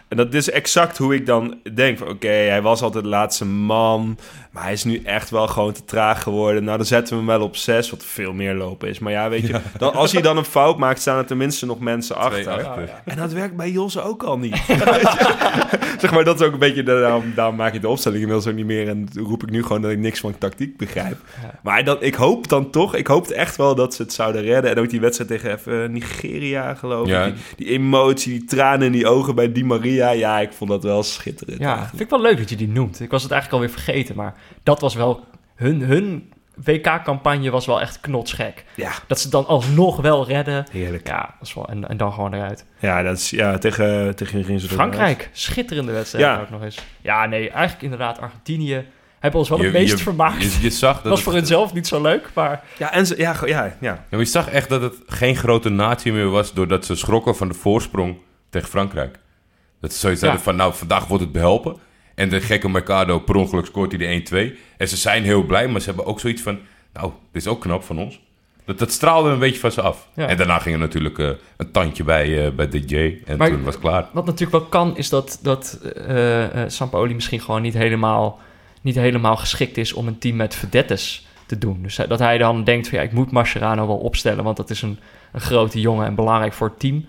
En 0.10 0.18
dat 0.18 0.34
is 0.34 0.50
exact 0.50 0.98
hoe 0.98 1.16
ik 1.16 1.26
dan 1.26 1.58
denk. 1.74 1.98
van, 1.98 2.08
Oké, 2.08 2.28
hij 2.28 2.62
was 2.62 2.82
altijd 2.82 3.04
de 3.04 3.10
laatste 3.10 3.46
man. 3.46 4.18
Maar 4.52 4.64
hij 4.64 4.74
is 4.74 4.84
nu 4.84 5.02
echt 5.04 5.30
wel 5.30 5.48
gewoon 5.48 5.74
te 5.74 5.86
traag 5.86 6.24
geworden. 6.24 6.64
Nou, 6.64 6.78
dan 6.78 6.86
zetten 6.86 7.14
we 7.14 7.20
hem 7.20 7.28
wel 7.28 7.42
op 7.42 7.56
zes, 7.56 7.90
wat 7.90 8.06
veel 8.06 8.34
meer 8.34 8.54
lopen 8.54 8.90
is. 8.90 9.00
Maar 9.00 9.12
ja, 9.12 9.30
weet 9.30 9.48
je, 9.48 9.60
dan, 9.78 9.94
als 9.94 10.12
hij 10.12 10.22
dan 10.22 10.38
een 10.38 10.46
fout 10.46 10.78
maakt, 10.78 11.02
staan 11.02 11.18
er 11.18 11.26
tenminste 11.26 11.66
nog 11.66 11.80
mensen 11.80 12.16
Twee 12.16 12.28
achter. 12.28 12.66
achter. 12.68 12.90
En 13.06 13.18
dat 13.18 13.34
werkt 13.34 13.56
bij 13.56 13.72
Jos 13.72 14.00
ook 14.00 14.24
al 14.24 14.38
niet. 14.38 14.56
Zeg 16.02 16.12
maar, 16.12 16.24
dat 16.24 16.40
is 16.40 16.46
ook 16.46 16.54
een 16.54 16.60
beetje... 16.60 16.84
Daarom, 16.84 17.32
daarom 17.36 17.56
maak 17.56 17.74
je 17.74 17.80
de 17.80 17.88
opstelling 17.88 18.22
inmiddels 18.22 18.48
ook 18.48 18.56
niet 18.56 18.66
meer. 18.66 18.88
En 18.88 19.10
roep 19.14 19.44
ik 19.44 19.50
nu 19.50 19.64
gewoon 19.64 19.82
dat 19.82 19.92
ik 19.92 19.98
niks 19.98 20.20
van 20.20 20.38
tactiek 20.38 20.78
begrijp. 20.78 21.18
Ja. 21.42 21.60
Maar 21.64 21.84
dat, 21.84 22.04
ik 22.04 22.16
hoop 22.16 22.48
dan 22.48 22.70
toch... 22.70 22.96
Ik 22.96 23.08
hoopte 23.08 23.36
echt 23.36 23.56
wel 23.56 23.76
dat 23.76 23.94
ze 23.94 24.02
het 24.02 24.14
zouden 24.14 24.42
redden. 24.42 24.72
En 24.72 24.80
ook 24.80 24.90
die 24.90 25.02
wedstrijd 25.02 25.30
tegen 25.30 25.52
even 25.52 25.92
Nigeria, 25.92 26.74
geloof 26.74 27.08
ik. 27.08 27.14
Ja. 27.14 27.26
Die, 27.26 27.36
die 27.56 27.68
emotie, 27.68 28.32
die 28.40 28.46
tranen 28.46 28.86
in 28.86 28.92
die 28.92 29.08
ogen 29.08 29.36
bij 29.36 29.52
Di 29.52 29.66
Maria. 29.66 29.99
Ja, 30.08 30.40
ik 30.40 30.54
vond 30.54 30.70
dat 30.70 30.84
wel 30.84 31.04
schitterend. 31.04 31.58
Ja, 31.60 31.66
eigenlijk. 31.66 31.90
vind 31.98 32.02
ik 32.02 32.10
wel 32.10 32.22
leuk 32.22 32.38
dat 32.38 32.50
je 32.50 32.56
die 32.56 32.68
noemt. 32.68 33.00
Ik 33.00 33.12
was 33.12 33.24
het 33.24 33.32
eigenlijk 33.32 33.64
alweer 33.64 33.78
vergeten, 33.84 34.16
maar 34.16 34.34
dat 34.64 34.82
was 34.82 34.96
wel... 34.96 35.24
Hun, 35.56 35.82
hun 35.82 36.32
WK-campagne 36.66 37.50
was 37.50 37.66
wel 37.66 37.82
echt 37.82 38.00
knotsgek. 38.00 38.66
ja 38.76 38.92
Dat 39.08 39.20
ze 39.20 39.30
dan 39.30 39.46
alsnog 39.48 40.02
wel 40.02 40.28
redden. 40.28 40.66
heerlijk. 40.72 41.08
Ja, 41.08 41.36
dat 41.40 41.48
is 41.48 41.54
wel, 41.54 41.68
en, 41.70 41.88
en 41.90 41.98
dan 41.98 42.14
gewoon 42.14 42.34
eruit. 42.34 42.66
Ja, 42.80 43.02
dat 43.02 43.18
is, 43.18 43.30
ja 43.30 43.58
tegen, 43.58 44.16
tegen? 44.16 44.60
Frankrijk, 44.60 45.30
schitterende 45.34 45.92
wedstrijd 45.92 46.26
Ja. 46.26 46.42
ook 46.42 46.50
nog 46.50 46.64
eens. 46.64 46.78
Ja, 47.02 47.26
nee, 47.26 47.50
eigenlijk 47.50 47.82
inderdaad 47.84 48.20
Argentinië. 48.20 48.86
Hebben 49.20 49.40
ons 49.40 49.50
wel 49.50 49.58
Je- 49.58 49.64
het 49.64 49.74
meest 49.74 49.98
je- 49.98 50.04
vermaakt. 50.04 50.44
Je, 50.54 50.62
je 50.62 50.70
zag 50.70 50.94
dat 51.02 51.04
Dat 51.04 51.12
was 51.12 51.14
het- 51.20 51.24
voor 51.24 51.34
hunzelf 51.38 51.74
niet 51.74 51.88
zo 51.88 52.02
leuk, 52.02 52.30
maar... 52.34 52.64
Ja, 52.78 52.92
en 52.94 53.06
ze, 53.08 53.18
ja, 53.18 53.36
ja, 53.46 53.64
ja. 53.64 53.76
Ja, 53.80 54.06
maar 54.10 54.20
je 54.20 54.26
zag 54.26 54.50
echt 54.50 54.70
dat 54.70 54.82
het 54.82 54.96
geen 55.08 55.36
grote 55.36 55.70
natie 55.70 56.12
meer 56.14 56.30
was... 56.30 56.54
doordat 56.54 56.86
ze 56.86 56.96
schrokken 56.96 57.36
van 57.36 57.48
de 57.48 57.54
voorsprong 57.54 58.18
tegen 58.50 58.70
Frankrijk. 58.70 59.20
Dat 59.82 59.94
ze 59.94 60.00
zoiets 60.00 60.22
Ja. 60.22 60.26
hadden 60.28 60.46
van, 60.46 60.56
nou, 60.56 60.74
vandaag 60.74 61.08
wordt 61.08 61.24
het 61.24 61.32
behelpen. 61.32 61.78
En 62.16 62.30
de 62.30 62.42
gekke 62.42 62.70
Mercado, 62.70 63.20
per 63.20 63.36
ongeluk 63.36 63.66
scoort 63.66 63.92
hij 63.92 64.00
de 64.00 64.06
1-2. 64.06 64.58
En 64.78 64.88
ze 64.88 64.98
zijn 64.98 65.24
heel 65.24 65.44
blij, 65.44 65.68
maar 65.68 65.82
ze 65.82 65.88
hebben 65.88 66.06
ook 66.06 66.20
zoiets 66.20 66.42
van... 66.42 66.60
nou, 66.94 67.12
dit 67.32 67.42
is 67.42 67.48
ook 67.48 67.62
knap 67.62 67.84
van 67.84 68.00
ons. 68.00 68.20
Dat, 68.66 68.80
dat 68.80 68.92
straalde 68.92 69.30
een 69.30 69.40
beetje 69.40 69.60
van 69.60 69.72
ze 69.72 69.82
af. 69.82 70.08
Ja. 70.16 70.28
En 70.28 70.38
daarna 70.38 70.60
ging 70.60 70.76
er 70.76 70.82
natuurlijk 70.82 71.18
eh, 71.20 71.30
een 71.58 71.72
tandje 71.72 72.04
bij, 72.04 72.46
eh, 72.46 72.52
bij 72.52 72.68
DJ. 72.70 73.22
En 73.26 73.38
Maar- 73.38 73.50
toen 73.50 73.64
was 73.64 73.74
het 73.74 73.84
klaar. 73.84 74.08
Wat 74.14 74.26
natuurlijk 74.26 74.52
wel 74.60 74.70
kan, 74.70 74.98
is 74.98 75.10
dat, 75.10 75.40
dat 75.42 75.80
Sampaoli 76.68 77.14
misschien 77.14 77.42
gewoon 77.42 77.62
niet 77.62 77.74
helemaal, 77.74 78.40
niet 78.82 78.96
helemaal 78.96 79.38
geschikt 79.38 79.78
is 79.78 79.94
om 79.94 80.08
een 80.08 80.18
team 80.18 80.36
met 80.36 80.56
verdettes 80.56 81.28
te 81.46 81.58
doen. 81.58 81.80
Dus 81.82 81.96
dat 82.08 82.20
hij 82.20 82.38
dan 82.38 82.64
denkt 82.64 82.88
van 82.88 82.98
ja, 82.98 83.04
ik 83.04 83.12
moet 83.12 83.32
Mascherano 83.32 83.88
wel 83.88 83.98
opstellen, 83.98 84.44
want 84.44 84.58
dat 84.58 84.70
is 84.70 84.82
een, 84.82 85.00
een 85.32 85.42
grote 85.42 85.80
jongen 85.82 86.06
en 86.06 86.16
belangrijk 86.16 86.54
voor 86.54 86.68
het 86.68 86.80
team. 86.80 87.06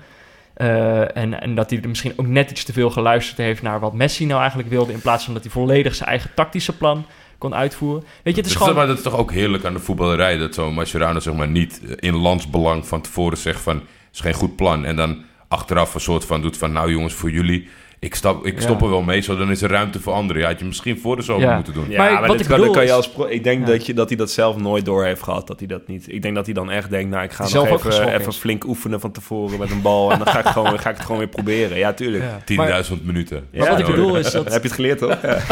Eh, 0.61 1.16
en, 1.16 1.40
en 1.40 1.54
dat 1.54 1.70
hij 1.70 1.80
misschien 1.86 2.12
ook 2.16 2.26
net 2.26 2.50
iets 2.50 2.64
te 2.64 2.72
veel 2.72 2.90
geluisterd 2.90 3.38
heeft 3.38 3.62
naar 3.62 3.80
wat 3.80 3.92
Messi 3.92 4.26
nou 4.26 4.40
eigenlijk 4.40 4.68
wilde, 4.68 4.92
in 4.92 5.00
plaats 5.00 5.24
van 5.24 5.34
dat 5.34 5.42
hij 5.42 5.52
volledig 5.52 5.94
zijn 5.94 6.08
eigen 6.08 6.30
tactische 6.34 6.76
plan 6.76 7.04
kon 7.38 7.54
uitvoeren. 7.54 8.02
Weet 8.02 8.11
je, 8.22 8.30
het 8.30 8.38
is 8.38 8.52
Dus 8.52 8.56
gewoon... 8.56 8.74
maar 8.74 8.86
dat 8.86 8.96
is 8.96 9.02
toch 9.02 9.16
ook 9.16 9.32
heerlijk 9.32 9.64
aan 9.64 9.72
de 9.72 9.78
voetballerij... 9.78 10.36
dat 10.36 10.54
zo'n 10.54 10.74
Mascherano 10.74 11.20
zeg 11.20 11.34
maar 11.34 11.48
niet 11.48 11.80
in 11.96 12.16
landsbelang 12.16 12.86
van 12.86 13.00
tevoren 13.00 13.38
zegt 13.38 13.61
van... 13.61 13.82
is 14.12 14.20
geen 14.20 14.34
goed 14.34 14.56
plan. 14.56 14.84
En 14.84 14.96
dan 14.96 15.24
achteraf 15.48 15.94
een 15.94 16.00
soort 16.00 16.24
van 16.24 16.42
doet 16.42 16.56
van... 16.56 16.72
nou 16.72 16.90
jongens, 16.90 17.14
voor 17.14 17.30
jullie, 17.30 17.68
ik, 18.01 18.14
stap, 18.14 18.46
ik 18.46 18.55
Ja. 18.55 18.61
stop 18.61 18.82
er 18.82 18.88
wel 18.90 19.03
mee... 19.03 19.20
zo 19.20 19.36
dan 19.36 19.51
is 19.51 19.62
er 19.62 19.70
ruimte 19.70 20.01
voor 20.01 20.12
anderen. 20.12 20.42
Ja, 20.42 20.48
had 20.48 20.59
je 20.59 20.64
misschien 20.64 20.98
voor 21.01 21.16
de 21.16 21.22
zomer 21.22 21.48
Ja. 21.48 21.55
moeten 21.55 21.72
doen. 21.72 21.90
Ja, 21.90 21.98
Maar 21.98 22.12
maar, 22.12 22.20
wat 22.28 22.38
dit 22.38 22.40
ik 22.51 22.57
bedoel 22.57 22.72
kan 22.72 22.84
je 22.84 22.92
als 22.92 23.11
pro- 23.11 23.24
Ik 23.26 23.44
denk 23.44 23.61
Ja. 23.66 23.72
dat, 23.72 23.86
je, 23.86 23.94
dat 23.94 24.09
hij 24.09 24.16
dat 24.16 24.30
zelf 24.30 24.57
nooit 24.57 24.84
door 24.84 25.05
heeft 25.05 25.22
gehad. 25.22 25.46
Dat 25.46 25.59
hij 25.59 25.68
dat 25.68 25.86
niet. 25.88 26.12
Ik 26.12 26.22
denk 26.22 26.34
dat 26.34 26.44
hij 26.44 26.55
dan 26.55 26.70
echt 26.70 26.90
denkt, 26.90 27.11
nou, 27.11 27.24
ik 27.24 27.32
ga 27.32 27.42
nog 27.48 27.68
even, 27.86 28.14
even 28.20 28.32
flink 28.32 28.64
oefenen 28.66 29.01
van 29.01 29.11
tevoren 29.12 29.59
met 29.59 29.70
een 29.70 29.82
bal. 29.82 30.12
En 30.12 30.18
dan 30.18 30.26
ga 30.26 30.38
ik, 30.38 30.46
gewoon, 30.46 30.78
ga 30.78 30.90
ik 30.90 30.96
het 30.96 31.05
gewoon 31.05 31.18
weer 31.18 31.28
proberen. 31.28 31.78
Ja, 31.78 31.92
tuurlijk. 31.92 32.24
Ja. 32.46 32.57
Maar- 32.57 32.66
10.000 32.66 33.05
minuten. 33.05 33.46
Ja, 33.51 33.68
wat 33.68 33.78
ik 33.78 33.86
bedoel 33.86 34.16
is 34.16 34.30
dat- 34.30 34.53
Heb 34.53 34.62
je 34.62 34.68
het 34.68 34.76
geleerd, 34.76 34.98
toch? 34.98 35.22
Ja. 35.22 35.38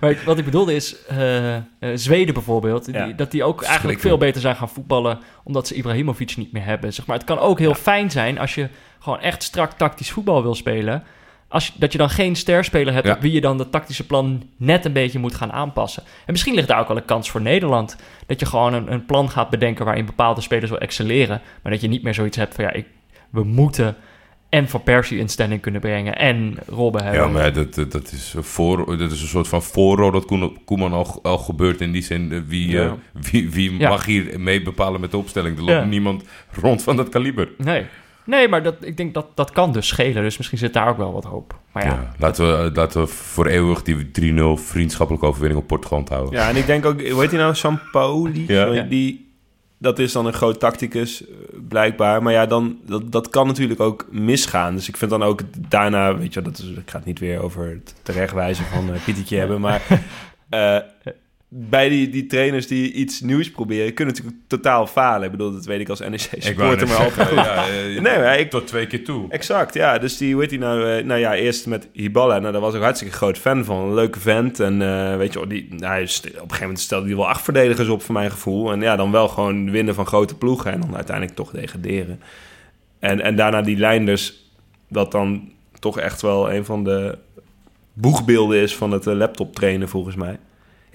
Maar 0.00 0.10
ik- 0.10 0.20
wat 0.20 0.38
ik 0.38 0.44
bedoelde 0.44 0.74
is, 0.74 0.96
eh, 1.06 1.54
eh, 1.56 1.62
Zweden 1.94 2.34
bijvoorbeeld, 2.34 2.84
die, 2.84 2.94
Ja. 2.94 3.06
dat 3.16 3.30
die 3.30 3.44
ook 3.44 3.62
eigenlijk 3.62 4.00
veel 4.00 4.18
beter 4.18 4.40
zijn 4.40 4.56
gaan 4.56 4.68
voetballen, 4.68 5.18
omdat 5.44 5.66
ze 5.66 5.74
Ibrahimovic 5.74 6.36
niet 6.36 6.52
meer 6.52 6.64
hebben. 6.64 6.92
Zeg 6.92 7.06
maar, 7.06 7.16
het 7.16 7.26
kan 7.26 7.38
ook 7.38 7.58
heel 7.58 7.74
fijn 7.74 8.10
zijn 8.10 8.38
als 8.38 8.54
je 8.54 8.68
gewoon 8.98 9.20
echt 9.20 9.42
strak 9.42 9.72
tactisch 9.72 10.10
voetbal 10.10 10.42
wil 10.42 10.54
spelen. 10.54 11.02
Als 11.48 11.66
je, 11.66 11.72
dat 11.78 11.92
je 11.92 11.98
dan 11.98 12.10
geen 12.10 12.36
sterspeler 12.36 12.94
hebt 12.94 13.10
op 13.10 13.20
wie 13.20 13.32
je 13.32 13.40
dan 13.40 13.58
dat 13.58 13.70
tactische 13.72 14.06
plan 14.06 14.42
net 14.56 14.84
een 14.84 14.92
beetje 14.92 15.18
moet 15.18 15.34
gaan 15.34 15.52
aanpassen. 15.52 16.02
En 16.02 16.32
misschien 16.32 16.54
ligt 16.54 16.68
daar 16.68 16.80
ook 16.80 16.88
wel 16.88 16.96
een 16.96 17.04
kans 17.04 17.30
voor 17.30 17.40
Nederland. 17.42 17.96
Dat 18.26 18.40
je 18.40 18.46
gewoon 18.46 18.74
een, 18.74 18.92
een 18.92 19.06
plan 19.06 19.30
gaat 19.30 19.50
bedenken 19.50 19.84
waarin 19.84 20.06
bepaalde 20.06 20.40
spelers 20.40 20.70
wil 20.70 20.78
excelleren. 20.80 21.40
Maar 21.62 21.72
dat 21.72 21.80
je 21.80 21.88
niet 21.88 22.02
meer 22.02 22.14
zoiets 22.14 22.36
hebt 22.36 22.54
van 22.54 22.64
ja, 22.64 22.72
ik, 22.72 22.86
we 23.30 23.44
moeten 23.44 23.96
en 24.48 24.68
Van 24.68 24.82
Persie 24.82 25.18
in 25.18 25.28
stelling 25.28 25.60
kunnen 25.60 25.80
brengen 25.80 26.16
en 26.18 26.56
Robben 26.66 27.02
hebben. 27.04 27.20
Ja, 27.22 27.28
maar 27.28 27.52
dat, 27.52 27.74
dat, 27.74 27.92
dat 27.92 28.12
is, 28.12 28.34
een 28.36 28.44
voor, 28.44 28.98
dat 28.98 29.10
is 29.12 29.20
een 29.22 29.28
soort 29.28 29.48
van 29.48 29.62
voorrol 29.62 30.10
dat 30.10 30.24
Koeman 30.64 30.92
al, 30.92 31.18
al 31.22 31.38
gebeurt 31.38 31.80
in 31.80 31.92
die 31.92 32.02
zin. 32.02 32.32
eh, 32.32 32.38
Wie, 32.46 32.68
Ja. 32.68 32.84
eh, 32.84 32.92
wie, 33.30 33.50
wie 33.50 33.78
Ja. 33.78 33.88
mag 33.88 34.04
hier 34.04 34.40
mee 34.40 34.62
bepalen 34.62 35.00
met 35.00 35.10
de 35.10 35.16
opstelling? 35.16 35.56
Er 35.56 35.62
loopt 35.64 35.78
Ja. 35.78 35.84
niemand 35.84 36.24
rond 36.60 36.82
van 36.82 36.96
dat 36.96 37.08
kaliber. 37.08 37.48
Nee. 37.58 37.84
Nee, 38.26 38.48
maar 38.48 38.62
dat, 38.62 38.74
ik 38.80 38.96
denk 38.96 39.14
dat 39.14 39.26
dat 39.34 39.50
kan 39.50 39.72
dus 39.72 39.86
schelen. 39.86 40.22
Dus 40.22 40.36
misschien 40.36 40.58
zit 40.58 40.72
daar 40.72 40.88
ook 40.88 40.96
wel 40.96 41.12
wat 41.12 41.24
hoop. 41.24 41.58
Maar 41.72 41.84
ja, 41.84 41.90
Ja, 41.90 42.12
laten, 42.18 42.64
we, 42.64 42.70
laten 42.74 43.00
we 43.00 43.06
voor 43.06 43.46
eeuwig 43.46 43.82
die 43.82 44.34
3-0 44.56 44.62
vriendschappelijke 44.62 45.26
overwinning 45.26 45.60
op 45.60 45.66
Portugal 45.66 46.04
houden. 46.08 46.32
Ja, 46.34 46.48
en 46.48 46.56
ik 46.56 46.66
denk 46.66 46.84
ook, 46.84 47.08
hoe 47.08 47.20
heet 47.20 47.30
hij 47.30 47.40
nou? 47.40 47.54
Sampaoli? 47.54 48.44
Ja. 48.46 48.66
Ja. 48.66 48.82
Die, 48.82 49.32
dat 49.78 49.98
is 49.98 50.12
dan 50.12 50.26
een 50.26 50.32
groot 50.32 50.60
tacticus, 50.60 51.26
eh, 51.26 51.34
blijkbaar. 51.68 52.22
Maar 52.22 52.32
ja, 52.32 52.46
dan, 52.46 52.78
dat, 52.86 53.12
dat 53.12 53.28
kan 53.28 53.46
natuurlijk 53.46 53.80
ook 53.80 54.06
misgaan. 54.10 54.74
Dus 54.74 54.88
ik 54.88 54.96
vind 54.96 55.10
dan 55.10 55.22
ook 55.22 55.40
daarna, 55.68 56.16
weet 56.16 56.34
je, 56.34 56.42
wel, 56.42 56.52
dat 56.52 56.60
is, 56.60 56.68
ik 56.68 56.90
ga 56.90 56.96
het 56.96 57.06
niet 57.06 57.18
weer 57.18 57.42
over 57.42 57.68
het 57.68 57.94
terechtwijzen 58.02 58.64
van 58.64 58.90
uh, 58.90 59.04
Pietertje 59.04 59.38
hebben. 59.42 59.60
Maar 59.60 59.82
eh, 60.48 60.76
bij 61.48 61.88
die, 61.88 62.08
die 62.08 62.26
trainers 62.26 62.66
die 62.66 62.92
iets 62.92 63.20
nieuws 63.20 63.50
proberen, 63.50 63.94
kunnen 63.94 64.14
natuurlijk 64.14 64.42
totaal 64.46 64.86
falen. 64.86 65.24
Ik 65.24 65.30
bedoel, 65.30 65.52
dat 65.52 65.64
weet 65.64 65.80
ik 65.80 65.88
als 65.88 65.98
NEC 65.98 66.12
Ik 66.12 66.56
wou 66.58 66.78
supporter, 66.78 66.86
net 66.86 66.88
maar 66.88 66.96
altijd. 66.96 67.94
ja, 67.94 68.00
Nee, 68.00 68.18
maar 68.18 68.38
ik, 68.38 68.50
tot 68.50 68.66
twee 68.66 68.86
keer 68.86 69.04
toe. 69.04 69.26
Exact, 69.28 69.74
ja. 69.74 69.98
Dus 69.98 70.16
die, 70.16 70.32
hoe 70.32 70.40
heet 70.40 70.50
die 70.50 70.58
nou? 70.58 70.90
eh, 70.90 71.04
nou 71.04 71.20
ja, 71.20 71.34
eerst 71.34 71.66
met 71.66 71.88
Hiballa. 71.92 72.38
Nou, 72.38 72.52
daar 72.52 72.60
was 72.60 72.74
ik 72.74 72.82
hartstikke 72.82 73.14
groot 73.16 73.38
fan 73.38 73.64
van. 73.64 73.76
Een 73.76 73.94
leuke 73.94 74.20
vent. 74.20 74.60
En 74.60 74.82
eh, 74.82 75.16
weet 75.16 75.32
je, 75.32 75.46
die, 75.46 75.66
nou, 75.70 76.02
op 76.02 76.08
een 76.08 76.08
gegeven 76.08 76.60
moment 76.60 76.80
stelde 76.80 77.06
hij 77.06 77.16
wel 77.16 77.28
acht 77.28 77.42
verdedigers 77.42 77.88
op, 77.88 78.02
voor 78.02 78.14
mijn 78.14 78.30
gevoel. 78.30 78.72
En 78.72 78.80
ja, 78.80 78.96
dan 78.96 79.10
wel 79.10 79.28
gewoon 79.28 79.70
winnen 79.70 79.94
van 79.94 80.06
grote 80.06 80.36
ploegen. 80.36 80.72
En 80.72 80.80
dan 80.80 80.94
uiteindelijk 80.94 81.36
toch 81.36 81.50
degraderen. 81.50 82.20
En, 82.98 83.20
en 83.20 83.36
daarna 83.36 83.62
die 83.62 83.76
Leinders, 83.76 84.34
dat 84.88 85.12
dan 85.12 85.52
toch 85.78 85.98
echt 85.98 86.22
wel 86.22 86.52
een 86.52 86.64
van 86.64 86.84
de 86.84 87.18
boegbeelden 87.92 88.58
is 88.58 88.76
van 88.76 88.90
het 88.90 89.06
eh, 89.06 89.14
laptop 89.14 89.54
trainen, 89.54 89.88
volgens 89.88 90.16
mij. 90.16 90.38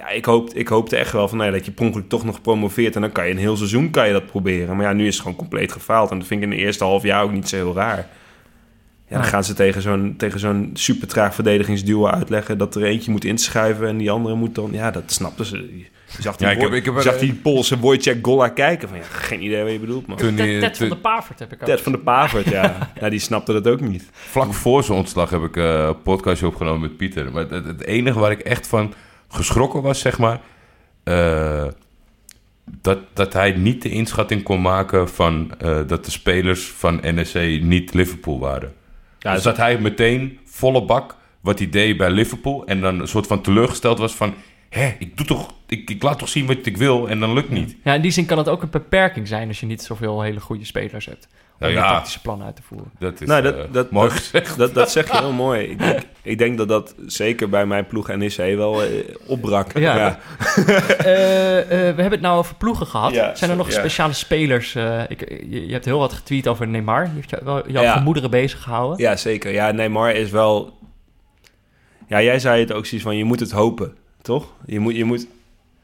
Ja, 0.01 0.09
ik, 0.09 0.25
hoop, 0.25 0.49
ik 0.53 0.67
hoopte 0.67 0.95
echt 0.97 1.11
wel 1.11 1.27
van, 1.27 1.37
nou 1.37 1.49
ja, 1.51 1.55
dat 1.57 1.65
je 1.65 1.71
per 1.71 1.85
ongeluk 1.85 2.09
toch 2.09 2.23
nog 2.25 2.41
promoveert. 2.41 2.95
En 2.95 3.01
dan 3.01 3.11
kan 3.11 3.25
je 3.25 3.31
een 3.31 3.37
heel 3.37 3.57
seizoen 3.57 3.89
kan 3.89 4.07
je 4.07 4.13
dat 4.13 4.25
proberen. 4.25 4.75
Maar 4.75 4.85
ja, 4.85 4.93
nu 4.93 5.07
is 5.07 5.13
het 5.13 5.21
gewoon 5.23 5.37
compleet 5.37 5.71
gefaald. 5.71 6.11
En 6.11 6.17
dat 6.19 6.27
vind 6.27 6.43
ik 6.43 6.49
in 6.49 6.55
de 6.57 6.61
eerste 6.63 6.83
half 6.83 7.03
jaar 7.03 7.23
ook 7.23 7.31
niet 7.31 7.49
zo 7.49 7.55
heel 7.55 7.75
raar. 7.75 8.07
Ja, 9.07 9.17
dan 9.17 9.25
gaan 9.25 9.43
ze 9.43 9.53
tegen 9.53 9.81
zo'n, 9.81 10.13
tegen 10.17 10.39
zo'n 10.39 10.69
super 10.73 11.07
traag 11.07 11.35
verdedigingsduo 11.35 12.07
uitleggen... 12.07 12.57
dat 12.57 12.75
er 12.75 12.83
eentje 12.83 13.11
moet 13.11 13.25
inschuiven 13.25 13.87
en 13.87 13.97
die 13.97 14.11
andere 14.11 14.35
moet 14.35 14.55
dan... 14.55 14.69
Ja, 14.71 14.91
dat 14.91 15.03
snapten 15.11 15.45
ze. 15.45 15.57
Je 16.15 16.21
zag 16.21 16.35
die, 16.35 16.47
Ja, 16.47 16.53
ik 16.53 16.59
heb- 16.59 16.69
Woj- 16.69 16.77
ik 16.77 16.85
heb 16.85 16.95
je 16.95 17.01
zag 17.01 17.17
die 17.19 17.33
Poolse 17.33 17.79
Wojciech 17.79 18.17
Golla 18.21 18.49
kijken 18.49 18.87
van... 18.89 18.97
Ja, 18.97 19.03
geen 19.03 19.43
idee 19.43 19.63
wat 19.63 19.71
je 19.71 19.79
bedoelt, 19.79 20.07
man. 20.07 20.17
Toen, 20.17 20.35
Ted, 20.35 20.59
Ted 20.61 20.77
van 20.77 20.89
de 20.89 20.97
Pavert 20.97 21.39
heb 21.39 21.51
ik 21.53 21.61
ook. 21.61 21.67
Ted 21.67 21.81
van 21.81 21.91
de 21.91 21.97
Pavert, 21.97 22.49
ja. 22.49 22.75
ja. 23.01 23.09
Die 23.09 23.19
snapte 23.19 23.53
dat 23.53 23.67
ook 23.67 23.81
niet. 23.81 24.09
Vlak 24.11 24.53
voor 24.53 24.83
zijn 24.83 24.97
ontslag 24.97 25.29
heb 25.29 25.41
ik 25.43 25.57
eh, 25.57 25.83
een 25.87 26.01
podcastje 26.01 26.47
opgenomen 26.47 26.81
met 26.81 26.97
Pieter. 26.97 27.31
Maar 27.31 27.45
het, 27.49 27.65
het 27.65 27.83
enige 27.83 28.19
waar 28.19 28.31
ik 28.31 28.39
echt 28.39 28.67
van 28.67 28.93
geschrokken 29.31 29.81
was, 29.81 29.99
zeg 29.99 30.17
maar... 30.17 30.39
eh, 31.03 31.67
dat, 32.81 32.99
dat 33.13 33.33
hij 33.33 33.51
niet 33.51 33.81
de 33.81 33.89
inschatting 33.89 34.43
kon 34.43 34.61
maken 34.61 35.09
van 35.09 35.51
eh, 35.59 35.79
dat 35.87 36.05
de 36.05 36.11
spelers 36.11 36.67
van 36.67 36.95
NEC 37.01 37.61
niet 37.61 37.93
Liverpool 37.93 38.39
waren. 38.39 38.73
Ja, 39.19 39.33
dus 39.33 39.43
dat 39.43 39.57
hij 39.57 39.77
meteen 39.79 40.39
volle 40.45 40.85
bak 40.85 41.15
wat 41.41 41.59
hij 41.59 41.69
deed 41.69 41.97
bij 41.97 42.09
Liverpool... 42.11 42.65
en 42.65 42.81
dan 42.81 42.99
een 42.99 43.07
soort 43.07 43.27
van 43.27 43.41
teleurgesteld 43.41 43.97
was 43.97 44.15
van... 44.15 44.33
Hé, 44.69 44.95
ik, 44.99 45.17
doe 45.17 45.25
toch, 45.25 45.53
ik, 45.67 45.89
ik 45.89 46.03
laat 46.03 46.19
toch 46.19 46.29
zien 46.29 46.45
wat 46.45 46.65
ik 46.65 46.77
wil 46.77 47.09
en 47.09 47.19
dan 47.19 47.33
lukt 47.33 47.49
niet. 47.49 47.75
Ja, 47.83 47.93
in 47.93 48.01
die 48.01 48.11
zin 48.11 48.25
kan 48.25 48.37
het 48.37 48.49
ook 48.49 48.61
een 48.61 48.69
beperking 48.69 49.27
zijn 49.27 49.47
als 49.47 49.59
je 49.59 49.65
niet 49.65 49.81
zoveel 49.81 50.21
hele 50.21 50.39
goede 50.39 50.65
spelers 50.65 51.05
hebt. 51.05 51.27
Om 51.61 51.67
Nou 51.67 51.79
je 51.79 51.85
ja. 51.87 51.93
tactische 51.93 52.21
plan 52.21 52.43
uit 52.43 52.55
te 52.55 52.61
voeren. 52.61 52.91
Dat 52.99 53.21
is 53.21 53.27
Nou, 53.27 53.45
eh, 53.45 53.51
dat, 53.55 53.73
dat, 53.73 53.91
mooi 53.91 54.09
dat, 54.09 54.17
gezegd. 54.17 54.57
dat, 54.57 54.73
dat 54.73 54.91
zeg 54.91 55.11
je 55.11 55.17
heel 55.17 55.31
mooi. 55.31 55.63
Ik 55.63 55.79
denk, 55.79 55.99
ik 56.21 56.37
denk 56.37 56.57
dat 56.57 56.67
dat 56.67 56.95
zeker 57.05 57.49
bij 57.49 57.65
mijn 57.65 57.87
ploeg 57.87 58.07
NEC 58.15 58.35
wel 58.35 58.83
eh, 58.83 58.87
opbrak. 59.25 59.77
Ja. 59.77 59.95
Ja. 59.95 60.19
Eh, 60.97 61.59
eh, 61.61 61.67
we 61.69 61.75
hebben 62.01 62.11
het 62.11 62.21
nou 62.21 62.37
over 62.37 62.55
ploegen 62.55 62.87
gehad. 62.87 63.13
Ja, 63.13 63.35
Zijn 63.35 63.51
er 63.51 63.57
nog 63.57 63.67
ja. 63.71 63.73
speciale 63.79 64.13
spelers? 64.13 64.75
eh, 64.75 65.01
ik, 65.07 65.29
je, 65.49 65.65
je 65.67 65.71
hebt 65.73 65.85
heel 65.85 65.99
wat 65.99 66.13
getweet 66.13 66.47
over 66.47 66.67
Neymar. 66.67 67.03
Die 67.05 67.13
heeft 67.15 67.29
jou, 67.29 67.41
wel 67.45 67.69
jouw 67.71 67.83
Ja. 67.83 67.93
gemoederen 67.97 68.29
bezig 68.29 68.61
gehouden. 68.61 68.97
Ja, 68.99 69.15
zeker. 69.15 69.51
Ja, 69.51 69.71
Neymar 69.71 70.11
is 70.15 70.29
wel... 70.29 70.77
Ja, 72.07 72.21
jij 72.21 72.39
zei 72.39 72.59
het 72.59 72.71
ook 72.73 72.85
zoiets 72.85 73.05
van, 73.07 73.17
je 73.17 73.23
moet 73.23 73.39
het 73.39 73.51
hopen, 73.51 73.95
toch? 74.21 74.45
Je 74.65 74.79
moet... 74.79 74.95
Je 74.95 75.05
moet... 75.05 75.27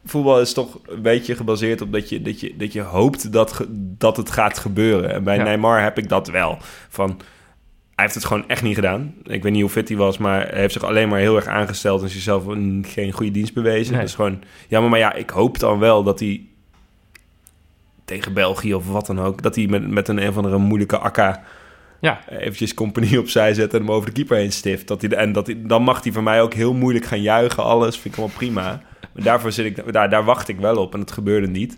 Voetbal 0.09 0.41
is 0.41 0.53
toch 0.53 0.79
een 0.87 1.01
beetje 1.01 1.35
gebaseerd 1.35 1.81
op 1.81 1.91
dat 1.91 2.09
je, 2.09 2.21
dat 2.21 2.39
je, 2.39 2.55
dat 2.57 2.73
je 2.73 2.81
hoopt 2.81 3.31
dat, 3.31 3.65
dat 3.97 4.17
het 4.17 4.31
gaat 4.31 4.57
gebeuren. 4.57 5.11
En 5.13 5.23
bij 5.23 5.37
Ja. 5.37 5.43
Neymar 5.43 5.83
heb 5.83 5.97
ik 5.97 6.09
dat 6.09 6.27
wel. 6.27 6.57
Van, 6.89 7.09
hij 7.95 8.05
heeft 8.05 8.15
het 8.15 8.25
gewoon 8.25 8.47
echt 8.47 8.63
niet 8.63 8.75
gedaan. 8.75 9.13
Ik 9.23 9.43
weet 9.43 9.51
niet 9.51 9.61
hoe 9.61 9.69
fit 9.71 9.87
hij 9.87 9.97
was, 9.97 10.17
maar 10.17 10.47
hij 10.49 10.59
heeft 10.59 10.73
zich 10.73 10.83
alleen 10.83 11.09
maar 11.09 11.19
heel 11.19 11.35
erg 11.35 11.45
aangesteld... 11.47 12.01
en 12.01 12.09
zichzelf 12.09 12.45
een- 12.45 12.85
geen 12.87 13.11
goede 13.11 13.31
dienst 13.31 13.53
bewezen. 13.53 13.91
Nee. 13.91 13.99
Dat 14.01 14.09
is 14.09 14.15
gewoon 14.15 14.41
jammer. 14.67 14.89
Maar 14.89 14.99
ja, 14.99 15.13
ik 15.13 15.29
hoop 15.29 15.59
dan 15.59 15.79
wel 15.79 16.03
dat 16.03 16.19
hij 16.19 16.41
tegen 18.05 18.33
België 18.33 18.73
of 18.73 18.87
wat 18.91 19.05
dan 19.05 19.19
ook... 19.21 19.41
dat 19.41 19.55
hij 19.55 19.67
met, 19.67 19.89
met 19.89 20.07
een 20.07 20.21
een 20.21 20.29
of 20.29 20.37
andere 20.37 20.57
moeilijke 20.57 20.97
akka 20.97 21.43
Ja. 22.01 22.19
eventjes 22.29 22.73
compagnie 22.73 23.19
opzij 23.19 23.53
zet 23.53 23.73
en 23.73 23.79
hem 23.79 23.91
over 23.91 24.05
de 24.07 24.11
keeper 24.13 24.37
heen 24.37 24.51
stift. 24.51 24.87
Dat 24.87 25.01
hij, 25.01 25.09
de- 25.09 25.15
en 25.15 25.31
dat 25.31 25.45
hij, 25.47 25.61
dan 25.63 25.83
mag 25.83 26.03
hij 26.03 26.11
van 26.11 26.23
mij 26.23 26.41
ook 26.41 26.53
heel 26.53 26.73
moeilijk 26.73 27.05
gaan 27.05 27.21
juichen. 27.21 27.63
Alles 27.63 27.97
vind 27.97 28.13
ik 28.13 28.19
allemaal 28.19 28.37
prima. 28.37 28.81
Maar 29.13 29.23
daarvoor 29.23 29.51
zit 29.51 29.65
ik, 29.65 29.93
daar, 29.93 30.09
daar 30.09 30.23
wacht 30.23 30.47
ik 30.47 30.59
wel 30.59 30.77
op 30.77 30.93
en 30.93 30.99
het 30.99 31.11
gebeurde 31.11 31.47
niet. 31.47 31.77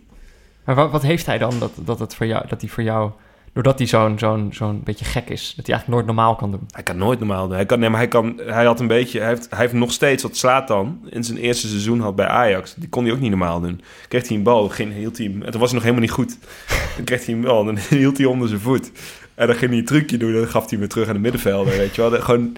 Maar 0.63 0.75
wat, 0.75 0.91
wat 0.91 1.01
heeft 1.01 1.25
hij 1.25 1.37
dan 1.37 1.59
dat, 1.59 1.71
dat, 1.85 1.99
het 1.99 2.15
voor 2.15 2.25
jou, 2.25 2.47
dat 2.47 2.61
hij 2.61 2.69
voor 2.69 2.83
jou... 2.83 3.11
Doordat 3.53 3.77
hij 3.77 3.87
zo'n 3.87 4.19
zo'n 4.19 4.49
zo'n 4.53 4.81
beetje 4.83 5.05
gek 5.05 5.29
is. 5.29 5.53
Dat 5.55 5.65
hij 5.65 5.75
eigenlijk 5.75 5.87
nooit 5.87 6.05
normaal 6.05 6.35
kan 6.35 6.51
doen. 6.51 6.63
Hij 6.71 6.83
kan 6.83 6.97
nooit 6.97 7.19
normaal 7.19 7.47
doen. 7.47 7.55
Hij, 7.55 7.65
kan, 7.65 7.79
nee, 7.79 7.89
maar 7.89 7.99
hij, 7.99 8.07
kan, 8.07 8.39
hij 8.45 8.65
had 8.65 8.79
een 8.79 8.87
beetje... 8.87 9.19
Hij 9.19 9.27
heeft, 9.27 9.49
hij 9.49 9.59
heeft 9.59 9.73
nog 9.73 9.91
steeds 9.91 10.23
wat 10.23 10.37
slaat 10.37 10.67
dan 10.67 10.99
in 11.09 11.23
zijn 11.23 11.37
eerste 11.37 11.67
seizoen 11.67 11.99
had 11.99 12.15
bij 12.15 12.27
Ajax. 12.27 12.73
Die 12.75 12.89
kon 12.89 13.03
hij 13.03 13.13
ook 13.13 13.19
niet 13.19 13.29
normaal 13.29 13.59
doen. 13.61 13.81
Kreeg 14.07 14.27
hij 14.27 14.37
een 14.37 14.43
bal, 14.43 14.69
ging, 14.69 14.93
hield 14.93 15.17
hij 15.17 15.25
hem... 15.27 15.41
En 15.43 15.51
toen 15.51 15.59
was 15.59 15.71
hij 15.71 15.79
nog 15.79 15.89
helemaal 15.89 16.05
niet 16.05 16.15
goed. 16.15 16.37
Dan 16.95 17.05
kreeg 17.05 17.25
hij 17.25 17.35
een 17.35 17.41
bal, 17.41 17.63
dan 17.65 17.77
hield 17.89 18.17
hij 18.17 18.25
onder 18.25 18.47
zijn 18.47 18.59
voet. 18.59 18.91
En 19.35 19.47
dan 19.47 19.55
ging 19.55 19.69
hij 19.69 19.79
een 19.79 19.85
trucje 19.85 20.17
doen 20.17 20.33
en 20.33 20.39
dan 20.39 20.47
gaf 20.47 20.61
hij 20.61 20.69
hem 20.69 20.79
weer 20.79 20.89
terug 20.89 21.07
aan 21.07 21.13
de 21.13 21.19
middenvelder. 21.19 21.77
Weet 21.77 21.95
je 21.95 22.01
wel. 22.01 22.09
Dat- 22.09 22.21
Gewoon, 22.23 22.57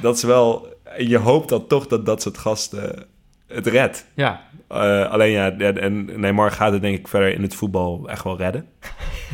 dat 0.00 0.16
is 0.16 0.22
wel... 0.22 0.76
Je 0.98 1.16
hoopt 1.18 1.48
dan 1.48 1.66
toch 1.66 1.86
dat 1.86 2.06
dat 2.06 2.22
soort 2.22 2.38
gasten 2.38 3.06
het 3.46 3.66
redt. 3.66 4.06
Ja, 4.14 4.42
Eh, 4.68 5.10
alleen 5.10 5.30
ja, 5.30 5.50
en 5.56 6.20
Neymar 6.20 6.50
gaat 6.50 6.72
het 6.72 6.82
denk 6.82 6.98
ik 6.98 7.08
verder 7.08 7.34
in 7.34 7.42
het 7.42 7.54
voetbal 7.54 8.08
echt 8.08 8.24
wel 8.24 8.36
redden. 8.36 8.66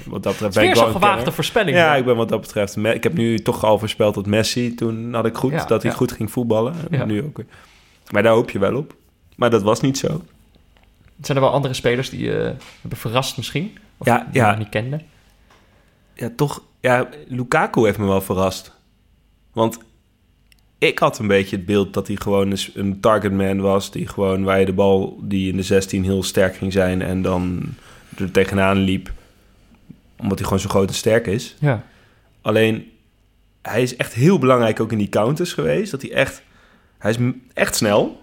Wat 0.06 0.22
dat 0.22 0.32
betreft 0.38 0.54
ben 0.54 0.64
ik 0.64 0.74
wel 0.74 0.86
een 0.86 0.92
gewaagde 0.92 1.32
voorspelling. 1.32 1.76
Ja, 1.76 1.94
ik 1.94 2.04
ben 2.04 2.16
wat 2.16 2.28
dat 2.28 2.40
betreft... 2.40 2.76
Ik 2.76 3.02
heb 3.02 3.12
nu 3.12 3.38
toch 3.38 3.64
al 3.64 3.78
voorspeld 3.78 4.14
tot 4.14 4.26
Messi. 4.26 4.74
Toen 4.74 5.14
had 5.14 5.26
ik 5.26 5.34
goed 5.36 5.50
Ja, 5.50 5.64
dat 5.64 5.82
hij 5.82 5.90
ja. 5.90 5.96
goed 5.96 6.12
ging 6.12 6.30
voetballen. 6.30 6.74
En. 6.90 7.06
Nu 7.06 7.22
ook 7.22 7.36
weer. 7.36 7.46
Maar 8.10 8.22
daar 8.22 8.32
hoop 8.32 8.50
je 8.50 8.58
wel 8.58 8.76
op. 8.76 8.94
Maar 9.36 9.50
dat 9.50 9.62
was 9.62 9.80
niet 9.80 9.98
zo. 9.98 10.22
Zijn 11.20 11.36
er 11.38 11.44
wel 11.44 11.52
andere 11.52 11.74
spelers 11.74 12.10
die 12.10 12.24
je 12.24 12.54
hebben 12.80 12.98
verrast 12.98 13.36
misschien? 13.36 13.78
Of 13.98 14.06
Ja, 14.06 14.26
die 14.32 14.42
je 14.42 14.54
niet 14.58 14.68
kende? 14.68 15.00
Ja, 16.14 16.30
toch... 16.36 16.62
Ja, 16.80 17.08
Lukaku 17.28 17.84
heeft 17.84 17.98
me 17.98 18.06
wel 18.06 18.20
verrast. 18.20 18.76
Want 19.52 19.78
ik 20.80 20.98
had 20.98 21.18
een 21.18 21.26
beetje 21.26 21.56
het 21.56 21.66
beeld 21.66 21.94
dat 21.94 22.06
hij 22.06 22.16
gewoon 22.16 22.50
eens 22.50 22.70
een 22.74 23.00
targetman 23.00 23.60
was. 23.60 23.90
Die 23.90 24.06
gewoon 24.06 24.44
waar 24.44 24.58
je 24.58 24.64
de 24.64 24.72
bal 24.72 25.18
die 25.22 25.50
in 25.50 25.56
de 25.56 25.62
16 25.62 26.04
heel 26.04 26.22
sterk 26.22 26.56
ging 26.56 26.72
zijn. 26.72 27.02
En 27.02 27.22
dan 27.22 27.62
er 28.16 28.30
tegenaan 28.30 28.76
liep. 28.76 29.12
Omdat 30.16 30.38
hij 30.38 30.46
gewoon 30.46 30.62
zo 30.62 30.68
groot 30.68 30.88
en 30.88 30.94
sterk 30.94 31.26
is. 31.26 31.56
Ja. 31.58 31.84
Alleen, 32.40 32.90
hij 33.62 33.82
is 33.82 33.96
echt 33.96 34.14
heel 34.14 34.38
belangrijk 34.38 34.80
ook 34.80 34.92
in 34.92 34.98
die 34.98 35.08
counters 35.08 35.52
geweest. 35.52 35.90
Dat 35.90 36.02
hij 36.02 36.12
echt... 36.12 36.42
Hij 36.98 37.10
is 37.10 37.18
echt 37.54 37.76
snel. 37.76 38.20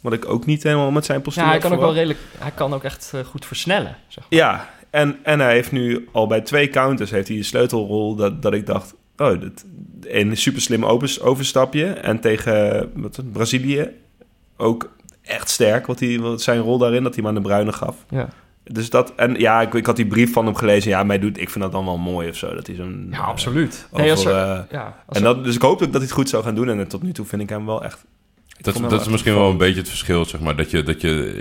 Wat 0.00 0.12
ik 0.12 0.28
ook 0.28 0.46
niet 0.46 0.62
helemaal 0.62 0.90
met 0.90 1.04
zijn 1.04 1.22
postuur 1.22 1.44
ja, 1.44 1.50
hij 1.50 1.58
kan 1.58 1.72
ook 1.72 1.80
wel 1.80 1.94
redelijk... 1.94 2.18
Hij 2.38 2.50
kan 2.50 2.74
ook 2.74 2.84
echt 2.84 3.10
eh, 3.14 3.24
goed 3.24 3.46
versnellen. 3.46 3.96
Zeg 4.08 4.24
maar. 4.28 4.38
Ja, 4.38 4.70
en, 4.90 5.18
en 5.22 5.40
hij 5.40 5.52
heeft 5.52 5.72
nu 5.72 6.08
al 6.12 6.26
bij 6.26 6.40
twee 6.40 6.68
counters 6.68 7.10
heeft 7.10 7.28
hij 7.28 7.36
een 7.36 7.44
sleutelrol 7.44 8.14
dat, 8.14 8.42
dat 8.42 8.52
ik 8.52 8.66
dacht... 8.66 8.94
Oh, 9.20 9.40
dat, 9.40 9.64
een 10.00 10.36
super 10.36 10.60
slim 10.60 10.84
overs- 10.84 11.20
overstapje. 11.20 11.84
En 11.86 12.20
tegen 12.20 12.90
wat, 12.94 13.10
is 13.10 13.16
het, 13.16 13.32
Brazilië 13.32 13.88
ook 14.56 14.90
echt 15.22 15.48
sterk. 15.50 15.86
Wat, 15.86 16.00
hij, 16.00 16.18
wat 16.20 16.42
zijn 16.42 16.60
rol 16.60 16.78
daarin, 16.78 17.02
dat 17.02 17.14
hij 17.14 17.24
hem 17.24 17.36
aan 17.36 17.42
de 17.42 17.48
Bruine 17.48 17.72
gaf. 17.72 17.96
Ja. 18.10 18.28
Dus 18.64 18.90
dat, 18.90 19.12
en 19.14 19.34
ja, 19.34 19.60
ik, 19.60 19.74
ik 19.74 19.86
had 19.86 19.96
die 19.96 20.06
brief 20.06 20.32
van 20.32 20.44
hem 20.44 20.54
gelezen. 20.54 20.90
Ja, 20.90 21.04
mij 21.04 21.18
doet, 21.18 21.40
ik 21.40 21.50
vind 21.50 21.64
dat 21.64 21.72
dan 21.72 21.84
wel 21.84 21.98
mooi 21.98 22.28
of 22.28 22.36
zo. 22.36 22.54
Dat 22.54 22.66
hij 22.66 22.76
zo'n... 22.76 23.06
Ja, 23.10 23.16
eh, 23.18 23.28
absoluut. 23.28 23.86
over, 23.90 24.02
Nee, 24.04 24.10
als 24.10 24.24
er- 24.24 24.32
eh, 24.34 24.60
ja, 24.70 25.02
als 25.06 25.16
en 25.18 25.24
dat, 25.24 25.44
dus 25.44 25.54
ik 25.54 25.62
hoop 25.62 25.72
ook 25.72 25.78
dat 25.80 25.92
hij 25.92 26.00
het 26.02 26.10
goed 26.12 26.28
zou 26.28 26.44
gaan 26.44 26.54
doen. 26.54 26.68
En 26.68 26.88
tot 26.88 27.02
nu 27.02 27.12
toe 27.12 27.26
vind 27.26 27.42
ik 27.42 27.48
hem 27.48 27.66
wel 27.66 27.84
echt... 27.84 28.04
Dat, 28.60 28.74
dat 28.88 29.00
is 29.00 29.08
misschien 29.08 29.34
wel 29.34 29.50
een 29.50 29.56
beetje 29.56 29.80
het 29.80 29.88
verschil, 29.88 30.24
zeg 30.24 30.40
maar. 30.40 30.56
Dat 30.56 30.70
je, 30.70 30.82
dat 30.82 31.00
je, 31.00 31.32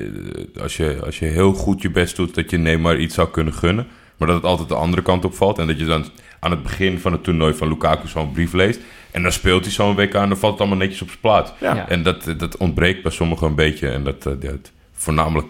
eh, 0.55 0.61
als 0.61 0.77
je, 0.77 0.99
als 1.05 1.19
je 1.19 1.25
heel 1.25 1.53
goed 1.53 1.81
je 1.81 1.91
best 1.91 2.15
doet, 2.15 2.35
dat 2.35 2.49
je 2.49 2.57
Neymar 2.57 2.97
iets 2.99 3.15
zou 3.15 3.29
kunnen 3.29 3.53
gunnen. 3.53 3.87
Maar 4.19 4.27
dat 4.27 4.37
het 4.37 4.45
altijd 4.45 4.69
de 4.69 4.75
andere 4.75 5.01
kant 5.01 5.25
op 5.25 5.33
valt. 5.33 5.57
En 5.59 5.67
dat 5.67 5.79
je 5.79 5.85
dan 5.85 6.05
aan 6.39 6.51
het 6.51 6.63
begin 6.63 6.99
van 6.99 7.11
het 7.11 7.23
toernooi 7.23 7.53
van 7.53 7.67
Lukaku 7.67 8.07
zo'n 8.07 8.31
brief 8.31 8.53
leest. 8.53 8.79
En 9.11 9.21
dan 9.23 9.31
speelt 9.31 9.63
hij 9.63 9.73
zo'n 9.73 9.95
week 9.95 10.15
aan 10.15 10.23
en 10.23 10.29
dan 10.29 10.37
valt 10.37 10.51
het 10.51 10.61
allemaal 10.61 10.79
netjes 10.79 11.01
op 11.01 11.07
zijn 11.07 11.19
plaats. 11.19 11.51
Ja. 11.59 11.75
Ja. 11.75 11.89
En 11.89 12.03
dat, 12.03 12.33
dat 12.37 12.57
ontbreekt 12.57 13.03
bij 13.03 13.11
sommigen 13.11 13.47
een 13.47 13.55
beetje. 13.55 13.89
En 13.89 14.03
dat, 14.03 14.25
eh, 14.25 14.33
het- 14.49 14.71
voornamelijk 14.93 15.47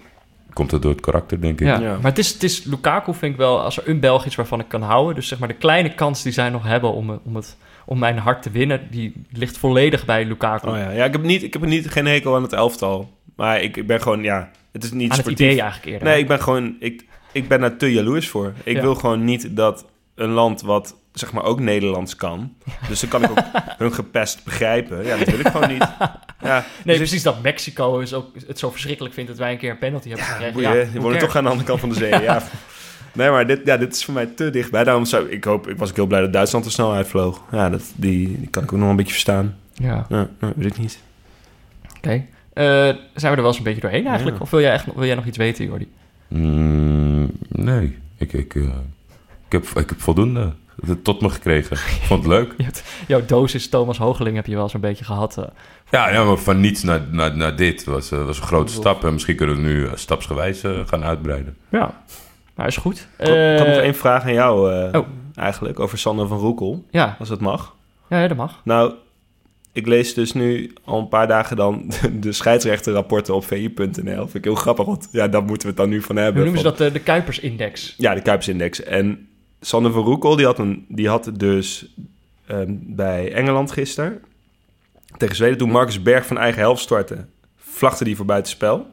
komt 0.53 0.71
het 0.71 0.81
door 0.81 0.91
het 0.91 1.01
karakter, 1.01 1.41
denk 1.41 1.61
ik. 1.61 1.67
Ja, 1.67 1.79
Ja. 1.79 1.93
maar 1.95 2.11
het 2.11 2.17
is, 2.17 2.33
het 2.33 2.43
is 2.43 2.63
Lukaku 2.63 3.13
vind 3.13 3.31
ik 3.31 3.37
wel, 3.37 3.61
als 3.61 3.77
er 3.77 3.89
een 3.89 3.99
Belg 3.99 4.25
is 4.25 4.35
waarvan 4.35 4.59
ik 4.59 4.67
kan 4.67 4.81
houden, 4.81 5.15
dus 5.15 5.27
zeg 5.27 5.39
maar 5.39 5.47
de 5.47 5.53
kleine 5.53 5.93
kans 5.93 6.23
die 6.23 6.31
zij 6.31 6.49
nog 6.49 6.63
hebben 6.63 6.93
om, 6.93 7.19
om, 7.23 7.35
het, 7.35 7.57
om 7.85 7.99
mijn 7.99 8.17
hart 8.17 8.41
te 8.41 8.49
winnen, 8.51 8.87
die 8.91 9.13
ligt 9.31 9.57
volledig 9.57 10.05
bij 10.05 10.25
Lukaku. 10.25 10.69
Oh 10.69 10.77
ja, 10.77 10.89
ja 10.91 11.05
ik 11.05 11.11
heb, 11.11 11.23
niet, 11.23 11.43
ik 11.43 11.53
heb 11.53 11.65
niet, 11.65 11.89
geen 11.91 12.05
hekel 12.05 12.35
aan 12.35 12.41
het 12.43 12.53
elftal. 12.53 13.17
Maar 13.35 13.61
ik, 13.61 13.77
ik 13.77 13.87
ben 13.87 14.01
gewoon, 14.01 14.23
ja, 14.23 14.51
het 14.71 14.83
is 14.83 14.91
niet 14.91 15.11
Aan 15.11 15.17
het 15.17 15.25
sportief. 15.25 15.47
idee 15.47 15.61
eigenlijk 15.61 15.91
eerder. 15.91 16.07
Nee, 16.07 16.19
ik 16.19 16.27
ben 16.27 16.41
gewoon, 16.41 16.75
ik, 16.79 17.05
ik 17.31 17.47
ben 17.47 17.59
daar 17.59 17.77
te 17.77 17.93
jaloers 17.93 18.27
voor. 18.29 18.53
Ik 18.63 18.75
Ja. 18.75 18.81
wil 18.81 18.95
gewoon 18.95 19.23
niet 19.23 19.55
dat 19.55 19.85
een 20.15 20.29
land 20.29 20.61
wat 20.61 20.95
zeg 21.13 21.31
maar 21.33 21.43
ook 21.43 21.59
Nederlands 21.59 22.15
kan. 22.15 22.53
Dus 22.87 22.99
dan 22.99 23.09
kan 23.09 23.23
ik 23.23 23.29
ook 23.29 23.39
hun 23.77 23.93
gepest 23.93 24.43
begrijpen. 24.43 25.05
Ja, 25.05 25.17
dat 25.17 25.27
wil 25.27 25.39
ik 25.39 25.47
gewoon 25.47 25.69
niet. 25.69 25.87
Ja, 26.41 26.55
Nee, 26.55 26.65
dus 26.83 26.93
ik- 26.93 26.97
precies 26.97 27.23
dat 27.23 27.41
Mexico 27.41 27.99
is 27.99 28.13
ook, 28.13 28.27
het 28.47 28.59
zo 28.59 28.69
verschrikkelijk 28.71 29.13
vindt 29.13 29.29
dat 29.29 29.39
wij 29.39 29.51
een 29.51 29.57
keer 29.57 29.69
een 29.71 29.77
penalty 29.77 30.07
hebben 30.07 30.25
Ja, 30.25 30.31
gekregen. 30.31 30.53
boeien, 30.53 30.77
Ja, 30.77 30.85
woont 30.99 31.03
cares? 31.05 31.21
toch 31.23 31.35
aan 31.35 31.43
de 31.43 31.49
andere 31.49 31.67
kant 31.67 31.79
van 31.79 31.89
de 31.89 31.95
zee. 31.95 32.21
ja. 32.21 32.41
Nee, 33.13 33.29
maar 33.29 33.47
dit, 33.47 33.61
ja, 33.65 33.77
dit 33.77 33.93
is 33.95 34.05
voor 34.05 34.13
mij 34.13 34.25
te 34.25 34.49
dichtbij. 34.49 34.83
Daarom 34.83 35.05
zou, 35.05 35.29
ik 35.29 35.43
hoop, 35.43 35.67
ik 35.67 35.77
was 35.77 35.89
ook 35.89 35.95
heel 35.95 36.05
blij 36.07 36.21
dat 36.21 36.33
Duitsland 36.33 36.65
er 36.65 36.71
snel 36.71 36.93
uitvloog. 36.93 37.43
Ja, 37.51 37.69
dat, 37.69 37.81
die, 37.95 38.39
die 38.39 38.47
kan 38.49 38.63
ik 38.63 38.73
ook 38.73 38.79
nog 38.79 38.89
een 38.89 38.95
beetje 38.95 39.11
verstaan. 39.11 39.57
Ja, 39.73 40.05
Ja, 40.09 40.29
nou, 40.39 40.53
weet 40.55 40.65
ik 40.71 40.77
niet. 40.77 40.99
oké. 41.97 42.25
Eh, 42.53 42.63
zijn 42.63 42.97
we 43.13 43.27
er 43.27 43.35
wel 43.35 43.45
eens 43.47 43.57
een 43.57 43.63
beetje 43.63 43.81
doorheen 43.81 44.07
eigenlijk? 44.07 44.37
Ja. 44.37 44.43
Of 44.43 44.49
wil 44.49 44.59
jij, 44.61 44.71
echt, 44.71 44.85
wil 44.95 45.05
jij 45.05 45.15
nog 45.15 45.25
iets 45.25 45.37
weten, 45.37 45.65
Jordi? 45.65 45.91
Mm, 46.29 47.31
nee, 47.49 47.97
ik, 48.17 48.33
ik, 48.33 48.55
eh, 48.55 48.63
ik, 49.45 49.51
heb, 49.51 49.63
ik 49.65 49.89
heb 49.89 50.01
voldoende 50.01 50.53
tot 51.03 51.21
me 51.21 51.29
gekregen. 51.29 51.75
Ik 51.75 51.81
vond 52.03 52.23
het 52.23 52.31
leuk. 52.31 52.53
Hebt, 52.63 52.83
jouw 53.07 53.25
dosis 53.25 53.69
Thomas 53.69 53.97
Hogeling 53.97 54.35
heb 54.35 54.45
je 54.45 54.53
wel 54.53 54.63
eens 54.63 54.73
een 54.73 54.79
beetje 54.79 55.05
gehad. 55.05 55.37
eh. 55.37 55.43
Ja, 55.89 56.09
ja 56.09 56.23
maar 56.23 56.37
van 56.37 56.59
niets 56.59 56.83
naar, 56.83 57.01
naar, 57.11 57.37
naar 57.37 57.55
dit 57.55 57.83
was, 57.83 58.11
eh, 58.11 58.25
was 58.25 58.37
een 58.37 58.43
grote 58.43 58.71
stap. 58.73 59.03
En 59.03 59.13
misschien 59.13 59.35
kunnen 59.35 59.55
we 59.55 59.61
nu 59.61 59.87
stapsgewijs 59.93 60.63
eh, 60.63 60.79
gaan 60.85 61.03
uitbreiden. 61.03 61.57
ja, 61.69 62.03
nou 62.55 62.67
is 62.69 62.77
goed. 62.77 63.07
Ik 63.17 63.27
had- 63.57 63.67
nog 63.67 63.77
één 63.77 63.95
vraag 63.95 64.23
aan 64.23 64.33
jou 64.33 64.73
eh, 64.73 64.99
oh. 64.99 65.07
eigenlijk, 65.35 65.79
over 65.79 65.97
Sander 65.97 66.27
van 66.27 66.37
Roekel, 66.37 66.85
Ja, 66.91 67.15
als 67.19 67.29
het 67.29 67.39
mag. 67.39 67.75
ja, 68.09 68.27
dat 68.27 68.37
mag. 68.37 68.61
Nou, 68.63 68.93
ik 69.79 69.87
lees 69.87 70.13
dus 70.13 70.33
nu 70.33 70.73
al 70.83 70.99
een 70.99 71.07
paar 71.07 71.27
dagen 71.27 71.55
dan 71.55 71.83
de, 72.01 72.19
de 72.25 72.31
scheidsrechterrapporten 72.31 73.35
op 73.35 73.45
vi.nl. 73.45 74.21
Vind 74.21 74.35
ik 74.35 74.43
heel 74.43 74.55
grappig, 74.55 74.85
want 74.85 75.07
ja, 75.11 75.27
daar 75.27 75.43
moeten 75.43 75.61
we 75.61 75.67
het 75.67 75.77
dan 75.77 75.89
nu 75.89 76.01
van 76.01 76.15
hebben. 76.15 76.35
Hoe 76.43 76.51
noemen 76.51 76.71
ze 76.71 76.77
dat? 76.77 76.87
eh, 76.87 76.93
de 76.93 76.99
Kuipersindex. 76.99 77.93
Ja, 77.97 78.13
de 78.13 78.21
Kuipsindex. 78.21 78.83
En 78.83 79.27
Sander 79.61 79.91
van 79.91 80.03
Roekel, 80.03 80.35
die 80.35 80.45
had, 80.45 80.59
een, 80.59 80.85
die 80.87 81.07
had 81.07 81.31
dus 81.33 81.93
ehm, 82.45 82.73
bij 82.79 83.33
Engeland 83.33 83.71
gisteren 83.71 84.21
tegen 85.17 85.35
Zweden, 85.35 85.57
toen 85.57 85.71
Marcus 85.71 86.01
Berg 86.01 86.25
van 86.25 86.37
eigen 86.37 86.61
helft 86.61 86.81
startte, 86.81 87.25
vlagde 87.57 88.03
die 88.03 88.15
voor 88.15 88.25
buitenspel. 88.25 88.87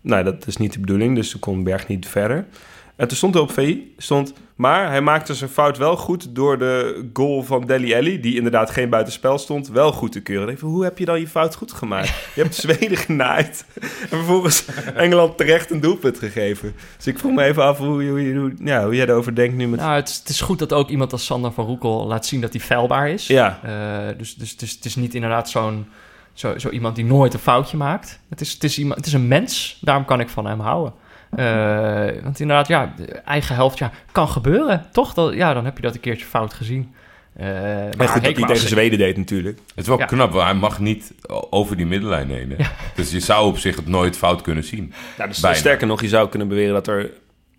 Nou, 0.00 0.24
dat 0.24 0.46
is 0.46 0.56
niet 0.56 0.72
de 0.72 0.80
bedoeling, 0.80 1.14
dus 1.14 1.30
toen 1.30 1.40
kon 1.40 1.64
Berg 1.64 1.88
niet 1.88 2.08
verder. 2.08 2.46
En 2.96 3.08
toen 3.08 3.16
stond 3.16 3.34
er 3.34 3.40
op 3.40 3.52
VI, 3.52 3.94
stond, 3.98 4.32
maar 4.54 4.88
hij 4.90 5.00
maakte 5.00 5.34
zijn 5.34 5.50
fout 5.50 5.78
wel 5.78 5.96
goed 5.96 6.34
door 6.34 6.58
de 6.58 7.08
goal 7.12 7.42
van 7.42 7.66
Deli 7.66 7.94
Alli, 7.94 8.20
die 8.20 8.36
inderdaad 8.36 8.70
geen 8.70 8.88
buitenspel 8.90 9.38
stond, 9.38 9.68
wel 9.68 9.92
goed 9.92 10.12
te 10.12 10.20
keuren. 10.20 10.48
Ik 10.48 10.58
van, 10.58 10.68
hoe 10.68 10.84
heb 10.84 10.98
je 10.98 11.04
dan 11.04 11.20
je 11.20 11.28
fout 11.28 11.54
goed 11.54 11.72
gemaakt? 11.72 12.08
Je 12.34 12.42
hebt 12.42 12.54
Zweden 12.64 12.96
genaaid 12.96 13.64
en 13.80 13.88
vervolgens 14.08 14.64
Engeland 14.94 15.36
terecht 15.36 15.70
een 15.70 15.80
doelpunt 15.80 16.18
gegeven. 16.18 16.74
Dus 16.96 17.06
ik 17.06 17.18
vroeg 17.18 17.32
me 17.32 17.42
even 17.44 17.62
af 17.62 17.78
hoe, 17.78 18.04
hoe, 18.04 18.34
hoe, 18.34 18.54
ja, 18.64 18.84
hoe 18.84 18.94
jij 18.94 19.06
erover 19.06 19.34
denkt 19.34 19.56
nu 19.56 19.68
met... 19.68 19.80
Nou, 19.80 19.94
het, 19.94 20.08
is- 20.08 20.16
het 20.18 20.28
is 20.28 20.40
goed 20.40 20.58
dat 20.58 20.72
ook 20.72 20.88
iemand 20.88 21.12
als 21.12 21.24
Sander 21.24 21.52
van 21.52 21.64
Roekel 21.66 22.06
laat 22.06 22.26
zien 22.26 22.40
dat 22.40 22.52
hij 22.52 22.60
feilbaar 22.62 23.08
is. 23.08 23.26
Ja, 23.26 23.60
Eh, 23.62 24.18
dus 24.18 24.34
dus, 24.34 24.56
dus 24.56 24.70
het 24.72 24.84
is 24.84 24.96
niet 24.96 25.14
inderdaad 25.14 25.50
zo'n, 25.50 25.86
zo, 26.32 26.58
zo 26.58 26.68
iemand 26.68 26.96
die 26.96 27.04
nooit 27.04 27.34
een 27.34 27.40
foutje 27.40 27.76
maakt. 27.76 28.20
Het 28.28 28.40
is, 28.40 28.52
het, 28.52 28.64
is 28.64 28.78
iemand, 28.78 28.96
het 28.96 29.06
is 29.06 29.12
een 29.12 29.28
mens, 29.28 29.78
daarom 29.80 30.04
kan 30.04 30.20
ik 30.20 30.28
van 30.28 30.46
hem 30.46 30.60
houden. 30.60 30.92
Eh, 31.30 32.22
want 32.22 32.40
inderdaad, 32.40 32.68
ja, 32.68 32.92
de 32.96 33.04
eigen 33.12 33.54
helft, 33.54 33.78
ja, 33.78 33.90
kan 34.12 34.28
gebeuren, 34.28 34.86
toch? 34.92 35.14
Dat, 35.14 35.34
ja, 35.34 35.54
dan 35.54 35.64
heb 35.64 35.76
je 35.76 35.82
dat 35.82 35.94
een 35.94 36.00
keertje 36.00 36.26
fout 36.26 36.54
gezien. 36.54 36.94
Eh, 37.36 37.46
maar 37.46 37.84
goed 37.90 37.98
dat 37.98 38.08
hij 38.08 38.32
tegen 38.32 38.48
als- 38.48 38.66
Zweden 38.66 38.98
deed 38.98 39.16
natuurlijk. 39.16 39.58
Het 39.68 39.76
is 39.76 39.86
wel 39.86 39.98
Ja. 39.98 40.04
knap, 40.04 40.32
want 40.32 40.44
hij 40.44 40.54
mag 40.54 40.78
niet 40.80 41.12
over 41.50 41.76
die 41.76 41.86
middenlijn 41.86 42.30
heen. 42.30 42.50
hè. 42.56 42.64
Dus 42.94 43.10
je 43.10 43.20
zou 43.20 43.46
op 43.46 43.58
zich 43.58 43.76
het 43.76 43.86
nooit 43.86 44.16
fout 44.16 44.42
kunnen 44.42 44.64
zien. 44.64 44.92
Nou, 45.18 45.28
dus 45.30 45.40
Bijna. 45.40 45.56
sterker 45.56 45.86
nog, 45.86 46.00
je 46.00 46.08
zou 46.08 46.28
kunnen 46.28 46.48
beweren 46.48 46.74
dat 46.74 46.86
er 46.86 47.10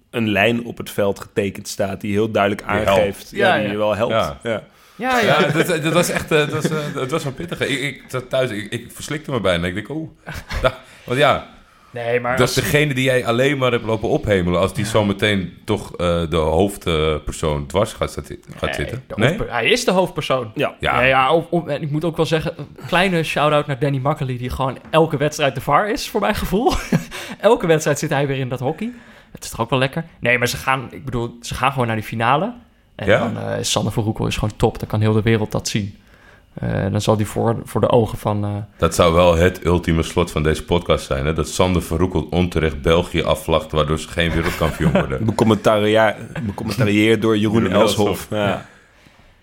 een 0.10 0.30
lijn 0.30 0.66
op 0.66 0.78
het 0.78 0.90
veld 0.90 1.20
getekend 1.20 1.68
staat 1.68 2.02
die 2.02 2.12
heel 2.12 2.32
duidelijk 2.32 2.64
aangeeft 2.64 3.30
ja, 3.32 3.48
Ja, 3.48 3.54
die 3.56 3.66
ja. 3.66 3.72
je 3.72 3.78
wel 3.78 3.96
helpt. 3.96 4.14
Ja. 4.14 4.38
Ja. 4.44 4.64
Ja, 4.96 5.20
ja. 5.20 5.40
Ja, 5.40 5.48
dat, 5.52 5.68
dat 5.84 5.94
was 5.94 6.10
echt 6.10 6.32
eh, 6.32 6.38
dat 6.38 6.50
was, 6.50 6.70
eh, 6.70 6.78
dat 6.94 7.12
was 7.12 7.26
een 7.26 7.34
pittige. 7.34 7.68
Ik, 7.68 7.82
ik 7.82 8.04
zat 8.08 8.30
thuis, 8.30 8.50
ik, 8.50 8.72
ik 8.72 8.88
verslikte 8.92 9.32
me 9.32 9.42
bijna. 9.42 9.68
Ik 9.68 9.74
denk, 9.74 9.90
oeh. 10.00 10.10
Want 11.04 11.20
ja, 11.20 11.48
Nee, 11.92 12.20
maar 12.20 12.38
dat 12.38 12.50
is 12.50 12.56
als- 12.56 12.66
degene 12.66 12.94
die 12.94 13.04
jij 13.04 13.26
alleen 13.26 13.58
maar 13.58 13.72
hebt 13.72 13.84
lopen 13.86 14.10
ophemelen... 14.10 14.60
als 14.60 14.74
die 14.74 14.86
zometeen 14.86 15.54
toch 15.66 15.92
eh, 15.96 16.30
de 16.30 16.36
hoofdpersoon 16.36 17.66
dwars 17.68 17.94
gaat, 17.94 18.12
zitten- 18.12 18.38
gaat 18.56 18.62
Nee, 18.62 18.74
zitten. 18.88 19.04
Nee? 19.16 19.38
Hij 19.48 19.70
is 19.70 19.86
de 19.86 19.92
hoofdpersoon. 19.92 20.52
Ja. 20.56 20.76
Ja. 20.80 21.00
Ja, 21.02 21.06
ja 21.08 21.34
op- 21.34 21.52
op- 21.54 21.68
en 21.68 21.82
ik 21.82 21.92
moet 21.92 22.06
ook 22.06 22.16
wel 22.18 22.26
zeggen, 22.26 22.54
een 22.58 22.68
kleine 22.88 23.24
shout-out 23.24 23.68
naar 23.68 23.80
Danny 23.80 23.98
Makkely, 23.98 24.38
die 24.38 24.50
gewoon 24.50 24.78
elke 24.90 25.18
wedstrijd 25.18 25.56
de 25.56 25.62
VAR 25.62 25.90
is, 25.90 26.10
voor 26.10 26.22
mijn 26.22 26.36
gevoel. 26.36 26.74
elke 27.40 27.68
wedstrijd 27.68 28.00
zit 28.00 28.10
hij 28.10 28.28
weer 28.28 28.38
in 28.38 28.50
dat 28.50 28.60
hockey. 28.60 28.92
Het 29.32 29.44
is 29.44 29.50
toch 29.50 29.60
ook 29.62 29.70
wel 29.70 29.80
lekker? 29.80 30.06
Nee, 30.20 30.38
maar 30.38 30.48
ze 30.48 30.58
gaan, 30.58 30.88
ik 30.92 31.06
bedoel, 31.06 31.38
ze 31.42 31.56
gaan 31.56 31.72
gewoon 31.72 31.88
naar 31.88 31.96
die 31.96 32.06
finale. 32.06 32.54
En 32.96 33.08
Ja. 33.08 33.20
dan 33.20 33.38
eh 33.38 33.54
Sander 33.62 33.94
van 33.94 34.04
Roekel 34.04 34.28
is 34.28 34.34
gewoon 34.38 34.56
top. 34.58 34.80
Dan 34.80 34.88
kan 34.88 35.02
heel 35.02 35.14
de 35.14 35.22
wereld 35.22 35.52
dat 35.52 35.68
zien. 35.68 35.98
Eh, 36.60 36.92
dan 36.92 37.02
zal 37.02 37.18
die 37.18 37.26
voor, 37.26 37.56
voor 37.64 37.82
de 37.82 37.90
ogen 37.90 38.18
van... 38.18 38.44
eh, 38.46 38.50
Dat 38.78 38.96
zou 38.96 39.14
wel 39.14 39.36
het 39.36 39.66
ultieme 39.66 40.04
slot 40.04 40.32
van 40.32 40.44
deze 40.44 40.64
podcast 40.66 41.06
zijn. 41.06 41.26
Hè? 41.26 41.34
Dat 41.34 41.48
Sander 41.48 41.82
Verroekel 41.82 42.28
onterecht 42.30 42.82
België 42.82 43.24
afvlacht... 43.24 43.72
waardoor 43.72 44.00
ze 44.00 44.08
geen 44.08 44.32
wereldkampioen 44.32 44.92
worden. 45.02 45.26
Becommentarieerd 46.46 47.22
door 47.22 47.38
Jeroen, 47.38 47.62
Jeroen 47.64 47.82
Elshoff. 47.82 48.28
Ja. 48.30 48.38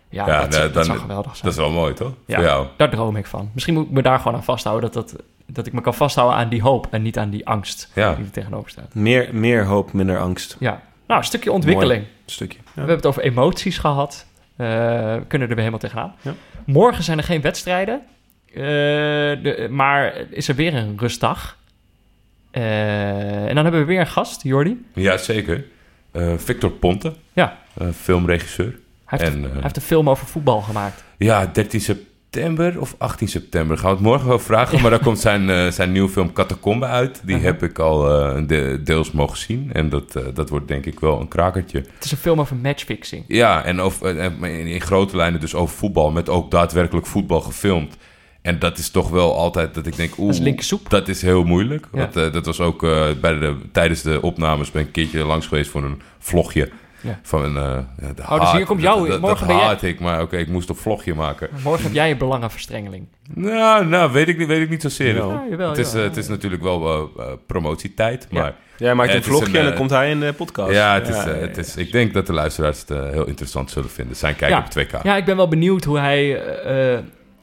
ja, 0.08 0.26
Ja, 0.26 0.40
dat, 0.40 0.50
nou, 0.50 0.62
dat 0.62 0.74
dan- 0.74 0.84
zou 0.84 0.98
geweldig 0.98 1.30
zijn. 1.36 1.42
Dat 1.42 1.52
is 1.52 1.58
wel 1.58 1.70
mooi, 1.70 1.94
toch? 1.94 2.12
Ja. 2.26 2.34
Voor 2.34 2.44
jou. 2.44 2.66
Daar 2.76 2.90
droom 2.90 3.16
ik 3.16 3.26
van. 3.26 3.50
Misschien 3.52 3.74
moet 3.74 3.84
ik 3.84 3.90
me 3.90 4.02
daar 4.02 4.18
gewoon 4.18 4.34
aan 4.36 4.44
vasthouden. 4.44 4.92
Dat, 4.92 5.10
dat, 5.10 5.22
dat 5.46 5.66
ik 5.66 5.72
me 5.72 5.80
kan 5.80 5.94
vasthouden 5.94 6.38
aan 6.38 6.48
die 6.48 6.62
hoop 6.62 6.86
en 6.90 7.02
niet 7.02 7.18
aan 7.18 7.30
die 7.30 7.46
angst 7.46 7.90
Ja. 7.94 8.14
die 8.14 8.24
er 8.24 8.30
tegenover 8.30 8.70
staat. 8.70 8.94
Meer, 8.94 9.28
meer 9.32 9.64
hoop, 9.64 9.92
minder 9.92 10.18
angst. 10.18 10.56
Ja, 10.58 10.80
nou, 11.06 11.20
een 11.20 11.26
stukje 11.26 11.52
ontwikkeling. 11.52 12.04
Stukje. 12.26 12.58
We 12.64 12.70
hebben 12.74 12.96
het 12.96 13.06
over 13.06 13.22
emoties 13.22 13.78
gehad. 13.78 14.26
Eh, 14.56 14.66
we 15.14 15.24
kunnen 15.28 15.48
er 15.48 15.54
weer 15.54 15.64
helemaal 15.64 15.78
tegenaan. 15.78 16.14
Ja. 16.22 16.34
Morgen 16.66 17.04
zijn 17.04 17.18
er 17.18 17.24
geen 17.24 17.40
wedstrijden. 17.40 18.00
Eh, 18.46 18.62
de, 19.42 19.66
maar 19.70 20.14
is 20.30 20.48
er 20.48 20.54
weer 20.54 20.74
een 20.74 20.94
rustdag. 20.98 21.58
Eh, 22.50 23.46
en 23.48 23.54
dan 23.54 23.62
hebben 23.64 23.80
we 23.80 23.86
weer 23.86 24.00
een 24.00 24.06
gast, 24.06 24.42
Jordi. 24.42 24.84
Ja, 24.94 25.16
zeker. 25.16 25.64
Eh, 26.10 26.32
Victor 26.36 26.70
Ponte. 26.70 27.12
Ja. 27.32 27.58
filmregisseur. 27.94 28.78
Hij 29.04 29.18
heeft, 29.18 29.34
En, 29.34 29.42
hij 29.42 29.62
heeft 29.62 29.76
een 29.76 29.82
film 29.82 30.10
over 30.10 30.26
voetbal 30.26 30.60
gemaakt. 30.60 31.04
Ja, 31.16 31.46
13 31.46 31.80
september 31.80 32.12
of 32.78 32.94
18 32.98 33.28
september. 33.28 33.78
Gaan 33.78 33.90
we 33.90 33.96
het 33.96 34.04
morgen 34.04 34.28
wel 34.28 34.38
vragen. 34.38 34.80
Maar 34.80 34.90
daar 34.90 35.02
komt 35.02 35.18
zijn, 35.18 35.50
eh, 35.50 35.68
zijn 35.70 35.92
nieuwe 35.92 36.08
film 36.08 36.32
Catacombe 36.32 36.86
uit. 36.86 37.20
Die 37.24 37.36
heb 37.36 37.62
ik 37.62 37.78
al 37.78 38.10
eh, 38.10 38.42
de- 38.46 38.80
deels 38.84 39.10
mogen 39.10 39.38
zien. 39.38 39.70
En 39.72 39.88
dat, 39.88 40.16
eh, 40.16 40.22
dat 40.34 40.48
wordt 40.48 40.68
denk 40.68 40.86
ik 40.86 41.00
wel 41.00 41.20
een 41.20 41.28
krakertje. 41.28 41.78
Het 41.78 42.04
is 42.04 42.10
een 42.10 42.16
film 42.18 42.40
over 42.40 42.56
matchfixing. 42.56 43.24
Ja, 43.28 43.64
en 43.64 43.80
over, 43.80 44.16
in, 44.44 44.80
grote 44.80 45.16
lijnen 45.16 45.40
dus 45.40 45.54
over 45.54 45.76
voetbal. 45.76 46.10
Met 46.10 46.28
ook 46.28 46.50
daadwerkelijk 46.50 47.06
voetbal 47.06 47.40
gefilmd. 47.40 47.96
En 48.42 48.58
dat 48.58 48.78
is 48.78 48.90
toch 48.90 49.10
wel 49.10 49.36
altijd 49.36 49.74
dat 49.74 49.86
ik 49.86 49.96
denk... 49.96 50.18
Oeh, 50.18 50.28
Dat 50.28 50.90
dat 50.90 51.08
is 51.08 51.22
heel 51.22 51.44
moeilijk. 51.44 51.88
Ja. 51.92 51.98
Want, 51.98 52.32
dat 52.32 52.46
was 52.46 52.60
ook 52.60 52.80
bij 53.20 53.38
de, 53.38 53.56
tijdens 53.72 54.02
de 54.02 54.22
opnames... 54.22 54.70
ben 54.70 54.80
ik 54.80 54.86
een 54.86 54.92
keertje 54.92 55.24
langs 55.24 55.46
geweest 55.46 55.70
voor 55.70 55.84
een 55.84 56.00
vlogje. 56.18 56.70
Ja. 57.04 57.18
Van 57.22 57.44
een... 57.44 57.56
eh, 57.56 57.78
ja, 58.00 58.12
de 58.36 58.38
dus 58.40 58.52
hier 58.52 58.64
komt 58.66 58.80
jou- 58.80 59.08
Dat, 59.08 59.20
morgen 59.20 59.46
dat 59.48 59.56
ben 59.56 59.66
jij- 59.80 59.90
ik, 59.90 60.00
maar 60.00 60.22
oké, 60.22 60.36
ik 60.36 60.48
moest 60.48 60.68
een 60.68 60.74
vlogje 60.76 61.14
maken. 61.14 61.48
Morgen 61.62 61.84
heb 61.84 61.92
jij 61.92 62.10
een 62.10 62.18
belangenverstrengeling. 62.18 63.06
Nou, 63.34 63.86
nou 63.86 64.12
weet, 64.12 64.28
ik, 64.28 64.38
niet- 64.38 64.46
weet 64.46 64.62
ik 64.62 64.70
niet 64.70 64.82
zozeer. 64.82 65.14
Jawel. 65.14 65.30
Ja, 65.30 65.42
jawel, 65.50 65.68
het, 65.68 65.78
is, 65.78 65.94
eh, 65.94 66.02
het 66.02 66.16
is 66.16 66.28
natuurlijk 66.28 66.62
wel 66.62 67.10
eh, 67.18 67.24
promotietijd, 67.46 68.26
Ja. 68.30 68.40
maar... 68.40 68.54
Jij 68.76 68.94
maakt 68.94 69.14
een 69.14 69.22
vlogje 69.22 69.48
een, 69.48 69.54
en 69.56 69.64
dan 69.64 69.74
komt 69.74 69.90
hij 69.90 70.10
in 70.10 70.20
de 70.20 70.32
podcast. 70.32 70.72
Ja, 70.72 70.94
het 70.94 71.08
is, 71.08 71.16
het 71.16 71.56
ja. 71.56 71.62
is, 71.62 71.76
ik 71.76 71.92
denk 71.92 72.14
dat 72.14 72.26
de 72.26 72.32
luisteraars 72.32 72.78
het 72.80 72.88
heel 73.12 73.26
interessant 73.26 73.70
zullen 73.70 73.90
vinden. 73.90 74.16
Zijn 74.16 74.36
kijk 74.36 74.50
Ja. 74.52 74.58
op 74.58 74.70
2K. 74.70 75.02
Ja, 75.02 75.16
ik 75.16 75.24
ben 75.24 75.36
wel 75.36 75.48
benieuwd 75.48 75.84
hoe 75.84 75.98
hij 75.98 76.42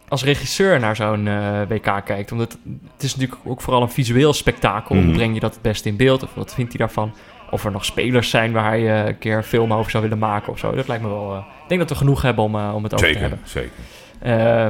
als 0.08 0.24
regisseur 0.24 0.80
naar 0.80 0.96
zo'n 0.96 1.30
WK 1.68 2.02
kijkt. 2.06 2.32
Omdat 2.32 2.58
het 2.94 3.04
is 3.04 3.16
natuurlijk 3.16 3.42
ook 3.46 3.62
vooral 3.62 3.82
een 3.82 3.90
visueel 3.90 4.34
spektakel. 4.34 4.96
Mhm. 4.96 5.06
Hoe 5.06 5.14
breng 5.14 5.34
je 5.34 5.40
dat 5.40 5.54
het 5.54 5.62
beste 5.62 5.90
in 5.90 5.96
beeld? 5.96 6.24
Of 6.24 6.30
wat 6.34 6.54
vindt 6.54 6.72
hij 6.72 6.80
daarvan? 6.80 7.14
Of 7.52 7.66
er 7.66 7.72
nog 7.72 7.86
spelers 7.86 8.30
zijn 8.30 8.52
waar 8.52 8.64
hij 8.70 9.08
een 9.08 9.18
keer 9.18 9.38
een 9.38 9.44
film 9.44 9.74
over 9.74 9.92
zou 9.92 10.04
willen 10.04 10.18
maken 10.20 10.52
of 10.52 10.60
zo. 10.60 10.76
Dat 10.76 10.88
lijkt 10.88 11.04
me 11.04 11.10
wel... 11.10 11.32
eh, 11.34 11.38
ik 11.64 11.68
denk 11.68 11.80
dat 11.80 11.90
we 11.90 11.96
genoeg 11.96 12.22
hebben 12.22 12.44
om, 12.44 12.56
eh, 12.56 12.72
om 12.76 12.84
het 12.84 12.94
over 12.94 13.08
te 13.08 13.14
zeker, 13.14 13.22
hebben. 13.22 13.40
zeker. 13.44 13.72
Eh, 14.20 14.66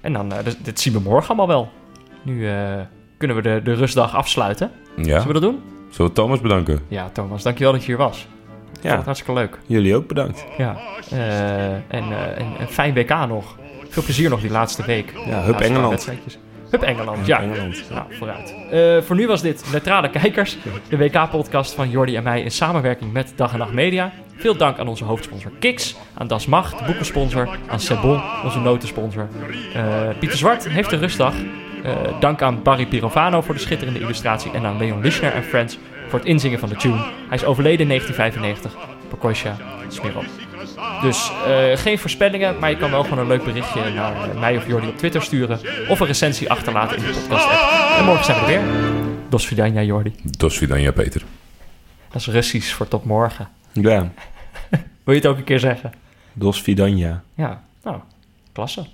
en 0.00 0.12
dan, 0.12 0.32
eh, 0.32 0.44
dit, 0.44 0.64
dit 0.64 0.80
zien 0.80 0.92
we 0.92 1.00
morgen 1.00 1.28
allemaal 1.28 1.48
wel. 1.48 1.68
Nu 2.22 2.48
eh, 2.48 2.54
kunnen 3.18 3.36
we 3.36 3.42
de, 3.42 3.60
de 3.64 3.72
rustdag 3.74 4.14
afsluiten. 4.14 4.70
Ja, 4.96 5.02
Zullen 5.04 5.26
we 5.26 5.32
dat 5.32 5.42
doen? 5.42 5.62
zullen 5.90 6.10
we 6.10 6.16
Thomas 6.16 6.40
bedanken? 6.40 6.80
Ja, 6.88 7.08
Thomas, 7.12 7.42
dankjewel 7.42 7.72
dat 7.72 7.80
je 7.80 7.86
hier 7.86 7.96
was. 7.96 8.18
Ik 8.18 8.26
vond 8.72 8.84
Ja, 8.84 8.96
het 8.96 9.04
hartstikke 9.04 9.40
leuk. 9.40 9.58
jullie 9.66 9.96
ook 9.96 10.06
bedankt. 10.06 10.44
Ja. 10.58 10.76
Eh, 11.10 11.72
en, 11.74 11.82
eh, 11.88 12.38
en 12.38 12.46
een 12.60 12.68
fijn 12.68 12.94
WK 12.94 13.26
nog. 13.28 13.56
Veel 13.88 14.02
plezier 14.02 14.30
nog 14.30 14.40
die 14.40 14.50
laatste 14.50 14.84
week. 14.84 15.12
Ja, 15.26 15.42
hup 15.42 15.60
Laatste 15.60 16.12
Engeland. 16.82 17.18
Hup 17.18 17.26
Engeland, 17.26 17.26
ja. 17.26 17.40
Engeland. 17.40 17.84
Nou, 17.90 18.04
vooruit. 18.10 18.54
Eh, 18.70 19.02
voor 19.06 19.16
nu 19.16 19.26
was 19.26 19.42
dit 19.42 19.64
Neutrale 19.72 20.10
Kijkers, 20.10 20.56
de 20.88 20.96
WK-podcast 20.96 21.74
van 21.74 21.90
Jordi 21.90 22.16
en 22.16 22.22
mij 22.22 22.42
in 22.42 22.50
samenwerking 22.50 23.12
met 23.12 23.32
Dag 23.36 23.52
en 23.52 23.58
Nacht 23.58 23.72
Media. 23.72 24.12
Veel 24.36 24.56
dank 24.56 24.78
aan 24.78 24.88
onze 24.88 25.04
hoofdsponsor 25.04 25.50
Kiks, 25.58 25.96
aan 26.14 26.26
Das 26.26 26.46
Macht, 26.46 26.78
de 26.78 26.84
boekensponsor, 26.84 27.58
aan 27.66 27.80
Sebon, 27.80 28.22
onze 28.44 28.58
notensponsor. 28.58 29.28
Eh, 29.74 29.84
Pieter 30.18 30.38
Zwart 30.38 30.68
heeft 30.68 30.92
een 30.92 30.98
rustdag. 30.98 31.34
Eh, 31.82 31.92
dank 32.20 32.42
aan 32.42 32.62
Barry 32.62 32.86
Pirovano 32.86 33.40
voor 33.40 33.54
de 33.54 33.60
schitterende 33.60 34.00
illustratie 34.00 34.50
en 34.52 34.64
aan 34.64 34.78
Leon 34.78 35.00
Lischner 35.00 35.32
en 35.32 35.44
Friends 35.44 35.78
voor 36.08 36.18
het 36.18 36.28
inzingen 36.28 36.58
van 36.58 36.68
de 36.68 36.76
tune. 36.76 36.96
Hij 37.28 37.36
is 37.36 37.44
overleden 37.44 37.80
in 37.80 37.88
1995. 37.88 38.76
Pokosja, 39.08 39.56
Smirov. 39.88 40.45
Dus 41.02 41.30
eh, 41.46 41.76
geen 41.76 41.98
voorspellingen, 41.98 42.58
maar 42.58 42.70
je 42.70 42.76
kan 42.76 42.90
wel 42.90 43.02
gewoon 43.02 43.18
een 43.18 43.26
leuk 43.26 43.44
berichtje 43.44 43.90
naar 43.90 44.30
eh, 44.30 44.40
mij 44.40 44.56
of 44.56 44.66
Jordi 44.66 44.88
op 44.88 44.98
Twitter 44.98 45.22
sturen. 45.22 45.60
Of 45.88 46.00
een 46.00 46.06
recensie 46.06 46.50
achterlaten 46.50 46.96
in 46.96 47.02
de 47.02 47.08
podcast 47.08 47.44
app. 47.44 47.98
En 47.98 48.04
morgen 48.04 48.24
zijn 48.24 48.44
we 48.44 48.52
er 48.52 48.62
weer. 48.62 48.72
Dos 49.28 49.46
Vidania, 49.46 49.82
Jordi. 49.82 50.14
Dos 50.22 50.58
Vidania, 50.58 50.92
Peter. 50.92 51.22
Dat 52.08 52.20
is 52.20 52.26
Russisch 52.26 52.74
voor 52.74 52.88
tot 52.88 53.04
morgen. 53.04 53.48
Ja, 53.72 54.12
Wil 55.04 55.14
je 55.14 55.20
het 55.20 55.26
ook 55.26 55.36
een 55.36 55.44
keer 55.44 55.60
zeggen? 55.60 55.92
Dos 56.32 56.62
Vidania. 56.62 57.22
Ja, 57.34 57.62
nou, 57.82 58.00
klasse. 58.52 58.86